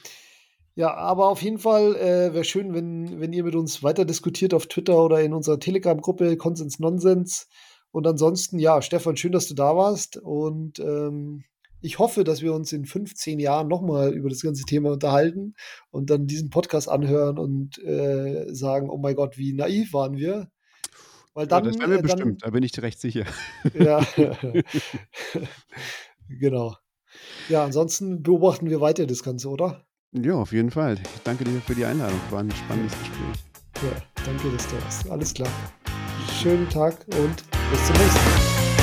Ja, 0.78 0.94
aber 0.94 1.30
auf 1.30 1.42
jeden 1.42 1.58
Fall 1.58 1.96
äh, 1.96 2.34
wäre 2.34 2.44
schön, 2.44 2.74
wenn, 2.74 3.22
wenn 3.22 3.32
ihr 3.32 3.46
mit 3.46 3.56
uns 3.56 3.82
weiter 3.82 4.04
diskutiert 4.04 4.54
auf 4.54 4.68
Twitter 4.68 5.02
oder 5.02 5.22
in 5.22 5.34
unserer 5.34 5.58
Telegram-Gruppe 5.58 6.36
Konsens 6.36 6.80
Nonsens. 6.80 7.48
Und 7.92 8.06
ansonsten, 8.06 8.60
ja, 8.60 8.82
Stefan, 8.82 9.16
schön, 9.16 9.32
dass 9.32 9.48
du 9.48 9.54
da 9.54 9.78
warst. 9.78 10.18
Und 10.18 10.80
ähm, 10.80 11.46
ich 11.80 11.98
hoffe, 11.98 12.26
dass 12.26 12.42
wir 12.42 12.54
uns 12.54 12.74
in 12.74 12.86
15 12.86 13.40
Jahren 13.40 13.70
nochmal 13.70 14.14
über 14.14 14.28
das 14.28 14.42
ganze 14.42 14.66
Thema 14.66 14.92
unterhalten 14.92 15.54
und 15.92 16.10
dann 16.10 16.28
diesen 16.28 16.50
Podcast 16.50 16.90
anhören 16.90 17.40
und 17.40 17.78
äh, 17.82 18.54
sagen, 18.54 18.90
oh 18.90 18.98
mein 18.98 19.16
Gott, 19.16 19.38
wie 19.38 19.54
naiv 19.54 19.94
waren 19.94 20.18
wir. 20.18 20.50
Weil 21.34 21.48
dann, 21.48 21.64
ja, 21.64 21.72
das 21.72 21.80
werden 21.80 21.92
wir 21.92 22.00
äh, 22.00 22.02
dann, 22.02 22.18
bestimmt, 22.18 22.44
da 22.44 22.50
bin 22.50 22.64
ich 22.64 22.82
recht 22.82 23.00
sicher. 23.00 23.26
Ja, 23.74 24.06
genau. 26.28 26.76
Ja, 27.48 27.64
ansonsten 27.64 28.24
beobachten 28.24 28.70
wir 28.70 28.82
weiter 28.82 29.06
das 29.06 29.24
Ganze, 29.24 29.48
oder? 29.48 29.86
Ja, 30.22 30.36
auf 30.36 30.54
jeden 30.54 30.72
Fall. 30.72 30.94
Ich 30.94 31.22
danke 31.24 31.44
dir 31.44 31.60
für 31.62 31.76
die 31.76 31.84
Einladung. 31.84 32.20
War 32.30 32.40
ein 32.40 32.52
spannendes 32.52 32.94
Gespräch. 33.00 33.44
Ja, 33.84 34.24
danke, 34.26 34.50
dass 34.52 34.68
du 34.68 34.82
warst. 34.82 35.10
Alles 35.10 35.34
klar. 35.34 35.50
Schönen 36.42 36.70
Tag 36.70 36.96
und 37.08 37.44
bis 37.70 37.86
zum 37.86 37.96
nächsten 37.98 38.24
Mal. 38.30 38.75